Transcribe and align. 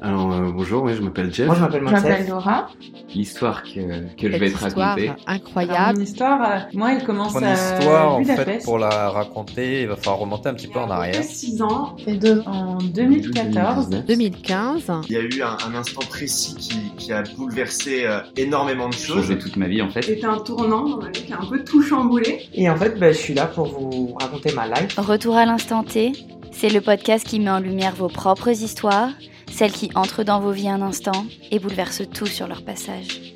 Alors 0.00 0.32
euh, 0.32 0.50
bonjour, 0.52 0.88
je 0.88 1.02
m'appelle 1.02 1.32
Jeff. 1.34 1.46
Moi 1.46 1.56
je 1.56 1.60
m'appelle 1.60 1.82
Je 1.86 1.90
m'appelle 1.90 2.28
Laura. 2.28 2.68
L'histoire 3.14 3.62
que, 3.62 4.14
que 4.16 4.30
je 4.30 4.36
vais 4.36 4.50
te 4.50 4.58
raconter. 4.58 5.10
Incroyable. 5.26 5.98
mon 5.98 6.04
histoire, 6.04 6.40
euh, 6.42 6.58
moi, 6.74 6.92
elle 6.92 7.04
commence 7.04 7.34
Mon 7.34 7.42
à 7.42 7.52
histoire, 7.54 8.14
en 8.14 8.22
fait, 8.24 8.62
pour 8.64 8.78
la 8.78 9.08
raconter, 9.10 9.82
il 9.82 9.88
va 9.88 9.96
falloir 9.96 10.18
remonter 10.18 10.50
un 10.50 10.54
petit 10.54 10.68
peu 10.68 10.78
en 10.78 10.90
arrière. 10.90 11.22
6 11.22 11.62
ans, 11.62 11.96
et 12.06 12.14
deux, 12.14 12.42
en 12.46 12.76
2014. 12.78 13.88
2015. 14.06 14.92
Il 15.08 15.12
y 15.12 15.16
a 15.16 15.22
eu 15.22 15.42
un, 15.42 15.56
un 15.68 15.74
instant 15.74 16.02
précis 16.08 16.54
qui, 16.56 16.92
qui 16.96 17.12
a 17.12 17.22
bouleversé 17.36 18.04
euh, 18.04 18.20
énormément 18.36 18.88
de 18.88 18.94
choses. 18.94 19.22
Changé 19.22 19.38
toute 19.38 19.56
ma 19.56 19.66
vie 19.66 19.82
en 19.82 19.88
fait. 19.90 20.02
C'était 20.02 20.26
un 20.26 20.38
tournant 20.38 20.88
dans 20.88 20.98
ma 20.98 21.10
vie 21.10 21.24
qui 21.24 21.32
a 21.32 21.40
un 21.40 21.46
peu 21.46 21.64
tout 21.64 21.82
chamboulé. 21.82 22.48
Et 22.54 22.68
en 22.70 22.76
fait, 22.76 22.98
bah, 23.00 23.10
je 23.10 23.18
suis 23.18 23.34
là 23.34 23.46
pour 23.46 23.66
vous 23.66 24.14
raconter 24.20 24.52
ma 24.54 24.66
life. 24.68 24.96
Retour 24.98 25.34
à 25.36 25.46
l'instant 25.46 25.82
T, 25.82 26.12
c'est 26.52 26.68
le 26.68 26.80
podcast 26.82 27.26
qui 27.26 27.40
met 27.40 27.50
en 27.50 27.60
lumière 27.60 27.94
vos 27.94 28.08
propres 28.08 28.50
histoires, 28.50 29.10
celles 29.58 29.72
qui 29.72 29.90
entrent 29.96 30.22
dans 30.22 30.38
vos 30.38 30.52
vies 30.52 30.68
un 30.68 30.82
instant 30.82 31.26
et 31.50 31.58
bouleversent 31.58 32.08
tout 32.14 32.26
sur 32.26 32.46
leur 32.46 32.64
passage. 32.64 33.34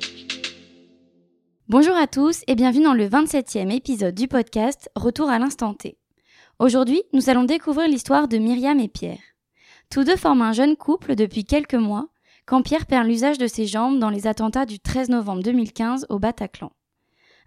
Bonjour 1.67 1.97
à 1.97 2.07
tous 2.07 2.43
et 2.47 2.55
bienvenue 2.55 2.85
dans 2.85 2.93
le 2.93 3.09
27e 3.09 3.69
épisode 3.69 4.15
du 4.15 4.29
podcast 4.29 4.89
Retour 4.95 5.29
à 5.29 5.37
l'instant 5.37 5.73
T. 5.73 5.97
Aujourd'hui, 6.59 7.03
nous 7.11 7.29
allons 7.29 7.43
découvrir 7.43 7.89
l'histoire 7.89 8.29
de 8.29 8.37
Myriam 8.37 8.79
et 8.79 8.87
Pierre. 8.87 9.19
Tous 9.89 10.05
deux 10.05 10.15
forment 10.15 10.43
un 10.43 10.53
jeune 10.53 10.77
couple 10.77 11.15
depuis 11.15 11.43
quelques 11.43 11.73
mois 11.73 12.07
quand 12.45 12.61
Pierre 12.61 12.85
perd 12.85 13.05
l'usage 13.05 13.37
de 13.37 13.47
ses 13.47 13.65
jambes 13.65 13.99
dans 13.99 14.09
les 14.09 14.25
attentats 14.25 14.65
du 14.65 14.79
13 14.79 15.09
novembre 15.09 15.43
2015 15.43 16.05
au 16.07 16.19
Bataclan. 16.19 16.71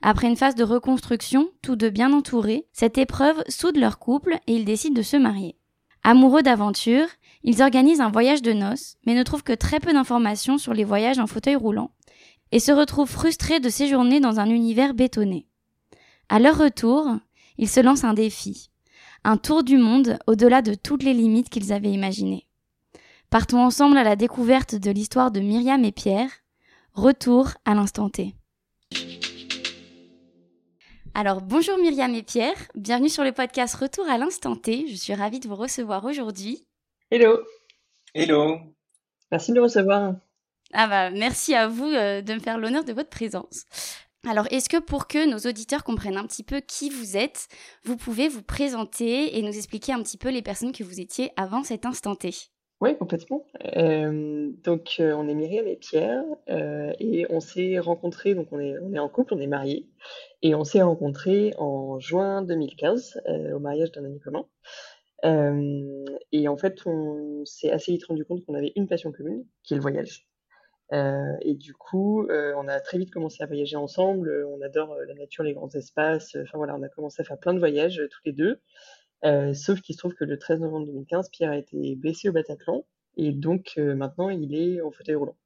Après 0.03 0.29
une 0.29 0.37
phase 0.37 0.55
de 0.55 0.65
reconstruction, 0.65 1.49
tous 1.63 1.77
deux 1.77 1.89
bien 1.89 2.13
entourés, 2.13 2.67
cette 2.75 2.99
épreuve 2.99 3.43
soude 3.49 3.79
leur 3.79 3.99
couple 3.99 4.39
et 4.47 4.55
ils 4.55 4.67
décident 4.67 4.95
de 4.95 5.01
se 5.01 5.17
marier. 5.17 5.57
Amoureux 6.09 6.43
d'aventure, 6.43 7.09
ils 7.47 7.63
organisent 7.63 8.01
un 8.01 8.11
voyage 8.11 8.43
de 8.43 8.53
noces, 8.53 8.97
mais 9.07 9.15
ne 9.15 9.23
trouvent 9.23 9.45
que 9.45 9.53
très 9.53 9.79
peu 9.79 9.93
d'informations 9.93 10.59
sur 10.59 10.75
les 10.75 10.83
voyages 10.83 11.21
en 11.21 11.29
fauteuil 11.29 11.55
roulant, 11.55 11.93
et 12.51 12.59
se 12.59 12.73
retrouvent 12.73 13.09
frustrés 13.09 13.61
de 13.61 13.69
séjourner 13.69 14.19
dans 14.19 14.41
un 14.41 14.51
univers 14.51 14.95
bétonné. 14.95 15.47
À 16.29 16.41
leur 16.41 16.59
retour, 16.59 17.09
ils 17.57 17.69
se 17.69 17.79
lancent 17.79 18.03
un 18.03 18.15
défi, 18.15 18.71
un 19.23 19.37
tour 19.37 19.63
du 19.63 19.79
monde 19.79 20.19
au-delà 20.27 20.61
de 20.61 20.75
toutes 20.75 21.05
les 21.05 21.15
limites 21.15 21.49
qu'ils 21.49 21.73
avaient 21.73 21.93
imaginées. 21.93 22.49
Partons 23.31 23.61
ensemble 23.61 23.97
à 23.97 24.05
la 24.05 24.17
découverte 24.17 24.75
de 24.75 24.91
l'histoire 24.91 25.31
de 25.31 25.41
Myriam 25.41 25.85
et 25.85 25.93
Pierre. 25.93 26.31
Retour 26.95 27.51
à 27.65 27.75
l'instant 27.75 28.09
T. 28.09 28.35
Alors 31.15 31.43
bonjour 31.43 31.79
Myriam 31.79 32.13
et 32.15 32.23
Pierre, 32.23 32.57
bienvenue 32.75 33.09
sur 33.09 33.23
le 33.23 33.33
podcast 33.33 33.75
Retour 33.77 34.09
à 34.09 34.19
l'instant 34.19 34.57
T. 34.57 34.87
Je 34.89 34.97
suis 34.97 35.15
ravie 35.15 35.41
de 35.41 35.49
vous 35.49 35.55
recevoir 35.55 36.05
aujourd'hui. 36.05 36.66
Hello, 37.09 37.39
Hello 38.15 38.59
merci 39.31 39.53
de 39.53 39.59
me 39.59 39.63
recevoir. 39.63 40.17
Ah 40.73 40.89
bah 40.89 41.11
merci 41.13 41.55
à 41.55 41.69
vous 41.69 41.85
euh, 41.85 42.21
de 42.21 42.35
me 42.35 42.41
faire 42.41 42.59
l'honneur 42.59 42.83
de 42.83 42.93
votre 42.93 43.11
présence. 43.11 43.65
Alors 44.29 44.49
est-ce 44.51 44.69
que 44.69 44.81
pour 44.81 45.07
que 45.07 45.25
nos 45.31 45.49
auditeurs 45.49 45.85
comprennent 45.85 46.17
un 46.17 46.27
petit 46.27 46.43
peu 46.43 46.61
qui 46.61 46.91
vous 46.91 47.17
êtes, 47.17 47.47
vous 47.85 47.97
pouvez 47.97 48.27
vous 48.29 48.43
présenter 48.43 49.39
et 49.39 49.43
nous 49.43 49.57
expliquer 49.57 49.93
un 49.93 50.03
petit 50.03 50.19
peu 50.19 50.31
les 50.31 50.43
personnes 50.43 50.73
que 50.73 50.83
vous 50.83 51.01
étiez 51.01 51.31
avant 51.37 51.63
cet 51.63 51.87
instant 51.87 52.17
T? 52.17 52.31
Oui, 52.81 52.95
complètement. 52.99 53.47
Euh, 53.77 54.51
donc, 54.63 54.97
euh, 55.01 55.15
on 55.15 55.29
est 55.29 55.35
Myriam 55.35 55.67
et 55.67 55.77
Pierre, 55.77 56.25
euh, 56.51 56.93
et 56.99 57.25
on 57.31 57.41
s'est 57.41 57.79
rencontrés, 57.79 58.35
donc 58.35 58.49
on 58.53 58.61
est, 58.61 58.75
on 58.83 58.93
est 58.93 58.99
en 58.99 59.09
couple, 59.09 59.33
on 59.33 59.41
est 59.41 59.47
mariés, 59.47 59.89
et 60.43 60.55
on 60.55 60.63
s'est 60.63 60.83
rencontrés 60.83 61.55
en 61.57 61.99
juin 62.01 62.43
2015, 62.43 63.23
euh, 63.29 63.55
au 63.55 63.61
mariage 63.61 63.93
d'un 63.93 64.05
ami 64.05 64.21
commun. 64.21 64.45
Euh, 65.25 66.05
et 66.33 66.49
en 66.49 66.57
fait, 66.57 66.87
on 66.87 67.45
s'est 67.45 67.71
assez 67.71 67.93
vite 67.93 68.05
rendu 68.07 68.25
compte 68.25 68.45
qu'on 68.45 68.55
avait 68.55 68.73
une 68.77 68.87
passion 68.87 69.13
commune, 69.13 69.45
qui 69.63 69.75
est 69.75 69.77
le 69.77 69.83
voyage. 69.83 70.27
Euh, 70.93 71.37
et 71.41 71.55
du 71.55 71.75
coup, 71.75 72.27
euh, 72.29 72.55
on 72.57 72.69
a 72.69 72.81
très 72.81 72.99
vite 72.99 73.11
commencé 73.11 73.43
à 73.43 73.47
voyager 73.47 73.77
ensemble. 73.77 74.47
On 74.49 74.61
adore 74.63 74.95
la 75.07 75.15
nature, 75.15 75.45
les 75.45 75.55
grands 75.55 75.71
espaces. 75.71 76.37
Enfin 76.43 76.59
voilà, 76.59 76.77
on 76.77 76.83
a 76.83 76.89
commencé 76.89 77.23
à 77.23 77.25
faire 77.25 77.39
plein 77.39 77.55
de 77.55 77.59
voyages 77.59 78.03
tous 78.11 78.21
les 78.25 78.33
deux. 78.33 78.61
Sauf 79.55 79.81
qu'il 79.81 79.95
se 79.95 79.99
trouve 79.99 80.15
que 80.15 80.25
le 80.25 80.39
13 80.39 80.61
novembre 80.61 80.87
2015, 80.87 81.31
Pierre 81.31 81.51
a 81.51 81.57
été 81.57 81.97
blessé 81.97 82.29
au 82.29 82.33
Bataclan. 82.33 82.85
Et 83.17 83.33
donc 83.33 83.77
maintenant, 83.77 84.29
il 84.31 84.55
est 84.55 84.81
en 84.83 84.91
fauteuil 84.91 85.17
roulant. 85.17 85.37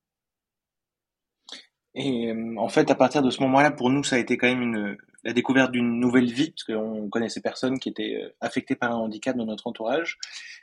Et 1.94 2.30
euh, 2.30 2.54
en 2.56 2.68
fait, 2.68 2.90
à 2.90 2.94
partir 2.94 3.22
de 3.22 3.30
ce 3.30 3.42
moment-là, 3.42 3.70
pour 3.72 3.90
nous, 3.90 4.04
ça 4.04 4.16
a 4.16 4.18
été 4.18 4.36
quand 4.36 4.46
même 4.46 4.62
une, 4.62 4.96
la 5.24 5.32
découverte 5.32 5.72
d'une 5.72 5.98
nouvelle 5.98 6.30
vie, 6.30 6.52
parce 6.52 6.64
qu'on 6.64 7.08
connaissait 7.08 7.40
personne 7.40 7.78
qui 7.78 7.88
était 7.88 8.22
euh, 8.22 8.28
affecté 8.40 8.76
par 8.76 8.92
un 8.92 8.96
handicap 8.96 9.36
dans 9.36 9.46
notre 9.46 9.66
entourage. 9.66 10.18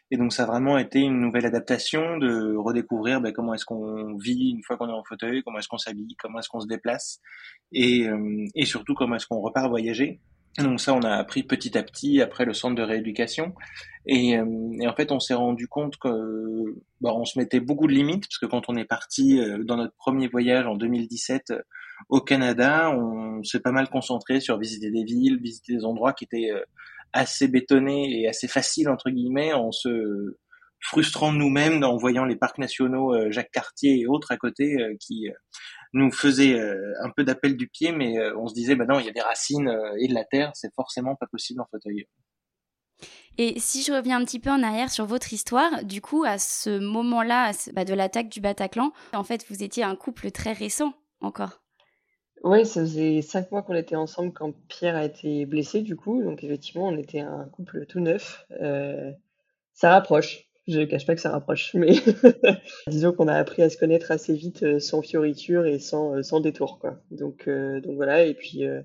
Et 0.09 0.17
donc, 0.17 0.31
ça 0.31 0.43
a 0.43 0.45
vraiment 0.45 0.77
été 0.77 0.99
une 0.99 1.19
nouvelle 1.19 1.45
adaptation 1.45 2.17
de 2.17 2.55
redécouvrir 2.55 3.19
ben, 3.19 3.33
comment 3.33 3.53
est-ce 3.53 3.65
qu'on 3.65 4.15
vit 4.15 4.51
une 4.51 4.63
fois 4.63 4.77
qu'on 4.77 4.87
est 4.87 4.93
en 4.93 5.03
fauteuil, 5.03 5.43
comment 5.43 5.59
est-ce 5.59 5.67
qu'on 5.67 5.77
s'habille, 5.77 6.15
comment 6.17 6.39
est-ce 6.39 6.49
qu'on 6.49 6.61
se 6.61 6.67
déplace, 6.67 7.19
et, 7.73 8.07
euh, 8.07 8.45
et 8.55 8.65
surtout 8.65 8.93
comment 8.93 9.17
est-ce 9.17 9.27
qu'on 9.27 9.41
repart 9.41 9.67
voyager. 9.67 10.21
Donc 10.57 10.81
ça, 10.81 10.93
on 10.93 11.01
a 11.01 11.11
appris 11.11 11.43
petit 11.43 11.77
à 11.77 11.83
petit 11.83 12.19
après 12.21 12.43
le 12.43 12.53
centre 12.53 12.75
de 12.75 12.81
rééducation. 12.81 13.53
Et, 14.07 14.37
euh, 14.37 14.45
en 14.87 14.95
fait, 14.95 15.11
on 15.11 15.19
s'est 15.19 15.35
rendu 15.35 15.67
compte 15.67 15.97
que 15.97 16.75
bah, 17.01 17.11
on 17.13 17.25
se 17.25 17.37
mettait 17.37 17.59
beaucoup 17.59 17.87
de 17.87 17.93
limites 17.93 18.23
parce 18.23 18.39
que 18.39 18.47
quand 18.47 18.63
on 18.67 18.75
est 18.75 18.85
parti 18.85 19.39
euh, 19.39 19.63
dans 19.63 19.77
notre 19.77 19.95
premier 19.97 20.27
voyage 20.27 20.65
en 20.65 20.75
2017 20.75 21.51
euh, 21.51 21.61
au 22.09 22.21
Canada, 22.21 22.89
on 22.91 23.43
s'est 23.43 23.59
pas 23.59 23.71
mal 23.71 23.89
concentré 23.89 24.39
sur 24.39 24.57
visiter 24.57 24.89
des 24.89 25.03
villes, 25.03 25.39
visiter 25.39 25.75
des 25.75 25.85
endroits 25.85 26.13
qui 26.13 26.23
étaient 26.23 26.51
assez 27.13 27.47
bétonnés 27.47 28.21
et 28.21 28.27
assez 28.27 28.47
faciles 28.47 28.89
entre 28.89 29.09
guillemets, 29.09 29.53
en 29.53 29.71
se 29.71 30.35
frustrant 30.79 31.33
nous-mêmes 31.33 31.83
en 31.83 31.97
voyant 31.97 32.23
les 32.23 32.35
parcs 32.35 32.59
nationaux 32.59 33.15
Jacques 33.31 33.51
Cartier 33.51 33.99
et 33.99 34.05
autres 34.05 34.31
à 34.31 34.37
côté 34.37 34.77
qui 34.99 35.27
nous 35.93 36.11
faisaient 36.11 36.59
euh, 36.59 36.93
un 37.03 37.09
peu 37.11 37.23
d'appel 37.23 37.57
du 37.57 37.67
pied, 37.67 37.91
mais 37.91 38.17
euh, 38.19 38.37
on 38.37 38.47
se 38.47 38.53
disait 38.53 38.75
bah 38.75 38.85
non, 38.85 38.99
il 38.99 39.05
y 39.05 39.09
a 39.09 39.13
des 39.13 39.21
racines 39.21 39.67
euh, 39.69 39.95
et 39.99 40.07
de 40.07 40.13
la 40.13 40.25
terre, 40.25 40.51
c'est 40.55 40.73
forcément 40.75 41.15
pas 41.15 41.27
possible 41.27 41.61
en 41.61 41.65
fauteuil. 41.71 42.07
Et 43.37 43.59
si 43.59 43.83
je 43.83 43.93
reviens 43.93 44.19
un 44.19 44.25
petit 44.25 44.39
peu 44.39 44.49
en 44.49 44.63
arrière 44.63 44.91
sur 44.91 45.05
votre 45.05 45.31
histoire, 45.33 45.83
du 45.83 46.01
coup, 46.01 46.23
à 46.25 46.37
ce 46.39 46.79
moment-là 46.79 47.43
à 47.45 47.53
ce- 47.53 47.71
bah, 47.71 47.85
de 47.85 47.93
l'attaque 47.93 48.29
du 48.29 48.41
Bataclan, 48.41 48.91
en 49.13 49.23
fait, 49.23 49.45
vous 49.49 49.63
étiez 49.63 49.83
un 49.83 49.95
couple 49.95 50.31
très 50.31 50.53
récent 50.53 50.93
encore. 51.21 51.61
Ouais, 52.43 52.65
ça 52.65 52.81
faisait 52.81 53.21
cinq 53.21 53.51
mois 53.51 53.61
qu'on 53.63 53.75
était 53.75 53.95
ensemble 53.95 54.31
quand 54.33 54.51
Pierre 54.67 54.95
a 54.95 55.05
été 55.05 55.45
blessé, 55.45 55.81
du 55.81 55.95
coup. 55.95 56.23
Donc 56.23 56.43
effectivement, 56.43 56.87
on 56.87 56.97
était 56.97 57.19
un 57.19 57.45
couple 57.49 57.85
tout 57.87 57.99
neuf. 57.99 58.45
Euh, 58.61 59.11
ça 59.73 59.91
rapproche. 59.91 60.46
Je 60.67 60.79
ne 60.79 60.85
cache 60.85 61.05
pas 61.05 61.15
que 61.15 61.21
ça 61.21 61.31
rapproche, 61.31 61.73
mais 61.75 61.93
disons 62.87 63.13
qu'on 63.13 63.29
a 63.29 63.35
appris 63.35 63.61
à 63.61 63.69
se 63.69 63.77
connaître 63.77 64.11
assez 64.11 64.33
vite, 64.33 64.63
euh, 64.63 64.79
sans 64.79 65.01
fioriture 65.01 65.65
et 65.65 65.79
sans, 65.79 66.17
euh, 66.17 66.23
sans 66.23 66.41
détour, 66.41 66.79
quoi. 66.79 66.99
Donc, 67.09 67.47
euh, 67.47 67.79
donc 67.79 67.95
voilà. 67.95 68.25
Et 68.25 68.33
puis, 68.33 68.65
euh, 68.65 68.81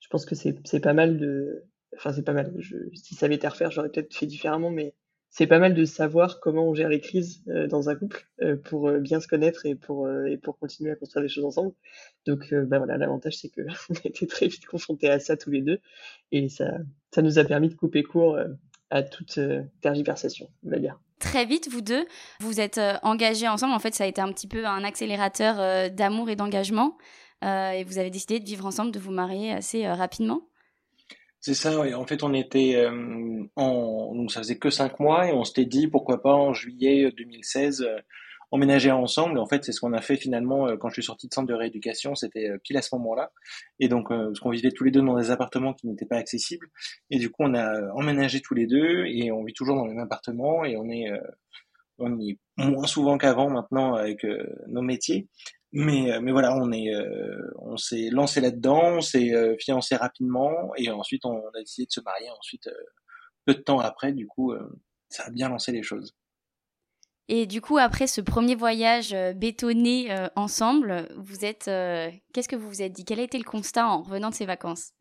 je 0.00 0.08
pense 0.08 0.26
que 0.26 0.34
c'est 0.34 0.80
pas 0.80 0.92
mal 0.92 1.18
de. 1.18 1.64
Enfin, 1.96 2.12
c'est 2.12 2.24
pas 2.24 2.32
mal. 2.32 2.52
Je... 2.58 2.76
Si 2.94 3.14
ça 3.14 3.26
avait 3.26 3.36
été 3.36 3.46
à 3.46 3.50
refaire, 3.50 3.70
j'aurais 3.70 3.90
peut-être 3.90 4.12
fait 4.12 4.26
différemment, 4.26 4.70
mais 4.70 4.94
c'est 5.28 5.46
pas 5.46 5.60
mal 5.60 5.74
de 5.74 5.84
savoir 5.84 6.40
comment 6.40 6.68
on 6.68 6.74
gère 6.74 6.88
les 6.88 7.00
crises 7.00 7.44
euh, 7.46 7.68
dans 7.68 7.88
un 7.88 7.94
couple 7.94 8.26
euh, 8.42 8.56
pour 8.56 8.90
bien 8.98 9.20
se 9.20 9.28
connaître 9.28 9.66
et 9.66 9.76
pour, 9.76 10.10
et 10.10 10.36
pour 10.36 10.58
continuer 10.58 10.90
à 10.90 10.96
construire 10.96 11.22
des 11.22 11.28
choses 11.28 11.44
ensemble. 11.44 11.72
Donc, 12.26 12.52
bah 12.52 12.78
voilà, 12.78 12.96
l'avantage, 12.98 13.36
c'est 13.36 13.50
que 13.50 13.60
on 13.90 13.94
a 13.94 14.08
été 14.08 14.26
très 14.26 14.48
vite 14.48 14.66
confrontés 14.66 15.08
à 15.08 15.20
ça 15.20 15.36
tous 15.36 15.50
les 15.52 15.62
deux, 15.62 15.78
et 16.32 16.48
ça, 16.48 16.78
ça 17.14 17.22
nous 17.22 17.38
a 17.38 17.44
permis 17.44 17.68
de 17.68 17.74
couper 17.74 18.02
court 18.02 18.36
à 18.90 19.02
toute 19.02 19.38
euh, 19.38 19.62
tergiversation, 19.80 20.48
on 20.66 20.70
va 20.70 20.78
dire. 20.78 20.98
Très 21.18 21.44
vite, 21.44 21.68
vous 21.70 21.82
deux, 21.82 22.06
vous 22.40 22.60
êtes 22.60 22.78
euh, 22.78 22.94
engagés 23.02 23.46
ensemble. 23.46 23.74
En 23.74 23.78
fait, 23.78 23.94
ça 23.94 24.04
a 24.04 24.06
été 24.06 24.20
un 24.20 24.32
petit 24.32 24.46
peu 24.46 24.66
un 24.66 24.84
accélérateur 24.84 25.60
euh, 25.60 25.88
d'amour 25.88 26.30
et 26.30 26.36
d'engagement. 26.36 26.96
Euh, 27.44 27.70
et 27.70 27.84
vous 27.84 27.98
avez 27.98 28.10
décidé 28.10 28.40
de 28.40 28.44
vivre 28.44 28.66
ensemble, 28.66 28.90
de 28.90 28.98
vous 28.98 29.12
marier 29.12 29.52
assez 29.52 29.86
euh, 29.86 29.94
rapidement. 29.94 30.42
C'est 31.40 31.54
ça, 31.54 31.78
ouais. 31.78 31.94
En 31.94 32.06
fait, 32.06 32.22
on 32.22 32.34
était 32.34 32.74
euh, 32.76 33.44
en 33.56 34.14
donc 34.14 34.30
ça 34.30 34.40
faisait 34.40 34.58
que 34.58 34.68
cinq 34.68 35.00
mois 35.00 35.26
et 35.26 35.32
on 35.32 35.44
s'était 35.44 35.64
dit 35.64 35.88
pourquoi 35.88 36.22
pas 36.22 36.34
en 36.34 36.52
juillet 36.52 37.10
2016 37.16 37.82
euh, 37.82 37.96
emménager 38.50 38.90
ensemble. 38.90 39.38
En 39.38 39.46
fait, 39.46 39.64
c'est 39.64 39.72
ce 39.72 39.80
qu'on 39.80 39.92
a 39.92 40.00
fait 40.00 40.16
finalement 40.16 40.68
euh, 40.68 40.76
quand 40.76 40.88
je 40.88 40.94
suis 40.94 41.04
sorti 41.04 41.28
de 41.28 41.34
centre 41.34 41.48
de 41.48 41.54
rééducation. 41.54 42.14
C'était 42.14 42.48
euh, 42.48 42.58
pile 42.58 42.76
à 42.76 42.82
ce 42.82 42.94
moment-là. 42.96 43.32
Et 43.78 43.88
donc, 43.88 44.10
euh, 44.10 44.26
parce 44.26 44.40
qu'on 44.40 44.50
vivait 44.50 44.72
tous 44.72 44.84
les 44.84 44.90
deux 44.90 45.02
dans 45.02 45.16
des 45.16 45.30
appartements 45.30 45.74
qui 45.74 45.86
n'étaient 45.86 46.06
pas 46.06 46.16
accessibles. 46.16 46.68
Et 47.10 47.18
du 47.18 47.30
coup, 47.30 47.42
on 47.44 47.54
a 47.54 47.92
emménagé 47.92 48.40
tous 48.40 48.54
les 48.54 48.66
deux 48.66 49.04
et 49.06 49.30
on 49.32 49.44
vit 49.44 49.54
toujours 49.54 49.76
dans 49.76 49.84
le 49.84 49.92
même 49.92 50.04
appartement 50.04 50.64
et 50.64 50.76
on 50.76 50.88
est 50.90 51.10
on 51.98 52.18
y 52.18 52.30
est 52.30 52.38
moins 52.56 52.86
souvent 52.86 53.18
qu'avant 53.18 53.50
maintenant 53.50 53.94
avec 53.94 54.26
nos 54.68 54.80
métiers. 54.80 55.28
Mais, 55.72 56.18
mais 56.20 56.32
voilà, 56.32 56.56
on 56.56 56.72
est, 56.72 56.90
on 57.58 57.76
s'est 57.76 58.08
lancé 58.10 58.40
là-dedans, 58.40 58.96
on 58.96 59.00
s'est 59.02 59.56
fiancé 59.60 59.96
rapidement 59.96 60.74
et 60.76 60.90
ensuite 60.90 61.26
on 61.26 61.38
a 61.38 61.58
décidé 61.58 61.86
de 61.86 61.92
se 61.92 62.00
marier. 62.00 62.30
Ensuite, 62.30 62.70
peu 63.44 63.54
de 63.54 63.60
temps 63.60 63.80
après, 63.80 64.12
du 64.12 64.26
coup, 64.26 64.54
ça 65.10 65.24
a 65.24 65.30
bien 65.30 65.50
lancé 65.50 65.72
les 65.72 65.82
choses. 65.82 66.14
Et 67.32 67.46
du 67.46 67.60
coup, 67.60 67.78
après 67.78 68.08
ce 68.08 68.20
premier 68.20 68.56
voyage 68.56 69.14
euh, 69.14 69.32
bétonné 69.32 70.10
euh, 70.10 70.26
ensemble, 70.34 71.06
vous 71.16 71.44
êtes, 71.44 71.68
euh, 71.68 72.10
qu'est-ce 72.32 72.48
que 72.48 72.56
vous 72.56 72.68
vous 72.68 72.82
êtes 72.82 72.92
dit? 72.92 73.04
Quel 73.04 73.20
a 73.20 73.22
été 73.22 73.38
le 73.38 73.44
constat 73.44 73.86
en 73.86 74.02
revenant 74.02 74.30
de 74.30 74.34
ces 74.34 74.46
vacances? 74.46 74.92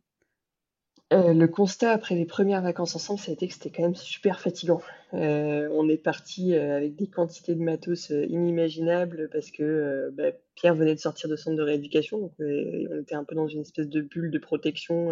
Le 1.12 1.48
constat 1.48 1.90
après 1.90 2.14
les 2.14 2.28
premières 2.28 2.62
vacances 2.62 2.96
ensemble, 2.96 3.20
ça 3.20 3.32
a 3.32 3.34
été 3.34 3.48
que 3.48 3.54
c'était 3.56 3.72
quand 3.72 3.82
même 3.82 3.96
super 3.96 4.40
fatigant. 4.40 4.80
On 5.12 5.90
est 5.90 5.98
parti 5.98 6.54
avec 6.54 6.96
des 6.96 7.08
quantités 7.08 7.56
de 7.56 7.64
matos 7.64 8.12
inimaginables 8.12 9.28
parce 9.34 9.50
que 9.50 10.12
bah, 10.14 10.26
Pierre 10.54 10.76
venait 10.76 10.94
de 10.94 11.00
sortir 11.00 11.28
de 11.28 11.36
centre 11.36 11.58
de 11.58 11.64
rééducation, 11.64 12.20
donc 12.20 12.34
on 12.38 13.02
était 13.02 13.16
un 13.16 13.24
peu 13.24 13.34
dans 13.34 13.48
une 13.48 13.62
espèce 13.62 13.90
de 13.90 14.02
bulle 14.02 14.30
de 14.30 14.38
protection 14.38 15.10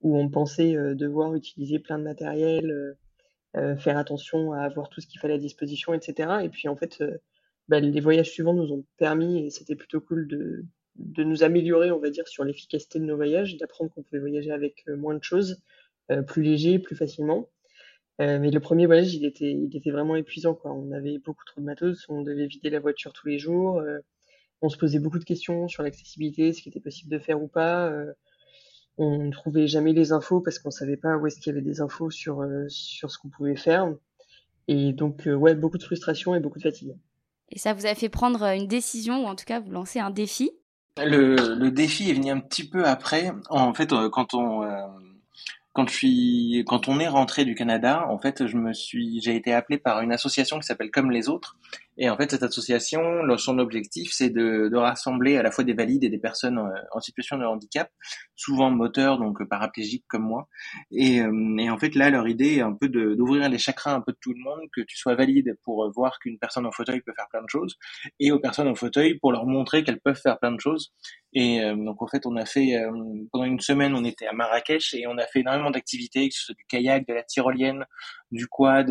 où 0.00 0.16
on 0.16 0.30
pensait 0.30 0.72
devoir 0.94 1.34
utiliser 1.34 1.78
plein 1.78 1.98
de 1.98 2.04
matériel, 2.04 2.96
faire 3.54 3.98
attention 3.98 4.52
à 4.52 4.60
avoir 4.60 4.88
tout 4.88 5.00
ce 5.00 5.06
qu'il 5.06 5.20
fallait 5.20 5.34
à 5.34 5.38
disposition, 5.38 5.94
etc. 5.94 6.30
Et 6.44 6.48
puis 6.48 6.68
en 6.68 6.76
fait, 6.76 7.02
bah, 7.68 7.80
les 7.80 8.00
voyages 8.00 8.30
suivants 8.30 8.54
nous 8.54 8.72
ont 8.72 8.84
permis, 8.98 9.46
et 9.46 9.50
c'était 9.50 9.74
plutôt 9.74 10.00
cool 10.00 10.28
de, 10.28 10.64
de 10.98 11.24
nous 11.24 11.42
améliorer, 11.42 11.90
on 11.90 11.98
va 11.98 12.10
dire, 12.10 12.26
sur 12.28 12.44
l'efficacité 12.44 12.98
de 12.98 13.04
nos 13.04 13.16
voyages, 13.16 13.56
d'apprendre 13.56 13.90
qu'on 13.90 14.02
pouvait 14.02 14.20
voyager 14.20 14.50
avec 14.50 14.84
euh, 14.88 14.96
moins 14.96 15.14
de 15.14 15.22
choses, 15.22 15.60
euh, 16.10 16.22
plus 16.22 16.42
léger, 16.42 16.78
plus 16.78 16.96
facilement. 16.96 17.48
Euh, 18.20 18.38
mais 18.40 18.50
le 18.50 18.60
premier 18.60 18.86
voyage, 18.86 19.14
il 19.14 19.24
était, 19.24 19.52
il 19.52 19.74
était 19.76 19.92
vraiment 19.92 20.16
épuisant. 20.16 20.54
Quoi. 20.54 20.72
On 20.72 20.90
avait 20.90 21.18
beaucoup 21.18 21.44
trop 21.44 21.60
de 21.60 21.66
matos, 21.66 22.04
on 22.08 22.22
devait 22.22 22.46
vider 22.46 22.68
la 22.70 22.80
voiture 22.80 23.12
tous 23.12 23.28
les 23.28 23.38
jours, 23.38 23.80
on 24.60 24.68
se 24.68 24.76
posait 24.76 24.98
beaucoup 24.98 25.20
de 25.20 25.24
questions 25.24 25.68
sur 25.68 25.84
l'accessibilité, 25.84 26.52
ce 26.52 26.62
qui 26.62 26.68
était 26.68 26.80
possible 26.80 27.12
de 27.12 27.20
faire 27.20 27.40
ou 27.40 27.46
pas. 27.46 27.92
On 28.98 29.24
ne 29.24 29.30
trouvait 29.30 29.66
jamais 29.66 29.92
les 29.92 30.12
infos 30.12 30.40
parce 30.40 30.58
qu'on 30.58 30.70
savait 30.70 30.96
pas 30.96 31.16
où 31.16 31.26
est-ce 31.26 31.40
qu'il 31.40 31.52
y 31.52 31.56
avait 31.56 31.64
des 31.64 31.80
infos 31.80 32.10
sur, 32.10 32.44
sur 32.68 33.10
ce 33.10 33.18
qu'on 33.18 33.28
pouvait 33.28 33.56
faire. 33.56 33.88
Et 34.66 34.92
donc, 34.92 35.22
ouais, 35.26 35.54
beaucoup 35.54 35.78
de 35.78 35.82
frustration 35.82 36.34
et 36.34 36.40
beaucoup 36.40 36.58
de 36.58 36.64
fatigue. 36.64 36.94
Et 37.50 37.58
ça 37.58 37.72
vous 37.72 37.86
a 37.86 37.94
fait 37.94 38.08
prendre 38.08 38.42
une 38.44 38.66
décision, 38.66 39.24
ou 39.24 39.26
en 39.26 39.34
tout 39.34 39.44
cas 39.46 39.60
vous 39.60 39.70
lancer 39.70 39.98
un 39.98 40.10
défi? 40.10 40.50
Le, 40.98 41.54
le, 41.54 41.70
défi 41.70 42.10
est 42.10 42.14
venu 42.14 42.30
un 42.30 42.40
petit 42.40 42.68
peu 42.68 42.84
après. 42.84 43.32
En 43.50 43.72
fait, 43.72 43.92
euh, 43.92 44.10
quand 44.10 44.34
on 44.34 44.64
euh, 44.64 44.86
quand 45.72 45.88
je 45.88 45.94
suis 45.94 46.64
quand 46.66 46.88
on 46.88 46.98
est 46.98 47.08
rentré 47.08 47.44
du 47.44 47.54
Canada, 47.54 48.04
en 48.08 48.18
fait, 48.18 48.46
je 48.46 48.56
me 48.56 48.72
suis 48.72 49.20
j'ai 49.20 49.36
été 49.36 49.52
appelé 49.52 49.78
par 49.78 50.00
une 50.00 50.12
association 50.12 50.58
qui 50.58 50.66
s'appelle 50.66 50.90
Comme 50.90 51.10
les 51.10 51.28
autres 51.28 51.56
et 52.00 52.08
en 52.08 52.16
fait, 52.16 52.30
cette 52.30 52.44
association, 52.44 53.02
son 53.38 53.58
objectif, 53.58 54.12
c'est 54.12 54.30
de, 54.30 54.70
rassembler 54.76 55.36
à 55.36 55.42
la 55.42 55.50
fois 55.50 55.64
des 55.64 55.72
valides 55.72 56.04
et 56.04 56.08
des 56.08 56.18
personnes 56.18 56.58
euh, 56.58 56.80
en, 56.92 57.00
situation 57.00 57.36
de 57.36 57.44
handicap, 57.44 57.90
souvent 58.36 58.70
moteurs, 58.70 59.18
donc 59.18 59.42
paraplégiques 59.48 60.04
comme 60.08 60.22
moi. 60.22 60.46
Et, 60.92 61.20
euh, 61.20 61.56
et 61.58 61.68
en 61.68 61.76
fait, 61.76 61.96
là, 61.96 62.08
leur 62.10 62.28
idée 62.28 62.56
est 62.56 62.60
un 62.60 62.72
peu 62.72 62.88
d'ouvrir 62.88 63.48
les 63.48 63.58
chakras 63.58 63.94
un 63.94 64.00
peu 64.00 64.12
de 64.12 64.18
tout 64.20 64.32
le 64.32 64.40
monde, 64.40 64.60
que 64.72 64.80
tu 64.82 64.96
sois 64.96 65.16
valide 65.16 65.58
pour 65.64 65.90
voir 65.92 66.20
qu'une 66.20 66.38
personne 66.38 66.66
en 66.66 66.70
fauteuil 66.70 67.00
peut 67.00 67.12
faire 67.16 67.26
plein 67.30 67.42
de 67.42 67.48
choses, 67.48 67.76
et 68.20 68.30
aux 68.30 68.38
personnes 68.38 68.68
en 68.68 68.76
fauteuil 68.76 69.18
pour 69.18 69.32
leur 69.32 69.44
montrer 69.46 69.82
qu'elles 69.82 70.00
peuvent 70.00 70.20
faire 70.20 70.38
plein 70.38 70.52
de 70.52 70.60
choses. 70.60 70.92
Et 71.32 71.60
euh, 71.62 71.74
donc, 71.74 72.00
en 72.00 72.06
fait, 72.06 72.24
on 72.26 72.36
a 72.36 72.46
fait, 72.46 72.80
pendant 73.32 73.44
une 73.44 73.60
semaine, 73.60 73.94
on 73.96 74.04
était 74.04 74.28
à 74.28 74.32
Marrakech 74.32 74.94
et 74.94 75.08
on 75.08 75.18
a 75.18 75.26
fait 75.26 75.40
énormément 75.40 75.72
d'activités, 75.72 76.28
que 76.28 76.34
ce 76.34 76.44
soit 76.46 76.54
du 76.54 76.64
kayak, 76.68 77.08
de 77.08 77.14
la 77.14 77.24
tyrolienne, 77.24 77.84
du 78.30 78.46
quad. 78.46 78.90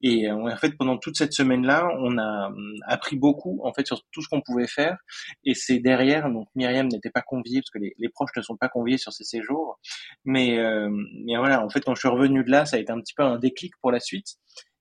et 0.00 0.30
en 0.30 0.56
fait, 0.56 0.76
pendant 0.76 0.98
toute 0.98 1.16
cette 1.16 1.32
semaine-là, 1.32 1.91
on 1.98 2.18
a 2.18 2.48
hum, 2.48 2.74
appris 2.86 3.16
beaucoup 3.16 3.60
en 3.64 3.72
fait 3.72 3.86
sur 3.86 4.02
tout 4.12 4.22
ce 4.22 4.28
qu'on 4.28 4.40
pouvait 4.40 4.66
faire. 4.66 4.98
Et 5.44 5.54
c'est 5.54 5.78
derrière, 5.78 6.30
donc 6.30 6.48
Myriam 6.54 6.88
n'était 6.88 7.10
pas 7.10 7.22
conviée 7.22 7.60
parce 7.60 7.70
que 7.70 7.78
les, 7.78 8.08
proches 8.08 8.30
ne 8.36 8.42
sont 8.42 8.56
pas 8.56 8.68
conviés 8.68 8.98
sur 8.98 9.12
ces 9.12 9.24
séjours. 9.24 9.78
Mais, 10.24 10.58
euh, 10.58 10.88
mais 11.24 11.36
voilà, 11.36 11.64
en 11.64 11.68
fait, 11.68 11.80
quand 11.80 11.94
je 11.94 12.00
suis 12.00 12.08
revenu 12.08 12.44
de 12.44 12.50
là, 12.50 12.66
ça 12.66 12.76
a 12.76 12.80
été 12.80 12.92
un 12.92 13.00
petit 13.00 13.14
peu 13.14 13.22
un 13.22 13.38
déclic 13.38 13.72
pour 13.80 13.92
la 13.92 14.00
suite. 14.00 14.36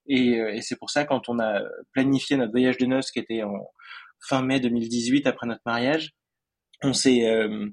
Et, 0.08 0.40
euh, 0.40 0.58
c'est 0.62 0.78
pour 0.78 0.90
ça 0.90 1.06
quand 1.06 1.30
on 1.30 1.40
a 1.40 1.62
planifié 1.94 2.38
notre 2.38 2.52
voyage 2.52 2.78
de 2.78 2.86
noces 2.86 3.12
qui 3.12 3.20
était 3.20 3.44
en 3.44 3.68
fin 4.28 4.42
mai 4.42 4.60
2018 4.60 5.28
après 5.28 5.48
notre 5.48 5.62
mariage, 5.66 6.12
on 6.84 6.94
s'est 6.94 7.26
euh, 7.30 7.70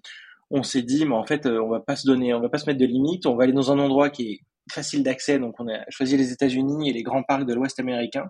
on 0.51 0.63
s'est 0.63 0.83
dit 0.83 1.05
mais 1.05 1.15
en 1.15 1.25
fait 1.25 1.47
on 1.47 1.69
va 1.69 1.81
pas 1.81 1.97
se 1.97 2.07
donner 2.07 2.33
on 2.35 2.41
va 2.41 2.49
pas 2.49 2.59
se 2.59 2.67
mettre 2.67 2.81
de 2.81 2.87
limites 2.87 3.27
on 3.27 3.37
va 3.37 3.45
aller 3.45 3.53
dans 3.53 3.73
un 3.73 3.79
endroit 3.79 4.11
qui 4.11 4.33
est 4.33 4.41
facile 4.71 5.03
d'accès 5.03 5.39
donc 5.39 5.55
on 5.61 5.69
a 5.69 5.85
choisi 5.89 6.17
les 6.17 6.33
États-Unis 6.33 6.89
et 6.89 6.93
les 6.93 7.03
grands 7.03 7.23
parcs 7.23 7.47
de 7.47 7.55
l'Ouest 7.55 7.79
américain 7.81 8.27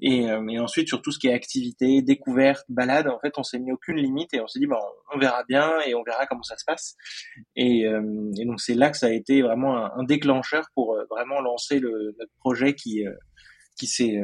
et, 0.00 0.30
euh, 0.30 0.46
et, 0.48 0.58
ensuite, 0.58 0.88
sur 0.88 1.02
tout 1.02 1.12
ce 1.12 1.18
qui 1.18 1.28
est 1.28 1.34
activité, 1.34 2.00
découverte, 2.02 2.64
balade, 2.68 3.08
en 3.08 3.18
fait, 3.18 3.34
on 3.36 3.42
s'est 3.42 3.58
mis 3.58 3.72
aucune 3.72 3.96
limite 3.96 4.32
et 4.32 4.40
on 4.40 4.46
s'est 4.46 4.58
dit, 4.58 4.66
bon, 4.66 4.78
on 5.14 5.18
verra 5.18 5.44
bien 5.44 5.80
et 5.86 5.94
on 5.94 6.02
verra 6.02 6.26
comment 6.26 6.42
ça 6.42 6.56
se 6.56 6.64
passe. 6.64 6.96
Et, 7.54 7.86
euh, 7.86 8.00
donc, 8.46 8.60
c'est 8.60 8.74
là 8.74 8.90
que 8.90 8.96
ça 8.96 9.06
a 9.06 9.10
été 9.10 9.42
vraiment 9.42 9.76
un, 9.76 10.04
déclencheur 10.04 10.66
pour 10.74 10.94
euh, 10.94 11.04
vraiment 11.10 11.40
lancer 11.40 11.78
le, 11.78 12.14
notre 12.18 12.32
projet 12.38 12.74
qui, 12.74 13.04
qui 13.78 13.86
s'est 13.86 14.20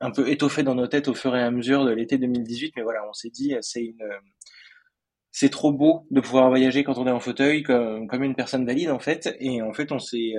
un 0.00 0.10
peu 0.10 0.28
étoffé 0.28 0.62
dans 0.62 0.74
nos 0.74 0.86
têtes 0.86 1.08
au 1.08 1.14
fur 1.14 1.36
et 1.36 1.42
à 1.42 1.50
mesure 1.50 1.84
de 1.84 1.90
l'été 1.90 2.18
2018. 2.18 2.72
Mais 2.76 2.82
voilà, 2.82 3.00
on 3.08 3.12
s'est 3.12 3.30
dit, 3.30 3.54
c'est 3.60 3.84
une 3.84 4.04
c'est 5.32 5.50
trop 5.50 5.72
beau 5.72 6.06
de 6.10 6.20
pouvoir 6.20 6.48
voyager 6.48 6.82
quand 6.82 6.98
on 6.98 7.06
est 7.06 7.12
en 7.12 7.20
fauteuil 7.20 7.62
comme, 7.62 8.08
comme 8.08 8.24
une 8.24 8.34
personne 8.34 8.66
valide 8.66 8.90
en 8.90 8.98
fait 8.98 9.36
et 9.38 9.62
en 9.62 9.72
fait 9.72 9.92
on 9.92 10.00
s'est 10.00 10.32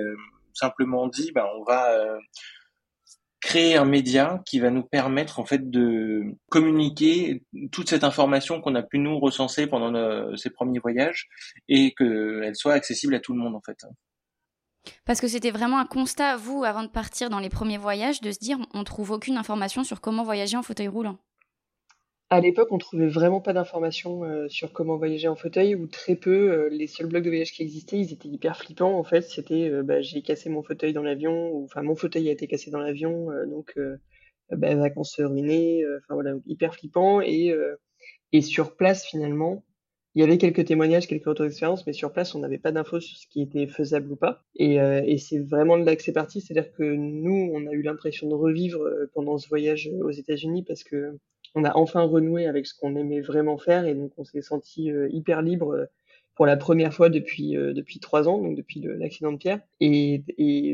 simplement 0.52 1.08
dit 1.08 1.32
ben 1.32 1.46
on 1.58 1.64
va 1.64 1.96
créer 3.42 3.76
un 3.76 3.84
média 3.84 4.40
qui 4.46 4.60
va 4.60 4.70
nous 4.70 4.84
permettre 4.84 5.40
en 5.40 5.44
fait 5.44 5.68
de 5.68 6.22
communiquer 6.48 7.42
toute 7.72 7.90
cette 7.90 8.04
information 8.04 8.60
qu'on 8.60 8.76
a 8.76 8.82
pu 8.82 8.98
nous 8.98 9.18
recenser 9.18 9.66
pendant 9.66 10.36
ces 10.36 10.48
premiers 10.48 10.78
voyages 10.78 11.28
et 11.68 11.92
qu'elle 11.94 12.54
soit 12.54 12.72
accessible 12.72 13.14
à 13.16 13.20
tout 13.20 13.34
le 13.34 13.40
monde 13.40 13.56
en 13.56 13.60
fait. 13.60 13.84
Parce 15.04 15.20
que 15.20 15.28
c'était 15.28 15.50
vraiment 15.50 15.78
un 15.78 15.86
constat, 15.86 16.36
vous, 16.36 16.64
avant 16.64 16.82
de 16.84 16.88
partir 16.88 17.30
dans 17.30 17.40
les 17.40 17.48
premiers 17.48 17.78
voyages, 17.78 18.20
de 18.20 18.30
se 18.30 18.38
dire 18.38 18.58
on 18.72 18.84
trouve 18.84 19.10
aucune 19.10 19.36
information 19.36 19.82
sur 19.82 20.00
comment 20.00 20.22
voyager 20.22 20.56
en 20.56 20.62
fauteuil 20.62 20.88
roulant. 20.88 21.18
À 22.32 22.40
l'époque, 22.40 22.72
on 22.72 22.78
trouvait 22.78 23.08
vraiment 23.08 23.42
pas 23.42 23.52
d'informations 23.52 24.24
euh, 24.24 24.48
sur 24.48 24.72
comment 24.72 24.96
voyager 24.96 25.28
en 25.28 25.36
fauteuil 25.36 25.74
ou 25.74 25.86
très 25.86 26.16
peu. 26.16 26.50
Euh, 26.50 26.68
les 26.70 26.86
seuls 26.86 27.06
blogs 27.06 27.24
de 27.24 27.28
voyage 27.28 27.52
qui 27.52 27.60
existaient, 27.60 27.98
ils 27.98 28.10
étaient 28.10 28.30
hyper 28.30 28.56
flippants. 28.56 28.98
En 28.98 29.04
fait, 29.04 29.20
c'était 29.20 29.68
euh, 29.68 29.82
bah, 29.82 30.00
j'ai 30.00 30.22
cassé 30.22 30.48
mon 30.48 30.62
fauteuil 30.62 30.94
dans 30.94 31.02
l'avion, 31.02 31.50
ou 31.52 31.64
enfin 31.64 31.82
mon 31.82 31.94
fauteuil 31.94 32.30
a 32.30 32.32
été 32.32 32.46
cassé 32.46 32.70
dans 32.70 32.80
l'avion, 32.80 33.28
donc 33.50 33.78
bah, 34.50 34.74
vacances 34.76 35.20
ruinées. 35.20 35.84
Enfin 35.98 36.14
voilà, 36.14 36.32
hyper 36.46 36.74
flippant. 36.74 37.20
Et, 37.20 37.54
et 38.32 38.40
sur 38.40 38.76
place, 38.76 39.04
finalement, 39.04 39.62
il 40.14 40.22
y 40.22 40.24
avait 40.24 40.38
quelques 40.38 40.64
témoignages, 40.64 41.08
quelques 41.08 41.26
retours 41.26 41.44
d'expérience, 41.44 41.86
mais 41.86 41.92
sur 41.92 42.14
place, 42.14 42.34
on 42.34 42.38
n'avait 42.38 42.56
pas 42.56 42.72
d'infos 42.72 43.00
sur 43.00 43.18
ce 43.18 43.26
qui 43.26 43.42
était 43.42 43.66
faisable 43.66 44.10
ou 44.10 44.16
pas. 44.16 44.42
Et, 44.56 44.76
et 44.76 45.18
c'est 45.18 45.40
vraiment 45.40 45.76
de 45.76 45.84
là 45.84 45.96
que 45.96 46.02
c'est 46.02 46.12
parti. 46.12 46.40
C'est-à-dire 46.40 46.72
que 46.72 46.82
nous, 46.82 47.50
on 47.52 47.66
a 47.66 47.72
eu 47.72 47.82
l'impression 47.82 48.26
de 48.26 48.34
revivre 48.34 48.88
pendant 49.12 49.36
ce 49.36 49.50
voyage 49.50 49.90
aux 50.00 50.12
États-Unis 50.12 50.64
parce 50.66 50.82
que 50.82 51.18
on 51.54 51.64
a 51.64 51.76
enfin 51.76 52.02
renoué 52.02 52.46
avec 52.46 52.66
ce 52.66 52.74
qu'on 52.74 52.96
aimait 52.96 53.20
vraiment 53.20 53.58
faire 53.58 53.86
et 53.86 53.94
donc 53.94 54.12
on 54.16 54.24
s'est 54.24 54.42
senti 54.42 54.90
euh, 54.90 55.08
hyper 55.10 55.42
libre 55.42 55.74
euh, 55.74 55.86
pour 56.34 56.46
la 56.46 56.56
première 56.56 56.94
fois 56.94 57.10
depuis 57.10 57.56
euh, 57.56 57.74
depuis 57.74 58.00
trois 58.00 58.28
ans, 58.28 58.38
donc 58.38 58.56
depuis 58.56 58.80
l'accident 58.80 59.32
de 59.32 59.36
Pierre. 59.36 59.60
Et, 59.80 60.22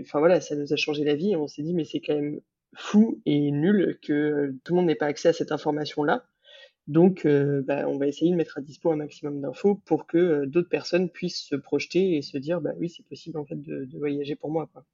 enfin 0.04 0.20
voilà, 0.20 0.40
ça 0.40 0.54
nous 0.54 0.72
a 0.72 0.76
changé 0.76 1.04
la 1.04 1.16
vie 1.16 1.32
et 1.32 1.36
on 1.36 1.48
s'est 1.48 1.62
dit 1.62 1.74
mais 1.74 1.84
c'est 1.84 2.00
quand 2.00 2.14
même 2.14 2.40
fou 2.76 3.20
et 3.26 3.50
nul 3.50 3.98
que 4.02 4.54
tout 4.64 4.74
le 4.74 4.76
monde 4.76 4.86
n'ait 4.86 4.94
pas 4.94 5.06
accès 5.06 5.28
à 5.28 5.32
cette 5.32 5.52
information-là. 5.52 6.24
Donc, 6.86 7.26
bah, 7.26 7.86
on 7.86 7.98
va 7.98 8.06
essayer 8.06 8.30
de 8.30 8.36
mettre 8.36 8.56
à 8.56 8.60
dispo 8.62 8.90
un 8.90 8.96
maximum 8.96 9.42
d'infos 9.42 9.74
pour 9.84 10.06
que 10.06 10.46
d'autres 10.46 10.70
personnes 10.70 11.10
puissent 11.10 11.42
se 11.42 11.54
projeter 11.54 12.16
et 12.16 12.22
se 12.22 12.38
dire, 12.38 12.62
bah 12.62 12.70
oui, 12.78 12.88
c'est 12.88 13.04
possible 13.06 13.38
en 13.38 13.44
fait 13.44 13.60
de, 13.60 13.84
de 13.84 13.98
voyager 13.98 14.36
pour 14.36 14.50
moi. 14.50 14.70
Quoi. 14.72 14.84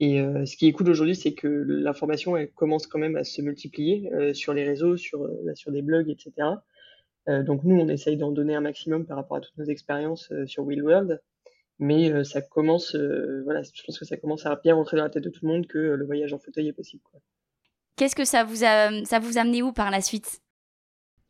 Et 0.00 0.20
euh, 0.20 0.44
ce 0.44 0.56
qui 0.56 0.66
est 0.66 0.72
cool 0.72 0.90
aujourd'hui, 0.90 1.14
c'est 1.14 1.34
que 1.34 1.46
l'information 1.46 2.36
elle 2.36 2.50
commence 2.50 2.86
quand 2.86 2.98
même 2.98 3.16
à 3.16 3.24
se 3.24 3.40
multiplier 3.42 4.12
euh, 4.12 4.34
sur 4.34 4.52
les 4.52 4.64
réseaux, 4.64 4.96
sur, 4.96 5.22
euh, 5.22 5.54
sur 5.54 5.70
des 5.70 5.82
blogs, 5.82 6.10
etc. 6.10 6.48
donc 7.26 7.64
nous, 7.64 7.76
on 7.76 7.88
essaye 7.88 8.18
d'en 8.18 8.32
donner 8.32 8.54
un 8.54 8.60
maximum 8.60 9.06
par 9.06 9.16
rapport 9.16 9.38
à 9.38 9.40
toutes 9.40 9.56
nos 9.56 9.64
expériences 9.64 10.30
sur 10.44 10.66
Will 10.66 10.82
World, 10.82 11.22
mais 11.78 12.22
ça 12.22 12.42
commence, 12.42 12.94
voilà, 13.44 13.62
je 13.62 13.82
pense 13.82 13.98
que 13.98 14.04
ça 14.04 14.18
commence 14.18 14.44
à 14.44 14.60
bien 14.62 14.74
rentrer 14.74 14.98
dans 14.98 15.04
la 15.04 15.08
tête 15.08 15.24
de 15.24 15.30
tout 15.30 15.46
le 15.46 15.50
monde 15.50 15.66
que 15.66 15.78
le 15.78 16.04
voyage 16.04 16.34
en 16.34 16.38
fauteuil 16.38 16.68
est 16.68 16.74
possible. 16.74 17.02
Qu'est-ce 17.96 18.14
que 18.14 18.26
ça 18.26 18.44
vous 18.44 18.62
a, 18.62 19.06
ça 19.06 19.20
vous 19.20 19.38
a 19.38 19.40
amené 19.40 19.62
où 19.62 19.72
par 19.72 19.90
la 19.90 20.02
suite? 20.02 20.42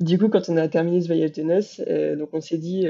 Du 0.01 0.19
coup, 0.19 0.29
quand 0.29 0.49
on 0.49 0.57
a 0.57 0.67
terminé 0.67 1.01
ce 1.01 1.07
voyage 1.07 1.31
de 1.31 1.43
noces, 1.45 1.81
donc 2.19 2.31
on 2.33 2.41
s'est 2.41 2.59
dit, 2.59 2.89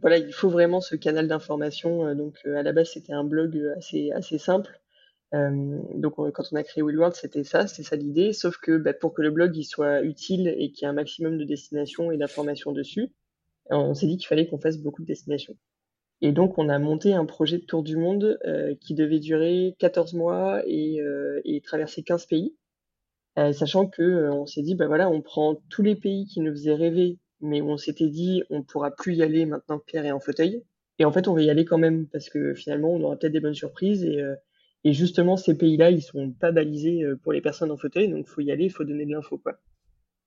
voilà, 0.00 0.18
il 0.18 0.32
faut 0.32 0.48
vraiment 0.48 0.80
ce 0.80 0.94
canal 0.94 1.26
d'information. 1.26 2.14
donc 2.14 2.36
à 2.44 2.62
la 2.62 2.72
base, 2.72 2.92
c'était 2.92 3.12
un 3.12 3.24
blog 3.24 3.60
assez, 3.76 4.12
assez 4.12 4.38
simple 4.38 4.80
euh, 5.36 5.78
donc 5.94 6.14
quand 6.16 6.44
on 6.52 6.56
a 6.56 6.62
créé 6.62 6.82
Will 6.82 6.98
World, 6.98 7.14
c'était 7.14 7.44
ça, 7.44 7.66
c'était 7.66 7.82
ça 7.82 7.96
l'idée, 7.96 8.32
sauf 8.32 8.56
que 8.58 8.76
bah, 8.78 8.94
pour 8.94 9.14
que 9.14 9.22
le 9.22 9.30
blog 9.30 9.56
il 9.56 9.64
soit 9.64 10.02
utile 10.02 10.48
et 10.58 10.70
qu'il 10.70 10.82
y 10.82 10.84
ait 10.84 10.88
un 10.88 10.92
maximum 10.92 11.38
de 11.38 11.44
destinations 11.44 12.10
et 12.12 12.16
d'informations 12.16 12.72
dessus, 12.72 13.12
on 13.70 13.94
s'est 13.94 14.06
dit 14.06 14.16
qu'il 14.16 14.26
fallait 14.26 14.46
qu'on 14.46 14.58
fasse 14.58 14.78
beaucoup 14.78 15.02
de 15.02 15.06
destinations. 15.06 15.56
Et 16.22 16.32
donc 16.32 16.58
on 16.58 16.68
a 16.68 16.78
monté 16.78 17.12
un 17.14 17.26
projet 17.26 17.58
de 17.58 17.64
tour 17.64 17.82
du 17.82 17.96
monde 17.96 18.38
euh, 18.46 18.74
qui 18.80 18.94
devait 18.94 19.18
durer 19.18 19.76
14 19.78 20.14
mois 20.14 20.62
et, 20.66 21.00
euh, 21.00 21.40
et 21.44 21.60
traverser 21.60 22.02
15 22.02 22.26
pays, 22.26 22.56
euh, 23.38 23.52
sachant 23.52 23.86
que 23.86 24.02
euh, 24.02 24.32
on 24.32 24.46
s'est 24.46 24.62
dit 24.62 24.74
bah 24.74 24.86
voilà 24.86 25.10
on 25.10 25.20
prend 25.20 25.56
tous 25.68 25.82
les 25.82 25.96
pays 25.96 26.26
qui 26.26 26.40
nous 26.40 26.52
faisaient 26.52 26.74
rêver, 26.74 27.18
mais 27.40 27.60
où 27.60 27.68
on 27.70 27.76
s'était 27.76 28.08
dit 28.08 28.42
on 28.50 28.62
pourra 28.62 28.90
plus 28.92 29.16
y 29.16 29.22
aller 29.22 29.44
maintenant 29.44 29.78
que 29.78 29.84
Pierre 29.84 30.06
est 30.06 30.12
en 30.12 30.20
fauteuil. 30.20 30.64
Et 30.98 31.04
en 31.04 31.12
fait 31.12 31.28
on 31.28 31.34
va 31.34 31.42
y 31.42 31.50
aller 31.50 31.66
quand 31.66 31.78
même 31.78 32.06
parce 32.08 32.30
que 32.30 32.54
finalement 32.54 32.92
on 32.92 33.02
aura 33.02 33.16
peut-être 33.16 33.32
des 33.32 33.40
bonnes 33.40 33.54
surprises 33.54 34.04
et 34.04 34.22
et 34.86 34.92
justement, 34.92 35.36
ces 35.36 35.58
pays-là, 35.58 35.90
ils 35.90 36.00
sont 36.00 36.30
pas 36.30 36.52
balisés 36.52 37.02
euh, 37.02 37.16
pour 37.16 37.32
les 37.32 37.40
personnes 37.40 37.72
en 37.72 37.76
fauteuil, 37.76 38.08
donc 38.08 38.28
faut 38.28 38.40
y 38.40 38.52
aller, 38.52 38.66
il 38.66 38.70
faut 38.70 38.84
donner 38.84 39.04
de 39.04 39.10
l'info, 39.10 39.36
quoi. 39.36 39.54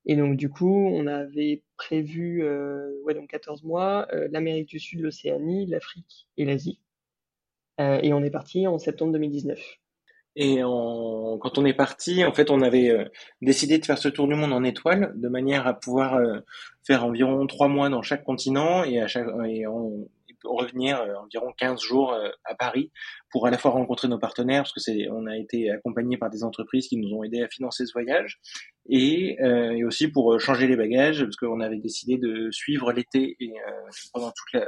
Et 0.06 0.18
donc, 0.18 0.36
du 0.36 0.50
coup, 0.50 0.90
on 0.92 1.08
avait 1.08 1.64
prévu, 1.78 2.44
ouais, 3.04 3.14
donc 3.14 3.30
14 3.30 3.64
mois, 3.64 4.08
l'Amérique 4.32 4.68
du 4.68 4.80
Sud, 4.80 5.02
l'Océanie, 5.02 5.66
l'Afrique 5.68 6.28
et 6.36 6.46
l'Asie. 6.46 6.80
et 7.78 8.12
on 8.14 8.24
est 8.24 8.32
parti 8.32 8.66
en 8.66 8.80
septembre 8.80 9.12
2019. 9.14 9.60
Et 10.36 10.62
quand 10.62 11.58
on 11.58 11.66
est 11.66 11.74
parti, 11.74 12.24
en 12.24 12.34
fait, 12.34 12.50
on 12.50 12.62
avait 12.62 13.12
décidé 13.42 13.78
de 13.78 13.86
faire 13.86 13.98
ce 13.98 14.08
tour 14.08 14.28
du 14.28 14.36
monde 14.36 14.54
en 14.54 14.64
étoile, 14.64 15.14
de 15.16 15.28
manière 15.28 15.68
à 15.68 15.74
pouvoir 15.74 16.20
faire 16.88 17.06
environ 17.06 17.46
trois 17.46 17.68
mois 17.68 17.90
dans 17.90 18.02
chaque 18.02 18.24
continent 18.24 18.86
et 18.86 19.02
à 19.02 19.08
chaque 19.08 19.28
et 19.46 19.66
revenir 20.44 21.00
euh, 21.02 21.16
environ 21.16 21.52
15 21.58 21.82
jours 21.82 22.14
euh, 22.14 22.30
à 22.46 22.56
Paris 22.56 22.92
pour 23.32 23.48
à 23.48 23.52
la 23.52 23.58
fois 23.58 23.72
rencontrer 23.72 24.08
nos 24.08 24.20
partenaires, 24.20 24.64
parce 24.64 24.74
que 24.74 24.80
c'est, 24.80 25.08
on 25.10 25.26
a 25.26 25.38
été 25.38 25.70
accompagné 25.72 26.18
par 26.18 26.30
des 26.30 26.44
entreprises 26.44 26.88
qui 26.88 26.98
nous 26.98 27.16
ont 27.16 27.24
aidé 27.24 27.42
à 27.42 27.48
financer 27.48 27.86
ce 27.86 27.94
voyage, 27.94 28.40
et, 28.88 29.38
euh, 29.42 29.86
aussi 29.86 30.08
pour 30.08 30.40
changer 30.40 30.68
les 30.68 30.76
bagages, 30.76 31.24
parce 31.24 31.36
qu'on 31.36 31.60
avait 31.60 31.78
décidé 31.78 32.18
de 32.18 32.50
suivre 32.52 32.92
l'été 32.92 33.36
et 33.40 33.54
pendant 34.14 34.32
toute 34.32 34.62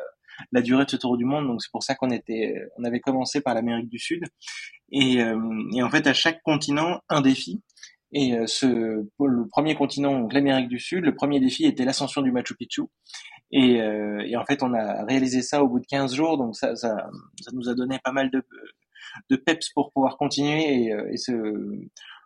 la, 0.52 0.62
durée 0.62 0.86
de 0.86 0.92
ce 0.92 0.98
tour 0.98 1.18
du 1.18 1.26
monde. 1.26 1.48
Donc 1.48 1.62
c'est 1.62 1.72
pour 1.72 1.84
ça 1.84 1.96
qu'on 1.96 2.12
était, 2.12 2.56
on 2.78 2.84
avait 2.84 3.00
commencé 3.00 3.42
par 3.42 3.56
l'Amérique 3.56 3.90
du 3.90 4.00
Sud. 4.00 4.24
Et, 4.92 5.24
en 5.24 5.90
fait, 5.90 6.06
à 6.08 6.14
chaque 6.14 6.42
continent, 6.44 7.02
un 7.10 7.22
défi. 7.22 7.62
Et 8.14 8.36
ce, 8.46 8.66
le 8.68 9.48
premier 9.48 9.76
continent, 9.76 10.28
l'Amérique 10.32 10.68
du 10.68 10.80
Sud, 10.80 11.06
le 11.06 11.16
premier 11.16 11.40
défi 11.40 11.66
était 11.66 11.86
l'ascension 11.86 12.22
du 12.22 12.32
Machu 12.32 12.56
Picchu. 12.56 12.84
Et, 13.52 13.82
euh, 13.82 14.24
et, 14.26 14.38
en 14.38 14.46
fait, 14.46 14.64
on 14.64 14.74
a 14.74 15.04
réalisé 15.06 15.42
ça 15.42 15.64
au 15.64 15.68
bout 15.68 15.80
de 15.80 15.86
15 15.86 16.16
jours, 16.16 16.38
donc 16.38 16.56
ça, 16.56 16.76
ça, 16.76 17.10
ça 17.42 17.52
nous 17.54 17.70
a 17.70 17.74
donné 17.74 18.00
pas 18.04 18.14
mal 18.14 18.32
de, 18.32 18.44
de 19.30 19.36
peps 19.36 19.70
pour 19.70 19.92
pouvoir 19.92 20.18
continuer 20.18 20.86
et, 20.86 20.94
euh, 20.94 21.12
et 21.12 21.18
se 21.18 21.34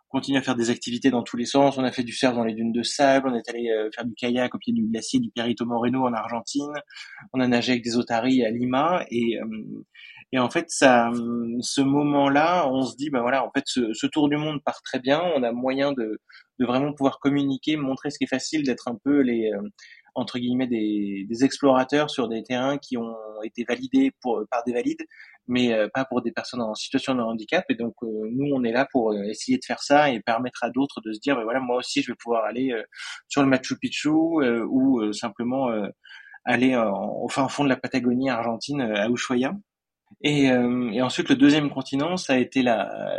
continuer 0.08 0.38
à 0.38 0.42
faire 0.42 0.54
des 0.54 0.70
activités 0.70 1.10
dans 1.10 1.24
tous 1.24 1.36
les 1.36 1.44
sens. 1.44 1.78
On 1.78 1.84
a 1.84 1.90
fait 1.90 2.04
du 2.04 2.12
surf 2.12 2.34
dans 2.34 2.44
les 2.44 2.54
dunes 2.54 2.72
de 2.72 2.82
sable, 2.84 3.28
on 3.28 3.34
est 3.34 3.48
allé 3.48 3.70
euh, 3.70 3.90
faire 3.92 4.04
du 4.04 4.14
kayak 4.14 4.54
au 4.54 4.58
pied 4.58 4.72
du 4.72 4.86
glacier 4.86 5.18
du 5.18 5.30
Perito 5.30 5.66
Moreno 5.66 6.06
en 6.06 6.12
Argentine, 6.12 6.72
on 7.32 7.40
a 7.40 7.48
nagé 7.48 7.72
avec 7.72 7.84
des 7.84 7.96
otaries 7.96 8.44
à 8.44 8.50
Lima 8.50 9.04
et 9.10 9.38
et 10.32 10.40
en 10.40 10.50
fait, 10.50 10.66
ça, 10.68 11.12
ce 11.60 11.80
moment-là, 11.80 12.68
on 12.68 12.82
se 12.82 12.96
dit, 12.96 13.10
ben 13.10 13.20
voilà, 13.20 13.46
en 13.46 13.50
fait, 13.52 13.62
ce, 13.66 13.92
ce, 13.92 14.08
tour 14.08 14.28
du 14.28 14.36
monde 14.36 14.60
part 14.64 14.82
très 14.82 14.98
bien. 14.98 15.22
On 15.36 15.44
a 15.44 15.52
moyen 15.52 15.92
de, 15.92 16.20
de 16.58 16.66
vraiment 16.66 16.92
pouvoir 16.92 17.20
communiquer, 17.20 17.76
montrer 17.76 18.10
ce 18.10 18.18
qui 18.18 18.24
est 18.24 18.28
facile, 18.28 18.64
d'être 18.64 18.88
un 18.88 18.98
peu 19.04 19.20
les, 19.20 19.52
entre 20.16 20.38
guillemets 20.38 20.66
des, 20.66 21.26
des, 21.28 21.44
explorateurs 21.44 22.10
sur 22.10 22.28
des 22.28 22.42
terrains 22.42 22.78
qui 22.78 22.96
ont 22.96 23.14
été 23.44 23.64
validés 23.64 24.12
pour, 24.20 24.42
par 24.50 24.64
des 24.64 24.72
valides, 24.72 25.04
mais 25.46 25.72
euh, 25.72 25.88
pas 25.92 26.04
pour 26.04 26.22
des 26.22 26.32
personnes 26.32 26.62
en 26.62 26.74
situation 26.74 27.14
de 27.14 27.22
handicap. 27.22 27.64
Et 27.68 27.74
donc 27.74 27.94
euh, 28.02 28.06
nous, 28.32 28.52
on 28.54 28.64
est 28.64 28.72
là 28.72 28.86
pour 28.90 29.12
euh, 29.12 29.22
essayer 29.24 29.58
de 29.58 29.64
faire 29.64 29.82
ça 29.82 30.10
et 30.10 30.20
permettre 30.20 30.64
à 30.64 30.70
d'autres 30.70 31.00
de 31.00 31.12
se 31.12 31.20
dire, 31.20 31.36
ben 31.36 31.44
voilà, 31.44 31.60
moi 31.60 31.76
aussi, 31.76 32.02
je 32.02 32.12
vais 32.12 32.16
pouvoir 32.20 32.44
aller 32.44 32.74
sur 33.28 33.42
le 33.42 33.48
Machu 33.48 33.76
Picchu 33.78 34.08
ou 34.08 35.12
simplement 35.12 35.68
aller 36.44 36.76
au 36.76 37.28
fin 37.28 37.48
fond 37.48 37.64
de 37.64 37.68
la 37.68 37.76
Patagonie 37.76 38.30
argentine 38.30 38.80
à 38.80 39.08
Ushuaia. 39.08 39.52
Et, 40.22 40.44
et, 40.44 41.02
ensuite, 41.02 41.28
le 41.28 41.36
deuxième 41.36 41.70
continent, 41.70 42.16
ça 42.16 42.34
a 42.34 42.36
été 42.36 42.64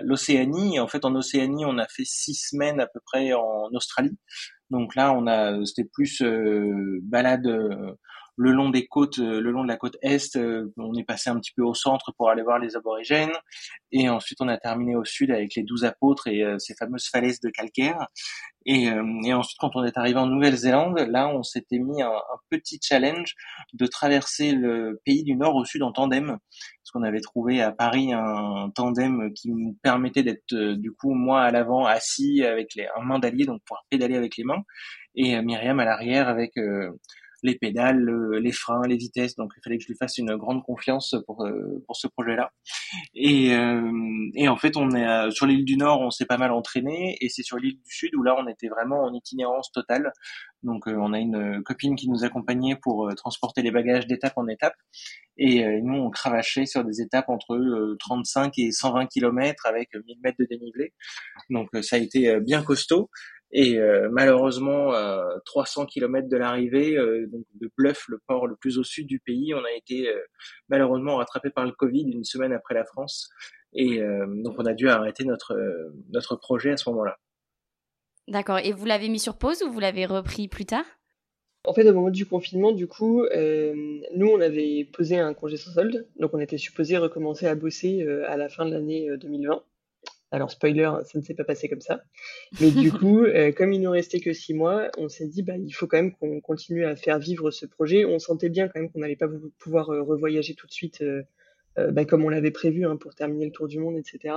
l'Océanie. 0.02 0.80
En 0.80 0.88
fait, 0.88 1.06
en 1.06 1.14
Océanie, 1.16 1.66
on 1.66 1.78
a 1.78 1.88
fait 1.88 2.06
six 2.06 2.36
semaines 2.36 2.80
à 2.80 2.88
peu 2.88 3.00
près 3.06 3.34
en 3.34 3.70
Australie. 3.74 4.18
Donc 4.70 4.96
là, 4.96 5.14
on 5.14 5.28
a, 5.28 5.64
c'était 5.66 5.86
plus 5.86 6.22
euh, 6.22 7.00
balade 7.04 7.48
euh, 7.48 7.94
le 8.38 8.52
long 8.52 8.70
des 8.70 8.86
côtes, 8.86 9.18
euh, 9.20 9.42
le 9.42 9.52
long 9.52 9.64
de 9.64 9.68
la 9.68 9.78
côte 9.78 9.98
est. 10.02 10.38
on 10.78 10.94
est 10.94 11.04
passé 11.04 11.30
un 11.30 11.40
petit 11.40 11.52
peu 11.56 11.64
au 11.64 11.74
centre 11.74 12.14
pour 12.16 12.30
aller 12.30 12.44
voir 12.44 12.60
les 12.60 12.76
aborigènes, 12.76 13.34
et 13.92 14.10
ensuite 14.10 14.40
on 14.42 14.48
a 14.48 14.58
terminé 14.58 14.96
au 14.96 15.04
sud 15.04 15.32
avec 15.32 15.56
les 15.56 15.64
douze 15.64 15.84
apôtres 15.84 16.28
et 16.28 16.44
ces 16.60 16.76
fameuses 16.76 17.10
falaises 17.12 17.40
de 17.40 17.50
calcaire. 17.50 18.08
Et, 18.66 18.90
et, 19.24 19.34
ensuite, 19.34 19.58
quand 19.60 19.76
on 19.76 19.84
est 19.86 19.98
arrivé 19.98 20.20
en 20.20 20.26
Nouvelle-Zélande, 20.28 21.00
là, 21.10 21.30
on 21.30 21.42
s'était 21.42 21.80
mis 21.80 22.02
un, 22.02 22.12
petit 22.50 22.80
challenge 22.84 23.34
de 23.74 23.88
traverser 23.88 24.52
le 24.52 25.00
pays 25.06 25.24
du 25.24 25.36
nord 25.36 25.56
au 25.56 25.64
sud 25.64 25.84
en 25.84 25.94
tandem, 25.94 26.28
parce 26.28 26.92
qu'on 26.92 27.04
avait 27.04 27.22
trouvé 27.22 27.62
à 27.62 27.72
Paris 27.72 28.12
un 28.14 28.70
tandem 28.76 29.34
qui 29.34 29.50
nous 29.50 29.78
permettait 29.82 30.24
d'être 30.24 30.54
du 30.54 30.92
coup 30.92 31.14
moi 31.14 31.42
à 31.42 31.52
l'avant 31.52 31.86
assis 31.86 32.44
avec 32.44 32.76
les, 32.76 32.88
un 32.98 33.04
main 33.04 33.20
d'allié, 33.20 33.46
donc 33.46 33.62
pouvoir 33.66 33.86
pédaler 33.90 34.18
avec 34.18 34.36
les 34.38 34.44
mains, 34.44 34.64
et 35.16 35.42
Myriam 35.42 35.80
à 35.80 35.86
l'arrière 35.86 36.28
avec 36.28 36.54
les 37.44 37.56
pédales, 37.56 38.10
les 38.42 38.52
freins, 38.52 38.82
les 38.88 38.98
vitesses. 38.98 39.36
Donc 39.36 39.54
il 39.58 39.62
fallait 39.64 39.78
que 39.78 39.84
je 39.84 39.90
lui 39.90 39.98
fasse 39.98 40.18
une 40.18 40.36
grande 40.36 40.64
confiance 40.64 41.16
pour 41.26 41.46
euh, 41.46 41.84
pour 41.86 41.96
ce 41.96 42.08
projet-là. 42.08 42.52
Et 43.14 43.54
euh, 43.56 43.92
et 44.36 44.48
en 44.48 44.58
fait 44.58 44.78
on 44.78 44.92
est 44.92 45.08
euh, 45.08 45.32
sur 45.32 45.46
l'île 45.46 45.66
du 45.66 45.78
Nord, 45.78 46.02
on 46.02 46.12
s'est 46.12 46.26
pas 46.26 46.38
mal 46.38 46.52
entraîné, 46.52 47.18
et 47.22 47.30
c'est 47.30 47.44
sur 47.44 47.58
l'île 47.58 47.78
du 47.78 47.92
Sud 47.92 48.16
où 48.16 48.24
là 48.24 48.36
on 48.38 48.48
était 48.48 48.68
vraiment 48.68 49.04
en 49.04 49.14
itinérance 49.14 49.72
totale. 49.72 50.12
Donc 50.64 50.88
on 50.88 51.14
a 51.14 51.20
une 51.20 51.62
copine 51.64 51.96
qui 51.96 52.10
nous 52.10 52.24
accompagnait 52.24 52.76
pour 52.76 53.14
transporter 53.16 53.62
les 53.62 53.72
bagages 53.72 54.08
d'étape 54.08 54.34
en 54.38 54.48
étape, 54.48 54.74
et 55.38 55.64
nous 55.82 55.94
on 55.94 56.10
cravachait 56.10 56.66
sur 56.66 56.84
des 56.84 57.00
étapes 57.02 57.30
entre 57.30 57.96
35 58.00 58.58
et 58.58 58.72
120 58.72 59.06
km 59.06 59.66
avec 59.68 59.90
1000 59.94 60.18
mètres 60.24 60.38
de 60.40 60.46
dénivelé. 60.46 60.94
Donc 61.50 61.70
ça 61.82 61.98
a 61.98 62.00
été 62.00 62.40
bien 62.40 62.64
costaud. 62.64 63.10
Et 63.52 63.78
euh, 63.78 64.10
malheureusement, 64.12 64.92
à 64.92 65.24
300 65.46 65.86
km 65.86 66.28
de 66.28 66.38
l'arrivée, 66.38 66.98
euh, 66.98 67.28
donc 67.28 67.46
de 67.54 67.72
Bluff, 67.78 68.06
le 68.10 68.20
port 68.28 68.46
le 68.46 68.56
plus 68.58 68.78
au 68.78 68.84
sud 68.84 69.08
du 69.08 69.20
pays, 69.20 69.54
on 69.54 69.64
a 69.64 69.72
été 69.72 70.10
euh, 70.10 70.20
malheureusement 70.68 71.16
rattrapé 71.16 71.50
par 71.50 71.66
le 71.66 71.72
Covid 71.72 72.12
une 72.12 72.26
semaine 72.26 72.52
après 72.52 72.74
la 72.74 72.84
France. 72.84 73.30
Et 73.74 74.02
donc 74.44 74.56
on 74.58 74.66
a 74.66 74.74
dû 74.74 74.88
arrêter 74.90 75.24
notre, 75.26 75.56
notre 76.10 76.36
projet 76.36 76.72
à 76.72 76.78
ce 76.78 76.90
moment-là. 76.90 77.18
D'accord. 78.28 78.60
Et 78.60 78.72
vous 78.72 78.86
l'avez 78.86 79.08
mis 79.10 79.20
sur 79.20 79.38
pause 79.38 79.62
ou 79.62 79.70
vous 79.70 79.82
l'avez 79.82 80.06
repris 80.06 80.48
plus 80.48 80.66
tard? 80.66 80.86
En 81.66 81.74
fait, 81.74 81.88
au 81.88 81.94
moment 81.94 82.10
du 82.10 82.26
confinement, 82.26 82.72
du 82.72 82.88
coup, 82.88 83.26
nous, 84.16 84.28
on 84.28 84.40
avait 84.40 84.90
posé 84.94 85.20
un 85.20 85.34
congé 85.34 85.58
sans 85.58 85.74
solde. 85.74 86.08
Donc 86.18 86.34
on 86.34 86.40
était 86.40 86.58
supposé 86.58 86.98
recommencer 86.98 87.46
à 87.46 87.56
bosser 87.56 88.08
à 88.26 88.38
la 88.38 88.48
fin 88.48 88.66
de 88.66 88.72
l'année 88.72 89.16
2020. 89.18 89.62
Alors 90.32 90.52
spoiler, 90.52 90.92
ça 91.06 91.18
ne 91.18 91.24
s'est 91.24 91.34
pas 91.34 91.46
passé 91.46 91.70
comme 91.70 91.82
ça. 91.82 92.02
Mais 92.60 92.72
du 92.72 92.92
coup, 92.92 93.24
euh, 93.24 93.52
comme 93.52 93.72
il 93.72 93.82
nous 93.82 93.92
restait 93.92 94.20
que 94.20 94.34
six 94.34 94.54
mois, 94.54 94.90
on 94.98 95.08
s'est 95.08 95.28
dit 95.28 95.42
bah 95.42 95.58
il 95.58 95.72
faut 95.72 95.88
quand 95.88 95.98
même 95.98 96.14
qu'on 96.16 96.42
continue 96.42 96.86
à 96.86 96.96
faire 96.96 97.18
vivre 97.20 97.50
ce 97.52 97.66
projet. 97.66 98.04
On 98.06 98.20
sentait 98.20 98.50
bien 98.50 98.68
quand 98.68 98.80
même 98.80 98.92
qu'on 98.92 99.00
n'allait 99.00 99.16
pas 99.16 99.30
pouvoir 99.58 99.90
euh, 99.90 100.02
revoyager 100.02 100.54
tout 100.54 100.68
de 100.68 100.74
suite 100.74 101.02
euh, 101.02 101.24
bah, 101.92 102.06
comme 102.06 102.26
on 102.26 102.30
l'avait 102.30 102.52
prévu 102.52 102.86
hein, 102.86 102.98
pour 102.98 103.16
terminer 103.16 103.46
le 103.46 103.52
tour 103.52 103.68
du 103.68 103.80
monde, 103.80 103.98
etc. 103.98 104.36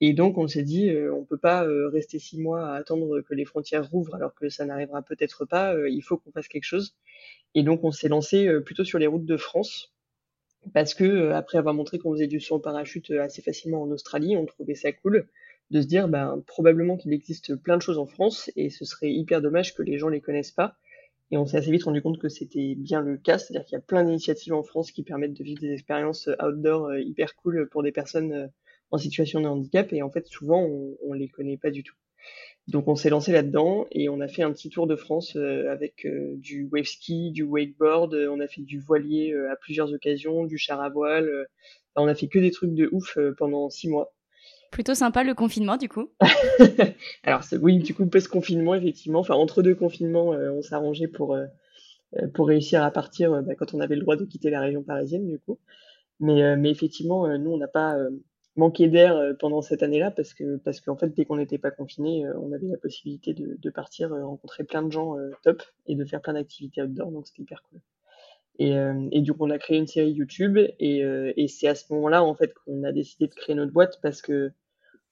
Et 0.00 0.14
donc 0.14 0.38
on 0.38 0.48
s'est 0.48 0.62
dit 0.62 0.90
on 1.12 1.24
peut 1.24 1.36
pas 1.36 1.66
rester 1.92 2.18
six 2.18 2.40
mois 2.40 2.68
à 2.68 2.76
attendre 2.76 3.20
que 3.20 3.34
les 3.34 3.44
frontières 3.44 3.90
rouvrent 3.90 4.14
alors 4.14 4.34
que 4.34 4.48
ça 4.48 4.64
n'arrivera 4.64 5.02
peut-être 5.02 5.44
pas. 5.44 5.74
il 5.88 6.00
faut 6.00 6.16
qu'on 6.16 6.30
fasse 6.30 6.48
quelque 6.48 6.64
chose. 6.64 6.96
Et 7.54 7.64
donc 7.64 7.84
on 7.84 7.90
s'est 7.90 8.08
lancé 8.08 8.48
plutôt 8.64 8.84
sur 8.84 8.98
les 8.98 9.08
routes 9.08 9.26
de 9.26 9.36
France 9.36 9.92
parce 10.72 10.94
que 10.94 11.04
euh, 11.04 11.36
après 11.36 11.58
avoir 11.58 11.74
montré 11.74 11.98
qu'on 11.98 12.12
faisait 12.12 12.26
du 12.26 12.40
saut 12.40 12.56
en 12.56 12.60
parachute 12.60 13.10
euh, 13.10 13.22
assez 13.22 13.42
facilement 13.42 13.82
en 13.82 13.90
Australie, 13.90 14.36
on 14.36 14.46
trouvait 14.46 14.74
ça 14.74 14.92
cool 14.92 15.28
de 15.70 15.80
se 15.80 15.86
dire 15.86 16.08
ben 16.08 16.42
probablement 16.46 16.96
qu'il 16.96 17.12
existe 17.12 17.54
plein 17.54 17.76
de 17.76 17.82
choses 17.82 17.98
en 17.98 18.06
France 18.06 18.50
et 18.56 18.70
ce 18.70 18.84
serait 18.84 19.10
hyper 19.12 19.40
dommage 19.40 19.74
que 19.74 19.82
les 19.82 19.98
gens 19.98 20.08
les 20.08 20.20
connaissent 20.20 20.50
pas. 20.50 20.76
Et 21.30 21.36
on 21.36 21.46
s'est 21.46 21.58
assez 21.58 21.70
vite 21.70 21.84
rendu 21.84 22.02
compte 22.02 22.18
que 22.18 22.28
c'était 22.28 22.74
bien 22.74 23.02
le 23.02 23.16
cas, 23.16 23.38
c'est-à-dire 23.38 23.64
qu'il 23.64 23.76
y 23.76 23.78
a 23.78 23.82
plein 23.82 24.04
d'initiatives 24.04 24.52
en 24.52 24.64
France 24.64 24.90
qui 24.90 25.04
permettent 25.04 25.38
de 25.38 25.44
vivre 25.44 25.60
des 25.60 25.72
expériences 25.72 26.28
euh, 26.28 26.44
outdoor 26.44 26.96
hyper 26.96 27.36
cool 27.36 27.68
pour 27.68 27.82
des 27.82 27.92
personnes 27.92 28.50
en 28.90 28.98
situation 28.98 29.40
de 29.40 29.46
handicap 29.46 29.92
et 29.92 30.02
en 30.02 30.10
fait 30.10 30.26
souvent 30.26 30.62
on, 30.62 30.96
on 31.06 31.12
les 31.12 31.28
connaît 31.28 31.56
pas 31.56 31.70
du 31.70 31.84
tout. 31.84 31.94
Donc 32.70 32.86
on 32.86 32.94
s'est 32.94 33.10
lancé 33.10 33.32
là-dedans 33.32 33.86
et 33.90 34.08
on 34.08 34.20
a 34.20 34.28
fait 34.28 34.42
un 34.42 34.52
petit 34.52 34.70
tour 34.70 34.86
de 34.86 34.94
France 34.94 35.34
euh, 35.36 35.70
avec 35.72 36.06
euh, 36.06 36.36
du 36.36 36.68
wave 36.70 36.84
ski, 36.84 37.32
du 37.32 37.42
wakeboard, 37.42 38.14
euh, 38.14 38.28
on 38.30 38.38
a 38.38 38.46
fait 38.46 38.62
du 38.62 38.78
voilier 38.78 39.34
à 39.50 39.56
plusieurs 39.56 39.92
occasions, 39.92 40.44
du 40.44 40.56
char 40.56 40.80
à 40.80 40.88
voile. 40.88 41.28
on 41.96 42.06
a 42.06 42.14
fait 42.14 42.28
que 42.28 42.38
des 42.38 42.52
trucs 42.52 42.74
de 42.74 42.88
ouf 42.92 43.18
pendant 43.36 43.70
six 43.70 43.88
mois. 43.88 44.12
Plutôt 44.70 44.94
sympa 44.94 45.24
le 45.24 45.34
confinement 45.34 45.76
du 45.76 45.88
coup. 45.88 46.10
Alors 47.24 47.42
oui, 47.60 47.78
du 47.78 47.92
coup 47.92 48.06
post-confinement 48.06 48.76
effectivement, 48.76 49.18
enfin 49.18 49.34
entre 49.34 49.62
deux 49.62 49.74
confinements, 49.74 50.28
on 50.28 50.60
arrangé 50.70 51.08
pour 51.08 51.36
pour 52.34 52.46
réussir 52.46 52.84
à 52.84 52.90
partir 52.92 53.42
bah, 53.42 53.54
quand 53.56 53.74
on 53.74 53.80
avait 53.80 53.96
le 53.96 54.02
droit 54.02 54.16
de 54.16 54.24
quitter 54.24 54.50
la 54.50 54.60
région 54.60 54.84
parisienne 54.84 55.26
du 55.26 55.40
coup. 55.40 55.58
Mais 56.20 56.56
mais 56.56 56.70
effectivement, 56.70 57.26
nous 57.36 57.50
on 57.50 57.58
n'a 57.58 57.68
pas 57.68 57.96
manqué 58.56 58.88
d'air 58.88 59.16
euh, 59.16 59.32
pendant 59.38 59.62
cette 59.62 59.82
année-là 59.82 60.10
parce 60.10 60.34
que 60.34 60.56
parce 60.56 60.80
qu'en 60.80 60.96
fait 60.96 61.08
dès 61.14 61.24
qu'on 61.24 61.36
n'était 61.36 61.58
pas 61.58 61.70
confiné 61.70 62.26
euh, 62.26 62.38
on 62.40 62.52
avait 62.52 62.66
la 62.66 62.76
possibilité 62.76 63.32
de, 63.32 63.56
de 63.58 63.70
partir 63.70 64.12
euh, 64.12 64.24
rencontrer 64.24 64.64
plein 64.64 64.82
de 64.82 64.90
gens 64.90 65.16
top 65.42 65.62
et 65.86 65.94
de 65.94 66.04
faire 66.04 66.20
plein 66.20 66.34
d'activités 66.34 66.82
outdoor 66.82 67.10
donc 67.12 67.26
c'était 67.26 67.42
hyper 67.42 67.62
cool 67.62 67.80
et, 68.58 68.74
et 69.12 69.20
du 69.22 69.32
coup 69.32 69.46
on 69.46 69.50
a 69.50 69.58
créé 69.58 69.78
une 69.78 69.86
série 69.86 70.12
YouTube 70.12 70.58
et, 70.58 70.98
et 70.98 71.48
c'est 71.48 71.68
à 71.68 71.74
ce 71.74 71.90
moment-là 71.94 72.22
en 72.22 72.34
fait 72.34 72.52
qu'on 72.52 72.84
a 72.84 72.92
décidé 72.92 73.26
de 73.26 73.34
créer 73.34 73.54
notre 73.54 73.72
boîte 73.72 73.98
parce 74.02 74.20
que 74.20 74.52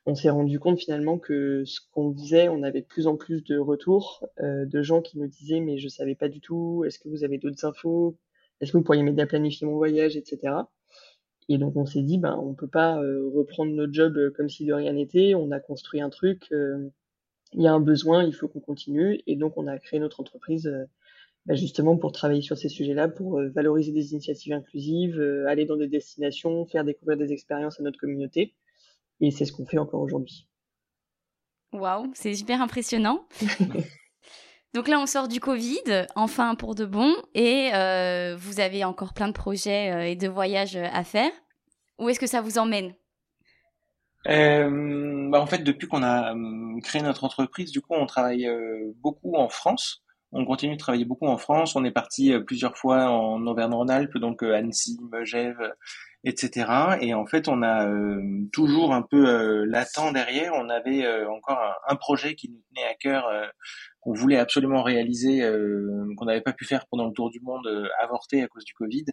on 0.05 0.15
s'est 0.15 0.29
rendu 0.29 0.59
compte 0.59 0.79
finalement 0.79 1.19
que 1.19 1.65
ce 1.65 1.81
qu'on 1.93 2.15
faisait, 2.15 2.49
on 2.49 2.63
avait 2.63 2.81
de 2.83 2.87
plus 2.87 3.07
en 3.07 3.17
plus 3.17 3.43
de 3.45 3.57
retours 3.59 4.27
de 4.39 4.83
gens 4.83 5.01
qui 5.01 5.19
nous 5.19 5.29
disaient 5.29 5.61
mais 5.61 5.79
je 5.79 5.89
savais 5.89 6.15
pas 6.15 6.29
du 6.29 6.41
tout, 6.41 6.85
est-ce 6.87 6.99
que 6.99 7.09
vous 7.09 7.25
avez 7.25 7.39
d'autres 7.39 7.65
infos, 7.65 8.19
est-ce 8.61 8.73
que 8.73 8.77
vous 8.77 8.85
pourriez 8.85 9.03
m'aider 9.03 9.23
à 9.23 9.27
planifier 9.27 9.67
mon 9.67 9.77
voyage, 9.77 10.15
etc. 10.17 10.53
Et 11.49 11.59
donc 11.59 11.77
on 11.77 11.87
s'est 11.87 12.03
dit, 12.03 12.19
ben 12.19 12.37
on 12.37 12.55
peut 12.55 12.69
pas 12.69 13.01
euh, 13.03 13.31
reprendre 13.35 13.73
notre 13.73 13.93
job 13.93 14.17
euh, 14.17 14.31
comme 14.31 14.49
si 14.49 14.67
de 14.67 14.73
rien 14.73 14.93
n'était. 14.93 15.35
On 15.35 15.51
a 15.51 15.61
construit 15.61 16.01
un 16.01 16.11
truc. 16.11 16.49
Euh, 16.53 16.91
il 17.53 17.63
y 17.63 17.67
a 17.67 17.73
un 17.73 17.81
besoin, 17.81 18.25
il 18.25 18.35
faut 18.35 18.49
qu'on 18.49 18.61
continue. 18.61 19.23
Et 19.27 19.37
donc, 19.37 19.57
on 19.57 19.67
a 19.67 19.79
créé 19.79 19.99
notre 20.01 20.21
entreprise 20.21 20.71
bah, 21.47 21.55
justement 21.55 21.97
pour 21.97 22.13
travailler 22.13 22.43
sur 22.43 22.59
ces 22.59 22.69
sujets-là, 22.69 23.09
pour 23.09 23.41
valoriser 23.55 23.91
des 23.91 24.13
initiatives 24.13 24.53
inclusives, 24.53 25.19
aller 25.47 25.65
dans 25.65 25.77
des 25.77 25.89
destinations, 25.89 26.67
faire 26.67 26.85
découvrir 26.85 27.17
des 27.17 27.33
expériences 27.33 27.81
à 27.81 27.83
notre 27.83 27.99
communauté. 27.99 28.55
Et 29.21 29.31
c'est 29.31 29.47
ce 29.47 29.53
qu'on 29.53 29.65
fait 29.65 29.79
encore 29.79 30.03
aujourd'hui. 30.03 30.47
Waouh, 31.73 32.11
c'est 32.13 32.35
super 32.35 32.61
impressionnant. 32.61 33.27
Donc 34.75 34.87
là, 34.87 35.01
on 35.01 35.07
sort 35.07 35.29
du 35.29 35.41
Covid, 35.41 36.07
enfin 36.15 36.55
pour 36.55 36.75
de 36.75 36.85
bon, 36.85 37.15
et 37.35 37.71
euh, 37.75 38.37
vous 38.37 38.61
avez 38.61 38.85
encore 38.85 39.15
plein 39.15 39.29
de 39.29 39.33
projets 39.33 39.91
euh, 39.91 40.07
et 40.07 40.15
de 40.15 40.29
voyages 40.29 40.77
euh, 40.77 40.85
à 40.93 41.05
faire. 41.05 41.31
Où 41.99 42.09
est-ce 42.11 42.21
que 42.21 42.27
ça 42.27 42.43
vous 42.43 42.59
emmène? 42.59 42.95
Bah 44.27 45.41
En 45.41 45.47
fait, 45.47 45.65
depuis 45.65 45.89
qu'on 45.89 46.03
a 46.03 46.35
créé 46.83 47.01
notre 47.01 47.25
entreprise, 47.25 47.73
du 47.73 47.81
coup, 47.81 47.95
on 47.95 48.05
travaille 48.05 48.49
beaucoup 48.97 49.35
en 49.37 49.49
France. 49.49 50.05
On 50.33 50.45
continue 50.45 50.75
de 50.75 50.79
travailler 50.79 51.07
beaucoup 51.07 51.27
en 51.27 51.39
France. 51.39 51.75
On 51.75 51.85
est 51.85 51.91
parti 51.91 52.33
plusieurs 52.47 52.77
fois 52.77 53.09
en 53.11 53.45
Auvergne-Rhône-Alpes, 53.47 54.19
donc 54.19 54.43
Annecy, 54.43 54.99
Megève, 55.11 55.75
etc. 56.25 56.71
Et 57.01 57.15
en 57.15 57.27
fait, 57.27 57.49
on 57.49 57.63
a 57.63 57.89
toujours 58.53 58.93
un 58.93 59.03
peu 59.03 59.65
latent 59.65 60.13
derrière. 60.13 60.53
On 60.55 60.69
avait 60.69 61.05
encore 61.27 61.59
un, 61.89 61.97
projet 61.97 62.35
qui 62.35 62.51
nous 62.51 62.61
tenait 62.69 62.87
à 62.87 62.95
cœur 62.95 63.25
qu'on 64.01 64.13
voulait 64.13 64.39
absolument 64.39 64.83
réaliser, 64.83 65.43
euh, 65.43 66.07
qu'on 66.17 66.27
n'avait 66.27 66.41
pas 66.41 66.53
pu 66.53 66.65
faire 66.65 66.87
pendant 66.91 67.07
le 67.07 67.13
tour 67.13 67.31
du 67.31 67.41
monde, 67.41 67.67
euh, 67.67 67.87
avorté 68.01 68.43
à 68.43 68.49
cause 68.49 68.65
du 68.65 68.73
Covid. 68.75 69.05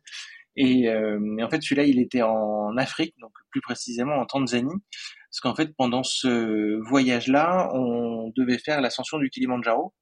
Et, 0.55 0.89
euh, 0.89 1.19
en 1.41 1.49
fait, 1.49 1.61
celui-là, 1.61 1.83
il 1.85 1.99
était 1.99 2.21
en 2.21 2.77
Afrique, 2.77 3.15
donc 3.19 3.31
plus 3.51 3.61
précisément 3.61 4.15
en 4.15 4.25
Tanzanie, 4.25 4.81
parce 5.29 5.39
qu'en 5.41 5.55
fait, 5.55 5.75
pendant 5.75 6.03
ce 6.03 6.79
voyage-là, 6.87 7.69
on 7.73 8.31
devait 8.35 8.59
faire 8.59 8.81
l'ascension 8.81 9.17
du 9.17 9.29
Kilimanjaro. 9.29 9.93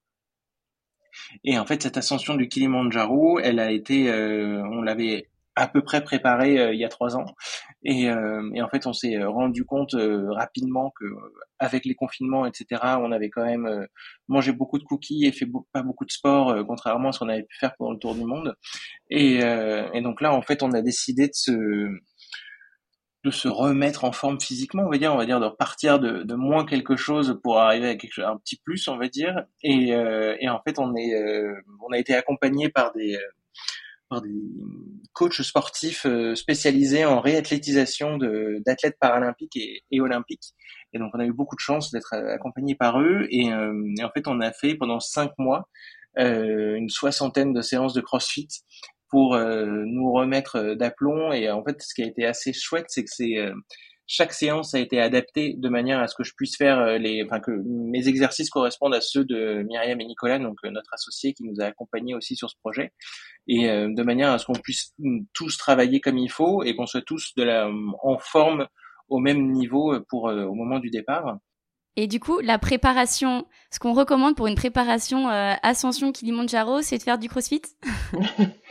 Et 1.44 1.58
en 1.60 1.66
fait, 1.66 1.84
cette 1.84 1.98
ascension 1.98 2.36
du 2.36 2.48
Kilimanjaro, 2.48 3.40
elle 3.40 3.60
a 3.60 3.72
été, 3.72 4.12
on 4.12 4.82
l'avait 4.82 5.30
à 5.56 5.68
peu 5.68 5.84
près 5.84 6.04
préparé 6.04 6.60
euh, 6.60 6.74
il 6.74 6.80
y 6.80 6.86
a 6.86 6.90
trois 6.90 7.16
ans. 7.16 7.26
Et, 7.84 8.10
euh, 8.10 8.50
et 8.56 8.62
en 8.62 8.70
fait, 8.70 8.88
on 8.88 8.94
s'est 8.94 9.24
rendu 9.24 9.66
compte 9.66 9.94
euh, 9.94 10.32
rapidement 10.32 10.92
que 11.00 11.06
avec 11.60 11.86
les 11.86 11.96
confinements, 11.96 12.46
etc., 12.46 12.82
on 13.00 13.12
avait 13.12 13.30
quand 13.30 13.46
même 13.46 13.88
mangé 14.28 14.52
beaucoup 14.52 14.80
de 14.80 14.84
cookies 14.84 15.26
et 15.26 15.32
fait 15.32 15.48
pas 15.72 15.84
beaucoup 15.84 16.06
de 16.06 16.12
sport, 16.12 16.54
contrairement 16.68 17.10
à 17.10 17.12
ce 17.14 17.20
qu'on 17.20 17.30
avait 17.30 17.44
pu 17.44 17.58
faire 17.58 17.74
pendant 17.78 17.92
le 17.92 18.00
tour 18.00 18.16
du 18.16 18.26
monde. 18.26 18.56
Et, 19.10 19.38
et 19.38 20.02
donc 20.02 20.20
là, 20.20 20.34
en 20.34 20.42
fait, 20.42 20.62
on 20.62 20.74
a 20.74 20.82
décidé 20.82 21.28
de 21.28 21.34
se 21.34 21.88
de 23.24 23.32
se 23.32 23.48
remettre 23.48 24.04
en 24.04 24.12
forme 24.12 24.42
physiquement, 24.42 24.84
on 24.84 24.90
va 24.90 24.98
dire, 24.98 25.14
on 25.14 25.18
va 25.18 25.26
dire 25.26 25.40
de 25.40 25.46
repartir 25.46 25.98
de, 26.00 26.24
de 26.24 26.36
moins 26.36 26.66
quelque 26.66 26.98
chose 26.98 27.40
pour 27.42 27.58
arriver 27.58 27.88
à 27.88 27.96
quelque 27.96 28.12
chose, 28.12 28.26
un 28.26 28.36
petit 28.36 28.58
plus, 28.58 28.86
on 28.90 28.98
va 28.98 29.08
dire. 29.08 29.46
Et, 29.62 29.92
et 29.92 30.50
en 30.50 30.62
fait, 30.68 30.80
on 30.80 30.94
est, 30.98 31.14
on 31.88 31.94
a 31.94 31.98
été 31.98 32.14
accompagné 32.14 32.68
par 32.68 32.92
des 32.92 33.18
des 34.22 34.42
coachs 35.14 35.42
sportifs 35.42 36.06
euh, 36.06 36.36
spécialisés 36.36 37.06
en 37.06 37.20
réathlétisation 37.20 38.18
d'athlètes 38.66 38.98
paralympiques 39.00 39.58
et, 39.92 40.02
olympiques. 40.02 40.54
Et 40.94 41.00
donc 41.00 41.12
on 41.14 41.20
a 41.20 41.26
eu 41.26 41.34
beaucoup 41.34 41.56
de 41.56 41.62
chance 41.62 41.92
d'être 41.92 42.14
accompagnés 42.14 42.76
par 42.76 43.00
eux. 43.00 43.28
Et, 43.30 43.52
euh, 43.52 43.74
en 44.02 44.10
fait, 44.10 44.28
on 44.28 44.42
a 44.42 44.52
fait 44.52 44.76
pendant 44.76 45.00
cinq 45.00 45.32
mois 45.38 45.70
euh, 46.20 46.76
une 46.76 46.90
soixantaine 46.90 47.54
de 47.54 47.62
séances 47.62 47.94
de 47.94 48.02
CrossFit 48.02 48.48
pour 49.10 49.38
nous 49.38 50.12
remettre 50.12 50.74
d'aplomb. 50.74 51.32
Et 51.34 51.48
en 51.52 51.64
fait, 51.64 51.80
ce 51.84 51.94
qui 51.94 52.02
a 52.02 52.08
été 52.08 52.26
assez 52.26 52.52
chouette, 52.52 52.88
c'est 52.88 53.04
que 53.04 53.12
c'est 53.12 53.36
chaque 54.08 54.34
séance 54.34 54.74
a 54.74 54.80
été 54.80 55.00
adaptée 55.00 55.56
de 55.58 55.70
manière 55.70 56.00
à 56.00 56.08
ce 56.08 56.16
que 56.16 56.24
je 56.24 56.34
puisse 56.36 56.58
faire 56.58 56.80
euh, 56.80 56.98
les, 56.98 57.24
enfin 57.24 57.40
que 57.40 57.52
mes 57.66 58.08
exercices 58.08 58.50
correspondent 58.50 58.94
à 58.94 59.02
ceux 59.02 59.24
de 59.24 59.64
Myriam 59.64 60.00
et 60.02 60.06
Nicolas, 60.06 60.40
donc 60.40 60.58
euh, 60.66 60.72
notre 60.72 60.94
associé 60.94 61.34
qui 61.34 61.44
nous 61.44 61.62
a 61.62 61.66
accompagnés 61.66 62.16
aussi 62.16 62.36
sur 62.36 62.50
ce 62.50 62.56
projet, 62.60 62.92
et 63.48 63.70
euh, 63.70 63.88
de 63.94 64.04
manière 64.04 64.32
à 64.32 64.40
ce 64.40 64.46
qu'on 64.46 64.54
puisse 64.54 64.94
tous 65.34 65.58
travailler 65.58 66.02
comme 66.02 66.18
il 66.18 66.30
faut 66.30 66.64
et 66.64 66.76
qu'on 66.76 66.86
soit 66.86 67.02
tous 67.02 67.34
de 67.38 67.44
la, 67.44 67.70
en 68.04 68.18
forme 68.18 68.68
au 69.08 69.20
même 69.20 69.52
niveau 69.52 70.00
pour 70.10 70.24
au 70.24 70.54
moment 70.54 70.80
du 70.80 70.90
départ. 70.90 71.38
Et 71.96 72.08
du 72.08 72.20
coup, 72.20 72.40
la 72.40 72.58
préparation, 72.58 73.46
ce 73.70 73.78
qu'on 73.78 73.94
recommande 73.94 74.36
pour 74.36 74.48
une 74.48 74.56
préparation 74.56 75.28
ascension 75.28 76.12
Kilimanjaro, 76.12 76.82
c'est 76.82 76.98
de 76.98 77.04
faire 77.04 77.20
du 77.20 77.30
CrossFit? 77.30 77.62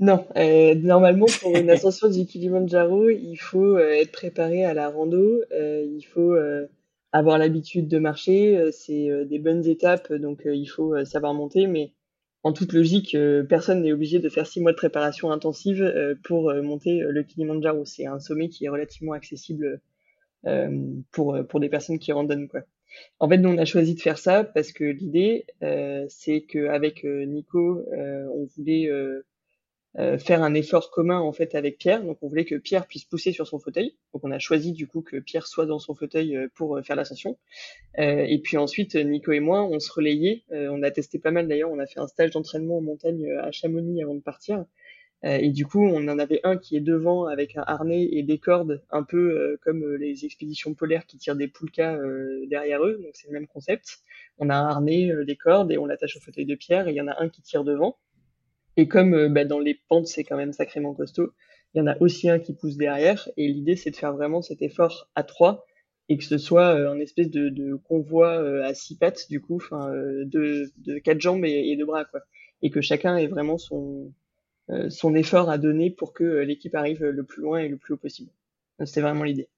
Non, 0.00 0.26
euh, 0.36 0.74
normalement 0.74 1.26
pour 1.40 1.56
une 1.56 1.70
ascension 1.70 2.08
du 2.08 2.26
Kilimanjaro, 2.26 3.10
il 3.10 3.36
faut 3.36 3.76
euh, 3.76 3.90
être 3.92 4.10
préparé 4.10 4.64
à 4.64 4.74
la 4.74 4.88
rando, 4.88 5.40
euh, 5.52 5.84
il 5.86 6.02
faut 6.02 6.34
avoir 7.12 7.38
l'habitude 7.38 7.86
de 7.86 7.98
marcher, 7.98 8.70
c'est 8.72 9.24
des 9.26 9.38
bonnes 9.38 9.64
étapes, 9.66 10.12
donc 10.12 10.42
il 10.44 10.66
faut 10.66 11.04
savoir 11.04 11.32
monter, 11.32 11.68
mais 11.68 11.92
en 12.42 12.52
toute 12.52 12.72
logique, 12.72 13.16
personne 13.48 13.82
n'est 13.82 13.92
obligé 13.92 14.18
de 14.18 14.28
faire 14.28 14.46
six 14.48 14.60
mois 14.60 14.72
de 14.72 14.76
préparation 14.76 15.30
intensive 15.30 16.18
pour 16.24 16.52
monter 16.54 16.98
le 16.98 17.22
Kilimanjaro. 17.22 17.84
C'est 17.84 18.06
un 18.06 18.18
sommet 18.18 18.48
qui 18.48 18.64
est 18.64 18.68
relativement 18.68 19.12
accessible 19.12 19.80
pour, 21.12 21.38
pour 21.48 21.60
des 21.60 21.68
personnes 21.68 22.00
qui 22.00 22.10
randonnent. 22.10 22.48
Quoi. 22.48 22.62
En 23.20 23.28
fait, 23.28 23.38
nous, 23.38 23.50
on 23.50 23.58
a 23.58 23.64
choisi 23.64 23.94
de 23.94 24.00
faire 24.00 24.18
ça 24.18 24.42
parce 24.42 24.72
que 24.72 24.84
l'idée, 24.84 25.46
c'est 26.08 26.42
qu'avec 26.42 27.04
Nico, 27.04 27.86
on 27.92 28.48
voulait 28.56 28.90
euh, 30.00 30.18
faire 30.18 30.42
un 30.42 30.54
effort 30.54 30.90
commun 30.90 31.20
en 31.20 31.32
fait 31.32 31.54
avec 31.54 31.78
Pierre. 31.78 32.02
Donc 32.02 32.18
on 32.20 32.28
voulait 32.28 32.44
que 32.44 32.56
Pierre 32.56 32.86
puisse 32.88 33.04
pousser 33.04 33.30
sur 33.30 33.46
son 33.46 33.60
fauteuil. 33.60 33.94
Donc 34.12 34.24
on 34.24 34.32
a 34.32 34.40
choisi 34.40 34.72
du 34.72 34.88
coup 34.88 35.02
que 35.02 35.18
Pierre 35.18 35.46
soit 35.46 35.66
dans 35.66 35.78
son 35.78 35.94
fauteuil 35.94 36.36
euh, 36.36 36.48
pour 36.56 36.76
euh, 36.76 36.82
faire 36.82 36.96
l'ascension. 36.96 37.38
et 37.96 38.40
puis 38.42 38.56
ensuite 38.56 38.96
Nico 38.96 39.30
et 39.30 39.40
moi 39.40 39.62
on 39.64 39.78
se 39.78 39.92
relayait. 39.92 40.42
on 40.50 40.82
a 40.82 40.90
testé 40.90 41.18
pas 41.20 41.30
mal 41.30 41.46
d'ailleurs. 41.46 41.70
On 41.70 41.78
a 41.78 41.86
fait 41.86 42.00
un 42.00 42.08
stage 42.08 42.32
d'entraînement 42.32 42.78
en 42.78 42.80
montagne 42.80 43.30
à 43.40 43.52
Chamonix 43.52 44.02
avant 44.02 44.14
de 44.16 44.20
partir. 44.20 44.64
et 45.22 45.50
du 45.50 45.64
coup 45.64 45.84
on 45.86 46.08
en 46.08 46.18
avait 46.18 46.40
un 46.42 46.56
qui 46.56 46.76
est 46.76 46.80
devant 46.80 47.26
avec 47.26 47.56
un 47.56 47.62
harnais 47.64 48.08
et 48.10 48.24
des 48.24 48.38
cordes, 48.38 48.82
un 48.90 49.04
peu 49.04 49.58
comme 49.62 49.94
les 49.94 50.24
expéditions 50.24 50.74
polaires 50.74 51.06
qui 51.06 51.18
tirent 51.18 51.36
des 51.36 51.48
poulkas 51.48 51.96
derrière 52.48 52.84
eux. 52.84 52.98
Donc 53.02 53.12
c'est 53.14 53.28
le 53.28 53.34
même 53.34 53.46
concept. 53.46 53.98
On 54.38 54.50
a 54.50 54.56
un 54.56 54.66
harnais, 54.66 55.12
des 55.24 55.36
cordes 55.36 55.70
et 55.70 55.78
on 55.78 55.86
l'attache 55.86 56.16
au 56.16 56.20
fauteuil 56.20 56.46
de 56.46 56.56
Pierre. 56.56 56.88
Et 56.88 56.92
il 56.92 56.96
y 56.96 57.00
en 57.00 57.08
a 57.08 57.22
un 57.22 57.28
qui 57.28 57.42
tire 57.42 57.62
devant. 57.62 57.96
Et 58.76 58.88
comme 58.88 59.14
euh, 59.14 59.28
bah, 59.28 59.44
dans 59.44 59.60
les 59.60 59.78
pentes, 59.88 60.06
c'est 60.06 60.24
quand 60.24 60.36
même 60.36 60.52
sacrément 60.52 60.94
costaud, 60.94 61.32
il 61.74 61.78
y 61.78 61.80
en 61.80 61.86
a 61.86 61.96
aussi 62.00 62.28
un 62.28 62.38
qui 62.38 62.54
pousse 62.54 62.76
derrière. 62.76 63.28
Et 63.36 63.48
l'idée, 63.48 63.76
c'est 63.76 63.90
de 63.90 63.96
faire 63.96 64.12
vraiment 64.12 64.42
cet 64.42 64.62
effort 64.62 65.10
à 65.14 65.22
trois 65.22 65.66
et 66.08 66.18
que 66.18 66.24
ce 66.24 66.38
soit 66.38 66.74
euh, 66.74 66.90
un 66.90 66.98
espèce 67.00 67.30
de, 67.30 67.48
de 67.48 67.74
convoi 67.74 68.36
euh, 68.36 68.64
à 68.64 68.74
six 68.74 68.96
pattes, 68.96 69.28
du 69.30 69.40
coup, 69.40 69.56
enfin, 69.56 69.90
de, 69.90 70.70
de 70.78 70.98
quatre 70.98 71.20
jambes 71.20 71.44
et, 71.44 71.70
et, 71.70 71.76
deux 71.76 71.86
bras, 71.86 72.04
quoi. 72.04 72.20
Et 72.62 72.70
que 72.70 72.80
chacun 72.80 73.16
ait 73.16 73.26
vraiment 73.26 73.58
son, 73.58 74.12
son 74.88 75.14
effort 75.14 75.50
à 75.50 75.58
donner 75.58 75.90
pour 75.90 76.14
que 76.14 76.24
l'équipe 76.24 76.74
arrive 76.74 77.04
le 77.04 77.24
plus 77.24 77.42
loin 77.42 77.58
et 77.58 77.68
le 77.68 77.76
plus 77.76 77.94
haut 77.94 77.98
possible. 77.98 78.30
C'est 78.86 79.02
vraiment 79.02 79.24
l'idée. 79.24 79.48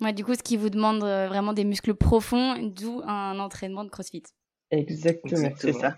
Ouais, 0.00 0.12
du 0.12 0.24
coup, 0.24 0.34
ce 0.34 0.42
qui 0.42 0.56
vous 0.56 0.70
demande 0.70 1.02
vraiment 1.02 1.52
des 1.52 1.62
muscles 1.62 1.94
profonds, 1.94 2.58
d'où 2.58 3.00
un 3.04 3.38
entraînement 3.38 3.84
de 3.84 3.90
CrossFit. 3.90 4.24
Exactement, 4.72 5.52
c'est 5.56 5.72
ça. 5.72 5.96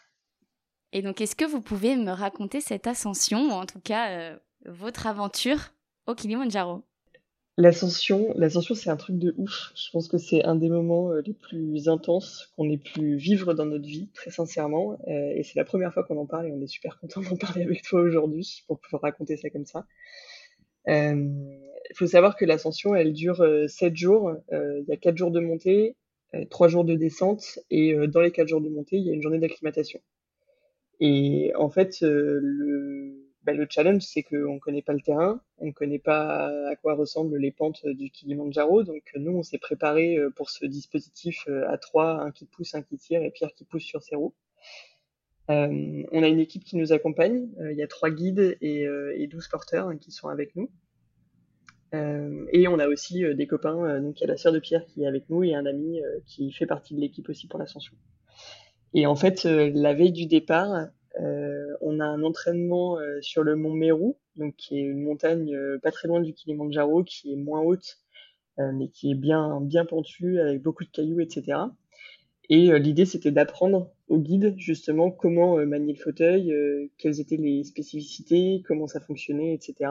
Et 0.97 1.03
donc, 1.03 1.21
est-ce 1.21 1.35
que 1.35 1.45
vous 1.45 1.61
pouvez 1.61 1.97
me 1.97 2.13
raconter 2.13 2.61
cette 2.61 2.87
ascension, 2.87 3.49
ou 3.49 3.51
en 3.51 3.67
tout 3.67 3.81
cas 3.81 4.11
euh, 4.13 4.37
votre 4.65 5.09
aventure 5.09 5.73
au 6.07 6.15
Kilimanjaro? 6.15 6.83
L'ascension, 7.57 8.33
l'ascension, 8.37 8.77
c'est 8.77 8.91
un 8.91 8.97
truc 8.97 9.19
de 9.19 9.35
ouf. 9.37 9.73
Je 9.75 9.91
pense 9.91 10.07
que 10.07 10.19
c'est 10.19 10.45
un 10.45 10.55
des 10.55 10.69
moments 10.69 11.11
euh, 11.11 11.21
les 11.27 11.33
plus 11.33 11.89
intenses 11.89 12.53
qu'on 12.55 12.71
ait 12.71 12.79
pu 12.79 13.17
vivre 13.17 13.55
dans 13.55 13.67
notre 13.67 13.87
vie, 13.87 14.09
très 14.15 14.31
sincèrement. 14.31 14.97
Euh, 15.09 15.33
et 15.35 15.43
c'est 15.43 15.57
la 15.57 15.65
première 15.65 15.93
fois 15.93 16.05
qu'on 16.05 16.17
en 16.17 16.27
parle 16.27 16.47
et 16.47 16.53
on 16.53 16.63
est 16.63 16.69
super 16.69 17.01
content 17.01 17.23
d'en 17.23 17.37
parler 17.37 17.65
avec 17.65 17.83
toi 17.83 18.01
aujourd'hui 18.01 18.63
pour 18.69 18.79
pouvoir 18.79 19.03
raconter 19.03 19.37
ça 19.37 19.51
comme 19.51 19.67
ça. 19.67 19.87
Il 20.87 21.97
faut 21.97 22.07
savoir 22.07 22.37
que 22.37 22.45
l'ascension, 22.45 22.95
elle 22.95 23.13
dure 23.13 23.45
7 23.67 23.97
jours. 23.97 24.33
Il 24.53 24.85
y 24.87 24.93
a 24.93 24.97
4 24.97 25.17
jours 25.17 25.33
de 25.33 25.41
montée, 25.41 25.97
3 26.51 26.69
jours 26.69 26.85
de 26.85 26.95
descente 26.95 27.59
et 27.71 27.97
dans 28.07 28.21
les 28.21 28.31
4 28.31 28.47
jours 28.47 28.61
de 28.61 28.69
montée, 28.69 28.97
il 28.97 29.07
y 29.07 29.11
a 29.11 29.15
une 29.15 29.23
journée 29.23 29.39
d'acclimatation. 29.39 30.01
Et 31.01 31.53
en 31.57 31.71
fait, 31.71 32.03
euh, 32.03 32.39
le, 32.43 33.25
bah, 33.45 33.53
le 33.53 33.67
challenge, 33.69 34.03
c'est 34.03 34.23
qu'on 34.23 34.55
ne 34.55 34.59
connaît 34.59 34.83
pas 34.83 34.95
le 34.95 35.01
terrain, 35.01 35.41
on 35.59 35.67
ne 35.67 35.73
connaît 35.73 35.99
pas 35.99 36.47
à 36.71 36.77
quoi 36.77 36.95
ressemblent 36.95 37.37
les 37.37 37.51
pentes 37.53 37.87
du 37.87 38.11
Kilimanjaro. 38.11 38.85
Donc 38.85 39.03
nous, 39.17 39.33
on 39.33 39.43
s'est 39.43 39.59
préparé 39.59 40.17
euh, 40.17 40.31
pour 40.31 40.49
ce 40.49 40.65
dispositif 40.65 41.45
euh, 41.49 41.69
à 41.69 41.77
trois, 41.77 42.23
un 42.23 42.31
qui 42.31 42.47
pousse, 42.47 42.75
un 42.75 42.83
qui 42.83 42.97
tire 42.97 43.23
et 43.23 43.31
Pierre 43.31 43.53
qui 43.55 43.65
pousse 43.65 43.83
sur 43.83 44.03
ses 44.03 44.17
roues. 44.17 44.35
Euh, 45.51 46.03
on 46.11 46.23
a 46.23 46.29
une 46.29 46.41
équipe 46.41 46.65
qui 46.65 46.77
nous 46.77 46.95
accompagne. 46.95 47.51
Il 47.71 47.77
y 47.77 47.83
a 47.83 47.87
trois 47.87 48.09
guides 48.09 48.57
et, 48.63 49.27
12 49.27 49.49
porteurs 49.49 49.89
hein, 49.89 49.99
qui 49.99 50.11
sont 50.11 50.29
avec 50.29 50.57
nous. 50.57 50.71
Euh, 51.95 52.47
et 52.51 52.67
on 52.67 52.79
a 52.79 52.89
aussi 52.89 53.23
des 53.35 53.47
copains. 53.47 54.01
donc 54.01 54.19
il 54.19 54.23
y 54.23 54.25
a 54.25 54.29
la 54.29 54.39
sœur 54.39 54.53
de 54.53 54.59
Pierre 54.59 54.87
qui 54.87 55.03
est 55.03 55.07
avec 55.07 55.29
nous 55.29 55.45
et 55.45 55.55
un 55.55 55.67
ami 55.67 56.01
qui 56.25 56.51
fait 56.51 56.67
partie 56.67 56.95
de 56.95 57.01
l'équipe 57.01 57.29
aussi 57.29 57.47
pour 57.47 57.59
l'ascension. 57.59 57.95
Et 58.95 59.07
en 59.07 59.17
fait, 59.17 59.45
euh, 59.47 59.71
la 59.75 59.93
veille 59.93 60.13
du 60.13 60.27
départ, 60.27 60.89
euh, 61.21 61.77
on 61.81 62.01
a 62.01 62.05
un 62.05 62.23
entraînement 62.23 62.99
euh, 62.99 63.21
sur 63.21 63.43
le 63.43 63.57
mont 63.57 63.75
Meru, 63.75 64.15
donc 64.37 64.57
qui 64.57 64.79
est 64.79 64.83
une 64.83 65.03
montagne 65.03 65.57
pas 65.83 65.91
très 65.91 66.09
loin 66.09 66.21
du 66.21 66.33
Kilimanjaro, 66.33 67.05
qui 67.05 67.33
est 67.33 67.37
moins 67.37 67.61
haute, 67.61 67.99
mais 68.59 68.89
qui 68.89 69.11
est 69.11 69.17
bien 69.17 69.61
bien 69.61 69.85
pentue 69.85 70.39
avec 70.39 70.63
beaucoup 70.63 70.85
de 70.85 70.91
cailloux, 70.91 71.21
etc. 71.21 71.59
Et 72.51 72.71
euh, 72.73 72.79
l'idée, 72.79 73.05
c'était 73.05 73.31
d'apprendre 73.31 73.91
au 74.09 74.19
guide 74.19 74.55
justement 74.59 75.11
comment 75.11 75.59
euh, 75.59 75.67
manier 75.67 75.95
le 75.95 75.99
fauteuil, 75.99 76.53
euh, 76.53 76.91
quelles 76.99 77.21
étaient 77.21 77.37
les 77.37 77.65
spécificités, 77.65 78.63
comment 78.67 78.87
ça 78.87 79.01
fonctionnait, 79.01 79.55
etc. 79.55 79.91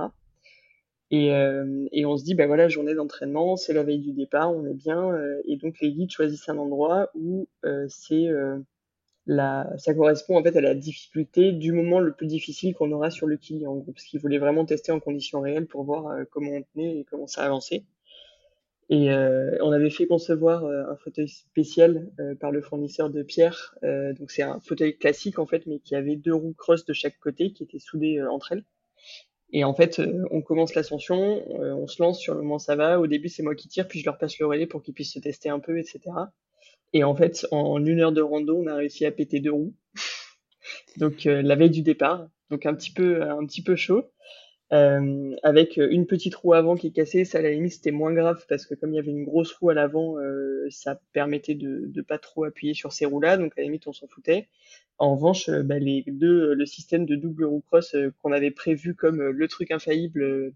Et, 1.12 1.28
et 1.28 2.06
on 2.08 2.18
se 2.18 2.24
dit, 2.24 2.34
bah 2.34 2.48
voilà, 2.48 2.68
journée 2.70 2.96
d'entraînement, 2.96 3.56
c'est 3.56 3.74
la 3.74 3.84
veille 3.84 4.00
du 4.00 4.14
départ, 4.14 4.52
on 4.52 4.66
est 4.66 4.74
bien. 4.74 5.12
et 5.46 5.58
donc 5.58 5.80
les 5.80 5.92
guides 5.92 6.10
choisissent 6.10 6.50
un 6.50 6.58
endroit 6.58 7.12
où 7.14 7.48
c'est 7.88 8.30
la, 9.26 9.72
ça 9.78 9.94
correspond 9.94 10.38
en 10.38 10.44
fait 10.44 10.56
à 10.56 10.62
la 10.62 10.76
difficulté 10.76 11.52
du 11.52 11.72
moment 11.72 12.00
le 12.00 12.14
plus 12.14 12.28
difficile 12.28 12.74
qu'on 12.74 12.92
aura 12.92 13.10
sur 13.10 13.28
le 13.28 13.38
quilles 13.38 13.68
en 13.68 13.76
groupe, 13.76 13.96
parce 13.96 14.06
qu'ils 14.06 14.20
voulaient 14.20 14.40
vraiment 14.40 14.66
tester 14.66 14.92
en 14.92 15.00
conditions 15.00 15.42
réelles 15.42 15.68
pour 15.68 15.84
voir 15.84 16.16
comment 16.32 16.52
on 16.52 16.64
tenait 16.64 17.00
et 17.00 17.06
comment 17.06 17.28
ça 17.28 17.44
avançait. 17.44 17.84
Et 18.90 19.10
euh, 19.12 19.58
on 19.62 19.72
avait 19.72 19.90
fait 19.90 20.08
concevoir 20.08 20.66
euh, 20.66 20.84
un 20.92 20.96
fauteuil 20.98 21.28
spécial 21.28 22.12
euh, 22.20 22.36
par 22.36 22.52
le 22.52 22.62
fournisseur 22.62 23.10
de 23.10 23.24
Pierre. 23.24 23.76
donc 23.82 24.32
c'est 24.32 24.44
un 24.44 24.60
fauteuil 24.60 24.98
classique 24.98 25.40
en 25.40 25.46
fait, 25.46 25.66
mais 25.66 25.80
qui 25.80 25.96
avait 25.96 26.16
deux 26.16 26.34
roues 26.34 26.54
cross 26.54 26.86
de 26.86 26.94
chaque 26.94 27.18
côté 27.20 27.54
qui 27.54 27.64
étaient 27.64 27.80
soudées 27.80 28.22
entre 28.22 28.52
elles. 28.52 28.64
Et 29.52 29.64
en 29.64 29.74
fait, 29.74 30.02
on 30.32 30.42
commence 30.42 30.74
l'ascension, 30.74 31.44
on 31.50 31.86
se 31.88 32.02
lance 32.02 32.20
sur 32.20 32.34
le 32.34 32.42
Mont 32.42 32.58
va. 32.58 33.00
Au 33.00 33.06
début, 33.06 33.30
c'est 33.30 33.44
moi 33.44 33.54
qui 33.54 33.68
tire, 33.68 33.88
puis 33.88 34.00
je 34.00 34.06
leur 34.06 34.18
passe 34.18 34.40
le 34.40 34.48
relais 34.48 34.66
pour 34.66 34.82
qu'ils 34.82 34.96
puissent 34.96 35.14
se 35.14 35.20
tester 35.20 35.50
un 35.50 35.60
peu, 35.60 35.78
etc. 35.78 36.00
Et 36.94 37.04
en 37.04 37.16
fait, 37.16 37.48
en 37.52 37.84
une 37.86 38.00
heure 38.00 38.12
de 38.12 38.22
rando, 38.22 38.58
on 38.58 38.68
a 38.68 38.76
réussi 38.76 39.06
à 39.06 39.12
péter 39.12 39.40
deux 39.40 39.52
roues. 39.52 39.74
donc 40.98 41.26
la 41.26 41.56
veille 41.56 41.70
du 41.70 41.82
départ, 41.82 42.28
donc 42.50 42.66
un 42.66 42.74
petit 42.76 42.92
peu, 42.92 43.24
un 43.24 43.46
petit 43.46 43.64
peu 43.64 43.76
chaud. 43.76 44.06
Euh, 44.74 45.36
avec 45.44 45.78
une 45.78 46.08
petite 46.08 46.34
roue 46.34 46.54
avant 46.54 46.76
qui 46.76 46.88
est 46.88 46.92
cassée, 46.92 47.26
ça 47.26 47.38
à 47.38 47.42
la 47.42 47.52
limite 47.52 47.74
c'était 47.74 47.92
moins 47.92 48.12
grave 48.12 48.44
parce 48.50 48.66
que 48.66 48.74
comme 48.74 48.92
il 48.92 48.96
y 48.96 49.00
avait 49.00 49.12
une 49.12 49.24
grosse 49.24 49.54
roue 49.54 49.70
à 49.70 49.76
l'avant, 49.76 50.18
euh, 50.18 50.66
ça 50.72 51.00
permettait 51.12 51.54
de, 51.54 51.84
de 51.86 52.02
pas 52.02 52.18
trop 52.18 52.46
appuyer 52.46 52.74
sur 52.74 52.92
ces 52.92 53.06
roues-là, 53.06 53.38
donc 53.38 53.52
à 53.56 53.62
la 53.62 53.66
limite 53.66 53.86
on 53.86 53.94
s'en 53.94 54.08
foutait. 54.08 54.48
En 54.98 55.16
revanche, 55.16 55.48
euh, 55.50 55.62
bah, 55.62 55.78
les 55.78 56.04
deux, 56.08 56.56
le 56.56 56.66
système 56.66 57.06
de 57.06 57.16
double 57.16 57.46
roue 57.46 57.62
cross 57.62 57.96
qu'on 58.22 58.32
avait 58.32 58.50
prévu 58.50 58.96
comme 58.96 59.22
le 59.22 59.48
truc 59.48 59.70
infaillible 59.70 60.54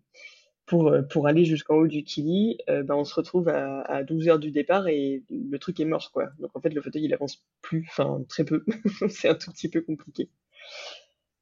pour 0.67 0.93
pour 1.09 1.27
aller 1.27 1.45
jusqu'en 1.45 1.75
haut 1.75 1.87
du 1.87 2.03
Kili, 2.03 2.59
bah, 2.67 2.95
on 2.95 3.05
se 3.05 3.15
retrouve 3.15 3.47
à, 3.49 3.81
à 3.81 4.03
12 4.03 4.27
heures 4.27 4.39
du 4.39 4.51
départ 4.51 4.87
et 4.87 5.23
le 5.29 5.57
truc 5.57 5.79
est 5.79 5.85
mort 5.85 6.11
quoi. 6.11 6.29
Donc 6.39 6.55
en 6.55 6.61
fait 6.61 6.73
le 6.73 6.81
fauteuil 6.81 7.05
il 7.05 7.13
avance 7.13 7.43
plus, 7.61 7.87
enfin 7.89 8.23
très 8.29 8.45
peu, 8.45 8.63
c'est 9.09 9.29
un 9.29 9.35
tout 9.35 9.51
petit 9.51 9.69
peu 9.69 9.81
compliqué. 9.81 10.29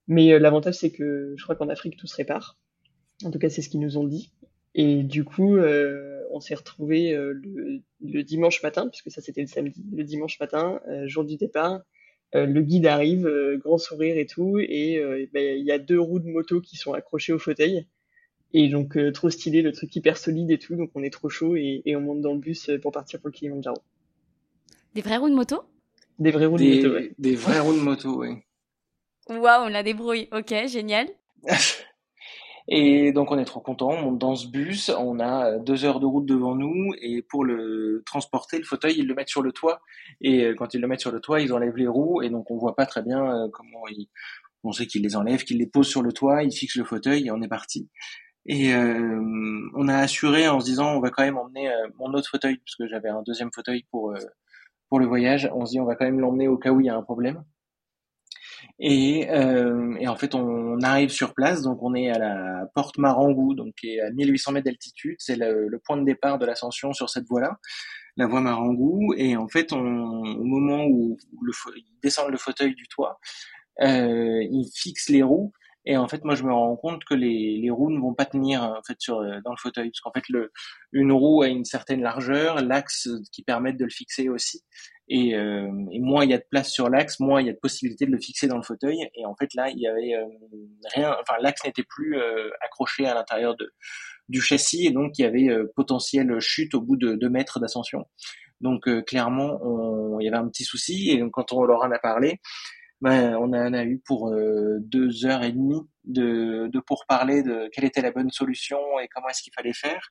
Mais 0.08 0.40
l'avantage 0.40 0.76
c'est 0.76 0.92
que 0.92 1.34
je 1.36 1.44
crois 1.44 1.56
qu'en 1.56 1.70
Afrique 1.70 1.98
tout 1.98 2.08
se 2.08 2.16
répare. 2.16 2.58
En 3.24 3.32
tout 3.32 3.40
cas, 3.40 3.50
c'est 3.50 3.62
ce 3.62 3.70
qu'ils 3.70 3.80
nous 3.80 3.98
ont 3.98 4.06
dit. 4.06 4.32
Et 4.74 5.04
du 5.04 5.24
coup, 5.24 5.56
euh, 5.56 6.22
on 6.32 6.42
s'est 6.42 6.56
retrouvé 6.56 7.14
euh, 7.14 7.40
le, 8.02 8.24
dimanche 8.24 8.62
matin, 8.62 8.90
puisque 8.90 9.10
ça 9.10 9.22
c'était 9.22 9.42
le 9.42 9.48
samedi, 9.48 9.82
le 9.94 10.04
dimanche 10.04 10.40
matin, 10.40 10.82
euh, 10.90 11.08
jour 11.08 11.24
du 11.24 11.38
départ. 11.38 11.82
le 12.34 12.62
guide 12.62 12.88
arrive, 12.88 13.30
grand 13.64 13.78
sourire 13.78 14.18
et 14.18 14.26
tout, 14.26 14.60
et 14.60 15.28
ben, 15.34 15.58
il 15.58 15.66
y 15.66 15.72
a 15.72 15.80
deux 15.80 16.00
roues 16.00 16.20
de 16.20 16.28
moto 16.28 16.60
qui 16.60 16.76
sont 16.76 16.94
accrochées 16.94 17.32
au 17.32 17.40
fauteuil. 17.40 17.88
Et 18.58 18.70
donc 18.70 18.98
trop 19.14 19.30
stylé, 19.30 19.62
le 19.62 19.74
truc 19.74 19.94
hyper 19.94 20.18
solide 20.18 20.50
et 20.50 20.58
tout, 20.58 20.78
donc 20.78 20.90
on 20.96 21.04
est 21.04 21.10
trop 21.10 21.28
chaud 21.28 21.58
et, 21.58 21.84
on 21.88 22.00
monte 22.00 22.22
dans 22.22 22.32
le 22.32 22.40
bus 22.40 22.72
pour 22.82 22.94
partir 22.94 23.20
pour 23.20 23.28
le 23.28 23.34
Kilimanjaro. 23.34 23.76
Des 24.94 25.02
vraies 25.02 25.18
roues 25.18 25.30
de 25.30 25.36
moto? 25.36 25.64
Des 26.20 26.32
vraies 26.32 26.46
roues 26.46 26.58
de 26.58 26.64
moto, 26.64 26.96
oui. 26.96 27.12
Des 27.18 27.36
vraies 27.36 27.60
roues 27.60 27.74
de 27.74 27.82
moto, 27.82 28.22
oui. 28.22 28.30
Waouh, 29.28 29.66
on 29.66 29.68
la 29.68 29.84
débrouille. 29.84 30.30
Ok, 30.32 30.54
génial. 30.68 31.10
Et 32.68 33.12
donc 33.12 33.30
on 33.30 33.38
est 33.38 33.46
trop 33.46 33.60
content, 33.60 33.90
on 33.90 34.02
monte 34.02 34.20
dans 34.20 34.36
ce 34.36 34.48
bus, 34.48 34.90
on 34.90 35.20
a 35.20 35.52
euh, 35.52 35.60
deux 35.60 35.86
heures 35.86 36.00
de 36.00 36.08
route 36.08 36.26
devant 36.26 36.56
nous 36.56 36.94
et 37.00 37.22
pour 37.22 37.46
le 37.46 38.02
transporter, 38.08 38.58
le 38.58 38.64
fauteuil, 38.64 38.96
ils 38.98 39.06
le 39.06 39.14
mettent 39.14 39.30
sur 39.30 39.44
le 39.44 39.52
toit 39.52 39.82
et 40.20 40.46
euh, 40.46 40.56
quand 40.56 40.74
ils 40.74 40.82
le 40.82 40.88
mettent 40.88 41.02
sur 41.02 41.12
le 41.12 41.20
toit, 41.20 41.42
ils 41.42 41.54
enlèvent 41.54 41.78
les 41.78 41.88
roues 41.88 42.24
et 42.24 42.32
donc 42.32 42.50
on 42.50 42.58
voit 42.58 42.76
pas 42.76 42.88
très 42.88 43.04
bien 43.04 43.24
euh, 43.24 43.50
comment 43.52 43.88
ils... 43.90 44.10
On 44.64 44.72
sait 44.72 44.88
qu'ils 44.88 45.04
les 45.04 45.16
enlèvent, 45.16 45.44
qu'ils 45.44 45.60
les 45.60 45.68
posent 45.68 45.90
sur 45.90 46.02
le 46.02 46.12
toit, 46.12 46.42
ils 46.42 46.52
fixent 46.52 46.78
le 46.78 46.86
fauteuil 46.86 47.28
et 47.28 47.32
on 47.32 47.40
est 47.44 47.48
parti. 47.48 47.88
Et 48.48 48.74
euh, 48.74 49.70
on 49.74 49.88
a 49.88 49.98
assuré 49.98 50.48
en 50.48 50.60
se 50.60 50.66
disant 50.66 50.96
on 50.96 51.00
va 51.00 51.10
quand 51.10 51.24
même 51.24 51.38
emmener 51.38 51.72
mon 51.98 52.14
autre 52.14 52.30
fauteuil 52.30 52.58
parce 52.58 52.76
que 52.76 52.88
j'avais 52.88 53.10
un 53.10 53.24
deuxième 53.24 53.52
fauteuil 53.54 53.86
pour 53.92 54.14
pour 54.90 55.00
le 55.00 55.08
voyage. 55.08 55.50
On 55.54 55.66
se 55.66 55.72
dit 55.72 55.80
on 55.80 55.86
va 55.86 55.96
quand 55.96 56.06
même 56.06 56.20
l'emmener 56.20 56.48
au 56.48 56.58
cas 56.58 56.72
où 56.72 56.80
il 56.80 56.86
y 56.86 56.90
a 56.90 56.96
un 56.96 57.02
problème. 57.02 57.44
Et, 58.80 59.30
euh, 59.30 59.96
et, 60.00 60.08
en 60.08 60.16
fait, 60.16 60.36
on 60.36 60.82
arrive 60.82 61.10
sur 61.10 61.34
place, 61.34 61.62
donc 61.62 61.82
on 61.82 61.94
est 61.94 62.10
à 62.10 62.20
la 62.20 62.66
porte 62.74 62.98
Marangou, 62.98 63.54
donc 63.54 63.74
qui 63.76 63.96
est 63.96 64.02
à 64.02 64.12
1800 64.12 64.52
mètres 64.52 64.66
d'altitude. 64.66 65.16
C'est 65.20 65.38
le, 65.38 65.68
le, 65.68 65.80
point 65.80 65.98
de 65.98 66.04
départ 66.04 66.38
de 66.40 66.46
l'ascension 66.46 66.92
sur 66.94 67.10
cette 67.10 67.26
voie-là, 67.26 67.58
la 68.18 68.28
voie 68.28 68.42
Marangou. 68.42 69.14
Et 69.18 69.38
en 69.38 69.48
fait, 69.48 69.72
on, 69.72 69.80
au 69.80 70.44
moment 70.44 70.86
où 70.86 71.18
le, 71.42 71.54
ils 71.78 72.00
descendent 72.04 72.32
le 72.32 72.38
fauteuil 72.38 72.76
du 72.76 72.88
toit, 72.88 73.20
euh, 73.82 74.44
ils 74.44 74.70
fixent 74.76 75.10
les 75.10 75.24
roues. 75.24 75.54
Et 75.86 75.98
en 75.98 76.08
fait, 76.08 76.24
moi, 76.24 76.36
je 76.36 76.44
me 76.44 76.54
rends 76.54 76.76
compte 76.76 77.04
que 77.04 77.14
les, 77.14 77.60
les 77.62 77.70
roues 77.70 77.92
ne 77.92 78.00
vont 78.00 78.14
pas 78.14 78.26
tenir 78.26 78.64
en 78.64 78.82
fait 78.86 78.96
sur 79.00 79.20
dans 79.44 79.52
le 79.52 79.58
fauteuil, 79.58 79.90
parce 79.92 80.02
qu'en 80.02 80.12
fait, 80.12 80.28
le, 80.30 80.52
une 80.92 81.12
roue 81.12 81.44
a 81.44 81.48
une 81.48 81.66
certaine 81.66 82.02
largeur, 82.02 82.62
l'axe 82.62 83.08
qui 83.32 83.44
permet 83.44 83.74
de 83.74 83.84
le 83.84 83.90
fixer 83.90 84.30
aussi. 84.30 84.64
Et, 85.08 85.36
euh, 85.36 85.70
et, 85.92 86.00
moins 86.00 86.24
il 86.24 86.32
y 86.32 86.34
a 86.34 86.40
de 86.40 86.46
place 86.50 86.72
sur 86.72 86.90
l'axe, 86.90 87.20
moins 87.20 87.40
il 87.40 87.48
y 87.48 87.50
a 87.50 87.54
de 87.54 87.60
possibilité 87.60 88.06
de 88.06 88.12
le 88.12 88.20
fixer 88.20 88.48
dans 88.48 88.58
le 88.58 88.64
fauteuil. 88.64 89.08
Et 89.14 89.26
en 89.26 89.36
fait 89.36 89.54
là, 89.54 89.70
il 89.70 89.80
y 89.80 89.88
avait 89.88 90.16
euh, 90.16 90.26
rien, 90.96 91.16
enfin 91.22 91.36
l'axe 91.42 91.64
n'était 91.64 91.84
plus 91.84 92.18
euh, 92.18 92.50
accroché 92.62 93.06
à 93.06 93.14
l'intérieur 93.14 93.56
de 93.56 93.72
du 94.28 94.42
châssis 94.42 94.88
et 94.88 94.92
donc 94.92 95.20
il 95.20 95.22
y 95.22 95.26
avait 95.26 95.50
euh, 95.50 95.72
potentielle 95.76 96.40
chute 96.40 96.74
au 96.74 96.82
bout 96.82 96.98
de 96.98 97.14
deux 97.14 97.30
mètres 97.30 97.60
d'ascension. 97.60 98.06
Donc 98.62 98.90
clairement, 99.06 99.60
on, 99.62 100.20
il 100.20 100.26
y 100.26 100.28
avait 100.28 100.38
un 100.38 100.48
petit 100.48 100.64
souci 100.64 101.12
et 101.12 101.20
donc, 101.20 101.32
quand 101.32 101.52
on 101.54 101.64
leur 101.66 101.84
en 101.84 101.92
a 101.92 102.00
parlé, 102.00 102.40
ben, 103.02 103.36
on 103.36 103.54
en 103.54 103.74
a 103.74 103.84
eu 103.84 104.02
pour 104.06 104.34
deux 104.80 105.26
heures 105.26 105.44
et 105.44 105.52
demie 105.52 105.82
de, 106.06 106.68
de 106.72 106.82
parler 107.08 107.44
de 107.44 107.70
quelle 107.72 107.86
était 107.86 108.02
la 108.02 108.12
bonne 108.12 108.32
solution 108.32 108.78
et 109.00 109.08
comment 109.14 109.28
est-ce 109.30 109.42
qu'il 109.42 109.54
fallait 109.54 109.74
faire. 109.74 110.10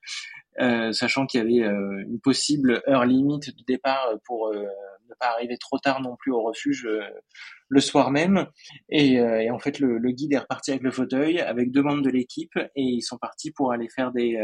Euh, 0.61 0.93
sachant 0.93 1.27
qu'il 1.27 1.41
y 1.41 1.43
avait 1.43 1.69
euh, 1.69 2.05
une 2.07 2.21
possible 2.21 2.83
heure 2.89 3.05
limite 3.05 3.49
de 3.57 3.65
départ 3.67 4.09
pour 4.25 4.49
euh, 4.49 4.63
ne 5.09 5.15
pas 5.19 5.27
arriver 5.27 5.57
trop 5.59 5.79
tard 5.79 6.01
non 6.01 6.17
plus 6.17 6.33
au 6.33 6.43
refuge 6.43 6.89
le 7.69 7.81
soir 7.81 8.11
même. 8.11 8.47
Et, 8.89 9.15
et 9.15 9.51
en 9.51 9.59
fait, 9.59 9.79
le, 9.81 9.99
le, 9.99 10.11
guide 10.13 10.33
est 10.33 10.39
reparti 10.39 10.71
avec 10.71 10.83
le 10.83 10.91
fauteuil, 10.91 11.41
avec 11.41 11.71
deux 11.71 11.83
membres 11.83 12.03
de 12.03 12.11
l'équipe, 12.11 12.57
et 12.57 12.83
ils 12.83 13.03
sont 13.03 13.19
partis 13.19 13.51
pour 13.51 13.73
aller 13.73 13.89
faire 13.89 14.13
des... 14.13 14.39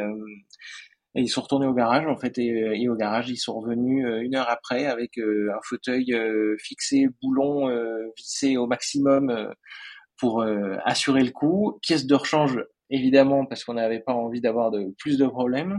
et 1.15 1.23
ils 1.23 1.29
sont 1.29 1.41
retournés 1.43 1.67
au 1.67 1.75
garage 1.75 2.07
en 2.07 2.17
fait 2.17 2.39
et, 2.39 2.83
et 2.83 2.89
au 2.89 2.95
garage 2.95 3.29
ils 3.29 3.37
sont 3.37 3.59
revenus 3.59 4.07
une 4.23 4.37
heure 4.37 4.49
après 4.49 4.87
avec 4.87 5.19
un 5.19 5.61
fauteuil 5.65 6.15
fixé 6.59 7.09
boulon 7.21 7.69
vissé 8.17 8.57
au 8.57 8.67
maximum 8.67 9.53
pour 10.17 10.45
assurer 10.85 11.25
le 11.25 11.31
coup 11.31 11.79
pièce 11.83 12.07
de 12.07 12.15
rechange 12.15 12.61
évidemment 12.91 13.47
parce 13.47 13.65
qu'on 13.65 13.75
n'avait 13.75 14.01
pas 14.01 14.13
envie 14.13 14.41
d'avoir 14.41 14.71
de 14.71 14.93
plus 14.99 15.17
de 15.17 15.27
problèmes. 15.27 15.79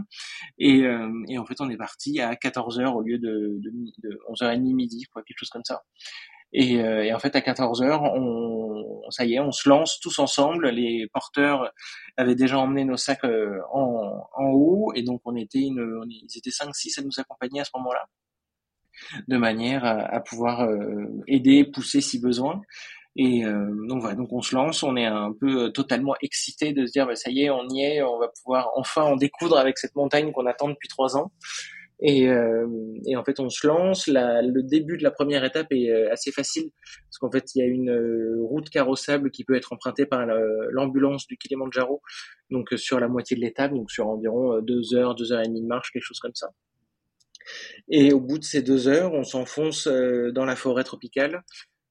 Et, 0.58 0.82
euh, 0.82 1.08
et, 1.28 1.38
en 1.38 1.46
fait, 1.46 1.60
on 1.60 1.70
est 1.70 1.76
parti 1.76 2.20
à 2.20 2.34
14h 2.34 2.86
au 2.94 3.02
lieu 3.02 3.18
de, 3.18 3.58
de, 3.60 3.70
de 4.02 4.18
11h30 4.30 4.74
midi, 4.74 5.04
quoi, 5.12 5.22
quelque 5.22 5.38
chose 5.38 5.50
comme 5.50 5.64
ça. 5.64 5.82
Et, 6.54 6.80
euh, 6.80 7.04
et 7.04 7.14
en 7.14 7.18
fait, 7.18 7.36
à 7.36 7.40
14h, 7.40 8.12
on, 8.14 9.10
ça 9.10 9.24
y 9.24 9.34
est, 9.34 9.40
on 9.40 9.52
se 9.52 9.68
lance 9.68 10.00
tous 10.00 10.18
ensemble. 10.18 10.68
Les 10.68 11.06
porteurs 11.12 11.70
avaient 12.16 12.34
déjà 12.34 12.58
emmené 12.58 12.84
nos 12.84 12.96
sacs 12.96 13.24
euh, 13.24 13.60
en, 13.72 14.28
en 14.34 14.50
haut, 14.50 14.92
et 14.94 15.02
donc 15.02 15.20
on 15.24 15.36
était, 15.36 15.60
une, 15.60 16.04
ils 16.08 16.36
étaient 16.38 16.50
5-6 16.50 17.00
à 17.00 17.02
nous 17.02 17.18
accompagner 17.18 17.60
à 17.60 17.64
ce 17.64 17.70
moment-là, 17.76 18.06
de 19.28 19.36
manière 19.36 19.84
à, 19.84 20.20
pouvoir 20.20 20.62
euh, 20.62 21.06
aider, 21.26 21.64
pousser 21.64 22.00
si 22.00 22.20
besoin. 22.20 22.60
Et 23.14 23.44
euh, 23.44 23.68
donc 23.88 24.00
voilà, 24.00 24.14
donc 24.14 24.32
on 24.32 24.40
se 24.40 24.54
lance, 24.54 24.82
on 24.82 24.96
est 24.96 25.04
un 25.04 25.32
peu 25.38 25.70
totalement 25.70 26.14
excité 26.22 26.72
de 26.72 26.86
se 26.86 26.92
dire 26.92 27.06
bah, 27.06 27.14
ça 27.14 27.30
y 27.30 27.42
est, 27.42 27.50
on 27.50 27.68
y 27.68 27.82
est, 27.82 28.02
on 28.02 28.18
va 28.18 28.28
pouvoir 28.28 28.70
enfin 28.74 29.02
en 29.02 29.16
découdre 29.16 29.58
avec 29.58 29.76
cette 29.76 29.94
montagne 29.96 30.32
qu'on 30.32 30.46
attend 30.46 30.68
depuis 30.68 30.88
trois 30.88 31.16
ans. 31.16 31.30
Et, 32.04 32.28
euh, 32.28 32.66
et, 33.06 33.16
en 33.16 33.24
fait, 33.24 33.38
on 33.38 33.48
se 33.48 33.66
lance. 33.66 34.08
La, 34.08 34.42
le 34.42 34.62
début 34.62 34.96
de 34.96 35.04
la 35.04 35.12
première 35.12 35.44
étape 35.44 35.68
est 35.70 35.90
euh, 35.90 36.12
assez 36.12 36.32
facile 36.32 36.70
parce 37.04 37.18
qu'en 37.18 37.30
fait, 37.30 37.54
il 37.54 37.60
y 37.60 37.62
a 37.62 37.66
une 37.66 37.90
route 38.40 38.68
carrossable 38.70 39.30
qui 39.30 39.44
peut 39.44 39.54
être 39.54 39.72
empruntée 39.72 40.06
par 40.06 40.26
l'ambulance 40.70 41.26
du 41.26 41.36
Kilimanjaro, 41.36 42.02
donc 42.50 42.70
sur 42.76 42.98
la 42.98 43.08
moitié 43.08 43.36
de 43.36 43.42
l'étape, 43.42 43.72
donc 43.72 43.90
sur 43.90 44.08
environ 44.08 44.60
deux 44.60 44.94
heures, 44.94 45.14
deux 45.14 45.32
heures 45.32 45.42
et 45.42 45.48
demie 45.48 45.62
de 45.62 45.66
marche, 45.66 45.90
quelque 45.92 46.04
chose 46.04 46.18
comme 46.18 46.34
ça. 46.34 46.48
Et 47.88 48.12
au 48.12 48.20
bout 48.20 48.38
de 48.38 48.44
ces 48.44 48.62
deux 48.62 48.88
heures, 48.88 49.12
on 49.12 49.24
s'enfonce 49.24 49.86
dans 49.86 50.44
la 50.44 50.56
forêt 50.56 50.84
tropicale 50.84 51.42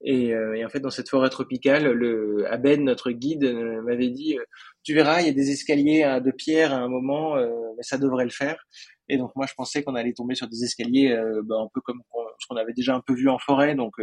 et, 0.04 0.34
euh, 0.34 0.66
en 0.66 0.70
fait, 0.70 0.80
dans 0.80 0.90
cette 0.90 1.10
forêt 1.10 1.30
tropicale, 1.30 1.92
le 1.92 2.46
Abed, 2.52 2.82
notre 2.82 3.12
guide, 3.12 3.44
euh, 3.44 3.82
m'avait 3.84 4.10
dit 4.10 4.38
euh, 4.38 4.44
"Tu 4.84 4.94
verras, 4.96 5.22
il 5.22 5.28
y 5.28 5.30
a 5.30 5.34
des 5.34 5.52
escaliers 5.52 6.20
de 6.24 6.32
pierre 6.32 6.74
à 6.74 6.78
un 6.78 6.88
moment, 6.88 7.36
mais 7.36 7.84
ça 7.84 7.98
devrait 7.98 8.24
le 8.26 8.32
faire." 8.32 8.66
Et 9.12 9.18
donc 9.18 9.36
moi, 9.36 9.46
je 9.46 9.54
pensais 9.54 9.84
qu'on 9.84 9.96
allait 9.96 10.14
tomber 10.14 10.36
sur 10.36 10.48
des 10.48 10.64
escaliers 10.64 11.16
bah, 11.44 11.56
un 11.60 11.68
peu 11.74 11.82
comme 11.82 12.02
ce 12.40 12.48
qu'on 12.48 12.56
avait 12.56 12.74
déjà 12.74 12.96
un 12.96 13.02
peu 13.02 13.14
vu 13.14 13.30
en 13.30 13.38
forêt, 13.38 13.76
donc 13.76 13.96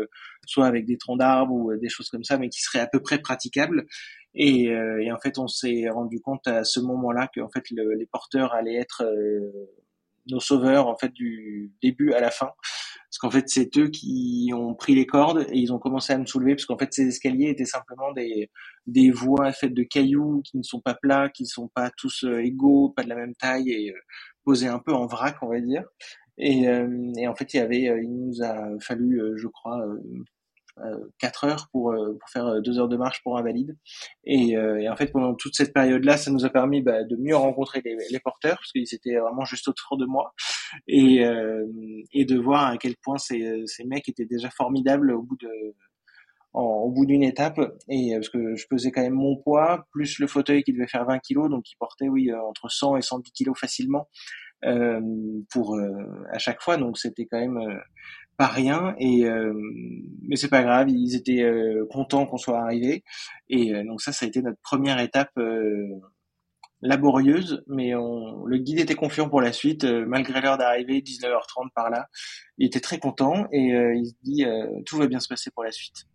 soit 0.47 0.67
avec 0.67 0.85
des 0.85 0.99
troncs 0.99 1.19
d'arbres 1.19 1.55
ou 1.55 1.77
des 1.77 1.89
choses 1.89 2.11
comme 2.11 2.25
ça, 2.25 2.37
mais 2.37 2.49
qui 2.51 2.61
seraient 2.61 2.81
à 2.81 2.87
peu 2.87 3.01
près 3.01 3.19
praticables. 3.19 3.87
Et, 4.35 4.65
et 4.65 5.11
en 5.11 5.19
fait, 5.19 5.39
on 5.39 5.49
s'est 5.49 5.89
rendu 5.89 6.21
compte 6.21 6.47
à 6.47 6.63
ce 6.63 6.81
moment-là 6.81 7.29
que 7.35 7.41
en 7.41 7.49
fait 7.49 7.65
le, 7.71 7.95
les 7.95 8.07
porteurs 8.07 8.53
allaient 8.53 8.77
être 8.77 9.03
nos 10.31 10.41
sauveurs 10.41 10.89
en 10.89 10.97
fait 10.97 11.13
du 11.13 11.73
début 11.83 12.13
à 12.13 12.21
la 12.21 12.31
fin 12.31 12.51
parce 13.19 13.33
qu'en 13.33 13.37
fait 13.37 13.49
c'est 13.49 13.77
eux 13.79 13.89
qui 13.89 14.51
ont 14.55 14.75
pris 14.75 14.95
les 14.95 15.07
cordes 15.07 15.45
et 15.51 15.59
ils 15.59 15.73
ont 15.73 15.81
commencé 15.81 16.13
à 16.13 16.19
me 16.19 16.27
soulever 16.27 16.55
parce 16.55 16.67
qu'en 16.67 16.79
fait 16.79 16.93
ces 16.93 17.09
escaliers 17.09 17.49
étaient 17.49 17.65
simplement 17.65 18.13
des 18.13 18.49
des 18.87 19.11
voies 19.11 19.51
faites 19.53 19.75
de 19.75 19.83
cailloux 19.83 20.41
qui 20.43 20.57
ne 20.57 20.63
sont 20.63 20.81
pas 20.81 20.95
plats, 20.95 21.29
qui 21.29 21.43
ne 21.43 21.49
sont 21.49 21.69
pas 21.69 21.91
tous 21.97 22.23
euh, 22.25 22.39
égaux, 22.39 22.91
pas 22.91 23.03
de 23.03 23.09
la 23.09 23.17
même 23.17 23.35
taille 23.35 23.71
et 23.71 23.91
euh, 23.91 23.99
posés 24.45 24.69
un 24.69 24.79
peu 24.79 24.93
en 24.95 25.07
vrac 25.07 25.37
on 25.43 25.49
va 25.49 25.61
dire. 25.61 25.85
Et, 26.39 26.69
euh, 26.69 26.87
en 27.27 27.35
fait 27.35 27.55
il 27.55 28.09
nous 28.09 28.43
a 28.43 28.79
fallu 28.81 29.21
je 29.37 29.49
crois 29.49 29.85
4 31.19 31.45
heures 31.45 31.69
pour, 31.73 31.95
pour 32.21 32.31
faire 32.31 32.61
deux 32.63 32.79
heures 32.79 32.89
de 32.89 32.97
marche 32.97 33.23
pour 33.23 33.39
invalide. 33.39 33.77
Et, 34.25 34.57
en 34.57 34.97
fait, 34.97 35.13
pendant 35.13 35.35
toute 35.35 35.55
cette 35.55 35.73
période-là, 35.73 36.17
ça 36.17 36.31
nous 36.31 36.45
a 36.45 36.51
permis 36.51 36.83
bah, 36.83 37.05
de 37.05 37.17
mieux 37.17 37.37
rencontrer 37.37 37.83
les, 37.85 38.21
porteurs, 38.21 38.57
parce 38.57 38.73
qu'ils 38.73 38.95
étaient 38.95 39.17
vraiment 39.17 39.45
juste 39.45 39.69
au-dessus 39.69 39.97
de 39.99 40.07
moi, 40.07 40.35
et, 40.87 41.25
de 42.25 42.39
voir 42.39 42.67
à 42.67 42.77
quel 42.79 42.97
point 42.97 43.19
ces, 43.19 43.63
ces 43.67 43.85
mecs 43.85 44.09
étaient 44.09 44.27
déjà 44.27 44.51
formidables 44.51 45.13
au 45.13 45.23
bout 45.23 45.37
de 45.37 45.75
au 46.55 46.91
bout 46.91 47.07
d'une 47.07 47.23
étape. 47.23 47.61
Et 47.89 48.13
parce 48.15 48.29
que 48.29 48.57
je 48.57 48.67
pesais 48.69 48.91
quand 48.91 49.03
même 49.03 49.15
mon 49.15 49.37
poids 49.37 49.87
plus 49.93 50.19
le 50.19 50.27
fauteuil 50.27 50.63
qui 50.63 50.73
devait 50.73 50.87
faire 50.87 51.05
20 51.05 51.19
kilos 51.21 51.49
donc 51.51 51.71
il 51.71 51.77
portait 51.77 52.09
oui 52.09 52.33
entre 52.33 52.69
100 52.71 52.97
et 52.97 53.03
110 53.03 53.33
kilos 53.33 53.59
facilement 53.59 54.09
euh, 54.65 55.01
pour 55.53 55.77
euh, 55.77 55.93
à 56.33 56.39
chaque 56.39 56.61
fois. 56.63 56.77
Donc 56.77 56.99
c'était 56.99 57.27
quand 57.27 57.39
même 57.39 57.59
euh, 57.59 57.79
pas 58.39 58.47
rien 58.47 58.95
et 58.99 59.25
mais 60.23 60.37
c'est 60.37 60.49
pas 60.49 60.63
grave 60.63 60.89
ils 60.89 61.17
étaient 61.17 61.45
contents 61.91 62.25
qu'on 62.25 62.39
soit 62.39 62.61
arrivé 62.61 63.03
et 63.49 63.85
donc 63.85 64.01
ça 64.01 64.13
ça 64.13 64.25
a 64.25 64.29
été 64.29 64.41
notre 64.41 64.61
première 64.63 65.01
étape 65.01 65.33
laborieuse, 66.81 67.65
mais 67.67 67.97
on, 67.97 68.45
le 68.45 68.59
guide 68.59 68.79
était 68.79 68.95
confiant 68.95 69.29
pour 69.29 69.41
la 69.41 69.53
suite, 69.53 69.85
malgré 69.85 70.41
l'heure 70.41 70.59
d'arrivée, 70.59 71.01
19h30 71.01 71.73
par 71.75 71.91
là. 71.91 72.07
Il 72.57 72.67
était 72.67 72.79
très 72.79 72.99
content 72.99 73.47
et 73.51 73.73
il 73.97 74.07
se 74.07 74.15
dit 74.23 74.45
tout 74.87 74.97
va 74.97 75.09
bien 75.09 75.19
se 75.19 75.27
passer 75.27 75.51
pour 75.51 75.65
la 75.65 75.73
suite. 75.73 76.07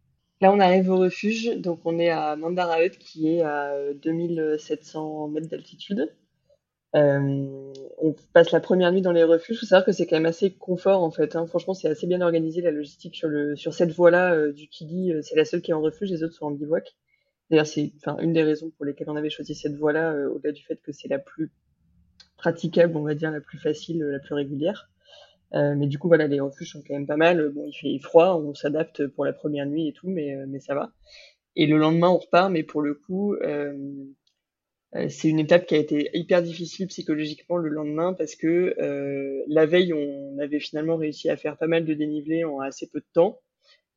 Là, 0.41 0.51
on 0.51 0.59
arrive 0.59 0.89
au 0.89 0.97
refuge, 0.97 1.57
donc 1.57 1.79
on 1.85 1.97
est 1.99 2.09
à 2.09 2.35
Mandara 2.35 2.83
Hut 2.83 2.97
qui 2.99 3.29
est 3.29 3.41
à 3.43 3.71
2700 4.01 5.29
mètres 5.29 5.47
d'altitude. 5.47 6.13
Euh, 6.95 7.73
on 7.97 8.15
passe 8.33 8.51
la 8.51 8.59
première 8.59 8.91
nuit 8.91 9.01
dans 9.01 9.11
les 9.11 9.23
refuges. 9.23 9.57
Il 9.57 9.59
faut 9.59 9.65
savoir 9.65 9.85
que 9.85 9.91
c'est 9.91 10.05
quand 10.05 10.15
même 10.15 10.25
assez 10.25 10.51
confort 10.51 11.03
en 11.03 11.11
fait. 11.11 11.35
Hein. 11.35 11.47
Franchement, 11.47 11.73
c'est 11.73 11.87
assez 11.87 12.05
bien 12.05 12.21
organisé 12.21 12.61
la 12.61 12.71
logistique 12.71 13.15
sur 13.15 13.27
le 13.27 13.55
sur 13.55 13.73
cette 13.73 13.91
voie-là 13.91 14.33
euh, 14.33 14.53
du 14.53 14.67
Kili. 14.67 15.11
Euh, 15.11 15.21
c'est 15.21 15.35
la 15.35 15.45
seule 15.45 15.61
qui 15.61 15.71
est 15.71 15.73
en 15.73 15.81
refuge, 15.81 16.09
les 16.11 16.23
autres 16.23 16.35
sont 16.35 16.45
en 16.45 16.51
bivouac. 16.51 16.95
D'ailleurs, 17.49 17.67
c'est 17.67 17.91
une 18.19 18.33
des 18.33 18.43
raisons 18.43 18.71
pour 18.71 18.85
lesquelles 18.85 19.09
on 19.09 19.15
avait 19.15 19.29
choisi 19.29 19.53
cette 19.53 19.75
voie-là, 19.75 20.15
au-delà 20.29 20.53
du 20.53 20.63
fait 20.63 20.77
que 20.81 20.91
c'est 20.91 21.07
la 21.07 21.19
plus 21.19 21.51
praticable, 22.37 22.95
on 22.97 23.03
va 23.03 23.15
dire, 23.15 23.31
la 23.31 23.41
plus 23.41 23.59
facile, 23.59 24.01
la 24.01 24.19
plus 24.19 24.33
régulière. 24.33 24.89
mais 25.51 25.87
du 25.87 25.99
coup, 25.99 26.07
voilà, 26.07 26.25
les 26.25 26.39
refuges 26.39 26.71
sont 26.71 26.81
quand 26.87 26.93
même 26.93 27.05
pas 27.05 27.17
mal. 27.17 27.49
Bon, 27.49 27.65
il 27.67 27.73
fait 27.73 27.99
froid, 27.99 28.41
on 28.43 28.55
s'adapte 28.55 29.05
pour 29.07 29.25
la 29.25 29.33
première 29.33 29.65
nuit 29.67 29.89
et 29.89 29.93
tout, 29.93 30.09
mais 30.09 30.35
mais 30.47 30.59
ça 30.59 30.73
va. 30.73 30.93
Et 31.55 31.67
le 31.67 31.77
lendemain, 31.77 32.09
on 32.09 32.17
repart, 32.17 32.49
mais 32.49 32.63
pour 32.63 32.81
le 32.81 32.95
coup. 32.95 33.35
Euh, 34.95 35.09
c'est 35.09 35.27
une 35.27 35.39
étape 35.39 35.65
qui 35.65 35.75
a 35.75 35.77
été 35.79 36.09
hyper 36.13 36.41
difficile 36.41 36.87
psychologiquement 36.87 37.57
le 37.57 37.69
lendemain 37.69 38.13
parce 38.13 38.35
que 38.35 38.75
euh, 38.79 39.43
la 39.47 39.65
veille, 39.65 39.93
on 39.93 40.37
avait 40.39 40.59
finalement 40.59 40.97
réussi 40.97 41.29
à 41.29 41.37
faire 41.37 41.57
pas 41.57 41.67
mal 41.67 41.85
de 41.85 41.93
dénivelé 41.93 42.43
en 42.43 42.59
assez 42.59 42.87
peu 42.87 42.99
de 42.99 43.05
temps. 43.13 43.39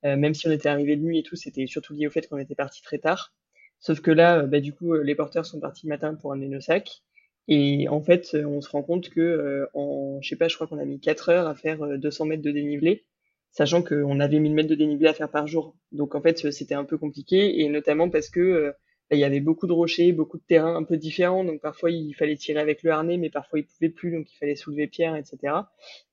Euh, 0.04 0.16
même 0.16 0.35
si 0.35 0.46
on 0.48 0.50
était 0.50 0.68
arrivé 0.68 0.96
de 0.96 1.02
nuit 1.02 1.18
et 1.18 1.22
tout, 1.22 1.37
c'était 1.37 1.66
surtout 1.66 1.94
lié 1.94 2.06
au 2.06 2.11
fait 2.11 2.26
qu'on 2.28 2.38
était 2.38 2.54
parti 2.54 2.82
très 2.82 2.98
tard. 2.98 3.35
Sauf 3.80 4.00
que 4.00 4.11
là, 4.11 4.42
bah, 4.46 4.61
du 4.61 4.72
coup, 4.72 4.94
les 4.94 5.14
porteurs 5.14 5.44
sont 5.44 5.61
partis 5.61 5.87
le 5.87 5.90
matin 5.90 6.14
pour 6.14 6.32
amener 6.32 6.48
nos 6.48 6.61
sacs. 6.61 7.02
Et 7.48 7.88
en 7.88 8.00
fait, 8.00 8.35
on 8.35 8.61
se 8.61 8.68
rend 8.70 8.82
compte 8.82 9.11
que 9.11 9.68
en, 9.74 10.18
je 10.22 10.28
sais 10.28 10.37
pas, 10.37 10.48
je 10.48 10.56
crois 10.56 10.66
qu'on 10.66 10.78
a 10.78 10.85
mis 10.85 10.98
4 11.00 11.28
heures 11.28 11.46
à 11.46 11.54
faire 11.54 11.98
200 11.98 12.24
mètres 12.26 12.42
de 12.42 12.50
dénivelé, 12.50 13.04
sachant 13.52 13.82
qu'on 13.82 14.18
avait 14.18 14.40
1000 14.40 14.54
mètres 14.54 14.68
de 14.68 14.74
dénivelé 14.74 15.09
à 15.09 15.14
faire 15.14 15.30
par 15.30 15.46
jour. 15.46 15.76
Donc 15.92 16.14
en 16.14 16.22
fait, 16.22 16.50
c'était 16.50 16.74
un 16.74 16.85
peu 16.85 16.98
compliqué, 16.98 17.61
et 17.61 17.68
notamment 17.68 18.11
parce 18.11 18.30
que 18.30 18.74
il 19.10 19.18
y 19.18 19.24
avait 19.24 19.40
beaucoup 19.40 19.66
de 19.66 19.72
rochers, 19.72 20.12
beaucoup 20.12 20.38
de 20.38 20.42
terrains 20.42 20.74
un 20.74 20.82
peu 20.82 20.96
différents, 20.96 21.44
donc 21.44 21.60
parfois 21.60 21.90
il 21.90 22.12
fallait 22.14 22.36
tirer 22.36 22.60
avec 22.60 22.82
le 22.82 22.90
harnais, 22.90 23.16
mais 23.16 23.30
parfois 23.30 23.60
il 23.60 23.66
pouvait 23.66 23.88
plus, 23.88 24.10
donc 24.10 24.32
il 24.32 24.36
fallait 24.36 24.56
soulever 24.56 24.88
pierre, 24.88 25.14
etc. 25.16 25.38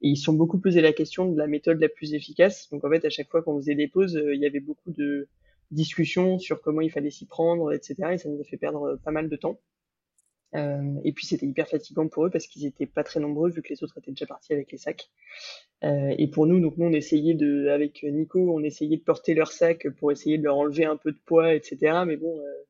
Et 0.01 0.09
ils 0.09 0.17
sont 0.17 0.33
beaucoup 0.33 0.59
posé 0.59 0.81
la 0.81 0.93
question 0.93 1.31
de 1.31 1.37
la 1.37 1.47
méthode 1.47 1.79
la 1.79 1.89
plus 1.89 2.13
efficace. 2.13 2.69
Donc 2.69 2.83
en 2.83 2.89
fait, 2.89 3.03
à 3.05 3.09
chaque 3.09 3.29
fois 3.29 3.41
qu'on 3.41 3.57
faisait 3.57 3.75
des 3.75 3.87
pauses, 3.87 4.15
euh, 4.15 4.35
il 4.35 4.41
y 4.41 4.45
avait 4.45 4.59
beaucoup 4.59 4.91
de 4.91 5.27
discussions 5.71 6.37
sur 6.37 6.61
comment 6.61 6.81
il 6.81 6.91
fallait 6.91 7.09
s'y 7.09 7.25
prendre, 7.25 7.73
etc. 7.73 7.95
Et 8.13 8.17
ça 8.17 8.29
nous 8.29 8.39
a 8.39 8.43
fait 8.43 8.57
perdre 8.57 8.99
pas 9.03 9.11
mal 9.11 9.27
de 9.29 9.35
temps. 9.35 9.59
Euh, 10.55 10.99
et 11.03 11.13
puis 11.13 11.25
c'était 11.25 11.47
hyper 11.47 11.67
fatigant 11.67 12.07
pour 12.07 12.25
eux 12.25 12.29
parce 12.29 12.45
qu'ils 12.45 12.65
étaient 12.65 12.85
pas 12.85 13.03
très 13.03 13.19
nombreux 13.19 13.49
vu 13.49 13.61
que 13.61 13.69
les 13.69 13.83
autres 13.83 13.97
étaient 13.97 14.11
déjà 14.11 14.27
partis 14.27 14.53
avec 14.53 14.71
les 14.71 14.77
sacs. 14.77 15.09
Euh, 15.83 16.13
et 16.17 16.27
pour 16.27 16.45
nous, 16.45 16.59
donc 16.59 16.77
nous 16.77 16.85
on 16.85 16.93
essayait 16.93 17.33
de, 17.33 17.69
avec 17.69 18.03
Nico, 18.03 18.39
on 18.53 18.61
essayait 18.63 18.97
de 18.97 19.01
porter 19.01 19.33
leurs 19.33 19.51
sacs 19.51 19.87
pour 19.97 20.11
essayer 20.11 20.37
de 20.37 20.43
leur 20.43 20.57
enlever 20.57 20.85
un 20.85 20.95
peu 20.95 21.11
de 21.11 21.19
poids, 21.25 21.53
etc. 21.53 22.03
Mais 22.05 22.17
bon, 22.17 22.37
euh, 22.37 22.63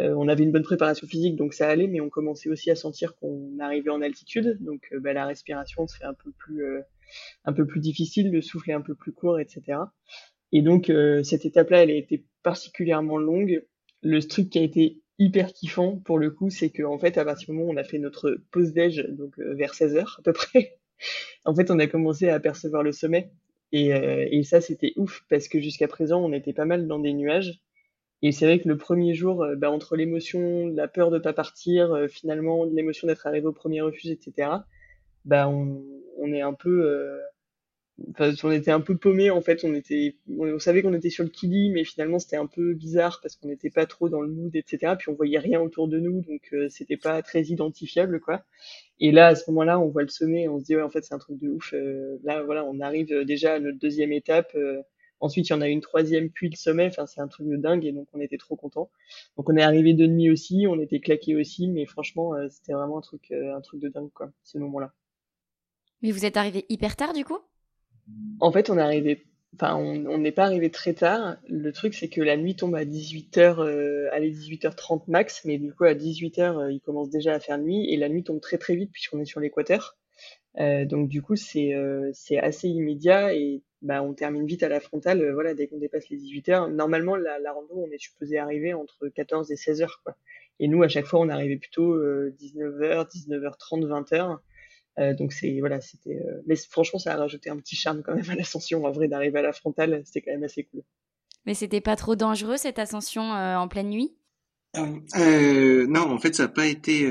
euh, 0.00 0.14
on 0.16 0.28
avait 0.28 0.44
une 0.44 0.52
bonne 0.52 0.62
préparation 0.62 1.06
physique, 1.06 1.36
donc 1.36 1.52
ça 1.52 1.68
allait, 1.68 1.86
mais 1.86 2.00
on 2.00 2.08
commençait 2.08 2.48
aussi 2.48 2.70
à 2.70 2.76
sentir 2.76 3.14
qu'on 3.16 3.58
arrivait 3.60 3.90
en 3.90 4.00
altitude, 4.00 4.56
donc 4.60 4.88
euh, 4.92 5.00
bah, 5.00 5.12
la 5.12 5.26
respiration 5.26 5.86
se 5.86 5.98
fait 5.98 6.04
un 6.04 6.14
peu 6.14 6.32
plus, 6.32 6.64
euh, 6.64 6.80
un 7.44 7.52
peu 7.52 7.66
plus 7.66 7.80
difficile, 7.80 8.32
le 8.32 8.40
souffle 8.40 8.70
est 8.70 8.74
un 8.74 8.80
peu 8.80 8.94
plus 8.94 9.12
court, 9.12 9.38
etc. 9.38 9.78
Et 10.52 10.62
donc 10.62 10.92
cette 11.22 11.46
étape-là, 11.46 11.82
elle 11.82 11.90
a 11.90 11.94
été 11.94 12.26
particulièrement 12.42 13.16
longue. 13.16 13.64
Le 14.02 14.20
truc 14.20 14.50
qui 14.50 14.58
a 14.58 14.62
été 14.62 15.00
hyper 15.18 15.50
kiffant 15.54 15.96
pour 15.96 16.18
le 16.18 16.30
coup, 16.30 16.50
c'est 16.50 16.68
qu'en 16.68 16.98
fait, 16.98 17.16
à 17.16 17.24
partir 17.24 17.46
du 17.46 17.52
moment 17.52 17.68
où 17.70 17.72
on 17.72 17.78
a 17.78 17.84
fait 17.84 17.98
notre 17.98 18.38
pause 18.50 18.74
déj, 18.74 19.06
donc 19.08 19.38
vers 19.38 19.72
16 19.72 19.96
heures 19.96 20.16
à 20.18 20.22
peu 20.22 20.34
près, 20.34 20.76
en 21.46 21.54
fait, 21.54 21.70
on 21.70 21.78
a 21.78 21.86
commencé 21.86 22.28
à 22.28 22.34
apercevoir 22.34 22.82
le 22.82 22.92
sommet. 22.92 23.32
Et, 23.72 23.88
et 23.88 24.42
ça, 24.42 24.60
c'était 24.60 24.92
ouf 24.96 25.24
parce 25.30 25.48
que 25.48 25.58
jusqu'à 25.58 25.88
présent, 25.88 26.22
on 26.22 26.34
était 26.34 26.52
pas 26.52 26.66
mal 26.66 26.86
dans 26.86 26.98
des 26.98 27.14
nuages. 27.14 27.62
Et 28.22 28.30
c'est 28.32 28.46
vrai 28.46 28.60
que 28.60 28.68
le 28.68 28.76
premier 28.76 29.14
jour, 29.14 29.42
euh, 29.42 29.56
bah, 29.56 29.70
entre 29.70 29.96
l'émotion, 29.96 30.68
la 30.68 30.88
peur 30.88 31.10
de 31.10 31.18
pas 31.18 31.32
partir, 31.32 31.92
euh, 31.92 32.08
finalement 32.08 32.64
l'émotion 32.64 33.08
d'être 33.08 33.26
arrivé 33.26 33.46
au 33.46 33.52
premier 33.52 33.80
refuge, 33.80 34.10
etc. 34.10 34.48
Bah 35.24 35.48
on, 35.48 35.82
on 36.18 36.32
est 36.32 36.40
un 36.40 36.52
peu, 36.54 36.84
euh, 36.86 37.18
enfin 38.10 38.32
on 38.44 38.50
était 38.52 38.70
un 38.70 38.80
peu 38.80 38.96
paumé 38.96 39.30
en 39.30 39.40
fait. 39.40 39.64
On 39.64 39.74
était, 39.74 40.16
on, 40.38 40.58
savait 40.60 40.82
qu'on 40.82 40.94
était 40.94 41.10
sur 41.10 41.24
le 41.24 41.30
Kili, 41.30 41.70
mais 41.70 41.84
finalement 41.84 42.18
c'était 42.20 42.36
un 42.36 42.46
peu 42.46 42.74
bizarre 42.74 43.18
parce 43.22 43.36
qu'on 43.36 43.48
n'était 43.48 43.70
pas 43.70 43.86
trop 43.86 44.08
dans 44.08 44.20
le 44.20 44.28
mood, 44.28 44.54
etc. 44.54 44.94
Puis 44.98 45.08
on 45.10 45.14
voyait 45.14 45.38
rien 45.38 45.60
autour 45.60 45.88
de 45.88 45.98
nous, 45.98 46.22
donc 46.22 46.54
c'était 46.70 46.96
pas 46.96 47.22
très 47.22 47.42
identifiable 47.44 48.20
quoi. 48.20 48.44
Et 49.00 49.12
là 49.12 49.28
à 49.28 49.34
ce 49.34 49.50
moment-là, 49.50 49.80
on 49.80 49.88
voit 49.88 50.02
le 50.02 50.08
sommet, 50.08 50.48
on 50.48 50.58
se 50.60 50.64
dit 50.64 50.76
ouais 50.76 50.82
en 50.82 50.90
fait 50.90 51.04
c'est 51.04 51.14
un 51.14 51.18
truc 51.18 51.38
de 51.40 51.50
ouf. 51.50 51.74
là 52.24 52.42
voilà, 52.42 52.64
on 52.64 52.80
arrive 52.80 53.24
déjà 53.24 53.54
à 53.54 53.60
notre 53.60 53.78
deuxième 53.78 54.12
étape. 54.12 54.56
Ensuite, 55.22 55.48
il 55.48 55.52
y 55.52 55.54
en 55.54 55.60
a 55.60 55.68
une 55.68 55.80
troisième, 55.80 56.30
puis 56.30 56.50
le 56.50 56.56
sommet. 56.56 56.88
Enfin, 56.88 57.06
c'est 57.06 57.20
un 57.20 57.28
truc 57.28 57.46
de 57.46 57.56
dingue 57.56 57.86
et 57.86 57.92
donc 57.92 58.08
on 58.12 58.20
était 58.20 58.38
trop 58.38 58.56
contents. 58.56 58.90
Donc 59.36 59.48
on 59.48 59.56
est 59.56 59.62
arrivé 59.62 59.94
de 59.94 60.04
nuit 60.04 60.30
aussi, 60.30 60.66
on 60.68 60.80
était 60.80 60.98
claqués 60.98 61.36
aussi, 61.36 61.68
mais 61.68 61.86
franchement, 61.86 62.34
euh, 62.34 62.48
c'était 62.50 62.72
vraiment 62.72 62.98
un 62.98 63.02
truc, 63.02 63.30
euh, 63.30 63.56
un 63.56 63.60
truc 63.60 63.80
de 63.80 63.88
dingue 63.88 64.10
quoi, 64.12 64.32
ce 64.42 64.58
moment-là. 64.58 64.92
Mais 66.02 66.10
vous 66.10 66.24
êtes 66.24 66.36
arrivé 66.36 66.66
hyper 66.68 66.96
tard 66.96 67.12
du 67.12 67.24
coup? 67.24 67.38
En 68.40 68.50
fait, 68.50 68.68
on 68.68 68.76
est 68.76 68.82
arrivé, 68.82 69.24
enfin, 69.54 69.76
on 69.76 70.18
n'est 70.18 70.32
pas 70.32 70.44
arrivé 70.44 70.72
très 70.72 70.94
tard. 70.94 71.36
Le 71.48 71.70
truc, 71.70 71.94
c'est 71.94 72.08
que 72.08 72.20
la 72.20 72.36
nuit 72.36 72.56
tombe 72.56 72.74
à 72.74 72.84
18h, 72.84 73.60
euh, 73.60 74.08
allez 74.10 74.32
18h30 74.32 75.04
max, 75.06 75.44
mais 75.44 75.56
du 75.58 75.72
coup 75.72 75.84
à 75.84 75.94
18h, 75.94 76.68
il 76.72 76.80
commence 76.80 77.10
déjà 77.10 77.32
à 77.34 77.38
faire 77.38 77.58
nuit 77.58 77.88
et 77.88 77.96
la 77.96 78.08
nuit 78.08 78.24
tombe 78.24 78.40
très 78.40 78.58
très 78.58 78.74
vite 78.74 78.90
puisqu'on 78.90 79.20
est 79.20 79.24
sur 79.24 79.38
l'équateur. 79.38 79.96
Donc 80.56 81.08
du 81.08 81.22
coup, 81.22 81.36
c'est 81.36 81.74
c'est 82.12 82.38
assez 82.38 82.68
immédiat 82.68 83.34
et 83.34 83.62
bah, 83.82 84.00
on 84.02 84.14
termine 84.14 84.46
vite 84.46 84.62
à 84.62 84.68
la 84.68 84.80
frontale, 84.80 85.20
euh, 85.20 85.34
voilà, 85.34 85.54
dès 85.54 85.66
qu'on 85.66 85.78
dépasse 85.78 86.08
les 86.08 86.16
18 86.16 86.48
heures. 86.50 86.68
Normalement, 86.68 87.16
la, 87.16 87.40
la 87.40 87.52
rando, 87.52 87.74
on 87.74 87.90
est 87.90 87.98
supposé 87.98 88.38
arriver 88.38 88.74
entre 88.74 89.08
14 89.08 89.50
et 89.50 89.56
16 89.56 89.82
heures, 89.82 90.00
quoi. 90.04 90.16
Et 90.60 90.68
nous, 90.68 90.82
à 90.84 90.88
chaque 90.88 91.06
fois, 91.06 91.18
on 91.18 91.28
arrivait 91.28 91.56
plutôt 91.56 91.98
19h, 91.98 93.08
19h30, 93.10 94.38
20h. 94.98 95.16
donc 95.16 95.32
c'est 95.32 95.58
voilà, 95.58 95.80
c'était. 95.80 96.14
Euh, 96.14 96.42
mais 96.46 96.54
franchement, 96.54 97.00
ça 97.00 97.14
a 97.14 97.16
rajouté 97.16 97.50
un 97.50 97.56
petit 97.56 97.74
charme 97.74 98.02
quand 98.02 98.14
même 98.14 98.30
à 98.30 98.36
l'ascension. 98.36 98.84
En 98.84 98.92
vrai, 98.92 99.08
d'arriver 99.08 99.40
à 99.40 99.42
la 99.42 99.52
frontale, 99.52 100.02
c'était 100.04 100.20
quand 100.20 100.32
même 100.32 100.44
assez 100.44 100.62
cool. 100.64 100.82
Mais 101.46 101.54
c'était 101.54 101.80
pas 101.80 101.96
trop 101.96 102.14
dangereux 102.14 102.56
cette 102.56 102.78
ascension 102.78 103.34
euh, 103.34 103.56
en 103.56 103.66
pleine 103.66 103.88
nuit? 103.88 104.14
Non, 104.76 106.12
en 106.12 106.18
fait, 106.18 106.36
ça 106.36 106.44
n'a 106.44 106.48
pas 106.48 106.66
été. 106.66 107.10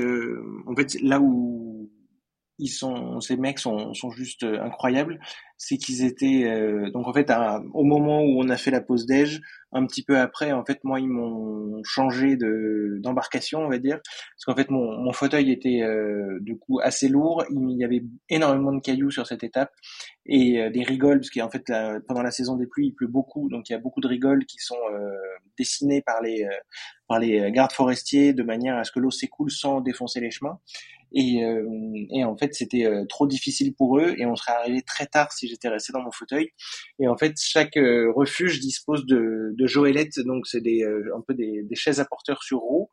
en 0.66 0.74
fait, 0.74 0.96
là 1.02 1.20
où 1.20 1.90
ces 2.68 3.36
mecs 3.36 3.58
sont, 3.58 3.92
juste 4.10 4.44
incroyables. 4.44 5.20
C'est 5.58 5.76
qu'ils 5.76 6.04
étaient 6.04 6.44
euh, 6.44 6.90
donc 6.90 7.06
en 7.06 7.12
fait 7.12 7.32
au 7.72 7.84
moment 7.84 8.20
où 8.20 8.42
on 8.42 8.48
a 8.48 8.56
fait 8.56 8.72
la 8.72 8.80
pause 8.80 9.06
déj, 9.06 9.40
un 9.70 9.86
petit 9.86 10.02
peu 10.02 10.18
après, 10.18 10.50
en 10.50 10.64
fait 10.64 10.82
moi 10.82 10.98
ils 10.98 11.08
m'ont 11.08 11.80
changé 11.84 12.36
de 12.36 12.98
d'embarcation, 13.00 13.60
on 13.60 13.68
va 13.68 13.78
dire, 13.78 14.00
parce 14.02 14.44
qu'en 14.44 14.56
fait 14.56 14.70
mon, 14.70 14.98
mon 14.98 15.12
fauteuil 15.12 15.52
était 15.52 15.82
euh, 15.82 16.38
du 16.40 16.58
coup 16.58 16.80
assez 16.82 17.08
lourd, 17.08 17.44
il 17.50 17.76
y 17.78 17.84
avait 17.84 18.02
énormément 18.28 18.72
de 18.72 18.80
cailloux 18.80 19.12
sur 19.12 19.26
cette 19.26 19.44
étape. 19.44 19.70
Et 20.26 20.60
euh, 20.60 20.70
des 20.70 20.82
rigoles 20.82 21.20
parce 21.20 21.30
qu'en 21.30 21.50
fait 21.50 21.72
pendant 22.08 22.22
la 22.22 22.32
saison 22.32 22.56
des 22.56 22.66
pluies 22.66 22.88
il 22.88 22.94
pleut 22.94 23.06
beaucoup, 23.06 23.48
donc 23.48 23.68
il 23.68 23.72
y 23.72 23.76
a 23.76 23.78
beaucoup 23.78 24.00
de 24.00 24.08
rigoles 24.08 24.44
qui 24.46 24.58
sont 24.58 24.76
dessinées 25.56 26.02
par 26.02 26.20
les 26.22 26.44
par 27.06 27.20
les 27.20 27.52
gardes 27.52 27.72
forestiers 27.72 28.32
de 28.32 28.42
manière 28.42 28.76
à 28.78 28.84
ce 28.84 28.90
que 28.90 28.98
l'eau 28.98 29.10
s'écoule 29.10 29.50
sans 29.50 29.80
défoncer 29.80 30.20
les 30.20 30.30
chemins. 30.30 30.58
Et, 31.14 31.44
euh, 31.44 31.64
et 32.10 32.24
en 32.24 32.36
fait, 32.36 32.54
c'était 32.54 32.86
euh, 32.86 33.04
trop 33.06 33.26
difficile 33.26 33.74
pour 33.74 33.98
eux 33.98 34.14
et 34.16 34.26
on 34.26 34.36
serait 34.36 34.52
arrivé 34.52 34.82
très 34.82 35.06
tard 35.06 35.32
si 35.32 35.48
j'étais 35.48 35.68
resté 35.68 35.92
dans 35.92 36.02
mon 36.02 36.10
fauteuil. 36.10 36.50
Et 36.98 37.08
en 37.08 37.16
fait, 37.16 37.34
chaque 37.40 37.76
euh, 37.76 38.12
refuge 38.14 38.60
dispose 38.60 39.06
de, 39.06 39.54
de 39.56 39.66
joëlettes, 39.66 40.18
donc 40.20 40.46
c'est 40.46 40.60
des 40.60 40.84
un 40.84 41.20
peu 41.26 41.34
des, 41.34 41.62
des, 41.64 41.74
chaises 41.74 42.00
à 42.00 42.04
porteurs 42.04 42.42
sur 42.42 42.58
roues. 42.58 42.90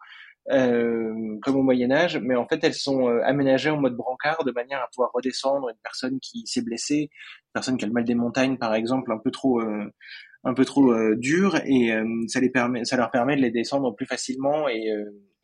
comme 0.48 1.56
au 1.56 1.64
Moyen 1.64 1.92
Âge, 1.92 2.18
mais 2.18 2.36
en 2.36 2.48
fait 2.48 2.64
elles 2.64 2.74
sont 2.74 3.08
aménagées 3.08 3.70
en 3.70 3.80
mode 3.80 3.96
brancard 3.96 4.44
de 4.44 4.52
manière 4.52 4.82
à 4.82 4.88
pouvoir 4.94 5.12
redescendre 5.14 5.70
une 5.70 5.78
personne 5.84 6.20
qui 6.20 6.48
s'est 6.48 6.64
blessée, 6.64 7.10
une 7.12 7.54
personne 7.54 7.78
qui 7.78 7.86
a 7.86 7.88
le 7.88 7.94
mal 7.94 8.04
des 8.04 8.16
montagnes 8.16 8.58
par 8.58 8.74
exemple, 8.74 9.12
un 9.12 9.20
peu 9.20 9.32
trop 9.32 9.62
un 10.44 10.54
peu 10.54 10.66
trop 10.66 10.94
dur 11.16 11.56
et 11.66 11.92
ça 12.28 12.40
les 12.40 12.50
permet 12.50 12.84
ça 12.86 12.98
leur 12.98 13.12
permet 13.12 13.36
de 13.36 13.42
les 13.42 13.52
descendre 13.52 13.96
plus 13.96 14.08
facilement 14.08 14.68
et 14.68 14.90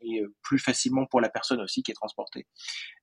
et 0.01 0.21
euh, 0.21 0.33
plus 0.41 0.59
facilement 0.59 1.05
pour 1.05 1.21
la 1.21 1.29
personne 1.29 1.61
aussi 1.61 1.83
qui 1.83 1.91
est 1.91 1.95
transportée. 1.95 2.45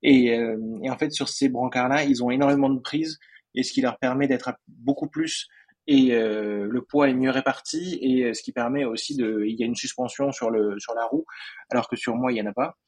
Et, 0.02 0.36
euh, 0.36 0.56
et 0.82 0.90
en 0.90 0.98
fait, 0.98 1.10
sur 1.12 1.28
ces 1.28 1.48
brancards-là, 1.48 2.04
ils 2.04 2.22
ont 2.22 2.30
énormément 2.30 2.70
de 2.70 2.80
prise 2.80 3.18
et 3.54 3.62
ce 3.62 3.72
qui 3.72 3.80
leur 3.80 3.98
permet 3.98 4.28
d'être 4.28 4.52
beaucoup 4.68 5.08
plus 5.08 5.48
et 5.88 6.14
euh, 6.14 6.68
le 6.70 6.82
poids 6.82 7.08
est 7.08 7.14
mieux 7.14 7.30
réparti 7.30 7.98
et 8.00 8.32
ce 8.34 8.42
qui 8.42 8.52
permet 8.52 8.84
aussi 8.84 9.16
de 9.16 9.42
il 9.44 9.58
y 9.58 9.64
a 9.64 9.66
une 9.66 9.74
suspension 9.74 10.30
sur 10.30 10.48
le 10.48 10.78
sur 10.78 10.94
la 10.94 11.04
roue 11.04 11.26
alors 11.70 11.88
que 11.88 11.96
sur 11.96 12.14
moi 12.14 12.30
il 12.30 12.38
y 12.38 12.40
en 12.40 12.46
a 12.46 12.52
pas 12.52 12.78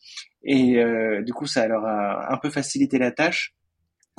et 0.45 0.79
du 1.25 1.33
coup 1.35 1.49
ça 1.49 1.67
leur 1.67 1.85
a 1.85 2.33
un 2.33 2.37
peu 2.37 2.51
facilité 2.51 2.99
la 2.99 3.11
tâche 3.11 3.53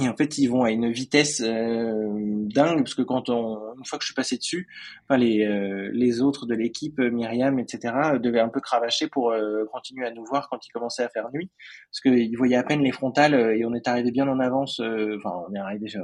et 0.02 0.10
en 0.10 0.16
fait, 0.16 0.38
ils 0.38 0.48
vont 0.48 0.64
à 0.64 0.72
une 0.72 0.92
vitesse 0.92 1.42
euh, 1.42 2.10
dingue 2.54 2.80
parce 2.80 2.96
que 2.96 3.02
quand 3.02 3.30
on, 3.30 3.76
une 3.78 3.86
fois 3.86 3.98
que 3.98 4.04
je 4.04 4.08
suis 4.08 4.14
passé 4.14 4.36
dessus, 4.36 4.68
enfin 5.04 5.18
les 5.18 5.46
euh, 5.46 5.90
les 5.94 6.22
autres 6.22 6.46
de 6.46 6.54
l'équipe, 6.54 7.00
Myriam, 7.00 7.60
etc., 7.60 7.94
devaient 8.22 8.42
un 8.42 8.50
peu 8.50 8.60
cravacher 8.60 9.08
pour 9.08 9.32
euh, 9.32 9.64
continuer 9.72 10.06
à 10.06 10.12
nous 10.12 10.26
voir 10.26 10.50
quand 10.50 10.66
il 10.68 10.72
commençait 10.72 11.04
à 11.04 11.10
faire 11.10 11.30
nuit, 11.34 11.50
parce 11.90 12.02
qu'ils 12.02 12.38
voyaient 12.38 12.58
à 12.58 12.64
peine 12.64 12.82
les 12.82 12.92
frontales 12.92 13.36
et 13.36 13.64
on 13.66 13.74
est 13.74 13.88
arrivé 13.88 14.12
bien 14.12 14.28
en 14.28 14.40
avance. 14.42 14.82
Enfin, 14.82 15.32
on 15.50 15.54
est 15.56 15.60
arrivé 15.60 15.80
déjà 15.80 16.02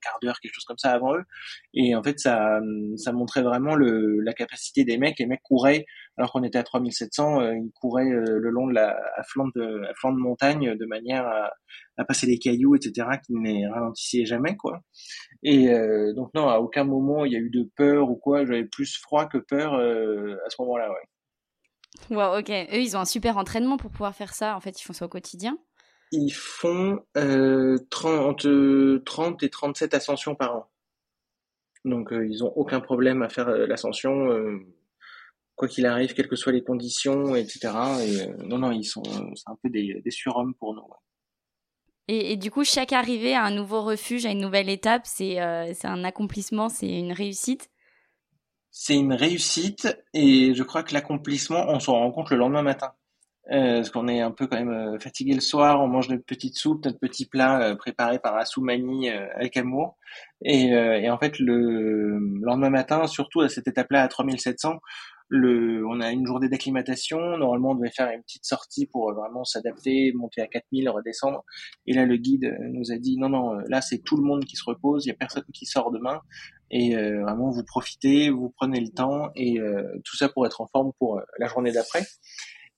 quart 0.00 0.18
d'heure, 0.22 0.38
quelque 0.40 0.54
chose 0.54 0.64
comme 0.64 0.78
ça 0.78 0.92
avant 0.92 1.14
eux. 1.14 1.24
Et 1.74 1.94
en 1.94 2.02
fait, 2.02 2.18
ça, 2.18 2.60
ça 2.96 3.12
montrait 3.12 3.42
vraiment 3.42 3.74
le, 3.74 4.20
la 4.20 4.32
capacité 4.32 4.84
des 4.84 4.98
mecs. 4.98 5.18
Les 5.18 5.26
mecs 5.26 5.42
couraient, 5.42 5.86
alors 6.18 6.32
qu'on 6.32 6.42
était 6.42 6.58
à 6.58 6.62
3700, 6.62 7.40
euh, 7.40 7.54
ils 7.54 7.70
couraient 7.80 8.10
euh, 8.10 8.38
le 8.38 8.50
long 8.50 8.66
de 8.66 8.74
la, 8.74 8.98
à 9.16 9.22
flanc 9.22 9.46
de, 9.54 9.84
à 9.88 9.94
flanc 9.94 10.12
de 10.12 10.18
montagne 10.18 10.76
de 10.76 10.86
manière 10.86 11.26
à, 11.26 11.50
à 11.96 12.04
passer 12.04 12.26
les 12.26 12.38
cailloux, 12.38 12.74
etc., 12.76 13.08
qui 13.24 13.34
ne 13.34 13.48
les 13.48 13.66
ralentissaient 13.66 14.26
jamais, 14.26 14.56
quoi. 14.56 14.80
Et 15.42 15.72
euh, 15.72 16.12
donc 16.14 16.34
non, 16.34 16.48
à 16.48 16.58
aucun 16.58 16.84
moment 16.84 17.24
il 17.24 17.32
y 17.32 17.36
a 17.36 17.38
eu 17.38 17.50
de 17.50 17.68
peur 17.76 18.10
ou 18.10 18.16
quoi. 18.16 18.44
J'avais 18.44 18.64
plus 18.64 18.98
froid 18.98 19.26
que 19.26 19.38
peur 19.38 19.74
à 19.74 20.50
ce 20.50 20.60
moment-là, 20.60 20.90
ouais. 20.90 22.16
Wow, 22.16 22.38
ok. 22.38 22.50
Eux, 22.50 22.80
ils 22.80 22.96
ont 22.96 23.00
un 23.00 23.04
super 23.04 23.38
entraînement 23.38 23.76
pour 23.76 23.90
pouvoir 23.90 24.14
faire 24.14 24.34
ça. 24.34 24.56
En 24.56 24.60
fait, 24.60 24.80
ils 24.80 24.84
font 24.84 24.92
ça 24.92 25.06
au 25.06 25.08
quotidien 25.08 25.58
ils 26.10 26.32
font 26.32 27.00
euh, 27.16 27.78
30, 27.90 28.46
30 29.04 29.42
et 29.42 29.50
37 29.50 29.94
ascensions 29.94 30.34
par 30.34 30.56
an. 30.56 30.70
Donc 31.84 32.12
euh, 32.12 32.26
ils 32.26 32.44
ont 32.44 32.52
aucun 32.56 32.80
problème 32.80 33.22
à 33.22 33.28
faire 33.28 33.48
euh, 33.48 33.66
l'ascension, 33.66 34.30
euh, 34.32 34.58
quoi 35.58 35.68
qu'il 35.68 35.84
arrive, 35.86 36.14
quelles 36.14 36.28
que 36.28 36.36
soient 36.36 36.52
les 36.52 36.64
conditions, 36.64 37.34
etc. 37.34 37.70
Et, 38.00 38.46
non, 38.46 38.58
non, 38.58 38.72
ils 38.72 38.84
sont, 38.84 39.02
c'est 39.02 39.48
un 39.48 39.58
peu 39.62 39.68
des, 39.68 40.00
des 40.02 40.10
surhommes 40.10 40.54
pour 40.54 40.74
nous. 40.74 40.84
Et, 42.08 42.32
et, 42.32 42.36
du 42.36 42.50
coup, 42.50 42.64
chaque 42.64 42.94
arrivée 42.94 43.34
à 43.34 43.44
un 43.44 43.50
nouveau 43.50 43.82
refuge, 43.82 44.24
à 44.24 44.30
une 44.30 44.40
nouvelle 44.40 44.70
étape, 44.70 45.02
c'est 45.04 45.36
c'est 45.74 45.88
un 45.88 46.04
accomplissement, 46.04 46.70
c'est 46.70 46.88
une 46.88 47.12
réussite? 47.12 47.68
C'est 48.70 48.94
une 48.94 49.12
réussite 49.12 49.88
et 50.14 50.54
je 50.54 50.62
crois 50.62 50.82
que 50.82 50.94
l'accomplissement, 50.94 51.66
on 51.68 51.80
s'en 51.80 51.94
rend 51.94 52.12
compte 52.12 52.30
le 52.30 52.36
lendemain 52.36 52.62
matin. 52.62 52.92
Euh, 53.50 53.76
parce 53.76 53.90
qu'on 53.90 54.08
est 54.08 54.20
un 54.20 54.30
peu 54.30 54.46
quand 54.46 54.58
même 54.58 54.68
euh, 54.68 54.98
fatigué 54.98 55.32
le 55.32 55.40
soir, 55.40 55.80
on 55.80 55.88
mange 55.88 56.10
notre 56.10 56.24
petite 56.24 56.58
soupe, 56.58 56.84
notre 56.84 56.98
petit 56.98 57.24
plat 57.24 57.62
euh, 57.62 57.76
préparé 57.76 58.18
par 58.18 58.36
Assoumani 58.36 59.08
avec 59.08 59.56
amour. 59.56 59.96
Et, 60.42 60.66
et, 60.66 61.10
en 61.10 61.18
fait, 61.18 61.38
le 61.38 62.18
lendemain 62.42 62.70
matin, 62.70 63.06
surtout 63.06 63.40
à 63.40 63.48
cette 63.48 63.66
étape-là 63.66 64.02
à 64.02 64.08
3700, 64.08 64.80
le, 65.28 65.86
on 65.86 66.00
a 66.00 66.10
une 66.10 66.26
journée 66.26 66.48
d'acclimatation. 66.48 67.18
Normalement, 67.36 67.70
on 67.70 67.74
devait 67.74 67.90
faire 67.90 68.10
une 68.10 68.22
petite 68.22 68.44
sortie 68.44 68.86
pour 68.86 69.12
vraiment 69.12 69.44
s'adapter, 69.44 70.12
monter 70.14 70.40
à 70.40 70.46
4000, 70.46 70.88
redescendre. 70.88 71.44
Et 71.86 71.92
là, 71.92 72.06
le 72.06 72.16
guide 72.16 72.56
nous 72.72 72.92
a 72.92 72.96
dit 72.96 73.16
non, 73.18 73.28
non, 73.28 73.58
là, 73.68 73.80
c'est 73.80 73.98
tout 73.98 74.16
le 74.16 74.22
monde 74.22 74.44
qui 74.44 74.56
se 74.56 74.64
repose, 74.64 75.06
il 75.06 75.08
y 75.08 75.12
a 75.12 75.14
personne 75.14 75.44
qui 75.52 75.66
sort 75.66 75.90
demain. 75.90 76.20
Et 76.70 76.94
vraiment, 76.94 77.50
vous 77.50 77.64
profitez, 77.64 78.30
vous 78.30 78.50
prenez 78.50 78.80
le 78.80 78.90
temps 78.90 79.30
et 79.34 79.58
tout 80.04 80.16
ça 80.16 80.28
pour 80.28 80.46
être 80.46 80.60
en 80.60 80.66
forme 80.66 80.92
pour 80.98 81.20
la 81.38 81.46
journée 81.46 81.72
d'après. 81.72 82.04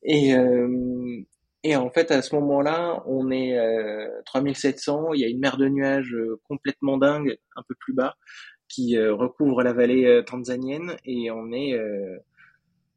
Et, 0.03 0.35
euh, 0.35 1.25
et 1.63 1.77
en 1.77 1.91
fait, 1.91 2.11
à 2.11 2.23
ce 2.23 2.35
moment-là, 2.37 3.03
on 3.07 3.31
est 3.31 3.59
euh, 3.59 4.09
3700, 4.27 5.13
il 5.15 5.21
y 5.21 5.25
a 5.25 5.29
une 5.29 5.41
mer 5.41 5.57
de 5.59 5.69
nuages 5.69 6.15
euh, 6.15 6.41
complètement 6.49 6.97
dingue, 6.97 7.37
un 7.57 7.63
peu 7.69 7.75
plus 7.79 7.93
bas, 7.93 8.17
qui 8.69 8.97
euh, 8.97 9.15
recouvre 9.15 9.63
la 9.63 9.73
vallée 9.73 10.07
euh, 10.07 10.23
tanzanienne, 10.23 10.97
et 11.05 11.31
on 11.31 11.53
est... 11.53 11.79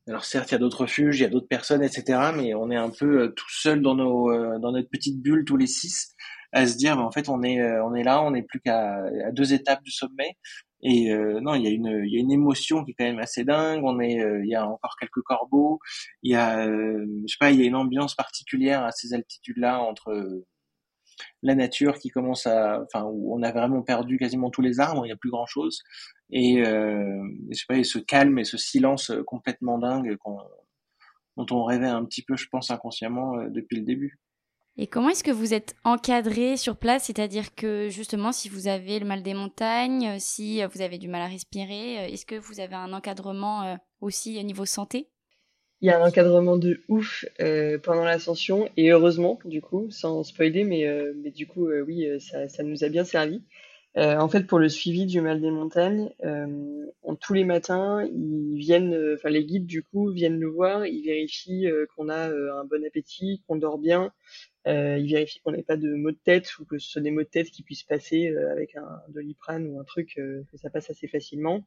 alors 0.07 0.25
certes, 0.25 0.51
il 0.51 0.53
y 0.53 0.55
a 0.55 0.59
d'autres 0.59 0.81
refuges, 0.81 1.19
il 1.19 1.23
y 1.23 1.25
a 1.25 1.29
d'autres 1.29 1.47
personnes, 1.47 1.83
etc., 1.83 2.31
mais 2.35 2.53
on 2.53 2.69
est 2.71 2.75
un 2.75 2.89
peu 2.89 3.33
tout 3.35 3.49
seul 3.49 3.81
dans, 3.81 3.95
nos, 3.95 4.59
dans 4.59 4.71
notre 4.71 4.89
petite 4.89 5.21
bulle, 5.21 5.45
tous 5.45 5.57
les 5.57 5.67
six, 5.67 6.15
à 6.51 6.67
se 6.67 6.75
dire, 6.77 6.97
bah, 6.97 7.03
en 7.03 7.11
fait, 7.11 7.29
on 7.29 7.41
est, 7.43 7.61
on 7.81 7.95
est 7.95 8.03
là, 8.03 8.21
on 8.21 8.31
n'est 8.31 8.43
plus 8.43 8.59
qu'à 8.59 8.97
deux 9.31 9.53
étapes 9.53 9.81
du 9.83 9.91
sommet, 9.91 10.37
et 10.83 11.11
euh, 11.13 11.39
non, 11.39 11.55
il 11.55 11.63
y 11.63 11.67
a 11.67 11.69
une 11.69 12.03
il 12.05 12.13
y 12.13 12.17
a 12.17 12.19
une 12.19 12.31
émotion 12.31 12.83
qui 12.83 12.91
est 12.91 12.93
quand 12.93 13.05
même 13.05 13.19
assez 13.19 13.45
dingue. 13.45 13.83
On 13.85 13.99
est 14.01 14.21
euh, 14.21 14.41
il 14.43 14.49
y 14.49 14.55
a 14.55 14.67
encore 14.67 14.97
quelques 14.99 15.21
corbeaux. 15.21 15.79
Il 16.23 16.31
y 16.31 16.35
a 16.35 16.67
euh, 16.67 17.05
je 17.25 17.31
sais 17.31 17.37
pas, 17.39 17.51
il 17.51 17.59
y 17.59 17.63
a 17.63 17.65
une 17.65 17.75
ambiance 17.75 18.15
particulière 18.15 18.83
à 18.83 18.91
ces 18.91 19.13
altitudes-là 19.13 19.79
entre 19.81 20.43
la 21.41 21.55
nature 21.55 21.97
qui 21.99 22.09
commence 22.09 22.47
à 22.47 22.81
enfin 22.83 23.05
où 23.05 23.35
on 23.35 23.43
a 23.43 23.51
vraiment 23.51 23.81
perdu 23.81 24.17
quasiment 24.17 24.49
tous 24.49 24.61
les 24.61 24.79
arbres, 24.79 25.05
il 25.05 25.09
n'y 25.09 25.13
a 25.13 25.17
plus 25.17 25.29
sais 27.53 27.65
pas, 27.67 27.77
et 27.77 27.83
ce 27.83 27.99
calme 27.99 28.39
et 28.39 28.43
ce 28.43 28.57
silence 28.57 29.11
complètement 29.25 29.77
dingue 29.77 30.17
dont 31.37 31.45
on 31.51 31.63
rêvait 31.63 31.87
un 31.87 32.05
petit 32.05 32.23
peu, 32.23 32.35
je 32.35 32.47
pense 32.47 32.71
inconsciemment 32.71 33.47
depuis 33.49 33.77
le 33.77 33.83
début. 33.83 34.19
Et 34.75 34.87
comment 34.87 35.09
est-ce 35.09 35.23
que 35.23 35.31
vous 35.31 35.53
êtes 35.53 35.75
encadré 35.83 36.57
sur 36.57 36.77
place? 36.77 37.03
C'est-à-dire 37.03 37.53
que 37.53 37.89
justement, 37.89 38.31
si 38.31 38.49
vous 38.49 38.67
avez 38.67 38.97
le 38.97 39.05
mal 39.05 39.21
des 39.21 39.35
montagnes, 39.35 40.17
si 40.19 40.63
vous 40.65 40.81
avez 40.81 40.97
du 40.97 41.07
mal 41.07 41.21
à 41.21 41.27
respirer, 41.27 41.99
euh, 41.99 42.07
est-ce 42.07 42.25
que 42.25 42.35
vous 42.35 42.59
avez 42.59 42.73
un 42.73 42.91
encadrement 42.91 43.63
euh, 43.63 43.75
aussi 44.01 44.39
au 44.39 44.43
niveau 44.43 44.65
santé? 44.65 45.09
Il 45.83 45.87
y 45.87 45.89
a 45.89 46.01
un 46.01 46.07
encadrement 46.07 46.55
de 46.55 46.79
ouf 46.87 47.25
euh, 47.41 47.77
pendant 47.77 48.05
l'ascension, 48.05 48.69
et 48.77 48.91
heureusement, 48.91 49.37
du 49.43 49.61
coup, 49.61 49.91
sans 49.91 50.23
spoiler, 50.23 50.63
mais, 50.63 50.87
euh, 50.87 51.11
du 51.35 51.45
coup, 51.45 51.67
euh, 51.67 51.81
oui, 51.81 52.07
ça, 52.21 52.63
nous 52.63 52.85
a 52.85 52.87
bien 52.87 53.03
servi. 53.03 53.43
en 53.97 54.29
fait, 54.29 54.47
pour 54.47 54.59
le 54.59 54.69
suivi 54.69 55.05
du 55.05 55.19
mal 55.19 55.41
des 55.41 55.51
montagnes, 55.51 56.09
on, 57.03 57.15
tous 57.19 57.33
les 57.33 57.43
matins, 57.43 58.01
ils 58.01 58.55
viennent, 58.57 58.97
enfin 59.15 59.29
les 59.29 59.43
guides 59.43 59.65
du 59.65 59.83
coup 59.83 60.09
viennent 60.09 60.39
nous 60.39 60.53
voir, 60.53 60.85
ils 60.87 61.03
vérifient 61.03 61.67
qu'on 61.95 62.07
a 62.07 62.29
un 62.29 62.63
bon 62.63 62.85
appétit, 62.85 63.43
qu'on 63.45 63.57
dort 63.57 63.77
bien, 63.77 64.13
euh, 64.67 64.97
il 64.97 65.09
vérifie 65.09 65.39
qu'on 65.41 65.51
n'ait 65.51 65.63
pas 65.63 65.77
de 65.77 65.93
maux 65.93 66.11
de 66.11 66.19
tête 66.23 66.57
ou 66.59 66.65
que 66.65 66.77
ce 66.77 66.89
soit 66.89 67.01
des 67.01 67.11
maux 67.11 67.23
de 67.23 67.27
tête 67.27 67.49
qui 67.49 67.63
puissent 67.63 67.83
passer 67.83 68.29
euh, 68.29 68.51
avec 68.51 68.75
un 68.75 69.01
doliprane 69.09 69.67
ou 69.67 69.79
un 69.79 69.83
truc 69.83 70.17
euh, 70.17 70.43
que 70.51 70.57
ça 70.57 70.69
passe 70.69 70.89
assez 70.89 71.07
facilement. 71.07 71.65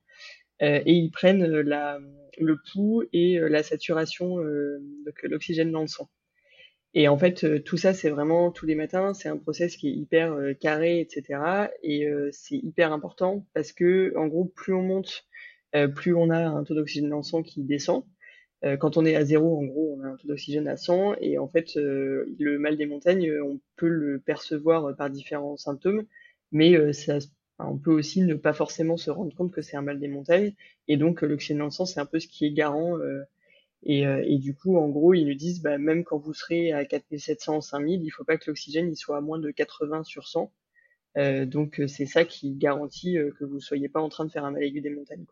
Euh, 0.63 0.81
et 0.87 0.93
ils 0.93 1.11
prennent 1.11 1.45
le 1.47 2.57
pouls 2.73 3.05
et 3.13 3.39
la 3.39 3.63
saturation, 3.63 4.37
donc 4.37 5.23
l'oxygène 5.23 5.71
dans 5.71 5.83
le 5.83 5.87
sang. 5.87 6.09
Et 6.95 7.09
en 7.09 7.19
fait, 7.19 7.63
tout 7.65 7.77
ça, 7.77 7.93
c'est 7.93 8.09
vraiment 8.09 8.51
tous 8.51 8.65
les 8.65 8.75
matins, 8.75 9.13
c'est 9.13 9.29
un 9.29 9.37
process 9.37 9.77
qui 9.77 9.89
est 9.89 9.93
hyper 9.93 10.35
carré, 10.59 11.01
etc. 11.01 11.69
Et 11.83 12.09
c'est 12.33 12.57
hyper 12.57 12.95
important 12.95 13.47
parce 13.53 13.73
que, 13.73 14.15
en 14.17 14.29
gros, 14.29 14.47
plus 14.47 14.73
on 14.73 14.81
monte, 14.81 15.27
plus 15.95 16.15
on 16.15 16.31
a 16.31 16.39
un 16.39 16.65
taux 16.65 16.75
d'oxygène 16.75 17.11
dans 17.11 17.19
le 17.19 17.23
sang 17.23 17.43
qui 17.43 17.63
descend. 17.63 18.05
Euh, 18.67 18.77
quand 18.77 18.97
on 18.97 19.05
est 19.05 19.15
à 19.15 19.25
zéro, 19.25 19.59
en 19.59 19.65
gros, 19.65 19.97
on 19.97 20.03
a 20.03 20.09
un 20.09 20.17
taux 20.17 20.29
d'oxygène 20.29 20.69
à 20.69 20.77
100 20.77 21.15
et 21.21 21.39
en 21.39 21.49
fait, 21.49 21.77
euh, 21.77 22.27
le 22.39 22.59
mal 22.59 22.77
des 22.77 22.87
montagnes, 22.87 23.33
on 23.43 23.61
peut 23.77 23.89
le 23.89 24.19
percevoir 24.19 24.97
par 24.97 25.11
différents 25.11 25.57
symptômes, 25.57 26.05
mais 26.53 26.93
ça, 26.93 27.19
on 27.59 27.79
peut 27.79 27.93
aussi 27.93 28.23
ne 28.23 28.35
pas 28.35 28.53
forcément 28.53 28.97
se 28.97 29.11
rendre 29.11 29.35
compte 29.35 29.53
que 29.53 29.63
c'est 29.63 29.77
un 29.77 29.83
mal 29.83 30.01
des 30.01 30.09
montagnes 30.09 30.55
et 30.89 30.97
donc 30.97 31.23
l'oxygène 31.23 31.59
dans 31.59 31.67
le 31.67 31.71
sang, 31.71 31.87
c'est 31.87 32.01
un 32.01 32.07
peu 32.07 32.21
ce 32.21 32.29
qui 32.29 32.47
est 32.47 32.53
garant. 32.53 32.99
Et, 33.85 34.39
du 34.39 34.55
coup, 34.55 34.79
en 34.79 34.89
gros, 34.89 35.15
ils 35.15 35.27
nous 35.27 35.35
disent, 35.35 35.63
bah, 35.63 35.79
même 35.79 36.05
quand 36.05 36.19
vous 36.19 36.35
serez 36.35 36.73
à 36.73 36.85
4700, 36.85 37.61
5000, 37.61 38.03
il 38.03 38.11
faut 38.11 38.25
pas 38.25 38.37
que 38.37 38.51
l'oxygène 38.51 38.95
soit 38.97 39.19
à 39.19 39.21
moins 39.21 39.39
de 39.39 39.51
80 39.51 40.05
sur 40.05 40.27
100. 40.29 40.53
Euh, 41.19 41.47
donc 41.47 41.81
c'est 41.89 42.07
ça 42.07 42.25
qui 42.25 42.53
garantit 42.53 43.17
que 43.39 43.45
vous 43.45 43.61
soyez 43.61 43.89
pas 43.89 44.01
en 44.01 44.09
train 44.09 44.25
de 44.25 44.31
faire 44.31 44.45
un 44.45 44.51
mal 44.51 44.63
aigu 44.65 44.81
des 44.81 44.91
montagnes. 44.91 45.25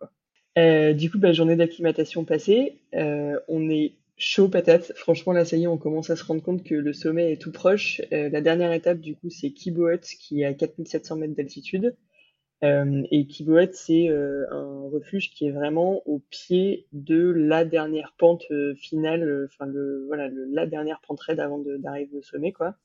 Euh, 0.58 0.92
du 0.92 1.10
coup, 1.10 1.18
bah, 1.18 1.32
journée 1.32 1.56
d'acclimatation 1.56 2.24
passée, 2.24 2.78
euh, 2.94 3.38
on 3.48 3.68
est 3.70 3.94
chaud 4.16 4.48
patate. 4.48 4.92
Franchement, 4.96 5.32
là, 5.32 5.44
ça 5.44 5.56
y 5.56 5.64
est, 5.64 5.66
on 5.66 5.78
commence 5.78 6.10
à 6.10 6.16
se 6.16 6.24
rendre 6.24 6.42
compte 6.42 6.62
que 6.62 6.74
le 6.74 6.92
sommet 6.92 7.32
est 7.32 7.40
tout 7.40 7.52
proche. 7.52 8.00
Euh, 8.12 8.28
la 8.28 8.40
dernière 8.40 8.72
étape, 8.72 9.00
du 9.00 9.16
coup, 9.16 9.30
c'est 9.30 9.50
Kiboet, 9.50 10.00
qui 10.00 10.42
est 10.42 10.44
à 10.44 10.54
4700 10.54 11.16
mètres 11.16 11.34
d'altitude. 11.34 11.96
Euh, 12.62 13.02
et 13.10 13.26
Kiboet, 13.26 13.72
c'est 13.72 14.08
un 14.08 14.88
refuge 14.92 15.32
qui 15.32 15.46
est 15.46 15.50
vraiment 15.50 16.02
au 16.08 16.20
pied 16.30 16.86
de 16.92 17.30
la 17.30 17.64
dernière 17.64 18.14
pente 18.16 18.44
finale, 18.76 19.48
enfin 19.50 19.66
le 19.66 20.04
voilà, 20.06 20.28
le, 20.28 20.46
la 20.50 20.66
dernière 20.66 21.00
pente 21.06 21.20
raide 21.20 21.40
avant 21.40 21.58
d'arriver 21.58 22.16
au 22.16 22.22
sommet, 22.22 22.52
quoi. 22.52 22.76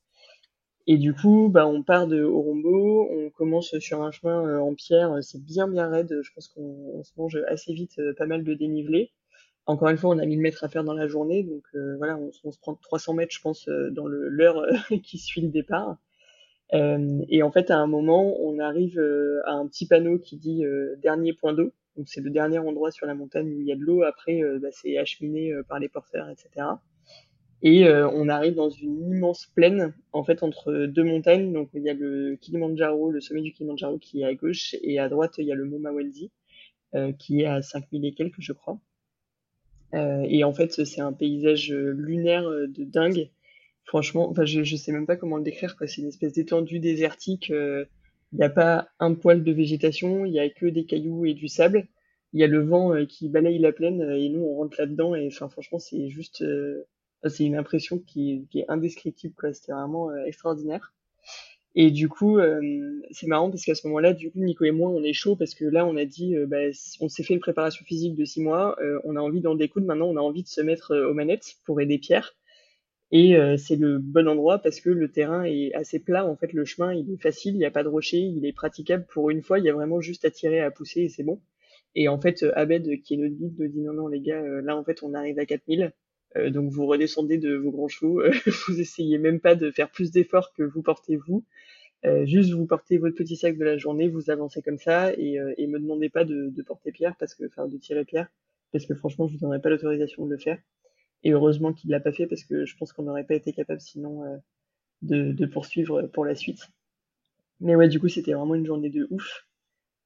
Et 0.89 0.97
du 0.97 1.13
coup, 1.13 1.49
bah, 1.49 1.67
on 1.67 1.83
part 1.83 2.07
de 2.07 2.21
Orombo, 2.21 3.07
on 3.11 3.29
commence 3.29 3.77
sur 3.79 4.01
un 4.01 4.11
chemin 4.11 4.59
en 4.59 4.73
pierre, 4.73 5.19
c'est 5.21 5.41
bien 5.41 5.67
bien 5.67 5.87
raide, 5.87 6.19
je 6.21 6.31
pense 6.33 6.47
qu'on 6.49 7.01
se 7.03 7.11
mange 7.15 7.37
assez 7.47 7.73
vite 7.73 8.01
pas 8.17 8.25
mal 8.25 8.43
de 8.43 8.53
dénivelé. 8.53 9.11
Encore 9.67 9.89
une 9.89 9.97
fois, 9.97 10.09
on 10.09 10.19
a 10.19 10.25
1000 10.25 10.39
mètres 10.39 10.63
à 10.63 10.69
faire 10.69 10.83
dans 10.83 10.95
la 10.95 11.07
journée, 11.07 11.43
donc 11.43 11.63
voilà, 11.99 12.17
on, 12.17 12.31
on, 12.43 12.51
se 12.51 12.59
prend 12.59 12.75
300 12.75 13.13
mètres, 13.13 13.33
je 13.33 13.41
pense, 13.41 13.69
dans 13.91 14.07
l'heure 14.07 14.65
qui 15.03 15.19
suit 15.19 15.41
le 15.41 15.49
départ. 15.49 15.97
Euh, 16.73 17.21
et 17.29 17.41
en 17.43 17.51
fait, 17.51 17.71
à 17.71 17.77
un 17.77 17.87
moment, 17.87 18.35
on 18.41 18.59
arrive 18.59 18.99
euh, 18.99 19.41
à 19.45 19.53
un 19.53 19.67
petit 19.67 19.87
panneau 19.87 20.19
qui 20.19 20.37
dit 20.37 20.63
euh, 20.63 20.95
dernier 21.01 21.33
point 21.33 21.53
d'eau. 21.53 21.71
Donc 21.95 22.07
c'est 22.07 22.21
le 22.21 22.29
dernier 22.29 22.59
endroit 22.59 22.91
sur 22.91 23.07
la 23.07 23.15
montagne 23.15 23.51
où 23.53 23.59
il 23.59 23.67
y 23.67 23.71
a 23.71 23.75
de 23.75 23.81
l'eau. 23.81 24.03
Après, 24.03 24.41
bah, 24.61 24.69
c'est 24.71 24.97
acheminé 24.97 25.53
par 25.67 25.79
les 25.79 25.89
porteurs, 25.89 26.29
etc. 26.29 26.65
Et 27.61 27.89
on 27.89 28.29
arrive 28.29 28.55
dans 28.55 28.69
une 28.69 29.11
immense 29.11 29.47
plaine, 29.47 29.93
en 30.13 30.23
fait, 30.23 30.43
entre 30.43 30.85
deux 30.85 31.03
montagnes. 31.03 31.51
Donc 31.51 31.69
il 31.73 31.83
y 31.83 31.89
a 31.89 31.93
le 31.93 32.37
Kilimanjaro, 32.39 33.11
le 33.11 33.19
sommet 33.19 33.41
du 33.41 33.51
Kilimanjaro 33.51 33.97
qui 33.97 34.21
est 34.21 34.25
à 34.25 34.33
gauche, 34.33 34.75
et 34.81 34.97
à 34.97 35.09
droite 35.09 35.35
il 35.39 35.45
y 35.45 35.51
a 35.51 35.55
le 35.55 35.65
Mont 35.65 35.79
Mawelzi, 35.79 36.31
qui 37.17 37.41
est 37.41 37.45
à 37.45 37.61
5000 37.61 38.05
et 38.05 38.13
quelques, 38.13 38.39
je 38.39 38.53
crois. 38.53 38.79
et 39.93 40.43
en 40.45 40.53
fait, 40.53 40.85
c'est 40.85 41.01
un 41.01 41.11
paysage 41.11 41.73
lunaire 41.73 42.49
de 42.49 42.85
dingue 42.85 43.29
franchement, 43.89 44.29
enfin, 44.29 44.45
je, 44.45 44.63
je 44.63 44.75
sais 44.75 44.91
même 44.91 45.07
pas 45.07 45.17
comment 45.17 45.37
le 45.37 45.43
décrire, 45.43 45.75
quoi. 45.75 45.87
C'est 45.87 46.01
une 46.01 46.07
espèce 46.07 46.33
d'étendue 46.33 46.79
désertique. 46.79 47.49
Il 47.49 47.55
euh, 47.55 47.85
n'y 48.33 48.43
a 48.43 48.49
pas 48.49 48.89
un 48.99 49.15
poil 49.15 49.43
de 49.43 49.51
végétation, 49.51 50.25
il 50.25 50.33
y 50.33 50.39
a 50.39 50.47
que 50.49 50.67
des 50.67 50.85
cailloux 50.85 51.25
et 51.25 51.33
du 51.33 51.47
sable. 51.47 51.87
Il 52.33 52.39
y 52.39 52.43
a 52.43 52.47
le 52.47 52.61
vent 52.61 52.93
euh, 52.93 53.05
qui 53.05 53.29
balaye 53.29 53.57
la 53.57 53.71
plaine 53.71 54.01
euh, 54.01 54.17
et 54.17 54.29
nous 54.29 54.41
on 54.41 54.57
rentre 54.57 54.75
là-dedans 54.79 55.15
et 55.15 55.25
enfin 55.27 55.49
franchement 55.49 55.79
c'est 55.79 56.09
juste, 56.09 56.45
c'est 57.27 57.45
une 57.45 57.55
impression 57.55 57.99
qui, 57.99 58.47
qui, 58.49 58.59
est 58.59 58.65
indescriptible 58.69 59.33
quoi. 59.35 59.53
C'était 59.53 59.73
vraiment 59.73 60.15
extraordinaire. 60.25 60.93
Et 61.75 61.91
du 61.91 62.09
coup, 62.09 62.39
c'est 63.11 63.27
marrant 63.27 63.49
parce 63.49 63.63
qu'à 63.63 63.75
ce 63.75 63.85
moment-là, 63.87 64.13
du 64.13 64.31
coup, 64.31 64.39
Nico 64.39 64.65
et 64.65 64.71
moi, 64.71 64.89
on 64.89 65.03
est 65.03 65.13
chaud 65.13 65.35
parce 65.35 65.53
que 65.53 65.65
là, 65.65 65.85
on 65.85 65.95
a 65.97 66.05
dit, 66.05 66.35
bah, 66.47 66.57
on 66.99 67.09
s'est 67.09 67.23
fait 67.23 67.35
une 67.35 67.39
préparation 67.39 67.85
physique 67.85 68.15
de 68.15 68.25
six 68.25 68.41
mois, 68.41 68.75
on 69.03 69.15
a 69.15 69.19
envie 69.21 69.39
d'en 69.39 69.55
découdre. 69.55 69.85
Maintenant, 69.85 70.07
on 70.07 70.17
a 70.17 70.21
envie 70.21 70.43
de 70.43 70.47
se 70.47 70.61
mettre 70.61 70.95
aux 70.95 71.13
manettes 71.13 71.57
pour 71.65 71.79
aider 71.79 71.99
Pierre. 71.99 72.35
Et 73.11 73.35
euh, 73.35 73.57
c'est 73.57 73.75
le 73.75 73.97
bon 73.97 74.27
endroit 74.27 74.59
parce 74.59 74.79
que 74.79 74.89
le 74.89 75.11
terrain 75.11 75.43
est 75.43 75.73
assez 75.73 75.99
plat. 75.99 76.25
En 76.27 76.35
fait, 76.35 76.53
le 76.53 76.65
chemin, 76.65 76.93
il 76.93 77.11
est 77.11 77.21
facile, 77.21 77.55
il 77.55 77.57
n'y 77.57 77.65
a 77.65 77.71
pas 77.71 77.83
de 77.83 77.87
rocher, 77.87 78.19
il 78.19 78.45
est 78.45 78.53
praticable. 78.53 79.05
Pour 79.07 79.29
une 79.31 79.41
fois, 79.41 79.59
il 79.59 79.65
y 79.65 79.69
a 79.69 79.73
vraiment 79.73 79.99
juste 79.99 80.25
à 80.25 80.31
tirer, 80.31 80.59
à 80.61 80.69
pousser 80.71 81.01
et 81.01 81.09
c'est 81.09 81.23
bon. 81.23 81.41
Et 81.95 82.07
en 82.07 82.19
fait, 82.21 82.43
euh, 82.43 82.51
Abed, 82.55 83.01
qui 83.01 83.15
est 83.15 83.17
notre 83.17 83.35
guide, 83.35 83.55
nous 83.57 83.67
dit 83.67 83.81
non, 83.81 83.93
non, 83.93 84.07
les 84.07 84.21
gars, 84.21 84.41
euh, 84.41 84.61
là, 84.61 84.77
en 84.77 84.83
fait, 84.83 85.01
on 85.01 85.13
arrive 85.15 85.39
à 85.39 85.45
4000. 85.45 85.91
Donc 86.35 86.71
vous 86.71 86.85
redescendez 86.85 87.37
de 87.37 87.55
vos 87.55 87.71
grands 87.71 87.87
chevaux. 87.87 88.21
vous 88.67 88.79
essayez 88.79 89.17
même 89.17 89.39
pas 89.39 89.55
de 89.55 89.71
faire 89.71 89.89
plus 89.91 90.11
d'efforts 90.11 90.53
que 90.53 90.63
vous 90.63 90.81
portez 90.81 91.17
vous. 91.17 91.43
juste 92.25 92.51
vous 92.51 92.65
portez 92.65 92.97
votre 92.97 93.15
petit 93.15 93.35
sac 93.35 93.57
de 93.57 93.65
la 93.65 93.77
journée, 93.77 94.07
vous 94.09 94.29
avancez 94.29 94.61
comme 94.61 94.77
ça 94.77 95.13
et, 95.13 95.39
et 95.57 95.67
me 95.67 95.79
demandez 95.79 96.09
pas 96.09 96.25
de, 96.25 96.49
de 96.49 96.61
porter 96.61 96.91
pierre 96.91 97.15
parce 97.17 97.35
que, 97.35 97.45
enfin, 97.45 97.67
de 97.67 97.77
tirer 97.77 98.05
pierre 98.05 98.29
parce 98.71 98.85
que 98.85 98.95
franchement, 98.95 99.27
je 99.27 99.33
vous 99.33 99.39
donnerai 99.39 99.61
pas 99.61 99.69
l'autorisation 99.69 100.25
de 100.25 100.31
le 100.31 100.37
faire. 100.37 100.59
Et 101.23 101.31
heureusement 101.31 101.73
qu'il 101.73 101.89
l'a 101.89 101.99
pas 101.99 102.11
fait 102.11 102.27
parce 102.27 102.43
que 102.43 102.65
je 102.65 102.77
pense 102.77 102.93
qu'on 102.93 103.03
n'aurait 103.03 103.25
pas 103.25 103.35
été 103.35 103.51
capable 103.51 103.81
sinon 103.81 104.23
euh, 104.23 104.37
de, 105.01 105.31
de, 105.31 105.45
poursuivre 105.45 106.03
pour 106.03 106.25
la 106.25 106.35
suite. 106.35 106.69
Mais 107.59 107.75
ouais, 107.75 107.89
du 107.89 107.99
coup, 107.99 108.07
c'était 108.07 108.33
vraiment 108.33 108.55
une 108.55 108.65
journée 108.65 108.89
de 108.89 109.07
ouf. 109.09 109.47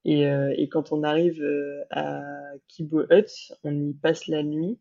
Et, 0.05 0.28
euh, 0.28 0.53
et 0.57 0.67
quand 0.69 0.91
on 0.91 1.03
arrive 1.03 1.41
euh, 1.41 1.84
à 1.91 2.24
Kibo 2.67 3.03
Hut, 3.11 3.53
on 3.63 3.89
y 3.89 3.93
passe 3.93 4.28
la 4.28 4.43
nuit. 4.43 4.80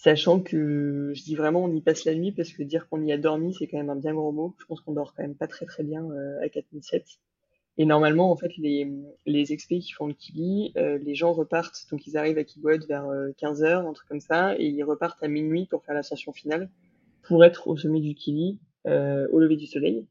Sachant 0.00 0.40
que 0.40 1.12
je 1.12 1.22
dis 1.24 1.34
vraiment 1.34 1.64
on 1.64 1.74
y 1.74 1.80
passe 1.80 2.04
la 2.04 2.14
nuit 2.14 2.30
parce 2.30 2.52
que 2.52 2.62
dire 2.62 2.88
qu'on 2.88 3.02
y 3.04 3.10
a 3.10 3.18
dormi, 3.18 3.52
c'est 3.54 3.66
quand 3.66 3.78
même 3.78 3.90
un 3.90 3.96
bien 3.96 4.14
gros 4.14 4.30
mot. 4.30 4.54
Je 4.60 4.64
pense 4.64 4.80
qu'on 4.80 4.92
dort 4.92 5.12
quand 5.12 5.24
même 5.24 5.34
pas 5.34 5.48
très 5.48 5.66
très 5.66 5.82
bien 5.82 6.08
à 6.40 6.48
4007. 6.48 7.18
Et 7.78 7.84
normalement, 7.84 8.30
en 8.30 8.36
fait, 8.36 8.56
les, 8.58 8.88
les 9.26 9.52
expés 9.52 9.78
qui 9.78 9.92
font 9.92 10.06
le 10.06 10.12
Kili, 10.12 10.72
euh, 10.76 10.98
les 10.98 11.14
gens 11.14 11.32
repartent, 11.32 11.86
donc 11.90 12.06
ils 12.08 12.16
arrivent 12.16 12.38
à 12.38 12.44
Kiboed 12.44 12.84
vers 12.86 13.06
15h, 13.40 13.64
euh, 13.64 13.88
un 13.88 13.92
truc 13.92 14.08
comme 14.08 14.20
ça, 14.20 14.56
et 14.56 14.66
ils 14.66 14.82
repartent 14.82 15.22
à 15.22 15.28
minuit 15.28 15.66
pour 15.66 15.84
faire 15.84 15.94
l'ascension 15.94 16.32
finale, 16.32 16.70
pour 17.22 17.44
être 17.44 17.66
au 17.66 17.76
sommet 17.76 18.00
du 18.00 18.14
Kili, 18.14 18.60
euh, 18.86 19.26
au 19.32 19.38
lever 19.38 19.56
du 19.56 19.66
soleil. 19.66 20.06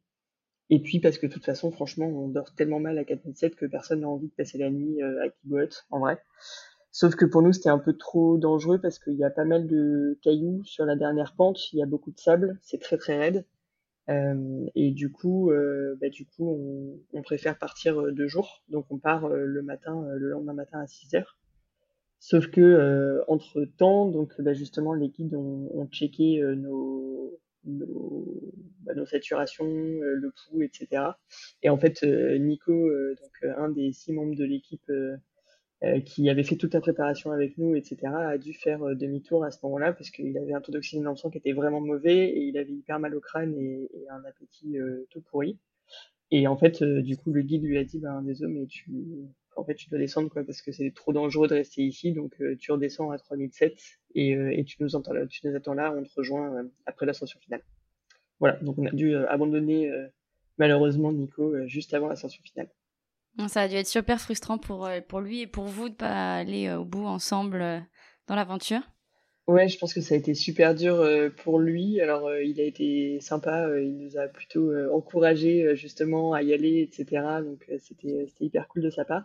Et 0.70 0.80
puis 0.80 1.00
parce 1.00 1.18
que 1.18 1.28
de 1.28 1.32
toute 1.32 1.46
façon, 1.46 1.72
franchement, 1.72 2.08
on 2.08 2.28
dort 2.28 2.54
tellement 2.56 2.80
mal 2.80 2.98
à 2.98 3.06
4007 3.06 3.56
que 3.56 3.66
personne 3.66 4.02
n'a 4.02 4.10
envie 4.10 4.28
de 4.28 4.34
passer 4.34 4.58
la 4.58 4.70
nuit 4.70 5.02
à 5.02 5.30
Kiboed, 5.30 5.74
en 5.92 6.00
vrai. 6.00 6.18
Sauf 7.00 7.14
que 7.14 7.26
pour 7.26 7.44
nous, 7.44 7.54
c'était 7.54 7.70
un 7.70 7.78
peu 7.78 7.94
trop 7.94 8.40
dangereux 8.40 8.82
parce 8.82 8.98
qu'il 8.98 9.14
y 9.14 9.24
a 9.24 9.30
pas 9.30 9.46
mal 9.46 9.68
de 9.68 10.18
cailloux 10.24 10.64
sur 10.64 10.84
la 10.84 10.96
dernière 10.96 11.36
pente, 11.36 11.72
il 11.72 11.78
y 11.78 11.84
a 11.84 11.86
beaucoup 11.86 12.10
de 12.10 12.20
sable, 12.20 12.58
c'est 12.64 12.82
très 12.82 12.98
très 12.98 13.16
raide. 13.16 13.46
Euh, 14.10 14.66
et 14.74 14.90
du 14.90 15.12
coup, 15.12 15.52
euh, 15.52 15.96
bah, 16.02 16.10
du 16.10 16.26
coup, 16.26 17.00
on, 17.14 17.22
préfère 17.22 17.60
partir 17.60 18.02
euh, 18.02 18.12
deux 18.12 18.28
jours. 18.28 18.64
Donc, 18.70 18.88
on 18.90 18.98
part 18.98 19.30
le 19.30 19.62
matin, 19.62 20.08
le 20.16 20.28
lendemain 20.30 20.54
matin 20.54 20.80
à 20.80 20.88
6 20.88 21.14
heures. 21.14 21.38
Sauf 22.18 22.48
que 22.48 23.24
entre 23.28 23.66
temps, 23.78 24.10
donc 24.10 24.34
bah, 24.42 24.54
justement, 24.54 24.96
les 24.96 25.10
guides 25.10 25.36
ont, 25.36 25.70
ont 25.76 25.86
checké 25.90 26.42
nos, 26.56 27.40
nos, 27.64 28.42
bah, 28.80 28.94
saturations, 29.06 29.68
le 29.68 30.32
pouls, 30.32 30.64
etc. 30.64 31.04
Et 31.62 31.70
en 31.70 31.78
fait, 31.78 32.02
Nico, 32.40 32.90
donc 33.22 33.56
un 33.56 33.70
des 33.70 33.92
six 33.92 34.14
membres 34.14 34.36
de 34.36 34.46
l'équipe 34.46 34.92
qui 36.06 36.30
avait 36.30 36.44
fait 36.44 36.56
toute 36.56 36.74
la 36.74 36.82
préparation 36.82 37.32
avec 37.32 37.58
nous, 37.58 37.76
etc., 37.76 37.98
a 38.06 38.38
dû 38.38 38.54
faire 38.54 38.82
euh, 38.84 38.96
demi-tour 38.96 39.44
à 39.44 39.52
ce 39.52 39.60
moment-là 39.64 39.94
parce 39.94 40.10
qu'il 40.10 40.36
avait 40.38 40.54
un 40.54 40.62
taux 40.62 40.72
d'oxygène 40.72 41.04
dans 41.04 41.12
le 41.12 41.18
sang 41.18 41.30
qui 41.30 41.38
était 41.38 41.54
vraiment 41.54 41.82
mauvais 41.82 42.30
et 42.30 42.46
il 42.46 42.58
avait 42.58 42.74
hyper 42.74 43.00
mal 43.00 43.16
au 43.16 43.20
crâne 43.20 43.56
et, 43.56 43.90
et 43.94 44.10
un 44.10 44.24
appétit 44.26 44.80
euh, 44.80 45.06
tout 45.12 45.22
pourri. 45.22 45.60
Et 46.32 46.48
en 46.48 46.58
fait, 46.58 46.84
du 46.84 47.16
coup, 47.16 47.32
le 47.32 47.42
guide 47.42 47.64
lui 47.64 47.78
a 47.78 47.84
dit, 47.84 48.00
ben 48.00 48.22
désolé, 48.22 48.54
mais 48.54 48.66
tu, 48.66 48.92
en 49.56 49.64
fait, 49.64 49.76
tu 49.76 49.90
dois 49.90 50.00
descendre 50.00 50.30
quoi 50.30 50.44
parce 50.44 50.62
que 50.62 50.72
c'est 50.72 50.92
trop 50.94 51.14
dangereux 51.14 51.48
de 51.48 51.54
rester 51.54 51.84
ici, 51.84 52.12
donc 52.12 52.36
tu 52.60 52.72
redescends 52.72 53.12
à 53.12 53.18
3007 53.18 53.80
et, 54.16 54.32
et 54.32 54.66
tu 54.66 54.76
nous 54.82 54.96
entends 54.96 55.14
là, 55.14 55.26
tu 55.28 55.48
nous 55.48 55.56
attends 55.56 55.74
là, 55.74 55.94
on 55.96 56.04
te 56.04 56.10
rejoint 56.18 56.68
après 56.86 57.06
l'ascension 57.06 57.40
finale. 57.40 57.64
Voilà, 58.42 58.58
donc 58.58 58.78
on 58.78 58.86
a 58.86 58.92
dû 58.92 59.16
abandonner 59.16 59.90
malheureusement 60.58 61.14
Nico 61.14 61.56
juste 61.66 61.94
avant 61.94 62.10
l'ascension 62.10 62.44
finale. 62.44 62.70
Ça 63.48 63.62
a 63.62 63.68
dû 63.68 63.76
être 63.76 63.88
super 63.88 64.20
frustrant 64.20 64.58
pour, 64.58 64.88
euh, 64.88 65.00
pour 65.00 65.20
lui 65.20 65.42
et 65.42 65.48
pour 65.48 65.66
vous 65.66 65.90
de 65.90 65.94
pas 65.94 66.38
aller 66.38 66.68
euh, 66.68 66.80
au 66.80 66.86
bout 66.86 67.06
ensemble 67.06 67.62
euh, 67.62 67.80
dans 68.28 68.36
l'aventure. 68.36 68.82
Ouais, 69.48 69.68
je 69.68 69.78
pense 69.78 69.94
que 69.94 70.02
ça 70.02 70.16
a 70.16 70.18
été 70.18 70.34
super 70.34 70.76
dur 70.76 71.08
pour 71.38 71.58
lui. 71.58 72.02
Alors, 72.02 72.36
il 72.36 72.60
a 72.60 72.66
été 72.66 73.22
sympa, 73.22 73.70
il 73.80 73.96
nous 73.96 74.18
a 74.18 74.28
plutôt 74.28 74.74
encouragé 74.92 75.74
justement 75.74 76.34
à 76.34 76.44
y 76.44 76.54
aller, 76.54 76.82
etc. 76.82 77.24
Donc, 77.46 77.66
c'était 77.80 78.28
hyper 78.42 78.68
cool 78.68 78.82
de 78.82 78.90
sa 78.90 79.06
part. 79.06 79.24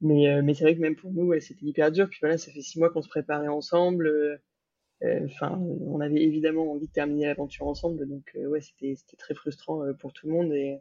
Mais, 0.00 0.40
mais 0.40 0.54
c'est 0.54 0.64
vrai 0.64 0.74
que 0.74 0.80
même 0.80 0.96
pour 0.96 1.12
nous, 1.12 1.38
c'était 1.38 1.66
hyper 1.66 1.92
dur. 1.92 2.08
Puis 2.08 2.18
voilà, 2.22 2.38
ça 2.38 2.50
fait 2.50 2.62
six 2.62 2.78
mois 2.78 2.88
qu'on 2.88 3.02
se 3.02 3.10
préparait 3.10 3.48
ensemble. 3.48 4.40
Enfin, 5.04 5.60
on 5.60 6.00
avait 6.00 6.22
évidemment 6.22 6.72
envie 6.72 6.88
de 6.88 6.92
terminer 6.92 7.26
l'aventure 7.26 7.66
ensemble. 7.66 8.08
Donc, 8.08 8.34
ouais, 8.34 8.62
c'était 8.62 8.96
très 9.18 9.34
frustrant 9.34 9.82
pour 9.98 10.14
tout 10.14 10.28
le 10.28 10.32
monde. 10.32 10.54
Et, 10.54 10.80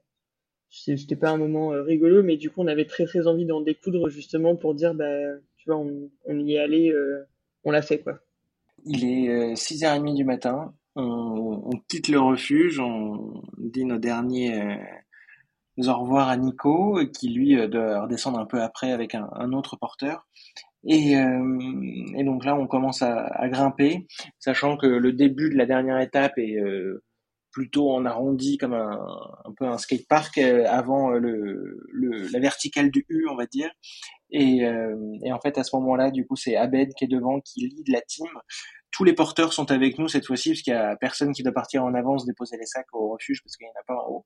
c'était 0.71 1.17
pas 1.17 1.29
un 1.29 1.37
moment 1.37 1.73
euh, 1.73 1.83
rigolo, 1.83 2.23
mais 2.23 2.37
du 2.37 2.49
coup, 2.49 2.61
on 2.61 2.67
avait 2.67 2.85
très 2.85 3.05
très 3.05 3.27
envie 3.27 3.45
d'en 3.45 3.61
découdre 3.61 4.09
justement 4.09 4.55
pour 4.55 4.73
dire, 4.73 4.95
bah, 4.95 5.35
tu 5.57 5.69
vois, 5.69 5.77
on, 5.77 6.39
y 6.39 6.55
est 6.55 6.59
allé, 6.59 6.89
euh, 6.89 7.27
on 7.63 7.71
l'a 7.71 7.81
fait 7.81 7.99
quoi. 7.99 8.19
Il 8.85 9.03
est 9.05 9.53
6h30 9.53 10.11
euh, 10.11 10.15
du 10.15 10.23
matin, 10.23 10.73
on, 10.95 11.71
quitte 11.87 12.07
le 12.07 12.19
refuge, 12.19 12.79
on 12.79 13.43
dit 13.57 13.85
nos 13.85 13.99
derniers 13.99 14.79
au 15.77 15.93
revoir 15.93 16.29
à 16.29 16.37
Nico, 16.37 16.99
qui 17.13 17.29
lui 17.29 17.55
doit 17.67 18.03
redescendre 18.03 18.39
un 18.39 18.45
peu 18.45 18.61
après 18.61 18.91
avec 18.91 19.13
un, 19.13 19.53
autre 19.53 19.77
porteur. 19.77 20.25
Et, 20.83 21.15
donc 22.23 22.43
là, 22.43 22.55
on 22.55 22.65
commence 22.65 23.03
à, 23.03 23.47
grimper, 23.49 24.07
sachant 24.39 24.77
que 24.77 24.87
le 24.87 25.13
début 25.13 25.49
de 25.49 25.57
la 25.57 25.65
dernière 25.65 25.99
étape 25.99 26.37
est 26.37 26.57
plutôt 27.51 27.91
en 27.91 28.05
arrondi 28.05 28.57
comme 28.57 28.73
un, 28.73 28.99
un 29.45 29.53
peu 29.57 29.65
un 29.65 29.77
skatepark 29.77 30.37
euh, 30.37 30.65
avant 30.67 31.11
euh, 31.11 31.19
le, 31.19 31.85
le, 31.91 32.27
la 32.31 32.39
verticale 32.39 32.89
du 32.89 33.05
U, 33.09 33.27
on 33.29 33.35
va 33.35 33.45
dire. 33.45 33.69
Et, 34.31 34.65
euh, 34.65 34.95
et 35.23 35.31
en 35.31 35.39
fait, 35.39 35.57
à 35.57 35.63
ce 35.63 35.75
moment-là, 35.75 36.11
du 36.11 36.25
coup, 36.25 36.35
c'est 36.35 36.55
Abed 36.55 36.93
qui 36.93 37.03
est 37.05 37.09
devant, 37.09 37.41
qui 37.41 37.67
lead 37.67 37.89
la 37.89 38.01
team. 38.01 38.27
Tous 38.91 39.03
les 39.03 39.13
porteurs 39.13 39.53
sont 39.53 39.71
avec 39.71 39.97
nous 39.99 40.07
cette 40.07 40.25
fois-ci, 40.25 40.49
parce 40.49 40.61
qu'il 40.61 40.73
y 40.73 40.75
a 40.75 40.95
personne 40.95 41.33
qui 41.33 41.43
doit 41.43 41.53
partir 41.53 41.83
en 41.83 41.93
avance 41.93 42.25
déposer 42.25 42.57
les 42.57 42.65
sacs 42.65 42.93
au 42.93 43.09
refuge, 43.09 43.41
parce 43.43 43.55
qu'il 43.55 43.65
n'y 43.65 43.71
en 43.71 43.79
a 43.79 43.83
pas 43.85 44.01
en 44.01 44.09
haut. 44.09 44.25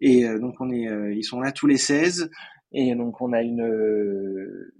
Et 0.00 0.24
donc, 0.38 0.56
on 0.60 0.70
est, 0.70 1.14
ils 1.14 1.24
sont 1.24 1.40
là 1.40 1.52
tous 1.52 1.66
les 1.66 1.78
16. 1.78 2.30
Et 2.72 2.94
donc, 2.94 3.20
on 3.22 3.32
a 3.32 3.40
une, 3.40 3.66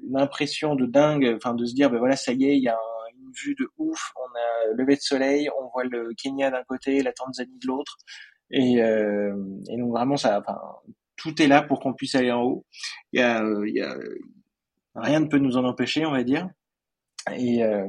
une 0.07 0.17
impression 0.19 0.75
de 0.75 0.85
dingue, 0.85 1.33
enfin, 1.37 1.55
de 1.55 1.65
se 1.65 1.75
dire, 1.75 1.91
ben 1.91 1.99
voilà, 1.99 2.17
ça 2.17 2.33
y 2.33 2.45
est, 2.45 2.57
il 2.57 2.63
y 2.63 2.69
a 2.69 2.75
un 2.75 2.94
vue 3.43 3.55
de 3.55 3.69
ouf. 3.79 4.13
On 4.17 4.39
a 4.39 4.75
levé 4.75 4.97
de 4.97 5.01
soleil, 5.01 5.49
on 5.61 5.69
voit 5.69 5.85
le 5.85 6.11
Kenya 6.17 6.51
d'un 6.51 6.65
côté, 6.65 7.03
la 7.03 7.13
Tanzanie 7.13 7.59
de 7.59 7.67
l'autre. 7.67 7.97
Et, 8.51 8.83
euh, 8.83 9.35
donc 9.35 9.91
vraiment, 9.91 10.17
ça, 10.17 10.43
tout 11.17 11.41
est 11.41 11.47
là 11.47 11.63
pour 11.63 11.81
qu'on 11.81 11.95
puisse 11.95 12.15
aller 12.15 12.33
en 12.33 12.43
haut. 12.43 12.67
Il 13.13 13.21
y 13.21 13.23
a, 13.23 13.45
rien 14.95 15.21
ne 15.21 15.27
peut 15.27 15.39
nous 15.39 15.57
en 15.57 15.65
empêcher, 15.65 16.07
on 16.07 16.13
va 16.13 16.23
dire. 16.23 16.49
Et, 17.35 17.65
euh, 17.65 17.89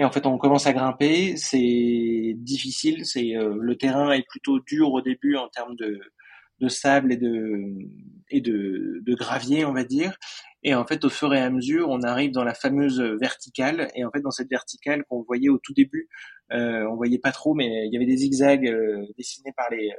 en 0.00 0.10
fait, 0.12 0.26
on 0.26 0.38
commence 0.38 0.66
à 0.66 0.72
grimper, 0.72 1.36
c'est 1.36 2.34
difficile, 2.36 3.04
c'est 3.04 3.32
le 3.34 3.76
terrain 3.76 4.12
est 4.12 4.26
plutôt 4.28 4.60
dur 4.60 4.92
au 4.92 5.00
début 5.00 5.36
en 5.36 5.48
termes 5.48 5.74
de 5.76 6.68
sable 6.68 7.12
et 7.12 8.40
de 8.40 9.14
gravier, 9.14 9.64
on 9.64 9.72
va 9.72 9.84
dire. 9.84 10.16
Et 10.62 10.74
en 10.74 10.86
fait, 10.86 11.04
au 11.04 11.08
fur 11.10 11.32
et 11.34 11.40
à 11.40 11.50
mesure, 11.50 11.88
on 11.88 12.02
arrive 12.02 12.32
dans 12.32 12.44
la 12.44 12.54
fameuse 12.54 13.00
verticale. 13.20 13.88
Et 13.94 14.04
en 14.04 14.10
fait, 14.10 14.20
dans 14.20 14.30
cette 14.30 14.50
verticale 14.50 15.04
qu'on 15.08 15.22
voyait 15.22 15.48
au 15.48 15.58
tout 15.58 15.74
début, 15.74 16.08
euh, 16.52 16.84
on 16.90 16.96
voyait 16.96 17.18
pas 17.18 17.32
trop, 17.32 17.54
mais 17.54 17.86
il 17.86 17.92
y 17.92 17.96
avait 17.96 18.06
des 18.06 18.16
zigzags 18.16 18.66
euh, 18.66 19.06
dessinés 19.16 19.52
par 19.56 19.70
les 19.70 19.90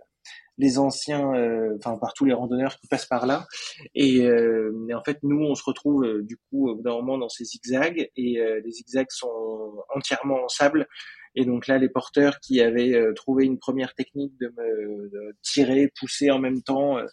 les 0.59 0.77
anciens, 0.77 1.33
euh, 1.33 1.77
enfin 1.77 1.97
par 1.97 2.13
tous 2.13 2.25
les 2.25 2.33
randonneurs 2.33 2.77
qui 2.77 2.87
passent 2.87 3.05
par 3.05 3.25
là. 3.25 3.47
Et, 3.95 4.21
euh, 4.21 4.71
et 4.89 4.93
en 4.93 5.01
fait, 5.03 5.17
nous, 5.23 5.39
on 5.39 5.55
se 5.55 5.63
retrouve 5.63 6.03
euh, 6.03 6.21
du 6.21 6.37
coup 6.37 6.69
au 6.69 6.75
bout 6.75 6.83
d'un 6.83 6.91
moment 6.91 7.17
dans 7.17 7.29
ces 7.29 7.45
zigzags. 7.45 8.09
Et 8.17 8.39
les 8.63 8.71
zigzags 8.71 9.09
sont 9.09 9.83
entièrement 9.95 10.43
en 10.43 10.49
sable. 10.49 10.87
Et 11.35 11.45
donc 11.45 11.67
là, 11.67 11.77
les 11.77 11.89
porteurs 11.89 12.39
qui 12.39 12.59
avaient 12.61 12.95
euh, 12.95 13.13
trouvé 13.13 13.45
une 13.45 13.59
première 13.59 13.93
technique 13.93 14.33
de 14.39 14.47
me 14.57 15.09
de 15.09 15.35
tirer, 15.41 15.91
pousser 15.99 16.31
en 16.31 16.39
même 16.39 16.61
temps, 16.61 16.97
euh, 16.97 17.05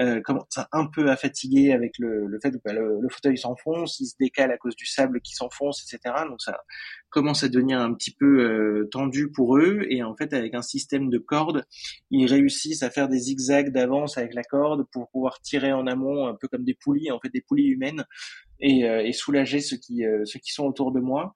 euh 0.00 0.20
commencent 0.22 0.60
un 0.72 0.86
peu 0.86 1.10
à 1.10 1.16
fatiguer 1.16 1.72
avec 1.72 1.92
le, 1.98 2.26
le 2.26 2.38
fait 2.40 2.52
que 2.52 2.58
bah, 2.64 2.72
le, 2.72 3.08
fauteuil 3.10 3.36
s'enfonce, 3.36 4.00
il 4.00 4.06
se 4.06 4.14
décale 4.18 4.50
à 4.50 4.56
cause 4.56 4.76
du 4.76 4.86
sable 4.86 5.20
qui 5.20 5.34
s'enfonce, 5.34 5.84
etc. 5.84 6.14
Donc 6.28 6.40
ça 6.40 6.58
commence 7.10 7.42
à 7.42 7.48
devenir 7.48 7.80
un 7.80 7.92
petit 7.92 8.12
peu 8.12 8.40
euh, 8.40 8.88
tendu 8.90 9.30
pour 9.30 9.58
eux. 9.58 9.82
Et 9.90 10.02
en 10.02 10.14
fait, 10.16 10.32
avec 10.32 10.54
un 10.54 10.62
système 10.62 11.10
de 11.10 11.18
cordes, 11.18 11.64
ils 12.10 12.26
réussissent 12.26 12.82
à 12.82 12.90
faire 12.90 13.08
des 13.08 13.18
zigzags 13.18 13.70
d'avance 13.70 14.16
avec 14.16 14.34
la 14.34 14.42
corde 14.42 14.86
pour 14.90 15.10
pouvoir 15.10 15.40
tirer 15.40 15.72
en 15.72 15.86
amont, 15.86 16.26
un 16.26 16.34
peu 16.34 16.48
comme 16.48 16.64
des 16.64 16.74
poulies, 16.74 17.10
en 17.10 17.20
fait 17.20 17.30
des 17.30 17.42
poulies 17.42 17.68
humaines, 17.68 18.04
et, 18.60 18.80
et 18.80 19.12
soulager 19.12 19.60
ceux 19.60 19.78
qui, 19.78 20.04
ceux 20.24 20.38
qui 20.38 20.52
sont 20.52 20.66
autour 20.66 20.92
de 20.92 21.00
moi. 21.00 21.34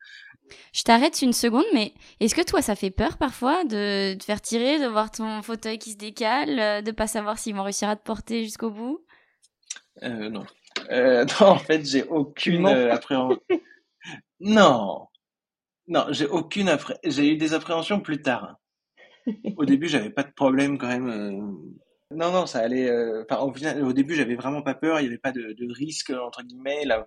Je 0.73 0.83
t'arrête 0.83 1.23
une 1.23 1.33
seconde, 1.33 1.65
mais 1.73 1.95
est-ce 2.21 2.35
que 2.35 2.43
toi, 2.43 2.63
ça 2.63 2.77
fait 2.77 2.91
peur 2.91 3.17
parfois 3.17 3.65
de 3.65 4.15
te 4.15 4.25
faire 4.25 4.41
tirer, 4.41 4.79
de 4.79 4.87
voir 4.87 5.11
ton 5.11 5.43
fauteuil 5.43 5.79
qui 5.79 5.93
se 5.93 5.97
décale, 5.97 6.59
euh, 6.59 6.83
de 6.83 6.91
pas 6.91 7.07
savoir 7.07 7.39
s'ils 7.39 7.55
vont 7.55 7.63
réussir 7.63 7.89
à 7.89 7.97
te 7.97 8.05
porter 8.05 8.45
jusqu'au 8.45 8.71
bout? 8.71 9.05
Euh, 10.03 10.31
Non. 10.31 10.45
Euh, 10.91 11.25
non, 11.41 11.47
en 11.49 11.59
fait, 11.59 11.85
j'ai 11.87 12.05
aucune 12.05 12.67
euh, 12.67 12.93
appréhension. 12.93 13.41
non, 14.41 15.07
non, 15.87 16.07
j'ai 16.11 16.27
aucune 16.27 16.69
appré... 16.69 16.95
j'ai 17.05 17.33
eu 17.33 17.37
des 17.37 17.55
appréhensions 17.55 18.01
plus 18.01 18.23
tard. 18.23 18.57
Au 19.57 19.65
début, 19.65 19.89
j'avais 19.89 20.11
pas 20.11 20.23
de 20.23 20.33
problème 20.33 20.77
quand 20.77 20.89
même. 20.89 21.57
Non, 22.11 22.31
non, 22.31 22.47
ça 22.47 22.61
allait. 22.61 22.91
Enfin, 23.23 23.41
au, 23.43 23.53
final, 23.55 23.83
au 23.83 23.95
début, 23.95 24.15
j'avais 24.15 24.35
vraiment 24.35 24.61
pas 24.61 24.75
peur. 24.75 25.01
Il 25.01 25.05
y 25.05 25.07
avait 25.07 25.17
pas 25.19 25.33
de, 25.33 25.55
de 25.59 25.73
risque 25.73 26.11
entre 26.11 26.43
guillemets. 26.43 26.85
Là, 26.85 27.07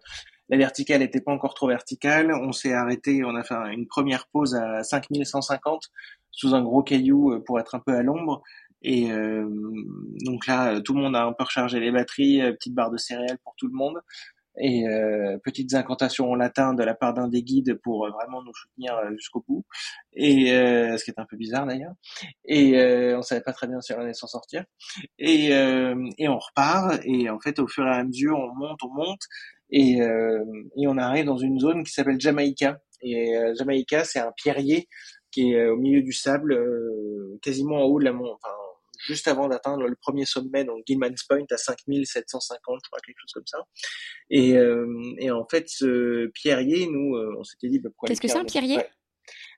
la 0.49 0.57
verticale 0.57 0.99
n'était 0.99 1.21
pas 1.21 1.31
encore 1.31 1.53
trop 1.53 1.67
verticale. 1.67 2.31
On 2.33 2.51
s'est 2.51 2.73
arrêté, 2.73 3.23
on 3.23 3.35
a 3.35 3.43
fait 3.43 3.55
une 3.73 3.87
première 3.87 4.27
pause 4.27 4.55
à 4.55 4.83
5150 4.83 5.91
sous 6.31 6.53
un 6.53 6.61
gros 6.61 6.83
caillou 6.83 7.33
euh, 7.33 7.43
pour 7.43 7.59
être 7.59 7.75
un 7.75 7.79
peu 7.79 7.93
à 7.93 8.03
l'ombre. 8.03 8.43
Et 8.83 9.11
euh, 9.11 9.49
donc 10.23 10.45
là, 10.47 10.79
tout 10.81 10.93
le 10.93 11.01
monde 11.01 11.15
a 11.15 11.23
un 11.23 11.33
peu 11.33 11.43
rechargé 11.43 11.79
les 11.79 11.91
batteries, 11.91 12.41
euh, 12.41 12.53
petite 12.53 12.75
barre 12.75 12.91
de 12.91 12.97
céréales 12.97 13.39
pour 13.43 13.55
tout 13.57 13.67
le 13.67 13.73
monde. 13.73 13.99
Et 14.59 14.87
euh, 14.87 15.37
petites 15.43 15.75
incantations 15.75 16.31
en 16.31 16.35
latin 16.35 16.73
de 16.73 16.83
la 16.83 16.95
part 16.95 17.13
d'un 17.13 17.27
des 17.27 17.43
guides 17.43 17.75
pour 17.83 18.09
vraiment 18.09 18.41
nous 18.41 18.53
soutenir 18.53 18.95
jusqu'au 19.13 19.43
bout. 19.47 19.65
Et 20.13 20.51
euh, 20.51 20.97
ce 20.97 21.03
qui 21.03 21.11
est 21.11 21.19
un 21.19 21.25
peu 21.25 21.37
bizarre 21.37 21.67
d'ailleurs. 21.67 21.93
Et 22.45 22.79
euh, 22.79 23.17
on 23.17 23.21
savait 23.21 23.41
pas 23.41 23.53
très 23.53 23.67
bien 23.67 23.81
si 23.81 23.93
on 23.93 23.99
allait 23.99 24.13
s'en 24.13 24.27
sortir. 24.27 24.63
Et, 25.19 25.49
et 25.49 26.27
on 26.27 26.39
repart. 26.39 26.99
Et 27.03 27.29
en 27.29 27.39
fait 27.39 27.59
au 27.59 27.67
fur 27.67 27.85
et 27.85 27.91
à 27.91 28.03
mesure 28.03 28.37
on 28.37 28.55
monte 28.55 28.79
on 28.83 28.93
monte 28.93 29.27
et, 29.69 30.01
euh, 30.01 30.43
et 30.77 30.87
on 30.87 30.97
arrive 30.97 31.25
dans 31.25 31.37
une 31.37 31.59
zone 31.59 31.83
qui 31.83 31.91
s'appelle 31.91 32.19
Jamaïca. 32.19 32.79
Et 33.01 33.35
euh, 33.37 33.53
Jamaïca, 33.55 34.03
c'est 34.03 34.19
un 34.19 34.31
pierrier 34.31 34.87
qui 35.31 35.51
est 35.51 35.59
euh, 35.59 35.73
au 35.73 35.77
milieu 35.77 36.01
du 36.01 36.13
sable, 36.13 36.57
quasiment 37.41 37.83
en 37.83 37.83
haut 37.83 37.99
de 37.99 38.05
la 38.05 38.13
montagne, 38.13 38.35
enfin, 38.41 38.55
juste 39.05 39.27
avant 39.27 39.47
d'atteindre 39.47 39.87
le 39.87 39.95
premier 39.95 40.25
sommet, 40.25 40.63
donc 40.63 40.83
Gilman's 40.87 41.23
Point 41.23 41.45
à 41.51 41.57
5750, 41.57 42.79
je 42.83 42.89
crois, 42.89 42.99
quelque 43.05 43.17
chose 43.19 43.33
comme 43.33 43.45
ça. 43.45 43.59
Et, 44.29 44.55
et 45.19 45.31
en 45.31 45.45
fait, 45.45 45.67
ce 45.67 46.27
pierrier, 46.27 46.87
nous, 46.87 47.15
on 47.37 47.43
s'était 47.43 47.69
dit, 47.69 47.79
bah, 47.79 47.89
Qu'est-ce 48.07 48.21
que 48.21 48.27
c'est 48.27 48.37
un 48.37 48.45
pierrier? 48.45 48.79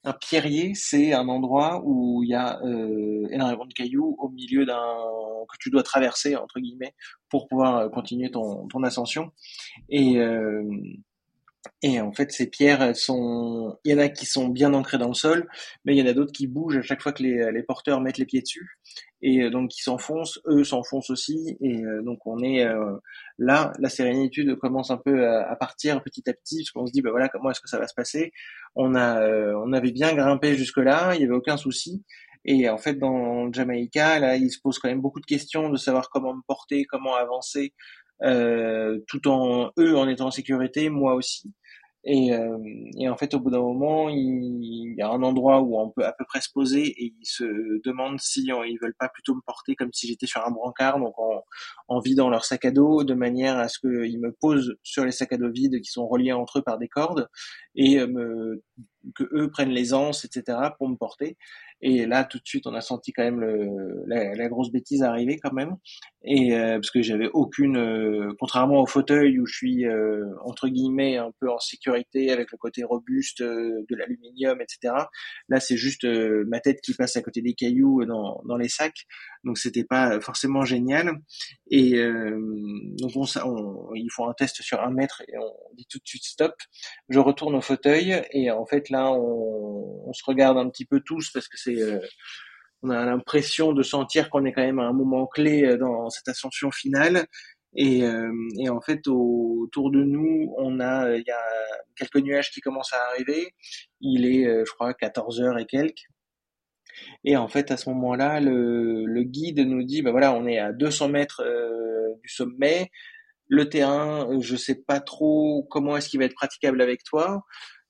Un 0.06 0.14
pierrier, 0.14 0.74
c'est 0.76 1.14
un 1.14 1.28
endroit 1.28 1.82
où 1.84 2.24
il 2.24 2.30
y 2.30 2.34
a 2.34 2.60
euh, 2.64 3.28
énormément 3.32 3.66
de 3.66 3.74
cailloux 3.74 4.16
au 4.18 4.30
milieu 4.30 4.66
d'un 4.66 4.80
que 5.50 5.58
tu 5.60 5.70
dois 5.70 5.84
traverser 5.84 6.36
entre 6.36 6.60
guillemets 6.60 6.94
pour 7.30 7.48
pouvoir 7.48 7.78
euh, 7.78 7.90
continuer 7.90 8.32
ton, 8.32 8.68
ton 8.68 8.84
ascension. 8.84 9.32
Et 9.90 10.18
euh, 10.18 10.64
et 11.82 12.00
en 12.00 12.12
fait, 12.12 12.32
ces 12.32 12.48
pierres, 12.48 12.94
il 13.10 13.92
y 13.92 13.94
en 13.94 13.98
a 13.98 14.10
qui 14.10 14.26
sont 14.26 14.48
bien 14.48 14.74
ancrées 14.74 14.98
dans 14.98 15.10
le 15.10 15.14
sol, 15.14 15.48
mais 15.84 15.96
il 15.96 16.00
y 16.00 16.02
en 16.02 16.10
a 16.10 16.14
d'autres 16.14 16.32
qui 16.32 16.48
bougent 16.48 16.78
à 16.78 16.82
chaque 16.82 17.02
fois 17.02 17.12
que 17.12 17.24
les, 17.24 17.64
porteurs 17.64 18.02
mettent 18.02 18.18
les 18.18 18.26
pieds 18.26 18.42
dessus. 18.42 18.80
Et 19.22 19.44
euh, 19.44 19.50
donc, 19.50 19.70
qui 19.70 19.82
s'enfoncent, 19.82 20.40
eux 20.48 20.64
s'enfoncent 20.64 21.10
aussi. 21.10 21.58
Et 21.62 21.82
donc, 22.04 22.26
on 22.26 22.42
est 22.44 22.66
là, 23.38 23.74
la 23.80 23.90
sérénitude 23.90 24.56
commence 24.56 24.92
un 24.92 24.98
peu 24.98 25.28
à, 25.28 25.56
partir 25.58 26.02
petit 26.04 26.30
à 26.30 26.34
petit, 26.34 26.64
parce 26.64 26.72
qu'on 26.72 26.86
se 26.86 26.92
dit, 26.92 27.02
bah 27.02 27.12
voilà, 27.12 27.30
comment 27.30 27.52
est-ce 27.52 27.62
que 27.62 27.70
ça 27.70 27.80
va 27.80 27.88
se 27.88 27.96
passer? 27.96 28.32
On 28.76 28.94
avait 28.96 29.92
bien 29.92 30.14
grimpé 30.14 30.56
jusque 30.56 30.78
là, 30.78 31.14
il 31.16 31.22
y 31.22 31.26
avait 31.26 31.36
aucun 31.36 31.58
souci. 31.58 32.04
Et 32.46 32.70
en 32.70 32.78
fait, 32.78 32.96
dans 32.96 33.52
Jamaïca, 33.52 34.20
là, 34.20 34.38
il 34.38 34.50
se 34.50 34.60
pose 34.62 34.80
quand 34.80 34.88
même 34.88 35.02
beaucoup 35.02 35.20
de 35.20 35.26
questions 35.26 35.70
de 35.70 35.78
savoir 35.78 36.10
comment 36.10 36.34
me 36.34 36.42
porter, 36.48 36.86
comment 36.86 37.16
avancer, 37.16 37.74
euh, 37.74 37.99
tout 38.22 39.28
en 39.28 39.72
eux 39.78 39.98
en 39.98 40.08
étant 40.08 40.28
en 40.28 40.32
sécurité, 40.32 40.90
moi 40.90 41.16
aussi. 41.16 41.54
Et, 42.06 42.34
euh, 42.34 42.58
et 42.98 43.10
en 43.10 43.18
fait, 43.18 43.34
au 43.34 43.42
bout 43.42 43.52
d'un 43.52 43.60
moment, 43.60 44.08
il, 44.10 44.96
y 44.98 45.02
a 45.02 45.10
un 45.10 45.22
endroit 45.22 45.62
où 45.62 45.78
on 45.80 45.90
peut 45.90 46.06
à 46.06 46.14
peu 46.14 46.24
près 46.26 46.40
se 46.40 46.50
poser 46.52 46.88
et 46.88 47.14
ils 47.20 47.26
se 47.26 47.44
demandent 47.84 48.20
si 48.22 48.50
on, 48.54 48.62
veulent 48.82 48.96
pas 48.98 49.10
plutôt 49.10 49.36
me 49.36 49.42
porter 49.46 49.76
comme 49.76 49.92
si 49.92 50.08
j'étais 50.08 50.26
sur 50.26 50.46
un 50.46 50.52
brancard, 50.52 51.00
donc 51.00 51.18
en, 51.20 51.44
en 51.90 52.00
vidant 52.00 52.30
leur 52.30 52.46
sac 52.46 52.64
à 52.66 52.72
dos, 52.72 53.04
de 53.04 53.14
manière 53.14 53.58
à 53.58 53.68
ce 53.68 53.80
qu'ils 53.80 54.20
me 54.22 54.32
posent 54.32 54.76
sur 54.82 55.04
les 55.04 55.12
sacs 55.12 55.34
à 55.34 55.38
dos 55.38 55.52
vides 55.52 55.82
qui 55.82 55.92
sont 55.92 56.08
reliés 56.08 56.32
entre 56.32 56.60
eux 56.60 56.62
par 56.62 56.78
des 56.78 56.88
cordes 56.88 57.28
et 57.76 58.06
me, 58.08 58.64
que 59.16 59.24
eux 59.34 59.50
prennent 59.50 59.70
les 59.70 59.94
etc. 59.94 60.58
pour 60.78 60.90
me 60.90 60.96
porter. 60.96 61.38
Et 61.82 62.06
là, 62.06 62.26
tout 62.26 62.40
de 62.40 62.46
suite, 62.46 62.68
on 62.68 62.74
a 62.74 62.82
senti 62.82 63.14
quand 63.14 63.24
même 63.24 63.40
le, 63.40 64.04
la, 64.06 64.50
grosse 64.50 64.70
bêtise 64.70 65.02
arriver 65.02 65.40
quand 65.42 65.54
même. 65.54 65.78
Et 66.26 66.54
euh, 66.54 66.74
parce 66.76 66.92
que 66.92 67.02
j'avais 67.02 67.30
aucune, 67.32 67.78
euh, 67.78 68.34
contrairement 68.38 68.82
au 68.82 68.86
fauteuil 68.86 69.40
où 69.40 69.46
je 69.46 69.56
suis 69.56 69.86
euh, 69.86 70.26
entre 70.44 70.68
guillemets 70.68 71.16
un 71.16 71.32
peu 71.40 71.50
en 71.50 71.60
sécurité 71.60 72.32
avec 72.32 72.52
le 72.52 72.58
côté 72.58 72.84
robuste 72.84 73.42
de 73.42 73.96
l'aluminium, 73.96 74.60
etc. 74.60 74.94
Là, 75.48 75.60
c'est 75.62 75.78
juste 75.78 76.06
ma 76.06 76.60
tête 76.60 76.82
qui 76.82 76.94
passe 76.94 77.16
à 77.16 77.22
côté 77.22 77.42
des 77.42 77.54
cailloux 77.54 78.04
dans, 78.06 78.42
dans 78.46 78.58
les 78.58 78.70
sacs. 78.70 79.06
Donc, 79.46 79.58
c'était 79.58 79.86
pas 79.86 80.20
forcément 80.20 80.66
génial. 80.66 81.14
Et 81.72 81.94
donc, 82.98 83.12
on, 83.16 83.24
on, 83.46 83.94
il 83.96 84.10
faut 84.12 84.26
un 84.26 84.34
test 84.34 84.62
sur 84.62 84.82
un 84.82 84.92
mètre 84.92 85.22
et 85.30 85.38
on 85.38 85.76
dit 85.76 85.86
tout 85.90 86.00
de 86.00 86.08
suite 86.08 86.26
stop. 86.26 86.56
Je 87.08 87.20
retourne 87.20 87.56
au 87.56 87.62
fauteuil 87.62 88.22
et 88.32 88.52
en 88.52 88.66
fait 88.66 88.89
là, 88.90 89.12
on, 89.12 90.12
se 90.14 90.24
regarde 90.26 90.58
un 90.58 90.70
petit 90.70 90.86
peu 90.86 91.02
tous 91.02 91.30
parce 91.32 91.48
que 91.48 91.58
c'est 91.58 91.82
euh, 91.82 92.00
on 92.82 92.90
a 92.90 93.06
l'impression 93.06 93.74
de 93.74 93.84
sentir 93.84 94.30
qu'on 94.30 94.46
est 94.46 94.54
quand 94.54 94.64
même 94.64 94.80
à 94.80 94.86
un 94.86 94.94
moment 94.94 95.28
clé 95.28 95.64
euh, 95.64 95.78
dans 95.78 96.10
cette 96.10 96.28
ascension 96.28 96.72
finale. 96.72 97.26
Et, 97.76 98.04
euh, 98.04 98.32
en 98.70 98.82
fait, 98.82 99.08
autour 99.08 99.92
de 99.92 100.04
nous, 100.04 100.54
on 100.58 100.80
a, 100.80 101.16
il 101.16 101.24
y 101.26 101.32
a 101.32 101.42
quelques 101.96 102.18
nuages 102.18 102.50
qui 102.50 102.62
commencent 102.62 102.94
à 102.94 103.04
arriver. 103.12 103.54
Il 104.02 104.26
est, 104.26 104.46
je 104.66 104.72
crois, 104.72 104.94
14 104.96 105.42
heures 105.42 105.60
et 105.60 105.68
quelques. 105.68 106.06
Et 107.24 107.38
en 107.38 107.48
fait, 107.48 107.70
à 107.70 107.78
ce 107.78 107.90
moment-là, 107.90 108.40
le, 108.40 109.06
le, 109.06 109.24
guide 109.24 109.60
nous 109.60 109.84
dit, 109.84 110.02
bah 110.02 110.12
voilà, 110.12 110.34
on 110.34 110.48
est 110.48 110.58
à 110.58 110.74
200 110.74 111.10
mètres 111.10 111.44
du 112.24 112.30
sommet. 112.30 112.90
Le 113.48 113.70
terrain, 113.70 114.28
je 114.42 114.56
sais 114.56 114.76
pas 114.76 115.00
trop 115.00 115.68
comment 115.70 115.96
est-ce 115.96 116.10
qu'il 116.10 116.20
va 116.20 116.26
être 116.26 116.34
praticable 116.34 116.82
avec 116.82 117.04
toi. 117.04 117.44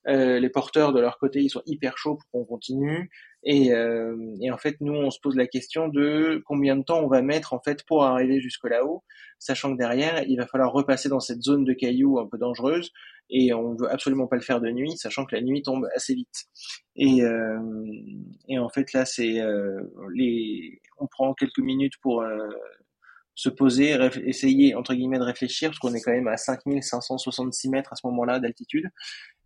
Euh, 0.08 0.40
les 0.40 0.50
porteurs 0.50 0.94
de 0.94 1.00
leur 1.00 1.18
côté, 1.18 1.42
ils 1.42 1.50
sont 1.50 1.62
hyper 1.66 1.98
chauds 1.98 2.16
pour 2.16 2.30
qu'on 2.32 2.46
continue. 2.46 3.10
Et, 3.44 3.74
euh, 3.74 4.16
et, 4.42 4.52
en 4.52 4.58
fait, 4.58 4.78
nous, 4.82 4.94
on 4.94 5.12
se 5.12 5.20
pose 5.20 5.36
la 5.36 5.48
question 5.48 5.88
de 5.88 6.42
combien 6.46 6.76
de 6.76 6.84
temps 6.84 7.00
on 7.00 7.08
va 7.08 7.22
mettre 7.22 7.54
en 7.54 7.60
fait 7.60 7.84
pour 7.86 8.04
arriver 8.04 8.40
jusque 8.42 8.68
là-haut, 8.70 9.04
sachant 9.40 9.74
que 9.74 9.78
derrière, 9.78 10.24
il 10.28 10.38
va 10.38 10.48
falloir 10.48 10.72
repasser 10.72 11.10
dans 11.10 11.20
cette 11.20 11.42
zone 11.42 11.64
de 11.64 11.74
cailloux 11.74 12.20
un 12.20 12.28
peu 12.28 12.38
dangereuse, 12.38 12.92
et 13.30 13.54
on 13.54 13.76
veut 13.76 13.92
absolument 13.92 14.28
pas 14.28 14.36
le 14.36 14.42
faire 14.42 14.60
de 14.62 14.70
nuit, 14.70 14.98
sachant 14.98 15.26
que 15.26 15.36
la 15.36 15.42
nuit 15.42 15.62
tombe 15.62 15.88
assez 15.96 16.16
vite. 16.16 16.46
Et, 16.96 17.22
euh, 17.22 17.60
et 18.48 18.60
en 18.60 18.70
fait, 18.70 18.92
là, 18.94 19.06
c'est 19.06 19.40
euh, 19.42 19.80
les, 20.14 20.82
on 20.98 21.08
prend 21.08 21.34
quelques 21.34 21.60
minutes 21.60 21.94
pour 22.02 22.22
euh, 22.22 22.50
se 23.40 23.48
poser, 23.48 23.98
essayer 24.26 24.76
entre 24.76 24.94
guillemets 24.94 25.18
de 25.18 25.24
réfléchir, 25.24 25.70
parce 25.70 25.80
qu'on 25.80 25.94
est 25.94 26.02
quand 26.02 26.12
même 26.12 26.28
à 26.28 26.36
5566 26.36 27.70
mètres 27.70 27.94
à 27.94 27.96
ce 27.96 28.06
moment-là 28.08 28.42
d'altitude, 28.42 28.90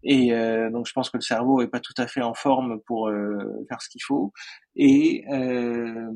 et 0.01 0.33
euh, 0.33 0.71
donc 0.71 0.87
je 0.87 0.93
pense 0.93 1.11
que 1.11 1.17
le 1.17 1.21
cerveau 1.21 1.61
est 1.61 1.67
pas 1.67 1.79
tout 1.79 1.93
à 1.97 2.07
fait 2.07 2.23
en 2.23 2.33
forme 2.33 2.81
pour 2.87 3.07
euh, 3.07 3.37
faire 3.69 3.81
ce 3.83 3.89
qu'il 3.89 4.01
faut. 4.01 4.33
Et 4.75 5.23
euh, 5.31 6.11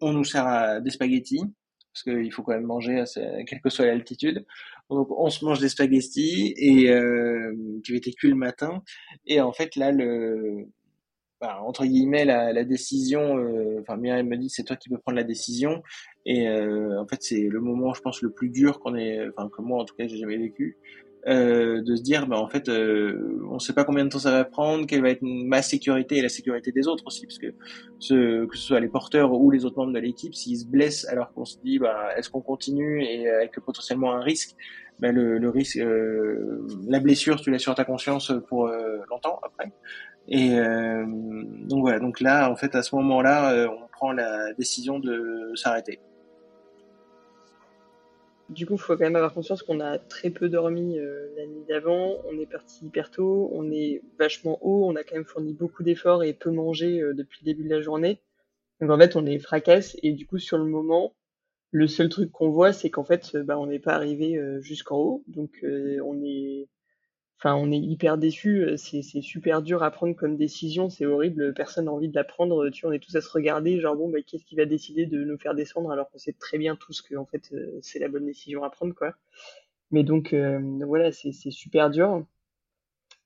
on 0.00 0.12
nous 0.12 0.22
sert 0.22 0.46
à 0.46 0.80
des 0.80 0.90
spaghettis 0.90 1.42
parce 1.92 2.04
qu'il 2.04 2.32
faut 2.32 2.42
quand 2.44 2.54
même 2.54 2.66
manger 2.66 3.00
à 3.00 3.44
quelle 3.44 3.60
que 3.60 3.70
soit 3.70 3.86
l'altitude. 3.86 4.46
Donc 4.88 5.08
on 5.10 5.30
se 5.30 5.44
mange 5.44 5.58
des 5.58 5.68
spaghettis 5.68 6.54
et 6.56 6.90
euh, 6.90 7.52
qui 7.84 7.90
avaient 7.90 7.98
été 7.98 8.12
cuits 8.12 8.30
le 8.30 8.36
matin. 8.36 8.82
Et 9.26 9.40
en 9.40 9.52
fait 9.52 9.74
là 9.74 9.90
le 9.90 10.68
entre 11.64 11.84
guillemets 11.84 12.24
la, 12.24 12.64
décision, 12.64 13.38
euh, 13.38 13.80
enfin 13.80 13.96
Myriam 13.96 14.26
me 14.26 14.36
dit 14.36 14.48
c'est 14.48 14.64
toi 14.64 14.76
qui 14.76 14.88
peux 14.88 14.98
prendre 14.98 15.16
la 15.16 15.24
décision. 15.24 15.82
Et 16.26 16.48
euh, 16.48 17.00
en 17.00 17.06
fait 17.06 17.22
c'est 17.22 17.48
le 17.48 17.60
moment 17.60 17.94
je 17.94 18.00
pense 18.00 18.22
le 18.22 18.30
plus 18.30 18.48
dur 18.48 18.80
qu'on 18.80 18.94
ait, 18.94 19.28
enfin 19.28 19.48
que 19.48 19.62
moi 19.62 19.80
en 19.80 19.84
tout 19.84 19.94
cas 19.94 20.06
j'ai 20.06 20.16
jamais 20.16 20.38
vécu. 20.38 20.78
Euh, 21.26 21.80
de 21.80 21.96
se 21.96 22.02
dire 22.02 22.26
bah 22.26 22.36
en 22.36 22.48
fait 22.48 22.68
on 22.68 23.58
sait 23.58 23.72
pas 23.72 23.84
combien 23.84 24.04
de 24.04 24.10
temps 24.10 24.18
ça 24.18 24.30
va 24.30 24.44
prendre 24.44 24.86
quelle 24.86 25.00
va 25.00 25.08
être 25.08 25.22
ma 25.22 25.62
sécurité 25.62 26.18
et 26.18 26.22
la 26.22 26.28
sécurité 26.28 26.70
des 26.70 26.86
autres 26.86 27.04
aussi 27.06 27.24
parce 27.24 27.38
que 27.38 27.46
que 27.46 28.56
ce 28.56 28.62
soit 28.62 28.78
les 28.78 28.88
porteurs 28.88 29.32
ou 29.32 29.50
les 29.50 29.64
autres 29.64 29.78
membres 29.78 29.94
de 29.94 30.00
l'équipe 30.00 30.34
s'ils 30.34 30.58
se 30.58 30.66
blessent 30.66 31.06
alors 31.06 31.32
qu'on 31.32 31.46
se 31.46 31.56
dit 31.64 31.78
bah 31.78 32.10
est-ce 32.18 32.28
qu'on 32.28 32.42
continue 32.42 33.02
et 33.02 33.26
avec 33.26 33.58
potentiellement 33.60 34.12
un 34.12 34.20
risque 34.20 34.54
bah, 34.98 35.12
le, 35.12 35.48
risque 35.48 35.80
la 36.88 37.00
blessure 37.00 37.40
tu 37.40 37.50
l'as 37.50 37.58
sur 37.58 37.74
ta 37.74 37.86
conscience 37.86 38.30
pour 38.50 38.68
longtemps 39.08 39.40
après 39.42 39.72
et 40.28 40.58
euh, 40.58 41.04
donc 41.06 41.82
voilà 41.82 41.98
donc 41.98 42.20
là 42.20 42.50
en 42.50 42.56
fait 42.56 42.74
à 42.74 42.82
ce 42.82 42.94
moment 42.94 43.20
là 43.20 43.68
on 43.70 43.86
prend 43.88 44.12
la 44.12 44.52
décision 44.54 44.98
de 44.98 45.52
s'arrêter 45.54 46.00
du 48.50 48.66
coup, 48.66 48.74
il 48.74 48.78
faut 48.78 48.94
quand 48.96 49.04
même 49.04 49.16
avoir 49.16 49.32
conscience 49.32 49.62
qu'on 49.62 49.80
a 49.80 49.98
très 49.98 50.30
peu 50.30 50.48
dormi 50.48 50.98
euh, 50.98 51.32
la 51.36 51.46
nuit 51.46 51.64
d'avant. 51.66 52.16
On 52.30 52.38
est 52.38 52.46
parti 52.46 52.84
hyper 52.86 53.10
tôt, 53.10 53.50
on 53.52 53.70
est 53.70 54.02
vachement 54.18 54.58
haut, 54.60 54.86
on 54.86 54.96
a 54.96 55.02
quand 55.02 55.14
même 55.14 55.24
fourni 55.24 55.54
beaucoup 55.54 55.82
d'efforts 55.82 56.22
et 56.22 56.34
peu 56.34 56.50
mangé 56.50 57.00
euh, 57.00 57.14
depuis 57.14 57.40
le 57.42 57.46
début 57.46 57.64
de 57.64 57.74
la 57.74 57.80
journée. 57.80 58.20
Donc 58.80 58.90
en 58.90 58.98
fait, 58.98 59.16
on 59.16 59.24
est 59.24 59.38
fracasse 59.38 59.96
et 60.02 60.12
du 60.12 60.26
coup, 60.26 60.38
sur 60.38 60.58
le 60.58 60.64
moment, 60.64 61.14
le 61.70 61.88
seul 61.88 62.08
truc 62.10 62.30
qu'on 62.32 62.50
voit, 62.50 62.72
c'est 62.72 62.90
qu'en 62.90 63.04
fait, 63.04 63.36
bah, 63.36 63.58
on 63.58 63.66
n'est 63.66 63.78
pas 63.78 63.94
arrivé 63.94 64.36
euh, 64.36 64.60
jusqu'en 64.60 64.98
haut. 64.98 65.24
Donc 65.26 65.64
on 65.64 66.22
est 66.22 66.68
On 67.44 67.70
est 67.70 67.78
hyper 67.78 68.16
déçus, 68.16 68.62
euh, 68.62 68.76
c'est 68.76 69.02
super 69.02 69.60
dur 69.60 69.82
à 69.82 69.90
prendre 69.90 70.14
comme 70.16 70.36
décision, 70.36 70.88
c'est 70.88 71.04
horrible, 71.04 71.52
personne 71.52 71.84
n'a 71.86 71.92
envie 71.92 72.08
de 72.08 72.14
la 72.14 72.24
prendre, 72.24 72.70
tu 72.70 72.82
vois, 72.82 72.90
on 72.90 72.94
est 72.94 72.98
tous 72.98 73.14
à 73.16 73.20
se 73.20 73.30
regarder, 73.30 73.80
genre 73.80 73.96
bon, 73.96 74.08
bah, 74.08 74.20
qu'est-ce 74.26 74.46
qui 74.46 74.56
va 74.56 74.64
décider 74.64 75.04
de 75.04 75.22
nous 75.24 75.36
faire 75.36 75.54
descendre 75.54 75.90
alors 75.90 76.10
qu'on 76.10 76.18
sait 76.18 76.32
très 76.32 76.56
bien 76.56 76.74
tous 76.74 77.02
que 77.02 77.16
en 77.16 77.26
fait 77.26 77.50
euh, 77.52 77.78
c'est 77.82 77.98
la 77.98 78.08
bonne 78.08 78.24
décision 78.24 78.64
à 78.64 78.70
prendre, 78.70 78.94
quoi. 78.94 79.14
Mais 79.90 80.04
donc 80.04 80.32
euh, 80.32 80.58
voilà, 80.86 81.12
c'est 81.12 81.32
super 81.32 81.90
dur. 81.90 82.24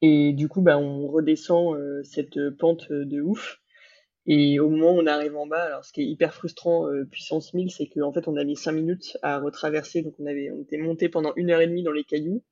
Et 0.03 0.33
du 0.33 0.49
coup, 0.49 0.63
bah, 0.63 0.79
on 0.79 1.09
redescend 1.09 1.77
cette 2.05 2.51
pente 2.51 2.93
de 2.93 3.21
ouf. 3.21 3.61
Et 4.27 4.61
au 4.61 4.69
moment 4.69 4.93
où 4.93 5.01
on 5.01 5.07
arrive 5.07 5.37
en 5.37 5.47
bas, 5.47 5.63
alors 5.63 5.85
ce 5.85 5.93
qui 5.93 6.03
est 6.03 6.07
hyper 6.07 6.35
frustrant, 6.35 6.87
puissance 7.11 7.55
1000, 7.55 7.71
c'est 7.71 7.87
qu'en 7.87 8.13
fait 8.13 8.29
on 8.29 8.37
a 8.37 8.45
mis 8.45 8.57
5 8.57 8.73
minutes 8.73 9.19
à 9.23 9.39
retraverser, 9.39 10.03
donc 10.03 10.15
on 10.19 10.27
avait, 10.27 10.51
on 10.51 10.63
était 10.63 10.77
monté 10.79 11.09
pendant 11.09 11.33
une 11.37 11.51
heure 11.51 11.61
et 11.61 11.67
demie 11.67 11.83
dans 11.83 11.93
les 11.93 12.05
cailloux. 12.05 12.43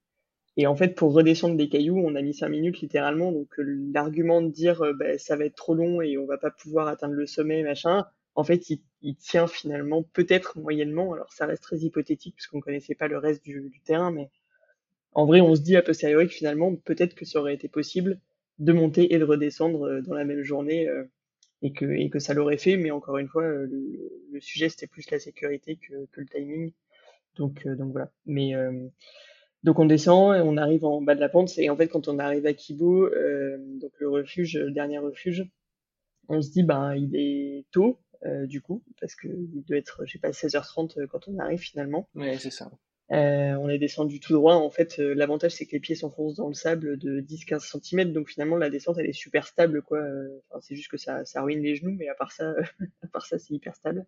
Et 0.56 0.66
en 0.66 0.74
fait, 0.74 0.94
pour 0.94 1.12
redescendre 1.12 1.56
des 1.56 1.68
cailloux, 1.68 1.98
on 1.98 2.14
a 2.14 2.22
mis 2.22 2.32
cinq 2.32 2.48
minutes 2.48 2.80
littéralement. 2.80 3.30
Donc 3.30 3.58
euh, 3.58 3.90
l'argument 3.92 4.40
de 4.40 4.48
dire 4.48 4.82
euh, 4.82 4.94
bah, 4.94 5.18
ça 5.18 5.36
va 5.36 5.44
être 5.44 5.54
trop 5.54 5.74
long 5.74 6.00
et 6.00 6.16
on 6.16 6.26
va 6.26 6.38
pas 6.38 6.50
pouvoir 6.50 6.88
atteindre 6.88 7.14
le 7.14 7.26
sommet, 7.26 7.62
machin, 7.62 8.06
en 8.34 8.44
fait, 8.44 8.70
il, 8.70 9.16
tient 9.16 9.46
finalement 9.46 10.02
peut-être 10.02 10.58
moyennement. 10.58 11.12
Alors 11.12 11.32
ça 11.32 11.46
reste 11.46 11.62
très 11.62 11.78
hypothétique 11.78 12.36
parce 12.36 12.46
qu'on 12.46 12.60
connaissait 12.60 12.94
pas 12.94 13.08
le 13.08 13.18
reste 13.18 13.44
du, 13.44 13.70
terrain, 13.84 14.10
mais 14.10 14.30
en 15.12 15.26
vrai, 15.26 15.40
on 15.40 15.54
se 15.54 15.60
dit 15.60 15.76
a 15.76 15.82
posteriori 15.82 16.26
que 16.26 16.34
finalement 16.34 16.74
peut-être 16.74 17.14
que 17.14 17.24
ça 17.24 17.40
aurait 17.40 17.54
été 17.54 17.68
possible 17.68 18.18
de 18.58 18.72
monter 18.72 19.14
et 19.14 19.18
de 19.18 19.24
redescendre 19.24 19.84
euh, 19.84 20.02
dans 20.02 20.14
la 20.14 20.24
même 20.24 20.42
journée 20.42 20.88
et 21.62 21.72
que 21.72 21.84
et 21.84 22.10
que 22.10 22.18
ça 22.18 22.34
l'aurait 22.34 22.58
fait. 22.58 22.76
Mais 22.76 22.90
encore 22.90 23.18
une 23.18 23.28
fois, 23.28 23.46
le, 23.46 24.40
sujet 24.40 24.68
c'était 24.68 24.86
plus 24.86 25.10
la 25.10 25.18
sécurité 25.18 25.76
que, 25.76 26.06
que 26.12 26.20
le 26.20 26.26
timing. 26.26 26.72
Donc 27.36 27.66
donc 27.66 27.92
voilà. 27.92 28.10
Mais 28.26 28.54
donc 29.62 29.78
on 29.78 29.86
descend 29.86 30.36
et 30.36 30.40
on 30.40 30.56
arrive 30.56 30.84
en 30.84 31.00
bas 31.00 31.14
de 31.14 31.20
la 31.20 31.28
pente. 31.28 31.56
Et 31.58 31.70
en 31.70 31.76
fait, 31.76 31.88
quand 31.88 32.08
on 32.08 32.18
arrive 32.18 32.46
à 32.46 32.52
Kibo, 32.52 33.06
euh, 33.06 33.56
donc 33.80 33.92
le 33.98 34.08
refuge, 34.08 34.56
le 34.56 34.70
dernier 34.70 34.98
refuge, 34.98 35.44
on 36.28 36.42
se 36.42 36.50
dit 36.50 36.62
ben 36.62 36.94
il 36.94 37.14
est 37.16 37.64
tôt 37.70 38.00
euh, 38.24 38.46
du 38.46 38.60
coup 38.60 38.82
parce 39.00 39.14
que 39.14 39.28
il 39.28 39.62
doit 39.64 39.76
être, 39.76 40.04
je 40.06 40.12
sais 40.12 40.18
pas, 40.18 40.30
16h30 40.30 40.98
euh, 40.98 41.06
quand 41.06 41.28
on 41.28 41.38
arrive 41.38 41.58
finalement. 41.58 42.08
Ouais, 42.14 42.38
c'est 42.38 42.50
ça. 42.50 42.70
Euh, 43.12 43.54
on 43.60 43.68
est 43.68 43.78
descendu 43.78 44.18
tout 44.18 44.32
droit. 44.32 44.54
En 44.54 44.70
fait, 44.70 44.98
l'avantage 44.98 45.52
c'est 45.52 45.66
que 45.66 45.72
les 45.72 45.80
pieds 45.80 45.94
s'enfoncent 45.94 46.34
dans 46.34 46.48
le 46.48 46.54
sable 46.54 46.98
de 46.98 47.20
10-15 47.20 47.80
cm, 47.80 48.12
donc 48.12 48.28
finalement 48.28 48.56
la 48.56 48.70
descente 48.70 48.98
elle 48.98 49.06
est 49.06 49.12
super 49.12 49.46
stable 49.46 49.82
quoi. 49.82 50.00
Enfin, 50.50 50.60
c'est 50.60 50.74
juste 50.74 50.90
que 50.90 50.96
ça, 50.96 51.24
ça 51.24 51.42
ruine 51.42 51.62
les 51.62 51.76
genoux, 51.76 51.94
mais 51.96 52.08
à 52.08 52.14
part 52.14 52.32
ça, 52.32 52.54
à 53.02 53.06
part 53.08 53.26
ça 53.26 53.38
c'est 53.38 53.54
hyper 53.54 53.76
stable. 53.76 54.06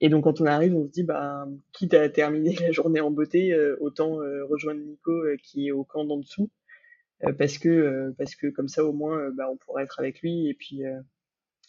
Et 0.00 0.08
donc 0.08 0.24
quand 0.24 0.40
on 0.40 0.46
arrive, 0.46 0.76
on 0.76 0.86
se 0.86 0.90
dit 0.90 1.04
bah 1.04 1.46
quitte 1.72 1.94
à 1.94 2.08
terminer 2.08 2.54
la 2.60 2.72
journée 2.72 3.00
en 3.00 3.10
beauté, 3.10 3.52
euh, 3.52 3.76
autant 3.80 4.20
euh, 4.20 4.44
rejoindre 4.44 4.80
Nico 4.80 5.12
euh, 5.12 5.36
qui 5.42 5.68
est 5.68 5.72
au 5.72 5.84
camp 5.84 6.04
d'en 6.04 6.18
dessous, 6.18 6.50
parce 7.38 7.58
que 7.58 8.14
parce 8.18 8.34
que 8.34 8.48
comme 8.48 8.68
ça 8.68 8.84
au 8.84 8.92
moins 8.92 9.30
bah, 9.30 9.48
on 9.50 9.56
pourra 9.56 9.82
être 9.82 9.98
avec 10.00 10.20
lui 10.20 10.48
et 10.48 10.54
puis 10.54 10.82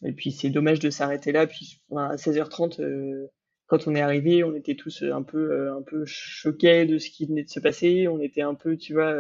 et 0.03 0.11
puis 0.11 0.31
c'est 0.31 0.49
dommage 0.49 0.79
de 0.79 0.89
s'arrêter 0.89 1.31
là. 1.31 1.47
Puis 1.47 1.81
à 1.95 2.15
16h30, 2.15 3.29
quand 3.67 3.87
on 3.87 3.95
est 3.95 4.01
arrivé, 4.01 4.43
on 4.43 4.55
était 4.55 4.75
tous 4.75 5.03
un 5.03 5.23
peu 5.23 5.69
un 5.71 5.81
peu 5.81 6.03
choqués 6.05 6.85
de 6.85 6.97
ce 6.97 7.09
qui 7.09 7.27
venait 7.27 7.43
de 7.43 7.49
se 7.49 7.61
passer. 7.61 8.07
On 8.09 8.19
était 8.19 8.41
un 8.41 8.55
peu, 8.55 8.75
tu 8.75 8.93
vois, 8.93 9.15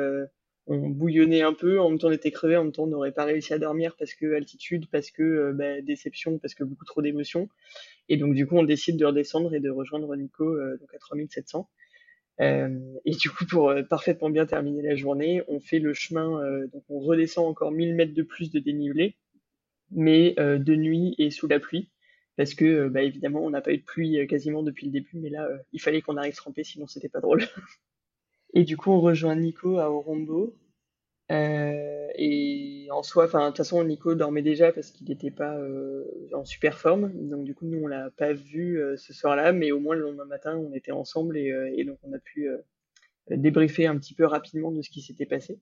on 0.67 0.89
bouillonnait 0.89 1.43
un 1.43 1.53
peu. 1.53 1.79
En 1.79 1.89
même 1.89 1.97
temps, 1.97 2.09
on 2.09 2.11
était 2.11 2.31
crevés. 2.31 2.57
En 2.57 2.65
même 2.65 2.73
temps, 2.73 2.83
on 2.83 2.87
n'aurait 2.87 3.13
pas 3.13 3.23
réussi 3.23 3.53
à 3.53 3.57
dormir 3.57 3.95
parce 3.97 4.13
que 4.13 4.35
altitude, 4.35 4.87
parce 4.91 5.11
que 5.11 5.53
bah, 5.53 5.81
déception, 5.81 6.39
parce 6.39 6.53
que 6.53 6.65
beaucoup 6.65 6.85
trop 6.85 7.01
d'émotions. 7.01 7.47
Et 8.09 8.17
donc, 8.17 8.33
du 8.33 8.47
coup, 8.47 8.57
on 8.57 8.63
décide 8.63 8.97
de 8.97 9.05
redescendre 9.05 9.53
et 9.53 9.59
de 9.59 9.69
rejoindre 9.69 10.15
Nico 10.15 10.45
euh, 10.45 10.77
donc 10.77 10.93
à 10.93 10.97
3700. 10.97 11.69
Euh, 12.39 12.79
et 13.03 13.11
du 13.11 13.29
coup, 13.29 13.45
pour 13.45 13.69
euh, 13.69 13.83
parfaitement 13.83 14.29
bien 14.29 14.45
terminer 14.45 14.81
la 14.81 14.95
journée, 14.95 15.41
on 15.47 15.59
fait 15.59 15.79
le 15.79 15.93
chemin, 15.93 16.39
donc 16.71 16.83
on 16.89 16.99
redescend 16.99 17.47
encore 17.47 17.71
1000 17.71 17.95
mètres 17.95 18.13
de 18.13 18.23
plus 18.23 18.51
de 18.51 18.59
dénivelé, 18.59 19.15
mais 19.91 20.35
de 20.37 20.75
nuit 20.75 21.15
et 21.17 21.31
sous 21.31 21.47
la 21.47 21.59
pluie, 21.59 21.89
parce 22.35 22.53
que, 22.53 22.87
bah, 22.89 23.01
évidemment, 23.01 23.43
on 23.43 23.49
n'a 23.49 23.61
pas 23.61 23.71
eu 23.71 23.77
de 23.77 23.83
pluie 23.83 24.25
quasiment 24.27 24.63
depuis 24.63 24.85
le 24.85 24.91
début, 24.91 25.17
mais 25.17 25.29
là, 25.29 25.49
il 25.73 25.81
fallait 25.81 26.01
qu'on 26.01 26.17
arrive 26.17 26.35
trempé, 26.35 26.63
sinon 26.63 26.87
c'était 26.87 27.09
pas 27.09 27.21
drôle. 27.21 27.41
et 28.53 28.63
du 28.63 28.77
coup, 28.77 28.91
on 28.91 29.01
rejoint 29.01 29.35
Nico 29.35 29.79
à 29.79 29.89
Orombo, 29.89 30.55
euh, 31.31 32.07
et 32.15 32.87
en 32.91 33.03
soi, 33.03 33.27
de 33.27 33.47
toute 33.47 33.57
façon, 33.57 33.83
Nico 33.83 34.15
dormait 34.15 34.41
déjà 34.41 34.71
parce 34.71 34.91
qu'il 34.91 35.07
n'était 35.07 35.31
pas 35.31 35.57
euh, 35.57 36.05
en 36.33 36.45
super 36.45 36.79
forme. 36.79 37.11
Donc, 37.29 37.43
du 37.43 37.53
coup, 37.53 37.65
nous, 37.65 37.79
on 37.83 37.87
l'a 37.87 38.09
pas 38.11 38.33
vu 38.33 38.81
euh, 38.81 38.95
ce 38.97 39.13
soir-là, 39.13 39.51
mais 39.51 39.71
au 39.71 39.79
moins 39.79 39.95
le 39.95 40.01
lendemain 40.01 40.25
matin, 40.25 40.57
on 40.57 40.73
était 40.73 40.91
ensemble 40.91 41.37
et, 41.37 41.53
et 41.75 41.83
donc 41.83 41.99
on 42.03 42.13
a 42.13 42.19
pu 42.19 42.49
débriefer 43.29 43.87
un 43.87 43.97
petit 43.97 44.13
peu 44.13 44.25
rapidement 44.25 44.71
de 44.71 44.81
ce 44.81 44.89
qui 44.89 45.01
s'était 45.01 45.25
passé. 45.25 45.59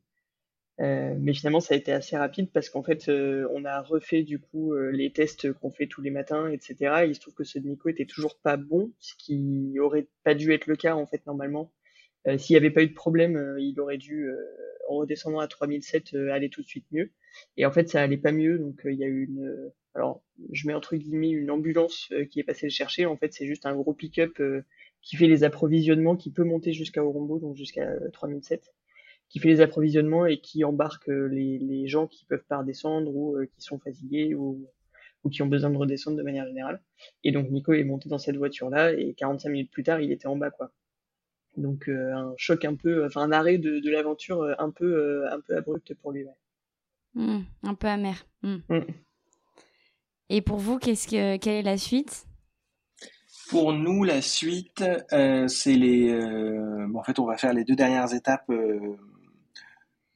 mais 0.78 1.34
finalement, 1.34 1.60
ça 1.60 1.74
a 1.74 1.78
été 1.78 1.92
assez 1.92 2.16
rapide 2.18 2.52
parce 2.52 2.70
qu'en 2.70 2.84
fait, 2.84 3.10
on 3.10 3.66
a 3.66 3.82
refait 3.82 4.24
du 4.24 4.40
coup 4.40 4.76
les 4.76 5.12
tests 5.12 5.52
qu'on 5.54 5.72
fait 5.72 5.88
tous 5.88 6.02
les 6.02 6.12
matins, 6.12 6.48
etc. 6.50 7.04
Et 7.04 7.08
il 7.08 7.16
se 7.16 7.22
trouve 7.22 7.34
que 7.34 7.44
ceux 7.44 7.60
de 7.60 7.68
Nico 7.68 7.90
était 7.90 8.06
toujours 8.06 8.38
pas 8.38 8.58
bon, 8.58 8.92
ce 9.00 9.14
qui 9.18 9.80
aurait 9.80 10.08
pas 10.24 10.36
dû 10.36 10.54
être 10.54 10.68
le 10.68 10.76
cas 10.76 10.96
en 10.96 11.08
fait 11.08 11.26
normalement. 11.26 11.72
S'il 12.38 12.54
n'y 12.54 12.58
avait 12.58 12.72
pas 12.72 12.84
eu 12.84 12.88
de 12.88 12.94
problème, 12.94 13.56
il 13.60 13.80
aurait 13.80 13.98
dû 13.98 14.30
en 14.88 14.98
redescendant 14.98 15.40
à 15.40 15.48
3007 15.48 16.14
euh, 16.14 16.32
allait 16.32 16.50
tout 16.50 16.62
de 16.62 16.68
suite 16.68 16.86
mieux. 16.92 17.12
Et 17.58 17.66
en 17.66 17.72
fait, 17.72 17.90
ça 17.90 18.02
allait 18.02 18.18
pas 18.18 18.32
mieux. 18.32 18.58
Donc, 18.58 18.86
euh, 18.86 18.92
il 18.92 19.00
y 19.00 19.04
a 19.04 19.08
eu 19.08 19.26
une, 19.26 19.46
euh, 19.46 19.74
alors, 19.94 20.24
je 20.52 20.68
mets 20.68 20.74
entre 20.74 20.96
guillemets 20.96 21.30
une 21.30 21.52
ambulance 21.52 22.12
qui 22.30 22.40
est 22.40 22.44
passée 22.44 22.66
le 22.66 22.72
chercher. 22.72 23.06
En 23.06 23.18
fait, 23.18 23.34
c'est 23.34 23.46
juste 23.46 23.66
un 23.66 23.76
gros 23.76 23.94
pick-up 23.94 24.42
qui 25.02 25.16
fait 25.16 25.28
les 25.28 25.44
approvisionnements, 25.46 26.18
qui 26.18 26.32
peut 26.32 26.44
monter 26.44 26.74
jusqu'à 26.74 27.04
Orombo, 27.04 27.40
donc 27.40 27.56
jusqu'à 27.56 27.96
3007, 28.12 28.74
qui 29.30 29.40
fait 29.40 29.48
les 29.48 29.62
approvisionnements 29.62 30.26
et 30.26 30.42
qui 30.42 30.66
embarque 30.66 31.08
les, 31.08 31.60
les 31.60 31.88
gens 31.88 32.08
qui 32.08 32.26
peuvent 32.26 32.44
pas 32.44 32.58
redescendre 32.58 33.16
ou 33.16 33.38
qui 33.56 33.62
sont 33.62 33.80
fatigués 33.80 34.36
ou, 34.36 34.68
ou 35.24 35.30
qui 35.30 35.42
ont 35.44 35.48
besoin 35.48 35.70
de 35.70 35.78
redescendre 35.78 36.18
de 36.18 36.24
manière 36.24 36.46
générale. 36.46 36.82
Et 37.24 37.32
donc 37.32 37.50
Nico 37.50 37.72
est 37.72 37.86
monté 37.86 38.10
dans 38.10 38.18
cette 38.18 38.36
voiture-là 38.36 38.92
et 38.92 39.14
45 39.14 39.50
minutes 39.50 39.72
plus 39.72 39.84
tard, 39.84 40.02
il 40.02 40.12
était 40.12 40.28
en 40.28 40.36
bas, 40.36 40.52
quoi. 40.52 40.74
Donc 41.58 41.88
euh, 41.88 42.14
un 42.14 42.34
choc 42.38 42.66
un 42.66 42.76
peu, 42.76 43.06
enfin 43.06 43.22
un 43.22 43.32
arrêt 43.32 43.58
de, 43.58 43.80
de 43.80 43.90
l'aventure 43.90 44.42
euh, 44.42 44.54
un 44.60 44.72
peu, 44.72 44.86
euh, 44.86 45.34
un 45.34 45.40
peu 45.40 45.56
abrupt 45.56 45.94
pour 45.96 46.12
lui. 46.12 46.26
Mmh, 47.14 47.40
un 47.64 47.74
peu 47.76 47.88
amer. 47.88 48.26
Mmh. 48.44 48.56
Mmh. 48.70 48.80
Et 50.30 50.42
pour 50.42 50.58
vous, 50.58 50.80
qu'est-ce 50.80 51.08
que, 51.08 51.38
quelle 51.38 51.56
est 51.56 51.62
la 51.62 51.78
suite? 51.78 52.26
Pour 53.50 53.74
nous, 53.74 54.04
la 54.04 54.22
suite, 54.22 54.84
euh, 55.14 55.48
c'est 55.48 55.76
les. 55.76 56.12
Euh, 56.12 56.88
bon, 56.90 57.00
en 57.00 57.04
fait, 57.04 57.20
on 57.20 57.26
va 57.26 57.38
faire 57.38 57.54
les 57.54 57.64
deux 57.64 57.76
dernières 57.76 58.14
étapes 58.14 58.50
euh, 58.50 58.98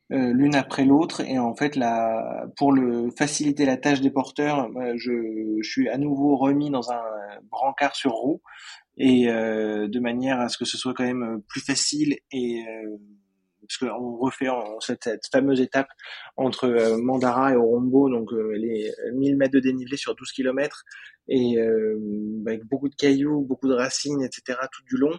l'une 0.10 0.56
après 0.56 0.84
l'autre, 0.84 1.22
et 1.22 1.38
en 1.38 1.56
fait, 1.56 1.76
la, 1.76 2.48
pour 2.58 2.72
le 2.72 3.12
faciliter 3.12 3.66
la 3.66 3.78
tâche 3.78 4.02
des 4.02 4.10
porteurs, 4.10 4.68
je, 4.96 5.60
je 5.62 5.70
suis 5.70 5.88
à 5.88 6.00
nouveau 6.00 6.36
remis 6.36 6.72
dans 6.72 6.92
un 6.92 7.04
brancard 7.52 7.96
sur 7.96 8.14
roue 8.14 8.42
et 9.00 9.30
euh, 9.30 9.88
de 9.88 10.00
manière 10.00 10.40
à 10.40 10.50
ce 10.50 10.58
que 10.58 10.66
ce 10.66 10.78
soit 10.78 10.94
quand 10.94 11.06
même 11.06 11.24
euh, 11.24 11.38
plus 11.48 11.62
facile 11.62 12.18
et 12.32 12.64
euh, 12.68 12.98
parce 13.62 13.78
qu'on 13.78 14.18
refait 14.18 14.50
en, 14.50 14.80
cette, 14.80 15.04
cette, 15.04 15.28
fameuse 15.32 15.62
étape 15.62 15.90
entre 16.38 16.66
euh, 16.66 16.98
Mandara 16.98 17.54
et 17.54 17.56
Orombo, 17.56 18.10
donc 18.10 18.34
euh, 18.34 18.54
les 18.58 18.92
1000 19.14 19.38
mètres 19.38 19.54
de 19.54 19.60
dénivelé 19.60 19.96
sur 19.96 20.16
12 20.16 20.32
km, 20.32 20.84
et 21.32 21.60
avec 22.48 22.64
beaucoup 22.66 22.90
de 22.90 22.96
cailloux, 22.96 23.42
beaucoup 23.42 23.68
de 23.68 23.76
racines, 23.76 24.24
etc. 24.24 24.58
tout 24.72 24.82
du 24.86 24.98
long. 24.98 25.16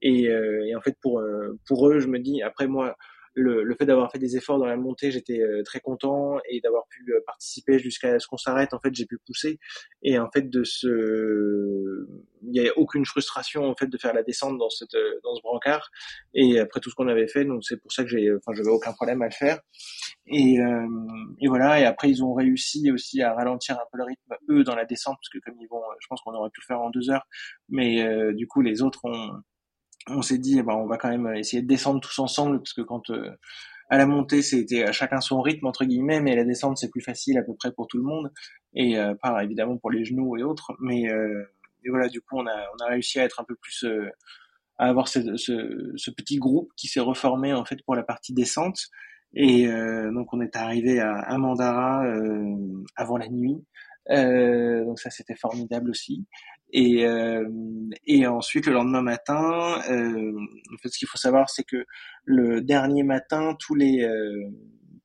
Et, 0.00 0.24
et 0.24 0.74
en 0.74 0.80
fait, 0.80 0.96
pour 1.00 1.22
pour 1.68 1.88
eux, 1.88 2.00
je 2.00 2.08
me 2.08 2.18
dis, 2.18 2.42
après 2.42 2.66
moi, 2.66 2.96
le, 3.34 3.62
le 3.62 3.74
fait 3.74 3.86
d'avoir 3.86 4.10
fait 4.10 4.18
des 4.18 4.36
efforts 4.36 4.58
dans 4.58 4.66
la 4.66 4.76
montée, 4.76 5.10
j'étais 5.10 5.40
euh, 5.40 5.62
très 5.62 5.80
content 5.80 6.38
et 6.48 6.60
d'avoir 6.60 6.86
pu 6.88 7.12
euh, 7.12 7.20
participer 7.26 7.78
jusqu'à 7.78 8.18
ce 8.18 8.26
qu'on 8.26 8.36
s'arrête. 8.36 8.74
En 8.74 8.80
fait, 8.80 8.94
j'ai 8.94 9.06
pu 9.06 9.18
pousser 9.18 9.58
et 10.02 10.18
en 10.18 10.30
fait 10.30 10.50
de 10.50 10.64
ce, 10.64 12.06
il 12.42 12.50
n'y 12.50 12.68
a 12.68 12.72
aucune 12.76 13.06
frustration 13.06 13.64
en 13.64 13.74
fait 13.74 13.86
de 13.86 13.98
faire 13.98 14.12
la 14.12 14.22
descente 14.22 14.58
dans 14.58 14.70
cette 14.70 14.94
euh, 14.94 15.20
dans 15.22 15.34
ce 15.34 15.42
brancard. 15.42 15.90
Et 16.34 16.58
après 16.58 16.80
tout 16.80 16.90
ce 16.90 16.94
qu'on 16.94 17.08
avait 17.08 17.28
fait, 17.28 17.44
donc 17.44 17.64
c'est 17.64 17.78
pour 17.80 17.92
ça 17.92 18.02
que 18.02 18.10
j'ai, 18.10 18.30
enfin, 18.34 18.52
j'avais 18.54 18.70
aucun 18.70 18.92
problème 18.92 19.22
à 19.22 19.26
le 19.26 19.32
faire. 19.32 19.60
Et, 20.26 20.56
et 21.40 21.48
voilà. 21.48 21.80
Et 21.80 21.84
après, 21.84 22.08
ils 22.08 22.22
ont 22.22 22.32
réussi 22.32 22.90
aussi 22.90 23.22
à 23.22 23.34
ralentir 23.34 23.76
un 23.76 23.84
peu 23.90 23.98
le 23.98 24.04
rythme 24.04 24.34
eux 24.50 24.64
dans 24.64 24.74
la 24.74 24.84
descente 24.84 25.16
parce 25.16 25.28
que 25.28 25.38
comme 25.38 25.60
ils 25.60 25.68
vont, 25.68 25.82
je 26.00 26.06
pense 26.08 26.20
qu'on 26.22 26.34
aurait 26.34 26.50
pu 26.50 26.60
le 26.60 26.66
faire 26.66 26.80
en 26.80 26.90
deux 26.90 27.10
heures, 27.10 27.26
mais 27.68 28.32
du 28.34 28.46
coup 28.46 28.60
les 28.60 28.82
autres 28.82 29.04
ont 29.04 29.42
on 30.08 30.22
s'est 30.22 30.38
dit, 30.38 30.58
eh 30.58 30.62
ben, 30.62 30.74
on 30.74 30.86
va 30.86 30.96
quand 30.98 31.10
même 31.10 31.26
essayer 31.34 31.62
de 31.62 31.68
descendre 31.68 32.00
tous 32.00 32.18
ensemble, 32.18 32.58
parce 32.58 32.72
que 32.72 32.82
quand 32.82 33.10
euh, 33.10 33.30
à 33.92 33.98
la 33.98 34.06
montée, 34.06 34.40
c'était 34.40 34.84
à 34.84 34.92
chacun 34.92 35.20
son 35.20 35.42
rythme 35.42 35.66
entre 35.66 35.84
guillemets, 35.84 36.22
mais 36.22 36.34
la 36.34 36.44
descente, 36.44 36.78
c'est 36.78 36.88
plus 36.88 37.02
facile 37.02 37.36
à 37.36 37.42
peu 37.42 37.54
près 37.54 37.72
pour 37.72 37.88
tout 37.88 37.98
le 37.98 38.04
monde, 38.04 38.32
et 38.72 38.98
euh, 38.98 39.14
pas 39.20 39.44
évidemment 39.44 39.76
pour 39.76 39.90
les 39.90 40.06
genoux 40.06 40.34
et 40.38 40.42
autres. 40.42 40.72
Mais 40.80 41.10
euh, 41.10 41.44
voilà, 41.86 42.08
du 42.08 42.22
coup, 42.22 42.38
on 42.38 42.46
a 42.46 42.86
réussi 42.88 43.20
à 43.20 43.24
être 43.24 43.38
un 43.38 43.44
peu 43.44 43.54
plus 43.54 43.84
euh, 43.84 44.08
à 44.78 44.88
avoir 44.88 45.08
ce, 45.08 45.20
petit 46.10 46.38
groupe 46.38 46.70
qui 46.74 46.88
s'est 46.88 47.00
reformé 47.00 47.52
en 47.52 47.66
fait 47.66 47.82
pour 47.84 47.94
la 47.94 48.02
partie 48.02 48.32
descente. 48.32 48.78
Et 49.34 49.66
donc 49.66 50.32
on 50.34 50.40
est 50.42 50.56
arrivé 50.56 51.00
à, 51.00 51.14
à 51.14 51.38
Mandara 51.38 52.04
avant 52.96 53.16
la 53.16 53.28
nuit. 53.28 53.64
donc 54.08 54.98
ça 55.00 55.10
c'était 55.10 55.36
formidable 55.36 55.90
aussi. 55.90 56.26
Et, 56.72 57.04
euh, 57.06 57.46
et 58.06 58.26
ensuite, 58.26 58.66
le 58.66 58.72
lendemain 58.72 59.02
matin, 59.02 59.80
euh, 59.90 60.32
en 60.72 60.76
fait, 60.78 60.88
ce 60.88 60.98
qu'il 60.98 61.08
faut 61.08 61.18
savoir, 61.18 61.50
c'est 61.50 61.64
que 61.64 61.84
le 62.24 62.62
dernier 62.62 63.02
matin, 63.02 63.54
tous 63.58 63.74
les 63.74 64.02
euh, 64.02 64.48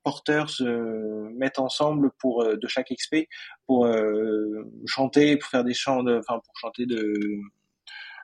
porteurs 0.03 0.49
se 0.49 0.63
mettent 1.37 1.59
ensemble 1.59 2.11
pour 2.19 2.43
euh, 2.43 2.55
de 2.55 2.67
chaque 2.67 2.91
expé 2.91 3.27
pour 3.65 3.85
euh, 3.85 4.63
chanter, 4.85 5.35
pour 5.37 5.49
faire 5.49 5.65
des 5.65 5.73
chants, 5.73 6.03
de, 6.03 6.17
enfin 6.17 6.39
pour 6.43 6.57
chanter 6.57 6.85
de 6.85 7.13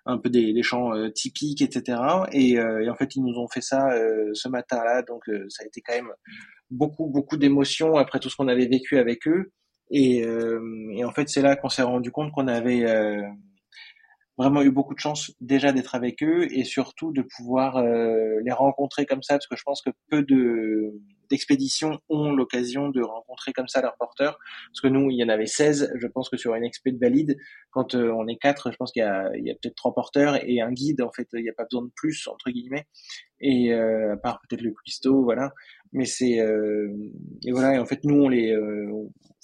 un 0.06 0.18
peu 0.18 0.30
des, 0.30 0.54
des 0.54 0.64
chants 0.64 0.92
typiques, 1.12 1.62
etc. 1.62 1.98
Et, 2.34 2.56
et, 2.56 2.90
en 2.90 2.96
fait, 2.96 3.16
ils 3.16 3.24
nous 3.24 3.40
ont 3.40 3.48
fait 3.48 3.62
ça 3.62 3.88
ce 4.34 4.50
matin-là, 4.50 5.02
donc 5.04 5.24
ça 5.48 5.64
a 5.64 5.66
été 5.66 5.80
quand 5.80 5.94
même 5.94 6.12
beaucoup 6.70 7.08
beaucoup 7.08 7.38
d'émotions 7.38 7.96
après 7.96 8.20
tout 8.20 8.30
ce 8.30 8.36
qu'on 8.36 8.50
avait 8.50 8.68
vécu 8.68 8.98
avec 8.98 9.26
eux. 9.30 9.54
Et, 9.90 10.24
euh, 10.24 10.90
et 10.92 11.04
en 11.04 11.12
fait, 11.12 11.30
c'est 11.30 11.42
là 11.42 11.56
qu'on 11.56 11.70
s'est 11.70 11.84
rendu 11.84 12.12
compte 12.12 12.32
qu'on 12.32 12.48
avait 12.48 12.86
euh, 12.86 13.22
vraiment 14.38 14.62
eu 14.62 14.72
beaucoup 14.72 14.94
de 14.96 15.00
chance 15.00 15.32
déjà 15.42 15.72
d'être 15.72 15.96
avec 15.96 16.24
eux 16.24 16.48
et 16.52 16.64
surtout 16.64 17.12
de 17.12 17.22
pouvoir 17.22 17.78
euh, 17.78 18.40
les 18.44 18.52
rencontrer 18.52 19.06
comme 19.06 19.24
ça, 19.24 19.36
parce 19.36 19.48
que 19.48 19.56
je 19.56 19.64
pense 19.64 19.82
que 19.82 19.92
peu 20.10 20.24
de 20.24 20.94
d'expéditions 21.30 22.00
ont 22.10 22.34
l'occasion 22.34 22.90
de 22.90 23.02
rencontrer 23.02 23.54
comme 23.54 23.68
ça 23.68 23.82
leurs 23.82 23.98
porteurs. 23.98 24.38
Parce 24.70 24.82
que 24.82 24.88
nous, 24.88 25.10
il 25.10 25.18
y 25.18 25.24
en 25.24 25.30
avait 25.30 25.46
16. 25.46 25.94
Je 25.96 26.08
pense 26.08 26.30
que 26.30 26.38
sur 26.38 26.56
une 26.56 26.64
expé 26.64 26.92
de 26.92 27.00
valide, 27.00 27.38
quand 27.72 27.96
euh, 27.96 28.12
on 28.12 28.28
est 28.28 28.38
quatre, 28.38 28.72
je 28.72 28.78
pense 28.78 28.92
qu'il 28.92 29.02
y 29.02 29.06
a, 29.06 29.30
y 29.36 29.52
a 29.52 29.56
peut-être 29.56 29.76
trois 29.76 29.94
porteurs 29.94 30.38
et 30.44 30.62
un 30.62 30.72
guide. 30.72 31.02
En 31.02 31.12
fait, 31.12 31.28
il 31.34 31.44
n'y 31.44 31.50
a 31.50 31.54
pas 31.54 31.66
besoin 31.66 31.84
de 31.84 31.92
plus 31.96 32.28
entre 32.28 32.50
guillemets. 32.50 32.88
Et 33.40 33.74
euh, 33.74 34.14
à 34.14 34.18
part 34.18 34.40
peut-être 34.48 34.62
le 34.62 34.72
cuistot, 34.72 35.24
voilà. 35.24 35.54
Mais 35.92 36.06
c'est 36.06 36.40
euh, 36.40 36.90
et 37.46 37.52
voilà. 37.52 37.76
Et 37.76 37.80
en 37.80 37.86
fait, 37.86 38.04
nous, 38.04 38.16
on 38.16 38.30
les 38.30 38.56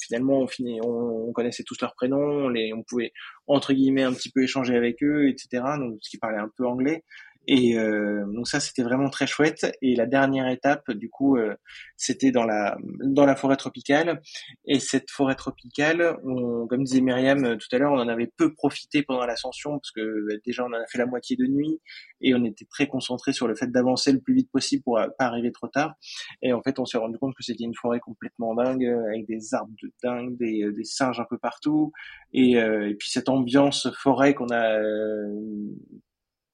finalement, 0.02 0.40
on, 0.40 0.48
finit, 0.48 0.80
on, 0.82 1.32
connaissait 1.34 1.64
tous 1.64 1.80
leurs 1.82 1.94
prénoms, 1.94 2.46
on, 2.46 2.50
les, 2.50 2.74
on 2.74 2.84
pouvait 2.84 3.12
entre 3.48 3.74
guillemets 3.74 4.04
un 4.04 4.14
petit 4.14 4.32
peu 4.32 4.42
échanger 4.44 4.76
avec 4.76 5.04
eux, 5.04 5.30
etc. 5.30 5.64
Donc, 5.78 5.98
ce 6.02 6.10
qui 6.10 6.18
parlait 6.18 6.38
un 6.38 6.50
peu 6.56 6.66
anglais. 6.66 7.04
Et 7.48 7.78
euh, 7.78 8.26
donc 8.28 8.48
ça, 8.48 8.60
c'était 8.60 8.84
vraiment 8.84 9.10
très 9.10 9.26
chouette. 9.26 9.66
Et 9.82 9.96
la 9.96 10.06
dernière 10.06 10.48
étape, 10.50 10.92
du 10.92 11.10
coup, 11.10 11.38
euh, 11.38 11.56
c'était 11.98 12.32
dans 12.32 12.44
la 12.44 12.78
dans 13.04 13.26
la 13.26 13.36
forêt 13.36 13.58
tropicale. 13.58 14.22
Et 14.66 14.80
cette 14.80 15.10
forêt 15.10 15.36
tropicale, 15.36 16.18
on, 16.24 16.68
comme 16.68 16.84
disait 16.84 17.02
Myriam 17.02 17.44
euh, 17.46 17.56
tout 17.56 17.68
à 17.72 17.80
l'heure, 17.80 17.92
on 17.92 18.00
en 18.00 18.08
avait 18.08 18.32
peu 18.38 18.54
profité 18.54 19.04
pendant 19.04 19.26
l'ascension 19.26 19.72
parce 19.80 19.92
que 19.92 20.28
bah, 20.28 20.36
déjà 20.46 20.64
on 20.64 20.68
en 20.68 20.74
a 20.74 20.86
fait 20.92 21.00
la 21.00 21.06
moitié 21.08 21.36
de 21.38 21.46
nuit 21.46 21.80
et 22.22 22.36
on 22.36 22.44
était 22.44 22.66
très 22.66 22.88
concentré 22.88 23.34
sur 23.34 23.48
le 23.48 23.56
fait 23.56 23.72
d'avancer 23.72 24.12
le 24.12 24.20
plus 24.20 24.36
vite 24.36 24.52
possible 24.52 24.84
pour 24.84 25.00
pas 25.18 25.26
arriver 25.26 25.52
trop 25.52 25.68
tard. 25.68 25.96
Et 26.42 26.54
en 26.54 26.62
fait, 26.62 26.78
on 26.80 26.86
s'est 26.86 26.98
rendu 26.98 27.18
compte 27.18 27.36
que 27.36 27.44
c'était 27.44 27.64
une 27.64 27.76
forêt 27.76 28.00
complètement 28.00 28.54
dingue 28.54 28.86
avec 29.08 29.26
des 29.26 29.54
arbres 29.54 29.74
de 29.82 29.92
dingue, 30.04 30.38
des, 30.38 30.72
des 30.72 30.84
singes 30.84 31.20
un 31.20 31.26
peu 31.30 31.38
partout 31.38 31.92
et, 32.34 32.54
et 32.54 32.96
puis 32.96 33.10
cette 33.10 33.30
ambiance 33.30 33.90
forêt 33.96 34.34
qu'on 34.34 34.50
a 34.52 34.80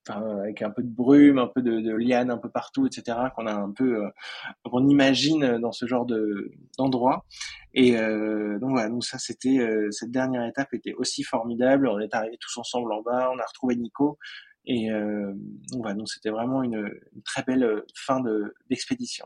avec 0.10 0.62
un 0.62 0.70
peu 0.70 0.84
de 0.84 0.89
brume, 0.89 1.39
un 1.39 1.47
peu 1.47 1.62
de, 1.62 1.82
de 1.82 1.93
liane 1.93 2.30
un 2.30 2.38
peu 2.38 2.49
partout, 2.49 2.86
etc. 2.86 3.18
Qu'on 3.36 3.47
a 3.47 3.53
un 3.53 3.72
peu, 3.72 4.03
euh, 4.03 4.10
qu'on 4.64 4.88
imagine 4.88 5.58
dans 5.60 5.72
ce 5.72 5.86
genre 5.86 6.06
de 6.06 6.51
d'endroit. 6.78 7.26
Et 7.74 7.97
euh, 7.97 8.58
donc 8.60 8.72
voilà, 8.72 8.89
nous 8.89 9.01
ça 9.01 9.18
c'était 9.18 9.60
euh, 9.60 9.91
cette 9.91 10.12
dernière 10.12 10.45
étape 10.47 10.74
était 10.74 10.93
aussi 10.93 11.24
formidable. 11.24 11.88
On 11.88 11.99
est 11.99 12.14
arrivés 12.14 12.38
tous 12.39 12.58
ensemble 12.58 12.91
en 12.93 13.01
bas, 13.01 13.32
on 13.34 13.39
a 13.39 13.45
retrouvé 13.45 13.76
Nico. 13.76 14.18
Et 14.66 14.91
euh, 14.91 15.34
donc 15.72 15.82
voilà, 15.82 15.95
nous 15.95 16.08
c'était 16.08 16.30
vraiment 16.30 16.64
une, 16.64 16.89
une, 17.14 17.24
très 17.24 17.43
belle 17.43 17.84
fin 17.95 18.22
de 18.22 18.56
d'expédition. 18.70 19.26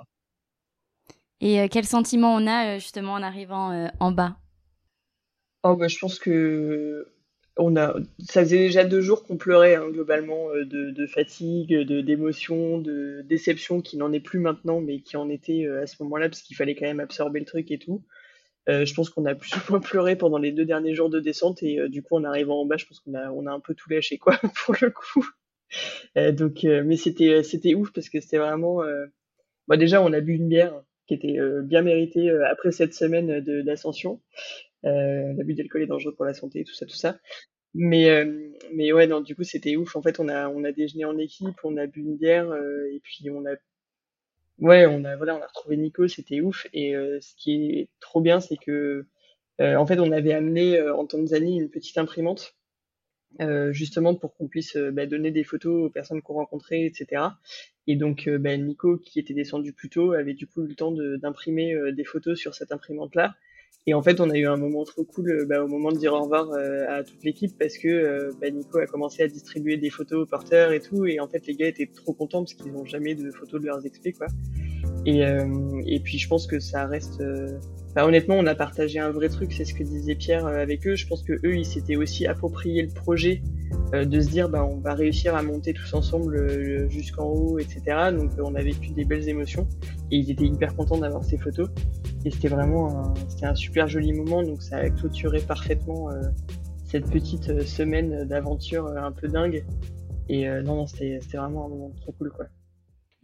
Et 1.41 1.69
quel 1.69 1.85
sentiment 1.85 2.35
on 2.35 2.47
a 2.47 2.79
justement 2.79 3.13
en 3.13 3.23
arrivant 3.23 3.89
en 3.99 4.11
bas? 4.11 4.37
Oh 5.63 5.75
bah 5.75 5.87
je 5.87 5.97
pense 5.99 6.19
que 6.19 7.05
on 7.59 7.75
a, 7.75 7.95
ça 8.19 8.41
faisait 8.41 8.57
déjà 8.57 8.85
deux 8.85 9.01
jours 9.01 9.23
qu'on 9.23 9.37
pleurait 9.37 9.75
hein, 9.75 9.89
globalement 9.89 10.49
euh, 10.49 10.65
de, 10.65 10.91
de, 10.91 11.05
fatigue, 11.05 11.73
de 11.73 12.01
d'émotion, 12.01 12.79
de 12.79 13.21
déception 13.25 13.81
qui 13.81 13.97
n'en 13.97 14.13
est 14.13 14.19
plus 14.21 14.39
maintenant, 14.39 14.79
mais 14.79 15.01
qui 15.01 15.17
en 15.17 15.29
était 15.29 15.65
euh, 15.65 15.83
à 15.83 15.87
ce 15.87 16.01
moment-là 16.03 16.29
parce 16.29 16.41
qu'il 16.41 16.55
fallait 16.55 16.75
quand 16.75 16.85
même 16.85 17.01
absorber 17.01 17.39
le 17.39 17.45
truc 17.45 17.69
et 17.71 17.77
tout. 17.77 18.03
Euh, 18.69 18.85
je 18.85 18.93
pense 18.93 19.09
qu'on 19.09 19.25
a 19.25 19.35
plus 19.35 19.53
ou 19.55 19.59
moins 19.69 19.79
pleuré 19.79 20.15
pendant 20.15 20.37
les 20.37 20.51
deux 20.51 20.65
derniers 20.65 20.95
jours 20.95 21.09
de 21.09 21.19
descente 21.19 21.61
et 21.61 21.89
du 21.89 22.01
coup 22.01 22.15
en 22.15 22.23
arrivant 22.23 22.61
en 22.61 22.65
bas, 22.65 22.77
je 22.77 22.85
pense 22.85 22.99
qu'on 23.01 23.13
a 23.13 23.29
on 23.31 23.45
a 23.45 23.51
un 23.51 23.59
peu 23.59 23.75
tout 23.75 23.89
lâché 23.89 24.17
quoi 24.17 24.37
pour 24.65 24.75
le 24.81 24.89
coup. 24.89 25.27
donc, 26.15 26.63
mais 26.63 26.97
c'était 26.97 27.43
c'était 27.43 27.75
ouf 27.75 27.91
parce 27.91 28.09
que 28.09 28.21
c'était 28.21 28.37
vraiment. 28.37 28.81
Bah 29.67 29.77
déjà, 29.77 30.01
on 30.01 30.13
a 30.13 30.19
bu 30.19 30.33
une 30.33 30.49
bière 30.49 30.81
qui 31.07 31.13
était 31.13 31.37
bien 31.63 31.81
méritée 31.81 32.29
après 32.31 32.71
cette 32.71 32.93
semaine 32.93 33.39
de 33.39 33.61
d'ascension. 33.61 34.21
Euh, 34.85 35.33
l'abus 35.35 35.55
d'alcool 35.55 35.83
est 35.83 35.87
dangereux 35.87 36.15
pour 36.15 36.25
la 36.25 36.33
santé, 36.33 36.63
tout 36.63 36.73
ça, 36.73 36.85
tout 36.85 36.95
ça. 36.95 37.19
Mais, 37.73 38.09
euh, 38.09 38.51
mais 38.73 38.91
ouais, 38.93 39.07
non, 39.07 39.21
du 39.21 39.35
coup, 39.35 39.43
c'était 39.43 39.75
ouf. 39.75 39.95
En 39.95 40.01
fait, 40.01 40.19
on 40.19 40.27
a, 40.27 40.49
on 40.49 40.63
a 40.63 40.71
déjeuné 40.71 41.05
en 41.05 41.17
équipe, 41.17 41.55
on 41.63 41.77
a 41.77 41.85
bu 41.87 42.01
une 42.01 42.17
bière, 42.17 42.49
euh, 42.49 42.85
et 42.91 42.99
puis 42.99 43.29
on 43.29 43.45
a, 43.45 43.55
ouais, 44.59 44.85
on 44.87 45.03
a, 45.05 45.15
voilà, 45.17 45.35
on 45.35 45.41
a 45.41 45.47
retrouvé 45.47 45.77
Nico, 45.77 46.07
c'était 46.07 46.41
ouf. 46.41 46.67
Et 46.73 46.95
euh, 46.95 47.19
ce 47.21 47.35
qui 47.35 47.79
est 47.79 47.89
trop 47.99 48.21
bien, 48.21 48.39
c'est 48.39 48.57
que, 48.57 49.05
en 49.59 49.85
fait, 49.85 49.99
on 49.99 50.11
avait 50.11 50.33
amené 50.33 50.81
en 50.81 51.05
Tanzanie 51.05 51.59
une 51.59 51.69
petite 51.69 51.97
imprimante, 51.97 52.55
justement 53.71 54.15
pour 54.15 54.33
qu'on 54.33 54.47
puisse 54.47 54.77
bah, 54.77 55.05
donner 55.05 55.31
des 55.31 55.43
photos 55.43 55.87
aux 55.87 55.89
personnes 55.89 56.21
qu'on 56.21 56.35
rencontrait, 56.35 56.85
etc. 56.85 57.23
Et 57.87 57.97
donc, 57.97 58.29
bah, 58.29 58.55
Nico, 58.55 58.97
qui 58.97 59.19
était 59.19 59.33
descendu 59.33 59.73
plus 59.73 59.89
tôt, 59.89 60.13
avait 60.13 60.33
du 60.33 60.47
coup 60.47 60.63
eu 60.63 60.67
le 60.67 60.75
temps 60.75 60.93
d'imprimer 60.93 61.75
des 61.91 62.05
photos 62.05 62.39
sur 62.39 62.55
cette 62.55 62.71
imprimante-là. 62.71 63.35
Et 63.89 63.95
en 63.95 64.03
fait, 64.03 64.21
on 64.21 64.29
a 64.29 64.37
eu 64.37 64.45
un 64.45 64.55
moment 64.55 64.83
trop 64.83 65.03
cool 65.03 65.31
euh, 65.31 65.45
bah, 65.45 65.63
au 65.63 65.67
moment 65.67 65.91
de 65.91 65.97
dire 65.97 66.13
au 66.13 66.21
revoir 66.21 66.51
euh, 66.51 66.85
à 66.87 67.03
toute 67.03 67.23
l'équipe 67.23 67.57
parce 67.57 67.75
que 67.75 67.87
euh, 67.87 68.31
bah, 68.39 68.51
Nico 68.51 68.77
a 68.77 68.85
commencé 68.85 69.23
à 69.23 69.27
distribuer 69.27 69.77
des 69.77 69.89
photos 69.89 70.21
aux 70.21 70.25
porteurs 70.27 70.71
et 70.73 70.79
tout. 70.79 71.07
Et 71.07 71.19
en 71.19 71.27
fait, 71.27 71.47
les 71.47 71.55
gars 71.55 71.65
étaient 71.65 71.87
trop 71.91 72.13
contents 72.13 72.43
parce 72.43 72.53
qu'ils 72.53 72.71
n'ont 72.71 72.85
jamais 72.85 73.15
de 73.15 73.31
photos 73.31 73.59
de 73.59 73.65
leurs 73.65 73.83
expés, 73.87 74.11
quoi. 74.11 74.27
Et, 75.05 75.21
et 75.85 75.99
puis, 75.99 76.17
je 76.17 76.27
pense 76.27 76.45
que 76.47 76.59
ça 76.59 76.85
reste. 76.85 77.23
Enfin, 77.91 78.05
honnêtement, 78.05 78.35
on 78.35 78.45
a 78.45 78.55
partagé 78.55 78.99
un 78.99 79.11
vrai 79.11 79.29
truc, 79.29 79.51
c'est 79.53 79.65
ce 79.65 79.73
que 79.73 79.83
disait 79.83 80.15
Pierre 80.15 80.45
avec 80.45 80.85
eux. 80.85 80.95
Je 80.95 81.07
pense 81.07 81.23
que 81.23 81.33
eux, 81.33 81.55
ils 81.55 81.65
s'étaient 81.65 81.95
aussi 81.95 82.27
approprié 82.27 82.83
le 82.83 82.89
projet 82.89 83.41
de 83.93 84.21
se 84.21 84.29
dire, 84.29 84.49
bah, 84.49 84.63
on 84.63 84.77
va 84.77 84.93
réussir 84.93 85.35
à 85.35 85.41
monter 85.41 85.73
tous 85.73 85.93
ensemble 85.93 86.89
jusqu'en 86.89 87.25
haut, 87.25 87.59
etc. 87.59 87.81
Donc, 88.15 88.31
on 88.37 88.53
a 88.55 88.61
vécu 88.61 88.91
des 88.91 89.05
belles 89.05 89.27
émotions 89.27 89.67
et 90.11 90.17
ils 90.17 90.29
étaient 90.29 90.45
hyper 90.45 90.75
contents 90.75 90.97
d'avoir 90.97 91.23
ces 91.23 91.37
photos. 91.37 91.69
Et 92.25 92.31
c'était 92.31 92.49
vraiment 92.49 92.99
un, 92.99 93.13
c'était 93.29 93.45
un 93.45 93.55
super 93.55 93.87
joli 93.87 94.11
moment, 94.13 94.43
donc 94.43 94.61
ça 94.61 94.77
a 94.77 94.89
clôturé 94.89 95.39
parfaitement 95.39 96.11
euh, 96.11 96.21
cette 96.83 97.09
petite 97.09 97.49
euh, 97.49 97.61
semaine 97.61 98.25
d'aventure 98.27 98.87
euh, 98.87 98.97
un 98.97 99.11
peu 99.11 99.27
dingue. 99.27 99.65
Et 100.27 100.47
non, 100.47 100.75
non, 100.75 100.85
c'était, 100.85 101.17
c'était 101.23 101.37
vraiment 101.37 101.65
un 101.65 101.69
moment 101.69 101.91
trop 102.01 102.11
cool, 102.11 102.29
quoi. 102.29 102.45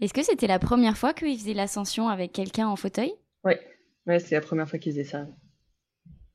Est-ce 0.01 0.13
que 0.13 0.23
c'était 0.23 0.47
la 0.47 0.59
première 0.59 0.97
fois 0.97 1.13
qu'ils 1.13 1.37
faisaient 1.37 1.53
l'ascension 1.53 2.09
avec 2.09 2.33
quelqu'un 2.33 2.67
en 2.67 2.75
fauteuil? 2.75 3.13
Ouais, 3.43 3.59
ouais, 4.07 4.19
c'est 4.19 4.35
la 4.35 4.41
première 4.41 4.69
fois 4.69 4.77
qu'ils 4.77 4.91
faisaient 4.91 5.03
ça. 5.03 5.27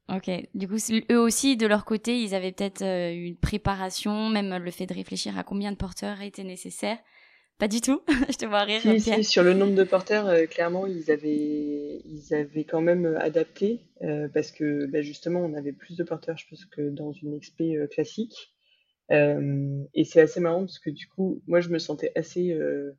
Ok, 0.09 0.29
du 0.55 0.67
coup, 0.67 0.77
eux 1.13 1.21
aussi, 1.21 1.57
de 1.57 1.67
leur 1.67 1.85
côté, 1.85 2.21
ils 2.21 2.35
avaient 2.35 2.51
peut-être 2.53 2.83
une 2.83 3.37
préparation, 3.37 4.29
même 4.29 4.57
le 4.57 4.71
fait 4.71 4.87
de 4.87 4.95
réfléchir 4.95 5.39
à 5.39 5.45
combien 5.45 5.71
de 5.71 5.77
porteurs 5.77 6.21
étaient 6.21 6.43
nécessaires 6.43 6.99
Pas 7.59 7.69
du 7.69 7.81
tout. 7.81 8.01
je 8.31 8.37
te 8.37 8.47
vois 8.47 8.63
rire. 8.65 8.81
Si, 8.81 8.99
si, 8.99 9.23
sur 9.23 9.45
le 9.45 9.55
nombre 9.55 9.75
de 9.77 9.85
porteurs, 9.85 10.27
euh, 10.27 10.47
clairement, 10.47 10.87
ils 10.87 11.11
avaient, 11.13 12.01
ils 12.05 12.35
avaient 12.35 12.65
quand 12.65 12.81
même 12.81 13.07
euh, 13.07 13.21
adapté 13.21 13.83
euh, 14.03 14.29
parce 14.33 14.51
que 14.51 14.87
bah, 14.87 15.03
justement, 15.03 15.41
on 15.41 15.55
avait 15.55 15.73
plus 15.73 15.97
de 15.97 16.03
porteurs, 16.03 16.39
je 16.39 16.47
pense, 16.49 16.65
que 16.65 16.89
dans 16.89 17.13
une 17.13 17.39
XP 17.39 17.61
euh, 17.61 17.87
classique. 17.87 18.53
Euh, 19.13 19.85
et 19.95 20.05
c'est 20.05 20.21
assez 20.21 20.41
marrant 20.41 20.61
parce 20.61 20.79
que 20.79 20.91
du 20.91 21.07
coup, 21.09 21.43
moi, 21.47 21.61
je 21.61 21.69
me 21.69 21.79
sentais 21.79 22.11
assez 22.17 22.53
euh, 22.53 22.97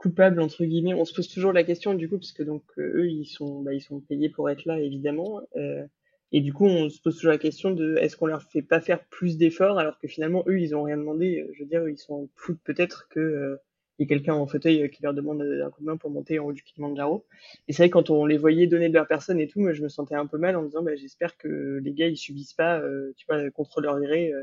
coupable 0.00 0.40
entre 0.40 0.64
guillemets. 0.64 0.94
On 0.94 1.04
se 1.04 1.14
pose 1.14 1.28
toujours 1.28 1.52
la 1.52 1.64
question 1.64 1.94
du 1.94 2.08
coup 2.08 2.18
parce 2.18 2.32
que 2.32 2.42
donc 2.42 2.62
euh, 2.78 2.92
eux, 3.02 3.08
ils 3.08 3.26
sont, 3.26 3.62
bah, 3.62 3.74
ils 3.74 3.80
sont 3.80 4.00
payés 4.00 4.28
pour 4.28 4.48
être 4.50 4.64
là 4.64 4.80
évidemment. 4.80 5.42
Euh, 5.56 5.84
et 6.32 6.40
du 6.40 6.52
coup, 6.52 6.66
on 6.66 6.88
se 6.88 7.00
pose 7.00 7.16
toujours 7.16 7.32
la 7.32 7.38
question 7.38 7.72
de 7.72 7.96
est-ce 7.96 8.16
qu'on 8.16 8.26
leur 8.26 8.42
fait 8.44 8.62
pas 8.62 8.80
faire 8.80 9.04
plus 9.06 9.36
d'efforts 9.36 9.78
alors 9.78 9.98
que 9.98 10.08
finalement 10.08 10.44
eux, 10.46 10.60
ils 10.60 10.74
ont 10.74 10.82
rien 10.82 10.96
demandé. 10.96 11.46
Je 11.54 11.60
veux 11.60 11.68
dire, 11.68 11.88
ils 11.88 11.98
sont 11.98 12.28
fous 12.34 12.56
peut-être 12.64 13.08
que 13.08 13.20
euh, 13.20 13.56
il 14.00 14.04
y 14.04 14.04
ait 14.04 14.06
quelqu'un 14.06 14.34
en 14.34 14.46
fauteuil 14.46 14.82
euh, 14.82 14.88
qui 14.88 15.02
leur 15.02 15.12
demande 15.12 15.42
euh, 15.42 15.66
un 15.66 15.70
coup 15.70 15.82
de 15.82 15.86
main 15.86 15.98
pour 15.98 16.10
monter 16.10 16.38
en 16.38 16.46
haut 16.46 16.52
du 16.54 16.62
Kilimanjaro. 16.62 17.26
Et 17.68 17.74
c'est 17.74 17.82
vrai 17.82 17.90
quand 17.90 18.08
on 18.08 18.24
les 18.24 18.38
voyait 18.38 18.66
donner 18.66 18.88
de 18.88 18.94
leur 18.94 19.06
personne 19.06 19.38
et 19.38 19.46
tout, 19.46 19.60
moi 19.60 19.74
je 19.74 19.82
me 19.82 19.90
sentais 19.90 20.14
un 20.14 20.26
peu 20.26 20.38
mal 20.38 20.56
en 20.56 20.62
me 20.62 20.68
disant 20.68 20.82
bah, 20.82 20.96
j'espère 20.96 21.36
que 21.36 21.80
les 21.84 21.92
gars 21.92 22.08
ils 22.08 22.16
subissent 22.16 22.54
pas, 22.54 22.80
euh, 22.80 23.12
tu 23.18 23.26
vois, 23.28 23.50
contre 23.50 23.82
leur 23.82 24.00
gré 24.00 24.32
euh, 24.32 24.42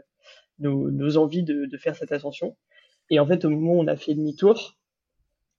nos, 0.60 0.92
nos 0.92 1.18
envies 1.18 1.42
de, 1.42 1.66
de 1.66 1.78
faire 1.78 1.96
cette 1.96 2.12
ascension. 2.12 2.56
Et 3.10 3.20
en 3.20 3.26
fait, 3.26 3.46
au 3.46 3.50
moment 3.50 3.74
où 3.74 3.80
on 3.82 3.88
a 3.88 3.96
fait 3.96 4.14
demi-tour, 4.14 4.78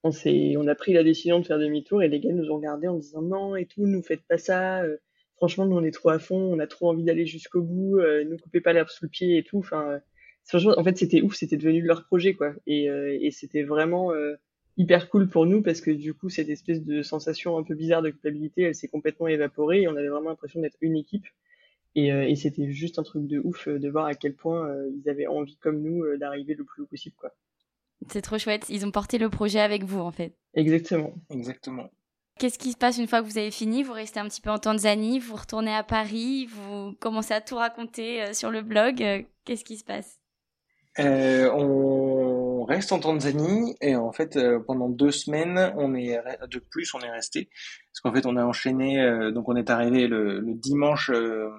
on 0.05 0.11
on 0.57 0.67
a 0.69 0.75
pris 0.75 0.93
la 0.93 1.03
décision 1.05 1.41
de 1.41 1.47
faire 1.47 1.59
demi-tour 1.59 2.03
et 2.03 2.09
les 2.09 2.21
gars 2.21 2.33
nous 2.33 2.51
ont 2.51 2.57
regardé 2.57 2.89
en 2.89 2.97
disant 2.99 3.23
non 3.23 3.57
et 3.57 3.67
tout, 3.67 3.87
nous 3.87 4.03
faites 4.03 4.23
pas 4.29 4.39
ça. 4.39 4.83
euh, 4.83 4.97
franchement, 5.37 5.67
nous 5.67 5.77
on 5.77 5.85
est 5.85 5.91
trop 5.93 6.11
à 6.11 6.19
fond, 6.19 6.37
on 6.37 6.59
a 6.59 6.67
trop 6.67 6.89
envie 6.91 7.05
d'aller 7.05 7.27
jusqu'au 7.27 7.63
bout, 7.63 7.99
euh, 7.99 8.25
ne 8.25 8.37
coupez 8.37 8.61
pas 8.61 8.73
l'herbe 8.73 8.89
sous 8.89 9.05
le 9.05 9.11
pied 9.11 9.39
et 9.39 9.43
tout. 9.45 9.59
Enfin, 9.59 9.91
euh, 9.91 9.99
en 10.77 10.85
fait, 10.85 10.97
c'était 10.99 11.23
ouf, 11.23 11.35
c'était 11.35 11.57
devenu 11.57 11.83
leur 11.83 12.05
projet 12.07 12.35
quoi. 12.35 12.55
Et, 12.67 12.91
euh, 12.91 13.17
et 13.21 13.31
c'était 13.31 13.63
vraiment 13.63 14.13
euh, 14.13 14.35
hyper 14.77 15.09
cool 15.11 15.29
pour 15.29 15.47
nous 15.47 15.63
parce 15.63 15.81
que 15.81 15.91
du 15.91 16.15
coup, 16.15 16.29
cette 16.31 16.49
espèce 16.49 16.85
de 16.85 17.03
sensation 17.03 17.57
un 17.59 17.63
peu 17.65 17.75
bizarre 17.75 18.03
de 18.03 18.11
culpabilité, 18.11 18.63
elle 18.63 18.75
s'est 18.75 18.89
complètement 18.89 19.29
évaporée 19.29 19.83
et 19.83 19.89
on 19.89 19.97
avait 19.97 20.09
vraiment 20.09 20.31
l'impression 20.31 20.61
d'être 20.61 20.79
une 20.81 20.97
équipe. 20.97 21.27
Et, 21.97 22.13
euh, 22.13 22.29
et 22.29 22.37
c'était 22.37 22.71
juste 22.73 22.99
un 22.99 23.03
truc 23.05 23.27
de 23.27 23.41
ouf 23.41 23.69
de 23.69 23.89
voir 23.91 24.07
à 24.07 24.15
quel 24.15 24.35
point 24.35 24.75
ils 25.05 25.09
avaient 25.11 25.27
envie, 25.27 25.57
comme 25.59 25.83
nous, 25.83 26.05
d'arriver 26.19 26.55
le 26.55 26.65
plus 26.65 26.83
haut 26.83 26.87
possible, 26.87 27.17
quoi. 27.19 27.35
C'est 28.09 28.23
trop 28.23 28.39
chouette. 28.39 28.67
Ils 28.69 28.87
ont 28.87 28.91
porté 28.91 29.19
le 29.19 29.29
projet 29.29 29.61
avec 29.61 29.85
vous, 29.85 30.01
en 30.01 30.11
fait. 30.13 30.35
Exactement. 30.55 31.13
Exactement. 31.31 31.91
Qu'est-ce 32.39 32.59
qui 32.59 32.71
se 32.71 32.77
passe 32.77 32.99
une 32.99 33.09
fois 33.09 33.21
que 33.21 33.27
vous 33.27 33.39
avez 33.39 33.51
fini? 33.51 33.83
Vous 33.83 33.93
restez 33.93 34.21
un 34.21 34.29
petit 34.29 34.41
peu 34.41 34.51
en 34.51 34.59
Tanzanie, 34.59 35.19
vous 35.19 35.35
retournez 35.35 35.75
à 35.75 35.83
Paris, 35.83 36.47
vous 36.47 36.93
commencez 37.01 37.35
à 37.35 37.41
tout 37.41 37.57
raconter 37.57 38.23
euh, 38.23 38.33
sur 38.33 38.51
le 38.51 38.63
blog. 38.63 39.03
euh, 39.03 39.23
Qu'est-ce 39.45 39.65
qui 39.65 39.77
se 39.77 39.85
passe? 39.85 40.21
Euh, 41.01 41.51
on 41.53 42.65
reste 42.65 42.93
en 42.93 42.99
Tanzanie 42.99 43.77
et 43.81 43.95
en 43.95 44.11
fait 44.11 44.37
euh, 44.37 44.59
pendant 44.59 44.89
deux 44.89 45.13
semaines 45.13 45.73
on 45.77 45.95
est 45.95 46.17
re- 46.19 46.49
de 46.49 46.59
plus 46.59 46.93
on 46.93 46.99
est 47.01 47.11
resté 47.11 47.51
parce 47.93 48.01
qu'en 48.03 48.13
fait 48.13 48.27
on 48.27 48.37
a 48.37 48.45
enchaîné 48.45 49.01
euh, 49.01 49.31
donc 49.31 49.49
on 49.49 49.55
est 49.55 49.71
arrivé 49.71 50.09
le, 50.09 50.41
le 50.41 50.55
dimanche 50.55 51.11
euh, 51.11 51.51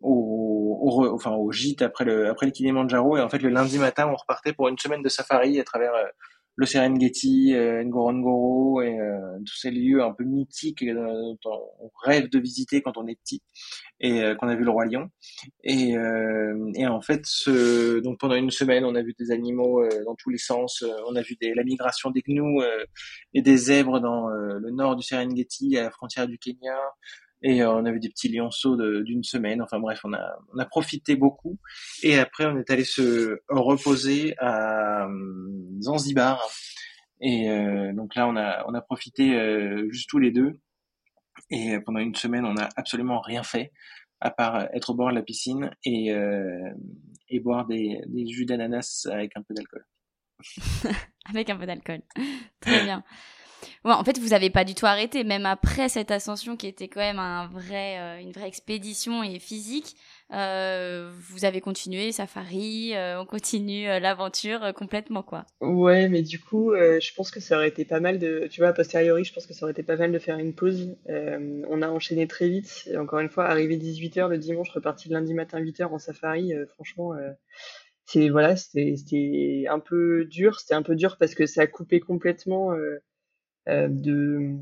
au, 0.00 0.78
au 0.80 1.14
enfin 1.14 1.32
au 1.32 1.50
gîte 1.52 1.82
après 1.82 2.04
le 2.04 2.28
après 2.28 2.46
le 2.46 2.52
Kilimanjaro 2.52 3.16
et 3.16 3.20
en 3.20 3.28
fait 3.28 3.38
le 3.38 3.48
lundi 3.48 3.78
matin 3.78 4.08
on 4.08 4.16
repartait 4.16 4.52
pour 4.52 4.68
une 4.68 4.78
semaine 4.78 5.02
de 5.02 5.08
safari 5.08 5.58
à 5.60 5.64
travers 5.64 5.94
euh, 5.94 6.04
le 6.56 6.64
Serengeti, 6.64 7.54
euh, 7.54 7.84
Ngorongoro 7.84 8.80
et 8.80 8.98
euh, 8.98 9.38
tous 9.46 9.56
ces 9.56 9.70
lieux 9.70 10.02
un 10.02 10.12
peu 10.12 10.24
mythiques 10.24 10.82
euh, 10.82 11.34
dont 11.44 11.60
on 11.80 11.90
rêve 12.02 12.30
de 12.30 12.38
visiter 12.38 12.80
quand 12.80 12.96
on 12.96 13.06
est 13.06 13.16
petit 13.16 13.42
et 14.00 14.22
euh, 14.22 14.34
qu'on 14.34 14.48
a 14.48 14.56
vu 14.56 14.64
le 14.64 14.70
roi 14.70 14.86
lion 14.86 15.10
et, 15.64 15.96
et 16.74 16.86
en 16.86 17.00
fait, 17.00 17.22
ce, 17.24 18.00
donc 18.00 18.18
pendant 18.18 18.34
une 18.34 18.50
semaine, 18.50 18.84
on 18.84 18.94
a 18.94 19.02
vu 19.02 19.14
des 19.18 19.30
animaux 19.30 19.86
dans 20.04 20.14
tous 20.14 20.30
les 20.30 20.38
sens. 20.38 20.84
On 21.08 21.16
a 21.16 21.22
vu 21.22 21.36
des, 21.40 21.54
la 21.54 21.64
migration 21.64 22.10
des 22.10 22.22
gnous 22.22 22.62
et 23.34 23.42
des 23.42 23.56
zèbres 23.56 24.00
dans 24.00 24.28
le 24.28 24.70
nord 24.70 24.96
du 24.96 25.02
Serengeti, 25.02 25.76
à 25.76 25.84
la 25.84 25.90
frontière 25.90 26.26
du 26.28 26.38
Kenya. 26.38 26.76
Et 27.42 27.62
euh, 27.62 27.70
on 27.70 27.84
a 27.84 27.92
vu 27.92 28.00
des 28.00 28.08
petits 28.08 28.28
lionceaux 28.28 28.76
d'une 29.02 29.22
semaine. 29.22 29.62
Enfin 29.62 29.78
bref, 29.78 30.00
on 30.04 30.12
a, 30.12 30.64
profité 30.66 31.16
beaucoup. 31.16 31.58
Et 32.02 32.18
après, 32.18 32.46
on 32.46 32.58
est 32.58 32.70
allé 32.70 32.84
se 32.84 33.40
reposer 33.48 34.34
à 34.38 35.06
euh, 35.06 35.80
Zanzibar. 35.80 36.46
Et 37.20 37.50
euh, 37.50 37.92
donc 37.92 38.14
là, 38.14 38.28
on 38.28 38.36
a, 38.36 38.80
profité 38.80 39.34
euh, 39.34 39.88
juste 39.90 40.08
tous 40.08 40.18
les 40.18 40.30
deux. 40.30 40.58
Et 41.50 41.78
pendant 41.80 42.00
une 42.00 42.14
semaine, 42.14 42.44
on 42.44 42.54
n'a 42.54 42.68
absolument 42.76 43.20
rien 43.20 43.42
fait 43.42 43.72
à 44.20 44.30
part 44.30 44.68
être 44.74 44.90
au 44.90 44.94
bord 44.94 45.10
de 45.10 45.14
la 45.14 45.22
piscine 45.22 45.70
et, 45.84 46.10
boire 47.40 47.66
des 47.66 48.26
jus 48.26 48.46
d'ananas 48.46 49.06
avec 49.10 49.36
un 49.36 49.42
peu 49.42 49.54
d'alcool. 49.54 49.84
Avec 51.28 51.50
un 51.50 51.56
peu 51.56 51.66
d'alcool. 51.66 52.02
Très 52.60 52.84
bien. 52.84 53.02
En 53.84 54.04
fait, 54.04 54.18
vous 54.18 54.28
n'avez 54.28 54.50
pas 54.50 54.64
du 54.64 54.74
tout 54.74 54.86
arrêté, 54.86 55.22
même 55.24 55.46
après 55.46 55.88
cette 55.88 56.10
ascension 56.10 56.56
qui 56.56 56.66
était 56.66 56.88
quand 56.88 57.00
même 57.00 57.18
un 57.18 57.46
vrai, 57.46 57.98
euh, 57.98 58.20
une 58.20 58.32
vraie 58.32 58.48
expédition 58.48 59.22
et 59.22 59.38
physique. 59.38 59.96
euh, 60.34 61.12
vous 61.30 61.44
avez 61.44 61.60
continué 61.60 62.10
safari, 62.10 62.94
euh, 62.96 63.20
on 63.20 63.26
continue 63.26 63.86
l'aventure 63.86 64.72
complètement 64.74 65.22
quoi. 65.22 65.46
Ouais, 65.60 66.08
mais 66.08 66.22
du 66.22 66.40
coup, 66.40 66.72
je 66.74 67.14
pense 67.14 67.30
que 67.30 67.38
ça 67.38 67.56
aurait 67.56 67.68
été 67.68 67.84
pas 67.84 68.00
mal 68.00 68.18
de, 68.18 68.48
tu 68.50 68.60
vois, 68.60 68.70
a 68.70 68.72
posteriori, 68.72 69.24
je 69.24 69.32
pense 69.32 69.46
que 69.46 69.54
ça 69.54 69.64
aurait 69.64 69.72
été 69.72 69.84
pas 69.84 69.96
mal 69.96 70.10
de 70.10 70.18
faire 70.18 70.38
une 70.38 70.54
pause. 70.54 70.96
On 71.08 71.82
a 71.82 71.88
enchaîné 71.88 72.26
très 72.26 72.48
vite. 72.48 72.88
Et 72.90 72.96
encore 72.96 73.20
une 73.20 73.30
fois, 73.30 73.46
arrivé 73.46 73.76
18h 73.76 74.28
le 74.28 74.38
dimanche, 74.38 74.70
reparti 74.70 75.08
le 75.08 75.14
lundi 75.14 75.34
matin 75.34 75.60
8h 75.60 75.84
en 75.84 75.98
safari, 75.98 76.52
franchement, 76.74 77.12
c'est, 78.04 78.28
voilà, 78.28 78.56
c'était, 78.56 79.64
un 79.68 79.78
peu 79.78 80.24
dur. 80.24 80.58
C'était 80.58 80.74
un 80.74 80.82
peu 80.82 80.96
dur 80.96 81.16
parce 81.18 81.34
que 81.34 81.46
ça 81.46 81.62
a 81.62 81.66
coupé 81.66 82.00
complètement, 82.00 82.72
de, 83.66 84.56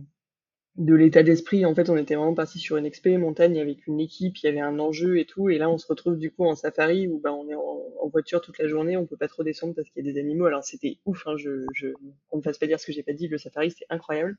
de 0.77 0.95
l'état 0.95 1.23
d'esprit. 1.23 1.65
En 1.65 1.75
fait, 1.75 1.89
on 1.89 1.97
était 1.97 2.15
vraiment 2.15 2.35
parti 2.35 2.59
sur 2.59 2.77
une 2.77 2.87
expé 2.87 3.17
montagne 3.17 3.61
avec 3.61 3.87
une 3.87 4.01
équipe, 4.01 4.37
il 4.39 4.47
y 4.47 4.49
avait 4.49 4.61
un 4.61 4.79
enjeu 4.79 5.19
et 5.19 5.25
tout. 5.25 5.49
Et 5.49 5.59
là, 5.59 5.71
on 5.71 5.79
se 5.79 5.87
retrouve 5.87 6.19
du 6.19 6.31
coup 6.33 6.45
en 6.45 6.57
safari 6.57 7.07
où 7.07 7.21
bah, 7.21 7.33
on 7.33 7.49
est 7.49 7.55
en, 7.55 7.73
voiture 8.13 8.43
toute 8.43 8.59
la 8.59 8.69
journée, 8.69 8.97
on 8.99 9.07
peut 9.07 9.17
pas 9.17 9.29
trop 9.29 9.43
descendre 9.43 9.75
parce 9.75 9.89
qu'il 9.89 10.05
y 10.05 10.09
a 10.09 10.13
des 10.13 10.21
animaux. 10.21 10.45
Alors 10.45 10.63
c'était 10.63 10.99
ouf, 11.07 11.27
hein, 11.27 11.37
je, 11.37 11.65
je, 11.73 11.89
qu'on 12.29 12.37
me 12.37 12.43
fasse 12.43 12.59
pas 12.59 12.67
dire 12.67 12.79
ce 12.79 12.87
que 12.87 12.93
j'ai 12.93 13.03
pas 13.03 13.15
dit. 13.15 13.29
Le 13.29 13.39
safari, 13.39 13.71
c'était 13.71 13.87
incroyable. 13.89 14.37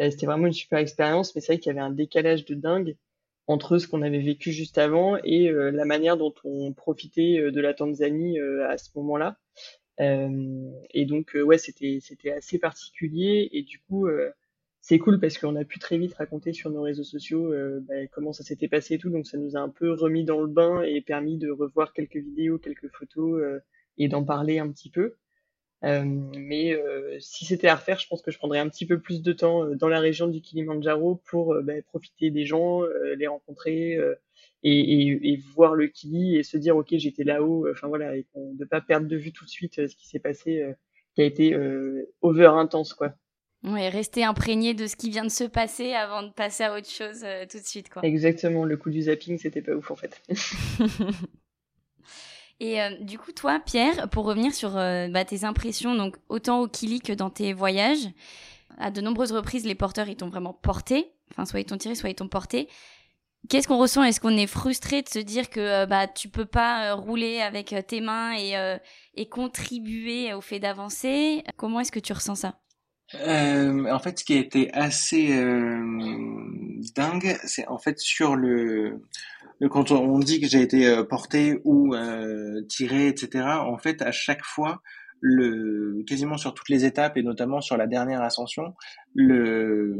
Euh, 0.00 0.10
c'était 0.10 0.26
vraiment 0.26 0.46
une 0.46 0.52
super 0.52 0.78
expérience, 0.78 1.34
mais 1.34 1.40
c'est 1.40 1.52
vrai 1.52 1.58
qu'il 1.60 1.72
y 1.72 1.76
avait 1.76 1.86
un 1.86 1.92
décalage 1.92 2.44
de 2.44 2.54
dingue 2.54 2.96
entre 3.48 3.78
ce 3.78 3.88
qu'on 3.88 4.02
avait 4.02 4.20
vécu 4.20 4.52
juste 4.52 4.78
avant 4.78 5.16
et 5.24 5.48
euh, 5.48 5.70
la 5.70 5.86
manière 5.86 6.18
dont 6.18 6.34
on 6.44 6.72
profitait 6.74 7.38
euh, 7.38 7.50
de 7.50 7.60
la 7.60 7.72
Tanzanie 7.72 8.38
euh, 8.38 8.68
à 8.68 8.76
ce 8.76 8.90
moment-là. 8.96 9.38
Euh, 10.00 10.70
et 10.90 11.04
donc, 11.06 11.34
euh, 11.34 11.42
ouais, 11.42 11.58
c'était, 11.58 11.98
c'était 12.00 12.32
assez 12.32 12.58
particulier. 12.58 13.48
Et 13.52 13.62
du 13.62 13.80
coup, 13.80 14.06
euh, 14.06 14.30
c'est 14.80 14.98
cool 14.98 15.20
parce 15.20 15.38
qu'on 15.38 15.56
a 15.56 15.64
pu 15.64 15.78
très 15.78 15.98
vite 15.98 16.14
raconter 16.14 16.52
sur 16.52 16.70
nos 16.70 16.82
réseaux 16.82 17.04
sociaux 17.04 17.52
euh, 17.52 17.80
bah, 17.82 18.06
comment 18.12 18.32
ça 18.32 18.44
s'était 18.44 18.68
passé 18.68 18.94
et 18.94 18.98
tout. 18.98 19.10
Donc, 19.10 19.26
ça 19.26 19.38
nous 19.38 19.56
a 19.56 19.60
un 19.60 19.68
peu 19.68 19.92
remis 19.92 20.24
dans 20.24 20.40
le 20.40 20.46
bain 20.46 20.82
et 20.82 21.00
permis 21.00 21.36
de 21.38 21.50
revoir 21.50 21.92
quelques 21.92 22.16
vidéos, 22.16 22.58
quelques 22.58 22.88
photos 22.88 23.40
euh, 23.40 23.60
et 23.98 24.08
d'en 24.08 24.24
parler 24.24 24.58
un 24.58 24.70
petit 24.70 24.90
peu. 24.90 25.16
Euh, 25.84 26.04
mais 26.04 26.76
si 27.20 27.44
c'était 27.44 27.68
à 27.68 27.76
refaire, 27.76 28.00
je 28.00 28.08
pense 28.08 28.22
que 28.22 28.30
je 28.32 28.38
prendrais 28.38 28.58
un 28.58 28.68
petit 28.68 28.86
peu 28.86 28.98
plus 29.00 29.22
de 29.22 29.32
temps 29.32 29.66
dans 29.76 29.88
la 29.88 30.00
région 30.00 30.26
du 30.26 30.40
Kilimanjaro 30.40 31.16
pour 31.26 31.54
bah, 31.62 31.80
profiter 31.86 32.30
des 32.30 32.44
gens, 32.46 32.82
les 33.16 33.28
rencontrer 33.28 33.96
et, 34.62 34.78
et, 34.78 35.32
et 35.32 35.36
voir 35.54 35.74
le 35.74 35.86
Kili 35.88 36.36
et 36.36 36.42
se 36.42 36.56
dire 36.56 36.76
ok 36.76 36.88
j'étais 36.92 37.24
là-haut. 37.24 37.66
Enfin 37.70 37.88
voilà, 37.88 38.16
et 38.16 38.26
de 38.34 38.64
pas 38.64 38.80
perdre 38.80 39.06
de 39.06 39.16
vue 39.16 39.32
tout 39.32 39.44
de 39.44 39.50
suite 39.50 39.78
euh, 39.78 39.88
ce 39.88 39.96
qui 39.96 40.08
s'est 40.08 40.18
passé, 40.18 40.62
euh, 40.62 40.72
qui 41.14 41.22
a 41.22 41.24
été 41.24 41.54
euh, 41.54 42.12
over 42.22 42.46
intense 42.46 42.94
quoi. 42.94 43.14
Ouais, 43.64 43.88
rester 43.88 44.22
imprégné 44.22 44.72
de 44.74 44.86
ce 44.86 44.94
qui 44.94 45.10
vient 45.10 45.24
de 45.24 45.30
se 45.30 45.42
passer 45.42 45.92
avant 45.92 46.22
de 46.22 46.30
passer 46.30 46.62
à 46.62 46.76
autre 46.76 46.88
chose 46.88 47.22
euh, 47.24 47.44
tout 47.50 47.58
de 47.58 47.64
suite 47.64 47.88
quoi. 47.88 48.02
Exactement, 48.04 48.64
le 48.64 48.76
coup 48.76 48.90
du 48.90 49.02
zapping 49.02 49.38
c'était 49.38 49.62
pas 49.62 49.72
ouf 49.72 49.90
en 49.90 49.96
fait. 49.96 50.22
Et 52.60 52.82
euh, 52.82 52.90
du 53.00 53.18
coup, 53.18 53.32
toi, 53.32 53.60
Pierre, 53.60 54.08
pour 54.10 54.24
revenir 54.24 54.52
sur 54.52 54.76
euh, 54.76 55.08
bah, 55.08 55.24
tes 55.24 55.44
impressions, 55.44 55.94
donc 55.94 56.16
autant 56.28 56.60
au 56.60 56.68
Kili 56.68 57.00
que 57.00 57.12
dans 57.12 57.30
tes 57.30 57.52
voyages, 57.52 58.08
à 58.78 58.90
de 58.90 59.00
nombreuses 59.00 59.32
reprises, 59.32 59.64
les 59.64 59.76
porteurs, 59.76 60.08
ils 60.08 60.16
t'ont 60.16 60.28
vraiment 60.28 60.52
porté. 60.52 61.12
Enfin, 61.30 61.44
soit 61.44 61.60
ils 61.60 61.64
t'ont 61.64 61.78
tiré, 61.78 61.94
soit 61.94 62.10
ils 62.10 62.14
t'ont 62.14 62.28
porté. 62.28 62.68
Qu'est-ce 63.48 63.68
qu'on 63.68 63.78
ressent? 63.78 64.02
Est-ce 64.02 64.20
qu'on 64.20 64.36
est 64.36 64.46
frustré 64.46 65.02
de 65.02 65.08
se 65.08 65.18
dire 65.18 65.48
que 65.48 65.60
euh, 65.60 65.86
bah 65.86 66.06
tu 66.06 66.28
peux 66.28 66.44
pas 66.44 66.90
euh, 66.90 66.94
rouler 66.94 67.40
avec 67.40 67.72
euh, 67.72 67.82
tes 67.82 68.00
mains 68.00 68.36
et, 68.36 68.54
et 69.14 69.28
contribuer 69.28 70.34
au 70.34 70.40
fait 70.40 70.60
d'avancer? 70.60 71.44
Comment 71.56 71.80
est-ce 71.80 71.92
que 71.92 72.00
tu 72.00 72.12
ressens 72.12 72.34
ça? 72.34 72.60
En 73.14 73.98
fait, 74.00 74.18
ce 74.18 74.24
qui 74.24 74.34
a 74.34 74.38
été 74.38 74.70
assez 74.74 75.28
dingue, 76.94 77.38
c'est 77.44 77.66
en 77.68 77.78
fait 77.78 77.98
sur 77.98 78.36
le, 78.36 79.02
le 79.60 79.68
quand 79.70 79.92
on 79.92 80.18
dit 80.18 80.42
que 80.42 80.46
j'ai 80.46 80.60
été 80.60 81.02
porté 81.08 81.58
ou 81.64 81.94
tiré, 82.68 83.08
etc. 83.08 83.46
En 83.66 83.78
fait, 83.78 84.02
à 84.02 84.12
chaque 84.12 84.44
fois, 84.44 84.82
le 85.20 86.02
quasiment 86.06 86.36
sur 86.36 86.54
toutes 86.54 86.68
les 86.68 86.84
étapes 86.84 87.16
et 87.16 87.22
notamment 87.22 87.60
sur 87.60 87.76
la 87.76 87.86
dernière 87.86 88.22
ascension, 88.22 88.74
le 89.14 89.96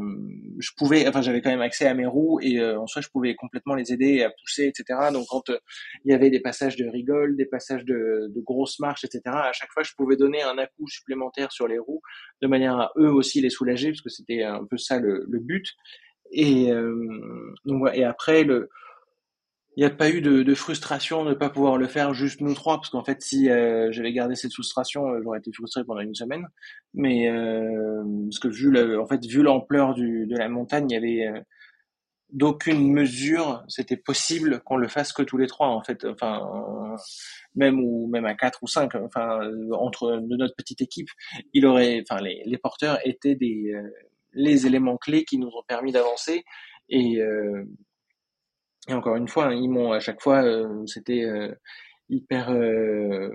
je 0.59 0.71
pouvais, 0.77 1.09
enfin 1.09 1.23
j'avais 1.23 1.41
quand 1.41 1.51
même 1.51 1.61
accès 1.61 1.87
à 1.87 1.95
mes 1.95 2.07
roues 2.07 2.39
et 2.41 2.61
euh, 2.61 2.81
en 2.81 2.87
soi 2.87 3.03
je 3.03 3.09
pouvais 3.09 3.35
complètement 3.35 3.75
les 3.75 3.93
aider 3.93 4.23
à 4.23 4.31
pousser, 4.31 4.67
etc. 4.67 5.11
Donc 5.13 5.27
quand 5.29 5.51
euh, 5.51 5.59
il 6.05 6.13
y 6.13 6.15
avait 6.15 6.31
des 6.31 6.41
passages 6.41 6.77
de 6.77 6.87
rigole, 6.87 7.37
des 7.37 7.47
passages 7.47 7.85
de, 7.85 8.31
de 8.35 8.41
grosses 8.41 8.79
marches, 8.79 9.05
etc. 9.05 9.23
À 9.27 9.53
chaque 9.53 9.73
fois 9.73 9.83
je 9.83 9.93
pouvais 9.97 10.17
donner 10.17 10.43
un 10.43 10.59
à-coup 10.59 10.89
supplémentaire 10.89 11.53
sur 11.53 11.67
les 11.67 11.79
roues 11.79 12.03
de 12.43 12.47
manière 12.47 12.79
à 12.79 12.93
eux 12.99 13.11
aussi 13.11 13.41
les 13.41 13.51
soulager 13.51 13.91
parce 13.91 14.03
que 14.03 14.11
c'était 14.11 14.43
un 14.43 14.65
peu 14.65 14.79
ça 14.79 14.99
le, 14.99 15.25
le 15.29 15.39
but. 15.41 15.67
Et 16.31 16.71
euh, 16.71 17.55
donc 17.65 17.89
et 17.95 18.05
après 18.05 18.45
le 18.45 18.69
n'y 19.81 19.87
a 19.87 19.91
pas 19.91 20.11
eu 20.11 20.21
de, 20.21 20.43
de, 20.43 20.55
frustration 20.55 21.25
de 21.25 21.31
ne 21.31 21.35
pas 21.35 21.51
pouvoir 21.51 21.77
le 21.77 21.87
faire 21.87 22.15
juste 22.15 22.41
nous 22.41 22.55
trois, 22.55 22.77
parce 22.77 22.91
qu'en 22.91 23.05
fait, 23.05 23.23
si 23.23 23.49
euh, 23.51 23.93
j'avais 23.93 24.13
gardé 24.13 24.35
cette 24.35 24.53
frustration, 24.53 25.07
euh, 25.07 25.21
j'aurais 25.23 25.39
été 25.39 25.53
frustré 25.53 25.85
pendant 25.85 26.01
une 26.01 26.15
semaine. 26.15 26.47
Mais 26.95 27.29
euh, 27.29 28.03
parce 28.25 28.39
que 28.41 28.49
vu 28.49 28.71
le, 28.71 29.01
en 29.01 29.07
fait, 29.07 29.25
vu 29.25 29.43
l'ampleur 29.43 29.95
de 29.95 30.37
la 30.37 30.49
montagne, 30.49 30.87
il 30.91 30.95
y 30.95 30.97
avait 30.97 31.29
euh, 31.29 31.41
d'aucune 32.31 32.93
mesure, 32.93 33.65
c'était 33.69 33.97
possible 33.97 34.61
qu'on 34.65 34.77
le 34.77 34.89
fasse 34.89 35.13
que 35.13 35.23
tous 35.23 35.39
les 35.39 35.47
trois, 35.47 35.69
en 35.69 35.83
fait. 35.83 36.05
Enfin, 36.05 36.43
même 37.55 37.81
ou 37.81 38.09
même 38.09 38.27
à 38.27 38.35
quatre 38.35 38.63
ou 38.63 38.67
cinq, 38.67 38.95
enfin, 38.97 39.41
entre 39.73 40.21
de 40.21 40.37
notre 40.37 40.55
petite 40.57 40.83
équipe, 40.83 41.09
il 41.55 41.67
aurait, 41.67 42.03
enfin, 42.09 42.21
les, 42.23 42.43
les 42.45 42.59
porteurs 42.59 42.99
étaient 43.05 43.35
des 43.35 43.73
euh, 43.75 43.89
les 44.33 44.67
éléments 44.67 44.99
clés 44.99 45.25
qui 45.25 45.39
nous 45.39 45.49
ont 45.49 45.63
permis 45.67 45.93
d'avancer 45.93 46.45
et 46.91 47.21
et 48.89 48.95
encore 48.95 49.17
une 49.17 49.29
fois, 49.29 49.55
ils 49.55 49.69
m'ont 49.69 49.93
à 49.93 50.01
chaque 50.01 50.23
fois, 50.23 50.43
euh, 50.43 50.87
c'était 50.87 51.25
euh, 51.25 51.55
hyper. 52.09 52.51
Euh, 52.51 53.29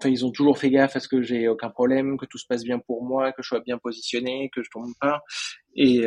enfin, 0.00 0.08
ils 0.08 0.24
ont 0.24 0.30
toujours 0.30 0.58
fait 0.58 0.70
gaffe 0.70 0.96
à 0.96 1.00
ce 1.00 1.08
que 1.08 1.20
j'ai 1.20 1.48
aucun 1.48 1.68
problème, 1.68 2.16
que 2.16 2.24
tout 2.24 2.38
se 2.38 2.46
passe 2.46 2.64
bien 2.64 2.78
pour 2.78 3.04
moi, 3.04 3.32
que 3.32 3.42
je 3.42 3.48
sois 3.48 3.60
bien 3.60 3.76
positionné, 3.76 4.50
que 4.54 4.62
je 4.62 4.70
tombe 4.70 4.92
pas. 5.00 5.22
Et 5.76 6.02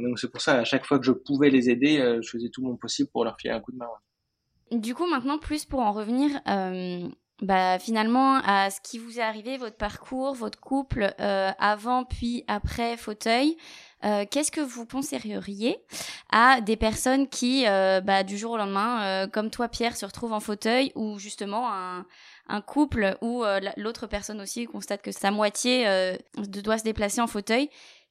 donc 0.00 0.18
c'est 0.18 0.30
pour 0.30 0.40
ça, 0.40 0.58
à 0.58 0.64
chaque 0.64 0.84
fois 0.84 0.98
que 0.98 1.04
je 1.04 1.12
pouvais 1.12 1.50
les 1.50 1.70
aider, 1.70 1.98
je 2.22 2.28
faisais 2.28 2.48
tout 2.48 2.62
mon 2.62 2.76
possible 2.76 3.08
pour 3.12 3.24
leur 3.24 3.36
filer 3.38 3.54
un 3.54 3.60
coup 3.60 3.72
de 3.72 3.78
main. 3.78 3.86
Du 4.70 4.94
coup, 4.94 5.06
maintenant, 5.06 5.38
plus 5.38 5.64
pour 5.64 5.80
en 5.80 5.92
revenir, 5.92 6.30
bah, 7.42 7.78
finalement, 7.78 8.36
à 8.44 8.70
ce 8.70 8.80
qui 8.80 8.98
vous 8.98 9.18
est 9.18 9.22
arrivé, 9.22 9.58
votre 9.58 9.76
parcours, 9.76 10.34
votre 10.34 10.60
couple, 10.60 11.14
avant 11.18 12.04
puis 12.04 12.44
après 12.48 12.96
fauteuil. 12.96 13.56
Euh, 14.04 14.24
qu'est-ce 14.28 14.50
que 14.50 14.60
vous 14.60 14.84
conseilleriez 14.84 15.78
à 16.30 16.60
des 16.60 16.76
personnes 16.76 17.28
qui, 17.28 17.66
euh, 17.66 18.00
bah, 18.00 18.24
du 18.24 18.36
jour 18.36 18.52
au 18.52 18.56
lendemain, 18.56 19.04
euh, 19.04 19.26
comme 19.28 19.50
toi 19.50 19.68
Pierre, 19.68 19.96
se 19.96 20.04
retrouvent 20.04 20.32
en 20.32 20.40
fauteuil 20.40 20.90
ou 20.96 21.18
justement 21.18 21.72
un, 21.72 22.06
un 22.48 22.60
couple 22.60 23.16
où 23.20 23.44
l'autre 23.76 24.06
personne 24.06 24.40
aussi 24.40 24.66
constate 24.66 25.02
que 25.02 25.12
sa 25.12 25.30
moitié 25.30 25.86
doit 26.36 26.78
se 26.78 26.84
déplacer 26.84 27.20
en 27.20 27.26
fauteuil? 27.26 27.68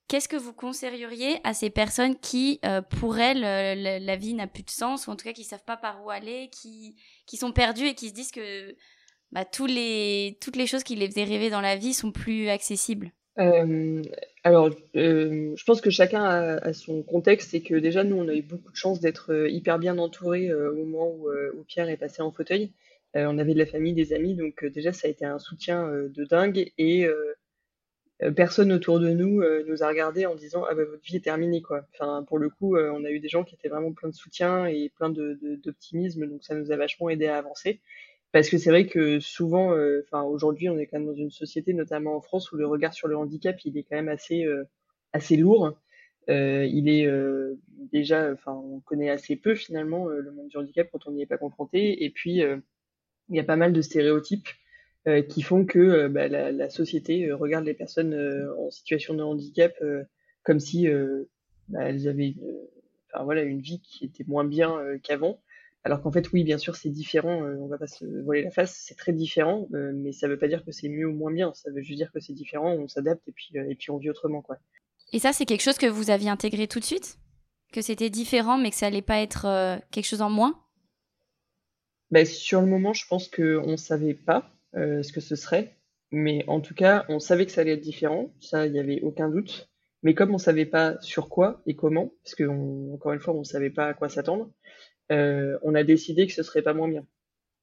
Qu'est-ce 0.08 0.28
que 0.28 0.38
vous 0.38 0.54
conseilleriez 0.54 1.40
à 1.46 1.54
ces 1.54 1.70
personnes 1.70 2.18
qui, 2.18 2.60
pour 3.00 3.18
elles, 3.20 3.42
la, 3.42 4.16
vie 4.16 4.34
n'a 4.34 4.48
plus 4.48 4.64
de 4.64 4.70
sens, 4.70 5.08
ou 5.08 5.12
en 5.12 5.16
tout 5.16 5.26
cas 5.26 5.34
qui 5.34 5.44
savent 5.44 5.64
pas 5.66 5.78
par 5.78 6.04
où 6.04 6.10
aller, 6.10 6.50
qui, 6.52 6.96
qui 7.26 7.38
sont 7.38 7.52
perdues 7.52 7.88
et 7.88 7.96
qui 7.96 8.10
se 8.10 8.14
disent 8.14 8.32
que 8.32 8.76
bah, 9.32 9.46
tous 9.46 9.66
les, 9.66 10.38
toutes 10.42 10.56
les 10.56 10.68
choses 10.68 10.84
qui 10.84 10.96
les 10.96 11.08
faisaient 11.08 11.24
rêver 11.24 11.50
dans 11.50 11.62
la 11.62 11.76
vie 11.76 11.94
sont 11.94 12.12
plus 12.12 12.50
accessibles? 12.50 13.12
Euh, 13.40 14.02
alors, 14.44 14.70
euh, 14.96 15.54
je 15.56 15.64
pense 15.64 15.82
que 15.82 15.90
chacun 15.90 16.24
a, 16.24 16.74
son 16.74 17.04
contexte 17.04 17.54
et 17.54 17.62
que 17.62 17.76
déjà, 17.76 18.04
nous, 18.04 18.18
on 18.18 18.28
a 18.28 18.34
eu 18.36 18.42
beaucoup 18.42 18.72
de 18.72 18.76
chance 18.76 19.00
d'être 19.00 19.32
euh, 19.34 19.50
hyper 19.50 19.80
bien 19.80 19.98
entourés 19.98 20.54
au 20.54 20.76
moment 20.76 21.10
où, 21.10 21.30
Pierre 21.68 21.90
est 21.90 21.98
passé 21.98 22.22
en 22.22 22.32
fauteuil. 22.32 22.72
on 23.16 23.38
avait 23.38 23.54
de 23.54 23.60
la 23.60 23.66
famille, 23.66 23.94
des 23.94 24.14
amis, 24.14 24.36
donc 24.36 24.66
déjà, 24.66 24.94
ça 24.94 25.08
a 25.08 25.12
été 25.12 25.26
un 25.26 25.40
soutien 25.40 25.88
de 25.90 26.26
dingue 26.26 26.72
et 26.78 27.08
personne 28.36 28.72
autour 28.72 29.00
de 29.00 29.10
nous 29.10 29.42
nous 29.68 29.84
a 29.84 29.88
regardé 29.88 30.26
en 30.26 30.36
disant 30.36 30.64
ah 30.70 30.76
bah 30.76 30.84
votre 30.86 31.04
vie 31.04 31.16
est 31.16 31.24
terminée 31.24 31.62
quoi. 31.62 31.88
Enfin 31.94 32.24
pour 32.28 32.38
le 32.40 32.50
coup 32.50 32.78
on 32.78 33.04
a 33.06 33.10
eu 33.10 33.20
des 33.20 33.30
gens 33.30 33.44
qui 33.44 33.56
étaient 33.56 33.70
vraiment 33.70 33.94
plein 33.94 34.10
de 34.10 34.16
soutien 34.16 34.66
et 34.68 34.90
plein 34.90 35.10
de 35.10 35.40
d'optimisme 35.64 36.28
donc 36.28 36.44
ça 36.44 36.56
nous 36.56 36.72
a 36.72 36.78
vachement 36.78 37.10
aidé 37.10 37.28
à 37.28 37.38
avancer. 37.38 37.80
Parce 38.32 38.50
que 38.50 38.58
c'est 38.58 38.70
vrai 38.70 38.88
que 38.88 39.20
souvent, 39.20 39.74
euh, 39.74 40.04
enfin 40.06 40.24
aujourd'hui, 40.24 40.70
on 40.70 40.78
est 40.78 40.88
quand 40.88 41.00
même 41.00 41.08
dans 41.08 41.16
une 41.16 41.32
société, 41.32 41.74
notamment 41.74 42.16
en 42.16 42.22
France, 42.22 42.52
où 42.52 42.56
le 42.56 42.66
regard 42.66 42.94
sur 42.94 43.08
le 43.08 43.18
handicap, 43.18 43.60
il 43.66 43.78
est 43.78 43.84
quand 43.84 43.98
même 43.98 44.08
assez 44.08 44.46
euh, 44.46 44.64
assez 45.14 45.36
lourd. 45.36 45.78
Euh, 46.30 46.66
il 46.66 46.88
est 46.88 47.10
déjà, 47.92 48.32
enfin, 48.32 48.54
on 48.54 48.80
connaît 48.80 49.10
assez 49.10 49.36
peu 49.36 49.56
finalement 49.56 50.08
le 50.08 50.32
monde 50.32 50.48
du 50.48 50.58
handicap 50.58 50.88
quand 50.92 51.08
on 51.08 51.12
n'y 51.12 51.24
est 51.24 51.28
pas 51.28 51.38
confronté. 51.38 52.06
Et 52.06 52.10
puis, 52.10 52.42
il 53.30 53.36
y 53.36 53.40
a 53.40 53.44
pas 53.44 53.58
mal 53.58 53.74
de 53.74 53.82
stéréotypes 53.82 54.48
qui 55.30 55.42
font 55.42 55.66
que 55.66 56.08
bah, 56.08 56.28
la, 56.28 56.52
la, 56.52 56.70
société 56.70 57.32
regarde 57.34 57.66
les 57.66 57.74
personnes 57.74 58.14
en 58.60 58.70
situation 58.70 59.16
de 59.16 59.24
handicap 59.24 59.74
comme 60.44 60.60
si 60.60 60.88
bah, 61.68 61.82
elles 61.82 62.08
avaient, 62.08 62.36
enfin 63.12 63.24
voilà, 63.26 63.42
une 63.42 63.62
vie 63.62 63.82
qui 63.82 64.06
était 64.06 64.24
moins 64.26 64.46
bien 64.46 64.80
qu'avant. 65.04 65.42
Alors 65.84 66.02
qu'en 66.02 66.12
fait, 66.12 66.32
oui, 66.32 66.44
bien 66.44 66.60
sûr, 66.60 66.76
c'est 66.76 66.90
différent. 66.90 67.44
Euh, 67.44 67.58
on 67.60 67.68
va 67.68 67.78
pas 67.78 67.88
se 67.88 68.06
voiler 68.24 68.44
la 68.44 68.52
face, 68.52 68.84
c'est 68.88 68.96
très 68.96 69.14
différent, 69.14 69.68
euh, 69.74 69.92
mais 69.94 70.12
ça 70.12 70.28
veut 70.28 70.38
pas 70.38 70.48
dire 70.48 70.64
que 70.64 70.72
c'est 70.72 70.90
mieux 70.90 71.08
ou 71.08 71.14
moins 71.14 71.32
bien. 71.32 71.54
Ça 71.56 71.72
veut 71.72 71.82
juste 71.82 71.98
dire 71.98 72.12
que 72.12 72.20
c'est 72.20 72.34
différent, 72.34 72.72
on 72.72 72.88
s'adapte 72.88 73.28
et 73.28 73.32
puis 73.32 73.50
euh, 73.56 73.68
et 73.70 73.76
puis 73.76 73.90
on 73.90 73.98
vit 73.98 74.10
autrement, 74.10 74.42
quoi. 74.42 74.58
Et 75.12 75.20
ça, 75.20 75.34
c'est 75.34 75.46
quelque 75.46 75.64
chose 75.64 75.78
que 75.78 75.88
vous 75.88 76.12
aviez 76.12 76.30
intégré 76.30 76.68
tout 76.68 76.80
de 76.80 76.86
suite, 76.86 77.18
que 77.74 77.82
c'était 77.82 78.10
différent, 78.10 78.58
mais 78.58 78.70
que 78.70 78.76
ça 78.76 78.88
allait 78.88 79.02
pas 79.02 79.20
être 79.20 79.82
quelque 79.92 80.06
chose 80.06 80.22
en 80.22 80.30
moins? 80.30 80.58
Ben, 82.12 82.26
sur 82.26 82.62
le 82.62 82.68
moment, 82.68 82.94
je 82.94 83.06
pense 83.08 83.28
que 83.28 83.58
on 83.66 83.76
savait 83.76 84.14
pas 84.14 84.50
ce 84.74 85.12
que 85.12 85.20
ce 85.20 85.36
serait, 85.36 85.76
mais 86.12 86.46
en 86.48 86.62
tout 86.62 86.74
cas, 86.74 87.06
on 87.10 87.20
savait 87.20 87.46
que 87.46 87.52
ça 87.52 87.60
allait 87.60 87.74
être 87.74 87.82
différent. 87.82 88.32
Ça, 88.40 88.68
il 88.68 88.74
y 88.74 88.80
avait 88.80 89.02
aucun 89.02 89.28
doute. 89.28 89.70
Mais 90.04 90.14
comme 90.16 90.34
on 90.34 90.38
savait 90.38 90.66
pas 90.66 91.00
sur 91.02 91.28
quoi 91.28 91.62
et 91.66 91.76
comment, 91.76 92.14
parce 92.24 92.36
que 92.36 92.46
encore 92.94 93.12
une 93.12 93.20
fois, 93.20 93.34
on 93.34 93.44
savait 93.44 93.70
pas 93.70 93.88
à 93.88 93.94
quoi 93.94 94.08
s'attendre, 94.08 94.50
euh, 95.12 95.58
on 95.64 95.76
a 95.76 95.84
décidé 95.84 96.28
que 96.28 96.34
ce 96.34 96.44
serait 96.44 96.62
pas 96.62 96.74
moins 96.74 96.90
bien. 96.90 97.06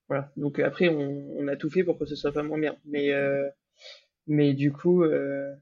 Voilà. 0.09 0.32
Donc 0.36 0.59
après, 0.61 0.88
on, 0.88 1.49
a 1.49 1.57
tout 1.57 1.70
fait 1.70 1.84
pour 1.84 1.99
que 1.99 2.07
ce 2.07 2.16
soit 2.16 2.32
pas 2.32 2.42
moins 2.42 2.59
bien. 2.59 2.76
Mais 2.86 3.12
euh, 3.12 3.49
mais 4.26 4.55
du 4.55 4.72
coup, 4.72 5.03
euh, 5.05 5.55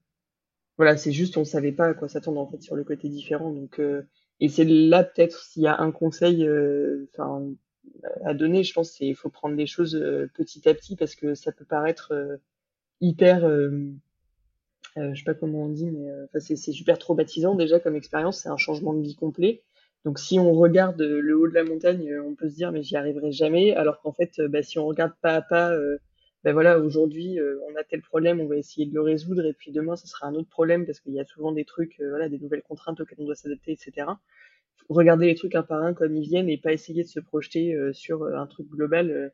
voilà, 0.76 0.96
c'est 0.96 1.12
juste 1.12 1.36
on 1.36 1.44
savait 1.44 1.72
pas 1.72 1.86
à 1.88 1.94
quoi 1.94 2.08
s'attendre 2.08 2.40
en 2.40 2.46
fait 2.46 2.62
sur 2.62 2.76
le 2.76 2.84
côté 2.84 3.08
différent. 3.08 3.50
Donc 3.52 3.80
et 4.40 4.48
c'est 4.48 4.64
là 4.64 5.04
peut-être 5.04 5.44
s'il 5.44 5.62
y 5.62 5.66
a 5.68 5.80
un 5.80 5.92
conseil, 5.92 6.48
enfin 7.14 7.46
à 8.24 8.34
donner, 8.34 8.64
je 8.64 8.72
pense, 8.72 8.92
c'est 8.92 9.06
il 9.06 9.14
faut 9.14 9.30
prendre 9.30 9.56
les 9.56 9.66
choses 9.66 9.94
petit 10.34 10.68
à 10.68 10.74
petit 10.74 10.96
parce 10.96 11.14
que 11.14 11.34
ça 11.34 11.52
peut 11.52 11.64
paraître 11.64 12.12
hyper 13.00 13.44
euh, 14.98 15.12
je 15.14 15.18
sais 15.18 15.24
pas 15.24 15.34
comment 15.34 15.64
on 15.64 15.68
dit, 15.68 15.90
mais 15.90 16.10
enfin 16.24 16.40
c'est 16.40 16.56
super 16.56 16.98
traumatisant 16.98 17.54
déjà 17.54 17.78
comme 17.80 17.96
expérience, 17.96 18.40
c'est 18.40 18.48
un 18.48 18.56
changement 18.56 18.94
de 18.94 19.02
vie 19.02 19.14
complet. 19.14 19.62
Donc 20.06 20.20
si 20.20 20.38
on 20.38 20.52
regarde 20.52 21.02
le 21.02 21.36
haut 21.36 21.48
de 21.48 21.54
la 21.54 21.64
montagne, 21.64 22.08
euh, 22.12 22.22
on 22.22 22.36
peut 22.36 22.48
se 22.48 22.54
dire 22.54 22.70
mais 22.70 22.84
j'y 22.84 22.94
arriverai 22.94 23.32
jamais, 23.32 23.74
alors 23.74 24.00
qu'en 24.00 24.12
fait, 24.12 24.38
euh, 24.38 24.46
bah, 24.46 24.62
si 24.62 24.78
on 24.78 24.86
regarde 24.86 25.12
pas 25.20 25.34
à 25.34 25.42
pas, 25.42 25.72
euh, 25.72 25.98
bah, 26.44 26.52
voilà, 26.52 26.78
aujourd'hui 26.78 27.40
on 27.68 27.74
a 27.74 27.82
tel 27.82 28.02
problème, 28.02 28.38
on 28.40 28.46
va 28.46 28.56
essayer 28.56 28.86
de 28.86 28.94
le 28.94 29.00
résoudre, 29.00 29.44
et 29.44 29.52
puis 29.52 29.72
demain 29.72 29.96
ce 29.96 30.06
sera 30.06 30.28
un 30.28 30.34
autre 30.34 30.48
problème 30.48 30.86
parce 30.86 31.00
qu'il 31.00 31.12
y 31.12 31.18
a 31.18 31.24
souvent 31.24 31.50
des 31.50 31.64
trucs, 31.64 31.96
voilà, 31.98 32.28
des 32.28 32.38
nouvelles 32.38 32.62
contraintes 32.62 33.00
auxquelles 33.00 33.18
on 33.20 33.24
doit 33.24 33.34
s'adapter, 33.34 33.72
etc. 33.72 34.06
Regarder 34.88 35.26
les 35.26 35.34
trucs 35.34 35.56
un 35.56 35.64
par 35.64 35.82
un 35.82 35.92
comme 35.92 36.14
ils 36.14 36.28
viennent 36.28 36.48
et 36.48 36.56
pas 36.56 36.72
essayer 36.72 37.02
de 37.02 37.08
se 37.08 37.18
projeter 37.18 37.76
sur 37.92 38.24
un 38.26 38.46
truc 38.46 38.68
global. 38.68 39.32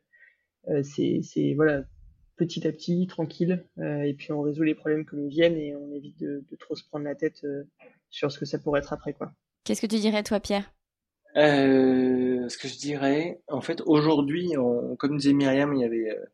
c'est, 0.81 1.19
c'est 1.21 1.53
voilà, 1.53 1.83
petit 2.35 2.67
à 2.67 2.71
petit, 2.71 3.05
tranquille, 3.05 3.63
et 3.79 4.15
puis 4.17 4.31
on 4.31 4.41
résout 4.41 4.63
les 4.63 4.75
problèmes 4.75 5.05
comme 5.05 5.21
ils 5.21 5.29
viennent 5.29 5.57
et 5.57 5.75
on 5.75 5.93
évite 5.93 6.19
de, 6.19 6.43
de 6.49 6.55
trop 6.55 6.75
se 6.75 6.83
prendre 6.83 7.05
la 7.05 7.13
tête 7.13 7.45
sur 8.09 8.31
ce 8.31 8.39
que 8.39 8.45
ça 8.45 8.57
pourrait 8.57 8.79
être 8.79 8.93
après, 8.93 9.13
quoi. 9.13 9.33
Qu'est-ce 9.63 9.81
que 9.81 9.87
tu 9.87 9.99
dirais, 9.99 10.23
toi, 10.23 10.39
Pierre? 10.39 10.73
Euh, 11.37 12.47
Ce 12.49 12.57
que 12.57 12.67
je 12.67 12.77
dirais, 12.77 13.41
en 13.47 13.61
fait, 13.61 13.81
aujourd'hui, 13.85 14.53
comme 14.99 15.17
disait 15.17 15.33
Myriam, 15.33 15.73
il 15.73 15.81
y 15.81 15.85
avait 15.85 16.09
euh, 16.09 16.25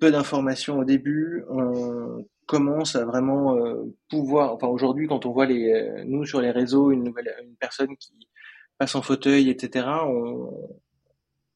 peu 0.00 0.10
d'informations 0.10 0.78
au 0.78 0.84
début. 0.84 1.44
On 1.50 2.24
commence 2.46 2.96
à 2.96 3.04
vraiment 3.04 3.56
euh, 3.56 3.84
pouvoir. 4.08 4.54
Enfin, 4.54 4.68
aujourd'hui, 4.68 5.08
quand 5.08 5.26
on 5.26 5.32
voit 5.32 5.46
les, 5.46 5.72
euh, 5.72 6.04
nous 6.06 6.24
sur 6.24 6.40
les 6.40 6.50
réseaux, 6.50 6.92
une 6.92 7.04
nouvelle, 7.04 7.34
personne 7.58 7.96
qui 7.96 8.12
passe 8.78 8.94
en 8.94 9.02
fauteuil, 9.02 9.50
etc. 9.50 9.86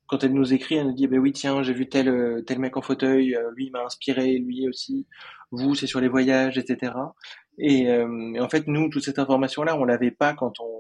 Quand 0.09 0.23
elle 0.23 0.35
nous 0.35 0.53
écrit, 0.53 0.77
elle 0.77 0.87
nous 0.89 0.95
dit, 0.95 1.09
ben 1.09 1.19
oui, 1.19 1.33
tiens, 1.33 1.63
j'ai 1.63 1.73
vu 1.73 1.89
tel 1.89 2.45
tel 2.47 2.61
mec 2.61 2.77
en 2.77 2.83
fauteuil, 2.83 3.37
lui 3.57 3.71
m'a 3.71 3.85
inspiré, 3.85 4.39
lui 4.39 4.69
aussi. 4.69 5.07
Vous, 5.51 5.75
c'est 5.75 5.89
sur 5.89 6.01
les 6.01 6.09
voyages, 6.09 6.59
etc. 6.59 6.93
Et, 7.59 7.85
et, 7.85 8.41
en 8.41 8.49
fait, 8.49 8.67
nous, 8.67 8.89
toute 8.91 9.03
cette 9.03 9.19
information-là, 9.19 9.77
on 9.77 9.85
l'avait 9.85 10.11
pas 10.11 10.35
quand 10.35 10.61
on 10.61 10.77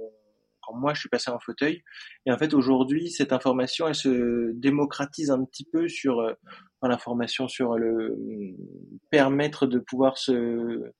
moi 0.75 0.95
je 0.95 1.01
suis 1.01 1.09
passé 1.09 1.31
en 1.31 1.39
fauteuil. 1.39 1.83
Et 2.25 2.33
en 2.33 2.39
fait 2.39 2.55
aujourd'hui 2.55 3.11
cette 3.11 3.33
information 3.33 3.89
elle 3.89 3.95
se 3.95 4.53
démocratise 4.53 5.31
un 5.31 5.45
petit 5.45 5.65
peu 5.65 5.89
sur 5.89 6.21
euh, 6.21 6.33
l'information 6.83 7.49
sur 7.49 7.77
le 7.77 8.17
permettre 9.11 9.67
de 9.67 9.79
pouvoir 9.79 10.19
se 10.19 10.93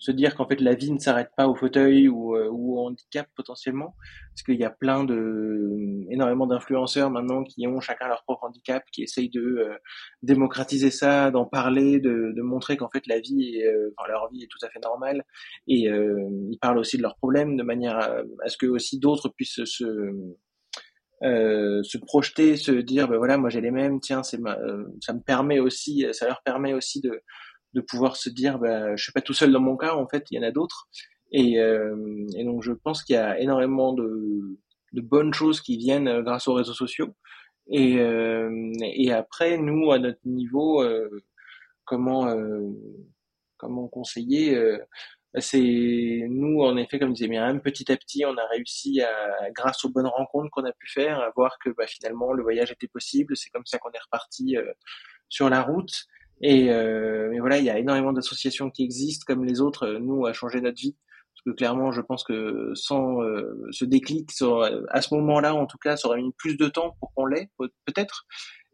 se 0.00 0.10
dire 0.10 0.34
qu'en 0.34 0.48
fait 0.48 0.60
la 0.60 0.74
vie 0.74 0.90
ne 0.90 0.98
s'arrête 0.98 1.30
pas 1.36 1.46
au 1.46 1.54
fauteuil 1.54 2.08
ou, 2.08 2.34
euh, 2.34 2.48
au 2.50 2.86
handicap 2.86 3.28
potentiellement, 3.36 3.94
parce 4.30 4.42
qu'il 4.42 4.58
y 4.58 4.64
a 4.64 4.70
plein 4.70 5.04
de 5.04 6.00
énormément 6.10 6.46
d'influenceurs 6.46 7.10
maintenant 7.10 7.44
qui 7.44 7.66
ont 7.66 7.80
chacun 7.80 8.08
leur 8.08 8.24
propre 8.24 8.44
handicap, 8.44 8.82
qui 8.92 9.02
essayent 9.02 9.28
de 9.28 9.40
euh, 9.40 9.76
démocratiser 10.22 10.90
ça, 10.90 11.30
d'en 11.30 11.44
parler, 11.44 12.00
de, 12.00 12.34
montrer 12.40 12.78
qu'en 12.78 12.88
fait 12.88 13.06
la 13.06 13.20
vie, 13.20 13.58
est, 13.58 13.66
euh, 13.66 13.94
enfin, 13.96 14.08
leur 14.08 14.30
vie 14.30 14.42
est 14.42 14.48
tout 14.48 14.58
à 14.64 14.70
fait 14.70 14.80
normale, 14.80 15.22
et 15.68 15.82
ils 15.84 16.58
parlent 16.60 16.78
aussi 16.78 16.96
de 16.96 17.02
leurs 17.02 17.16
problèmes 17.16 17.56
de 17.56 17.62
manière 17.62 17.96
à, 17.98 18.16
à 18.44 18.48
ce 18.48 18.56
que 18.56 18.66
aussi 18.66 18.98
d'autres 18.98 19.28
puissent 19.28 19.64
se 19.64 19.94
euh, 21.22 21.82
se 21.82 21.98
projeter, 21.98 22.56
se 22.56 22.72
dire 22.72 23.06
ben 23.06 23.18
voilà 23.18 23.36
moi 23.36 23.50
j'ai 23.50 23.60
les 23.60 23.70
mêmes, 23.70 24.00
tiens 24.00 24.22
c'est 24.22 24.40
ça 25.02 25.12
me 25.12 25.20
permet 25.20 25.58
aussi, 25.58 26.06
ça 26.12 26.26
leur 26.26 26.40
permet 26.42 26.72
aussi 26.72 27.02
de 27.02 27.20
de 27.74 27.80
pouvoir 27.80 28.16
se 28.16 28.30
dire 28.30 28.58
bah, 28.58 28.96
je 28.96 29.02
suis 29.02 29.12
pas 29.12 29.20
tout 29.20 29.34
seul 29.34 29.52
dans 29.52 29.60
mon 29.60 29.76
cas 29.76 29.94
en 29.94 30.06
fait 30.08 30.26
il 30.30 30.36
y 30.36 30.38
en 30.38 30.42
a 30.42 30.50
d'autres. 30.50 30.88
Et, 31.32 31.60
euh, 31.60 32.26
et 32.36 32.44
donc 32.44 32.62
je 32.62 32.72
pense 32.72 33.04
qu'il 33.04 33.14
y 33.14 33.18
a 33.18 33.38
énormément 33.38 33.92
de, 33.92 34.58
de 34.92 35.00
bonnes 35.00 35.32
choses 35.32 35.60
qui 35.60 35.76
viennent 35.76 36.08
euh, 36.08 36.22
grâce 36.22 36.48
aux 36.48 36.54
réseaux 36.54 36.74
sociaux. 36.74 37.14
Et, 37.68 37.98
euh, 38.00 38.72
et 38.82 39.12
après 39.12 39.56
nous 39.58 39.92
à 39.92 39.98
notre 39.98 40.20
niveau 40.24 40.82
euh, 40.82 41.08
comment 41.84 42.28
euh, 42.28 42.68
comment 43.58 43.86
conseiller 43.86 44.56
euh, 44.56 44.78
c'est 45.38 46.24
nous 46.28 46.62
en 46.62 46.76
effet 46.76 46.98
comme 46.98 47.12
disait 47.12 47.28
Myriam 47.28 47.60
petit 47.60 47.92
à 47.92 47.96
petit 47.96 48.24
on 48.24 48.36
a 48.36 48.46
réussi 48.48 49.00
à 49.02 49.50
grâce 49.52 49.84
aux 49.84 49.90
bonnes 49.90 50.08
rencontres 50.08 50.50
qu'on 50.50 50.64
a 50.64 50.72
pu 50.72 50.88
faire 50.90 51.20
à 51.20 51.30
voir 51.36 51.56
que 51.64 51.70
bah, 51.70 51.86
finalement 51.86 52.32
le 52.32 52.42
voyage 52.42 52.72
était 52.72 52.88
possible. 52.88 53.36
C'est 53.36 53.50
comme 53.50 53.66
ça 53.66 53.78
qu'on 53.78 53.92
est 53.92 54.02
reparti 54.02 54.56
sur 55.28 55.48
la 55.48 55.62
route 55.62 56.06
et 56.40 56.70
euh, 56.70 57.28
mais 57.30 57.38
voilà, 57.40 57.58
il 57.58 57.64
y 57.64 57.70
a 57.70 57.78
énormément 57.78 58.12
d'associations 58.12 58.70
qui 58.70 58.82
existent, 58.82 59.24
comme 59.26 59.44
les 59.44 59.60
autres, 59.60 59.86
euh, 59.86 59.98
nous, 59.98 60.26
à 60.26 60.32
changer 60.32 60.60
notre 60.60 60.80
vie. 60.80 60.96
Parce 61.34 61.54
que 61.54 61.58
clairement, 61.58 61.92
je 61.92 62.00
pense 62.00 62.24
que 62.24 62.72
sans 62.74 63.22
euh, 63.22 63.66
ce 63.70 63.84
déclic, 63.84 64.30
à 64.90 65.02
ce 65.02 65.14
moment-là, 65.14 65.54
en 65.54 65.66
tout 65.66 65.78
cas, 65.78 65.96
ça 65.96 66.08
aurait 66.08 66.20
mis 66.20 66.32
plus 66.36 66.56
de 66.56 66.68
temps 66.68 66.96
pour 67.00 67.12
qu'on 67.14 67.26
l'ait, 67.26 67.48
peut-être. 67.58 68.26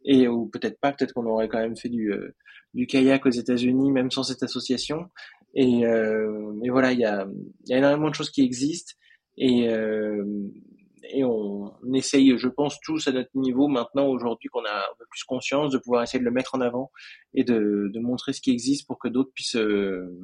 Et 0.04 0.28
ou 0.28 0.46
peut-être 0.46 0.80
pas, 0.80 0.92
peut-être 0.92 1.12
qu'on 1.12 1.26
aurait 1.26 1.48
quand 1.48 1.58
même 1.58 1.76
fait 1.76 1.88
du, 1.88 2.12
euh, 2.12 2.34
du 2.74 2.86
kayak 2.86 3.26
aux 3.26 3.30
États-Unis, 3.30 3.90
même 3.92 4.10
sans 4.10 4.22
cette 4.22 4.42
association. 4.42 5.06
Et, 5.54 5.86
euh, 5.86 6.52
et 6.62 6.70
voilà, 6.70 6.92
il 6.92 7.00
y 7.00 7.04
a, 7.04 7.26
y 7.66 7.74
a 7.74 7.78
énormément 7.78 8.10
de 8.10 8.14
choses 8.14 8.30
qui 8.30 8.42
existent. 8.42 8.94
Et, 9.38 9.68
et 11.10 11.24
on, 11.24 11.72
essaye, 11.94 12.36
je 12.38 12.48
pense, 12.48 12.80
tous 12.80 13.06
à 13.08 13.12
notre 13.12 13.30
niveau 13.34 13.68
maintenant, 13.68 14.06
aujourd'hui, 14.08 14.48
qu'on 14.48 14.64
a 14.64 14.72
un 14.72 14.94
peu 14.98 15.04
plus 15.10 15.24
conscience 15.24 15.72
de 15.72 15.78
pouvoir 15.78 16.02
essayer 16.02 16.18
de 16.18 16.24
le 16.24 16.30
mettre 16.30 16.54
en 16.54 16.60
avant 16.60 16.90
et 17.34 17.44
de, 17.44 17.90
de 17.92 18.00
montrer 18.00 18.32
ce 18.32 18.40
qui 18.40 18.50
existe 18.50 18.86
pour 18.86 18.98
que 18.98 19.08
d'autres 19.08 19.32
puissent 19.34 19.56
euh, 19.56 20.18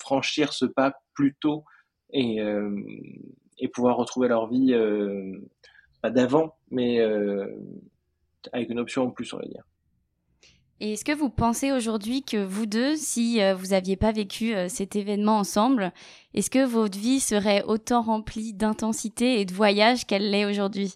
franchir 0.00 0.52
ce 0.52 0.64
pas 0.64 0.94
plus 1.14 1.36
tôt 1.40 1.64
et, 2.12 2.40
euh, 2.40 2.74
et 3.58 3.68
pouvoir 3.68 3.96
retrouver 3.96 4.28
leur 4.28 4.48
vie, 4.48 4.72
euh, 4.72 5.38
pas 6.02 6.10
d'avant, 6.10 6.56
mais 6.70 7.00
euh, 7.00 7.46
avec 8.52 8.70
une 8.70 8.78
option 8.78 9.04
en 9.04 9.10
plus, 9.10 9.32
on 9.32 9.38
va 9.38 9.46
dire. 9.46 9.67
Et 10.80 10.92
est-ce 10.92 11.04
que 11.04 11.12
vous 11.12 11.28
pensez 11.28 11.72
aujourd'hui 11.72 12.22
que 12.22 12.36
vous 12.36 12.66
deux, 12.66 12.94
si 12.94 13.42
euh, 13.42 13.54
vous 13.54 13.68
n'aviez 13.68 13.96
pas 13.96 14.12
vécu 14.12 14.54
euh, 14.54 14.68
cet 14.68 14.94
événement 14.94 15.38
ensemble, 15.38 15.92
est-ce 16.34 16.50
que 16.50 16.64
votre 16.64 16.96
vie 16.96 17.18
serait 17.18 17.64
autant 17.64 18.00
remplie 18.02 18.54
d'intensité 18.54 19.40
et 19.40 19.44
de 19.44 19.52
voyage 19.52 20.06
qu'elle 20.06 20.30
l'est 20.30 20.44
aujourd'hui? 20.44 20.94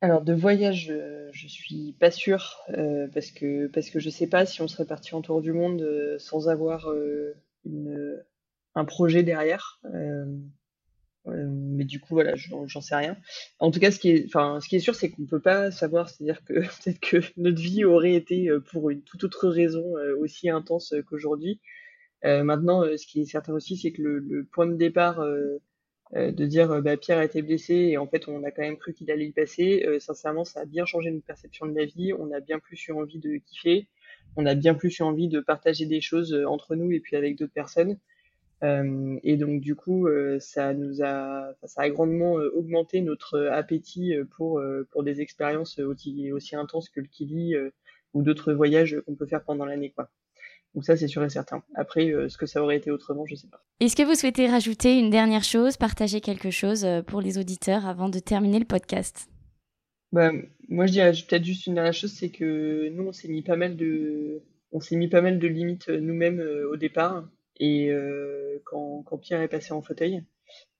Alors 0.00 0.22
de 0.22 0.32
voyage, 0.32 0.90
euh, 0.90 1.28
je 1.32 1.46
suis 1.46 1.94
pas 2.00 2.10
sûre 2.10 2.60
parce 3.14 3.30
que 3.30 3.68
parce 3.68 3.88
que 3.88 4.00
je 4.00 4.10
sais 4.10 4.26
pas 4.26 4.46
si 4.46 4.60
on 4.60 4.66
serait 4.66 4.84
parti 4.84 5.14
en 5.14 5.22
tour 5.22 5.40
du 5.40 5.52
monde 5.52 6.16
sans 6.18 6.48
avoir 6.48 6.88
un 8.74 8.84
projet 8.84 9.22
derrière. 9.22 9.80
Euh, 11.28 11.46
mais 11.48 11.84
du 11.84 12.00
coup, 12.00 12.14
voilà, 12.14 12.34
j'en 12.36 12.80
sais 12.80 12.96
rien. 12.96 13.16
En 13.58 13.70
tout 13.70 13.80
cas, 13.80 13.90
ce 13.90 13.98
qui 13.98 14.10
est, 14.10 14.24
enfin, 14.26 14.60
ce 14.60 14.68
qui 14.68 14.76
est 14.76 14.80
sûr, 14.80 14.94
c'est 14.94 15.10
qu'on 15.10 15.26
peut 15.26 15.40
pas 15.40 15.70
savoir. 15.70 16.08
C'est-à-dire 16.08 16.44
que 16.44 16.54
peut-être 16.84 17.00
que 17.00 17.18
notre 17.36 17.60
vie 17.60 17.84
aurait 17.84 18.14
été 18.14 18.48
euh, 18.48 18.60
pour 18.60 18.90
une 18.90 19.02
toute 19.02 19.24
autre 19.24 19.48
raison 19.48 19.96
euh, 19.98 20.16
aussi 20.16 20.50
intense 20.50 20.94
qu'aujourd'hui. 21.06 21.60
Euh, 22.24 22.44
maintenant, 22.44 22.84
ce 22.96 23.06
qui 23.06 23.22
est 23.22 23.24
certain 23.24 23.52
aussi, 23.54 23.76
c'est 23.76 23.92
que 23.92 24.02
le, 24.02 24.18
le, 24.20 24.44
point 24.44 24.66
de 24.66 24.74
départ 24.74 25.20
euh, 25.20 25.58
de 26.14 26.46
dire 26.46 26.82
bah, 26.82 26.96
Pierre 26.96 27.18
a 27.18 27.24
été 27.24 27.42
blessé 27.42 27.74
et 27.74 27.98
en 27.98 28.06
fait 28.06 28.28
on 28.28 28.44
a 28.44 28.50
quand 28.50 28.62
même 28.62 28.76
cru 28.76 28.92
qu'il 28.92 29.10
allait 29.10 29.26
y 29.26 29.32
passer, 29.32 29.84
sincèrement, 29.98 30.44
ça 30.44 30.60
a 30.60 30.64
bien 30.66 30.84
changé 30.84 31.10
notre 31.10 31.24
perception 31.24 31.66
de 31.66 31.74
la 31.74 31.86
vie. 31.86 32.12
On 32.18 32.30
a 32.32 32.40
bien 32.40 32.58
plus 32.58 32.86
eu 32.86 32.92
envie 32.92 33.18
de 33.18 33.38
kiffer, 33.38 33.88
on 34.36 34.46
a 34.46 34.54
bien 34.54 34.74
plus 34.74 34.98
eu 34.98 35.02
envie 35.02 35.28
de 35.28 35.40
partager 35.40 35.86
des 35.86 36.00
choses 36.00 36.34
entre 36.46 36.76
nous 36.76 36.92
et 36.92 37.00
puis 37.00 37.16
avec 37.16 37.36
d'autres 37.38 37.54
personnes. 37.54 37.98
Euh, 38.62 39.18
et 39.24 39.36
donc 39.36 39.60
du 39.60 39.74
coup, 39.74 40.06
euh, 40.06 40.38
ça 40.38 40.72
nous 40.72 41.02
a, 41.02 41.52
ça 41.64 41.82
a 41.82 41.90
grandement 41.90 42.38
euh, 42.38 42.52
augmenté 42.54 43.00
notre 43.00 43.40
appétit 43.46 44.14
pour 44.36 44.62
pour 44.90 45.02
des 45.02 45.20
expériences 45.20 45.78
aussi 45.78 46.32
aussi 46.32 46.54
intenses 46.54 46.88
que 46.88 47.00
le 47.00 47.06
Kili 47.06 47.54
ou 48.14 48.22
d'autres 48.22 48.52
voyages 48.52 49.00
qu'on 49.06 49.14
peut 49.14 49.26
faire 49.26 49.42
pendant 49.42 49.64
l'année, 49.64 49.90
quoi. 49.90 50.10
Donc 50.74 50.84
ça, 50.84 50.96
c'est 50.96 51.08
sûr 51.08 51.22
et 51.22 51.28
certain. 51.28 51.62
Après, 51.74 52.12
ce 52.28 52.38
que 52.38 52.46
ça 52.46 52.62
aurait 52.62 52.76
été 52.76 52.90
autrement, 52.90 53.26
je 53.26 53.34
sais 53.34 53.48
pas. 53.48 53.62
Est-ce 53.80 53.94
que 53.94 54.02
vous 54.02 54.14
souhaitez 54.14 54.46
rajouter 54.46 54.98
une 54.98 55.10
dernière 55.10 55.44
chose, 55.44 55.76
partager 55.76 56.22
quelque 56.22 56.50
chose 56.50 56.86
pour 57.06 57.20
les 57.20 57.36
auditeurs 57.36 57.86
avant 57.86 58.08
de 58.08 58.18
terminer 58.18 58.58
le 58.58 58.64
podcast? 58.64 59.28
Bah, 60.12 60.30
moi, 60.68 60.86
je 60.86 60.92
dirais 60.92 61.12
peut-être 61.12 61.44
juste 61.44 61.66
une 61.66 61.74
dernière 61.74 61.92
chose, 61.92 62.12
c'est 62.12 62.30
que 62.30 62.88
nous, 62.88 63.06
on 63.06 63.12
s'est 63.12 63.28
mis 63.28 63.42
pas 63.42 63.56
mal 63.56 63.76
de, 63.76 64.40
on 64.72 64.80
s'est 64.80 64.96
mis 64.96 65.08
pas 65.08 65.20
mal 65.20 65.38
de 65.38 65.46
limites 65.46 65.88
nous-mêmes 65.88 66.40
au 66.70 66.76
départ 66.76 67.24
et 67.62 67.90
euh, 67.90 68.60
quand, 68.64 69.04
quand, 69.04 69.18
Pierre 69.18 69.40
est 69.40 69.48
passé 69.48 69.72
en 69.72 69.82
fauteuil 69.82 70.24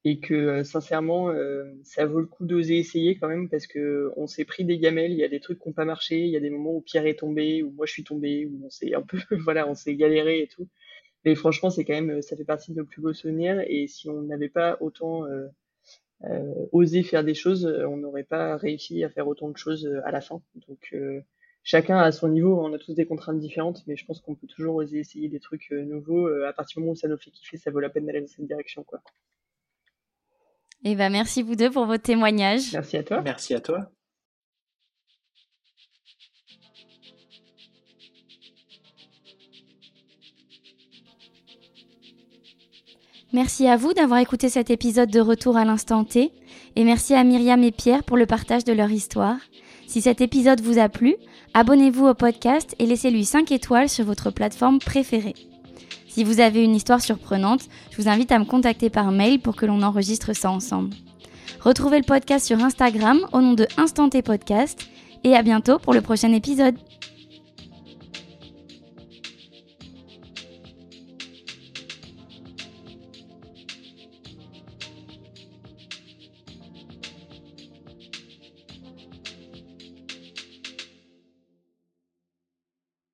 et 0.05 0.18
que 0.18 0.35
euh, 0.35 0.64
sincèrement 0.64 1.30
euh, 1.30 1.64
ça 1.85 2.07
vaut 2.07 2.18
le 2.18 2.26
coup 2.26 2.45
d'oser 2.45 2.76
essayer 2.76 3.16
quand 3.16 3.28
même 3.28 3.49
parce 3.49 3.68
que 3.68 4.11
on 4.16 4.26
s'est 4.26 4.45
pris 4.45 4.64
des 4.64 4.78
gamelles, 4.78 5.12
il 5.12 5.18
y 5.18 5.22
a 5.22 5.28
des 5.28 5.39
trucs 5.39 5.61
qui 5.61 5.68
n'ont 5.68 5.74
pas 5.74 5.85
marché, 5.85 6.18
il 6.18 6.30
y 6.30 6.37
a 6.37 6.41
des 6.41 6.51
moments 6.51 6.74
où 6.74 6.80
Pierre 6.80 7.07
est 7.07 7.20
tombé, 7.20 7.62
où 7.62 7.70
moi 7.70 7.87
je 7.87 7.93
suis 7.93 8.03
tombé, 8.03 8.47
où 8.47 8.66
on 8.66 8.68
s'est 8.70 8.95
un 8.95 9.03
peu 9.03 9.18
voilà, 9.45 9.68
on 9.68 9.76
s'est 9.76 9.95
galéré 9.95 10.43
et 10.43 10.49
tout. 10.49 10.68
Mais 11.24 11.37
franchement, 11.37 11.70
c'est 11.70 11.85
quand 11.85 11.95
même 11.95 12.20
ça 12.20 12.37
fait 12.37 12.45
partie 12.45 12.72
de 12.72 12.78
nos 12.78 12.85
plus 12.85 13.01
beaux 13.01 13.12
souvenirs 13.12 13.62
et 13.68 13.87
si 13.87 14.11
on 14.11 14.22
n'avait 14.22 14.49
pas 14.49 14.76
autant 14.80 15.24
osé 16.72 17.05
faire 17.05 17.22
des 17.22 17.35
choses, 17.35 17.64
on 17.64 17.97
n'aurait 17.97 18.24
pas 18.24 18.57
réussi 18.57 19.05
à 19.05 19.09
faire 19.09 19.28
autant 19.28 19.51
de 19.51 19.57
choses 19.57 19.89
à 20.05 20.11
la 20.11 20.20
fin. 20.20 20.43
Donc 20.68 20.93
chacun 21.63 21.99
à 21.99 22.13
son 22.13 22.29
niveau, 22.29 22.61
on 22.61 22.73
a 22.73 22.79
tous 22.79 22.95
des 22.95 23.07
contraintes 23.07 23.39
différentes, 23.39 23.83
mais 23.87 23.97
je 23.97 24.05
pense 24.05 24.21
qu'on 24.21 24.35
peut 24.35 24.47
toujours 24.47 24.77
oser 24.77 24.99
essayer 24.99 25.29
des 25.29 25.41
trucs 25.41 25.73
euh, 25.73 25.85
nouveaux. 25.85 26.27
Euh, 26.27 26.49
à 26.49 26.53
partir 26.53 26.77
du 26.77 26.81
moment 26.81 26.93
où 26.93 26.97
ça 26.97 27.09
nous 27.09 27.19
fait 27.19 27.31
kiffer, 27.31 27.57
ça 27.57 27.71
vaut 27.71 27.81
la 27.81 27.91
peine 27.91 28.07
d'aller 28.07 28.21
dans 28.21 28.27
cette 28.27 28.47
direction, 28.47 28.85
quoi. 28.85 29.01
Eh 30.85 30.97
ben, 30.97 31.11
merci 31.11 31.43
vous 31.43 31.55
deux 31.55 31.71
pour 31.71 31.87
vos 31.87 31.99
témoignages. 31.99 32.73
Merci 32.73 32.97
à 32.97 33.05
toi. 33.05 33.23
Merci 33.23 33.55
à 33.55 33.61
toi. 33.61 33.93
Merci 43.33 43.67
à 43.67 43.79
vous 43.79 43.95
d'avoir 43.95 44.19
écouté 44.19 44.51
cet 44.51 44.69
épisode 44.69 45.11
de 45.11 45.21
Retour 45.21 45.57
à 45.57 45.65
l'instant 45.65 46.05
T, 46.05 46.33
et 46.77 46.85
merci 46.85 47.15
à 47.15 47.25
Myriam 47.25 47.63
et 47.63 47.71
Pierre 47.71 48.05
pour 48.05 48.19
le 48.19 48.27
partage 48.27 48.65
de 48.65 48.75
leur 48.75 48.91
histoire. 48.91 49.39
Si 49.87 50.03
cet 50.03 50.21
épisode 50.21 50.61
vous 50.61 50.79
a 50.79 50.91
plu, 50.91 51.17
abonnez-vous 51.55 52.07
au 52.07 52.14
podcast 52.14 52.74
et 52.78 52.86
laissez-lui 52.86 53.24
5 53.24 53.53
étoiles 53.53 53.88
sur 53.88 54.05
votre 54.05 54.30
plateforme 54.30 54.78
préférée. 54.78 55.34
Si 56.09 56.24
vous 56.24 56.40
avez 56.40 56.62
une 56.62 56.74
histoire 56.74 57.00
surprenante, 57.00 57.62
je 57.90 57.96
vous 57.96 58.09
invite 58.09 58.32
à 58.32 58.38
me 58.38 58.44
contacter 58.44 58.90
par 58.90 59.11
mail 59.12 59.40
pour 59.40 59.57
que 59.57 59.66
l'on 59.66 59.82
enregistre 59.82 60.34
ça 60.34 60.50
ensemble. 60.50 60.94
Retrouvez 61.61 61.98
le 61.98 62.05
podcast 62.05 62.46
sur 62.46 62.62
Instagram 62.62 63.20
au 63.32 63.40
nom 63.40 63.55
de 63.55 63.66
Instant 63.76 64.09
T 64.09 64.20
Podcast 64.20 64.88
et 65.24 65.34
à 65.34 65.42
bientôt 65.42 65.78
pour 65.78 65.94
le 65.94 66.00
prochain 66.00 66.32
épisode. 66.32 66.76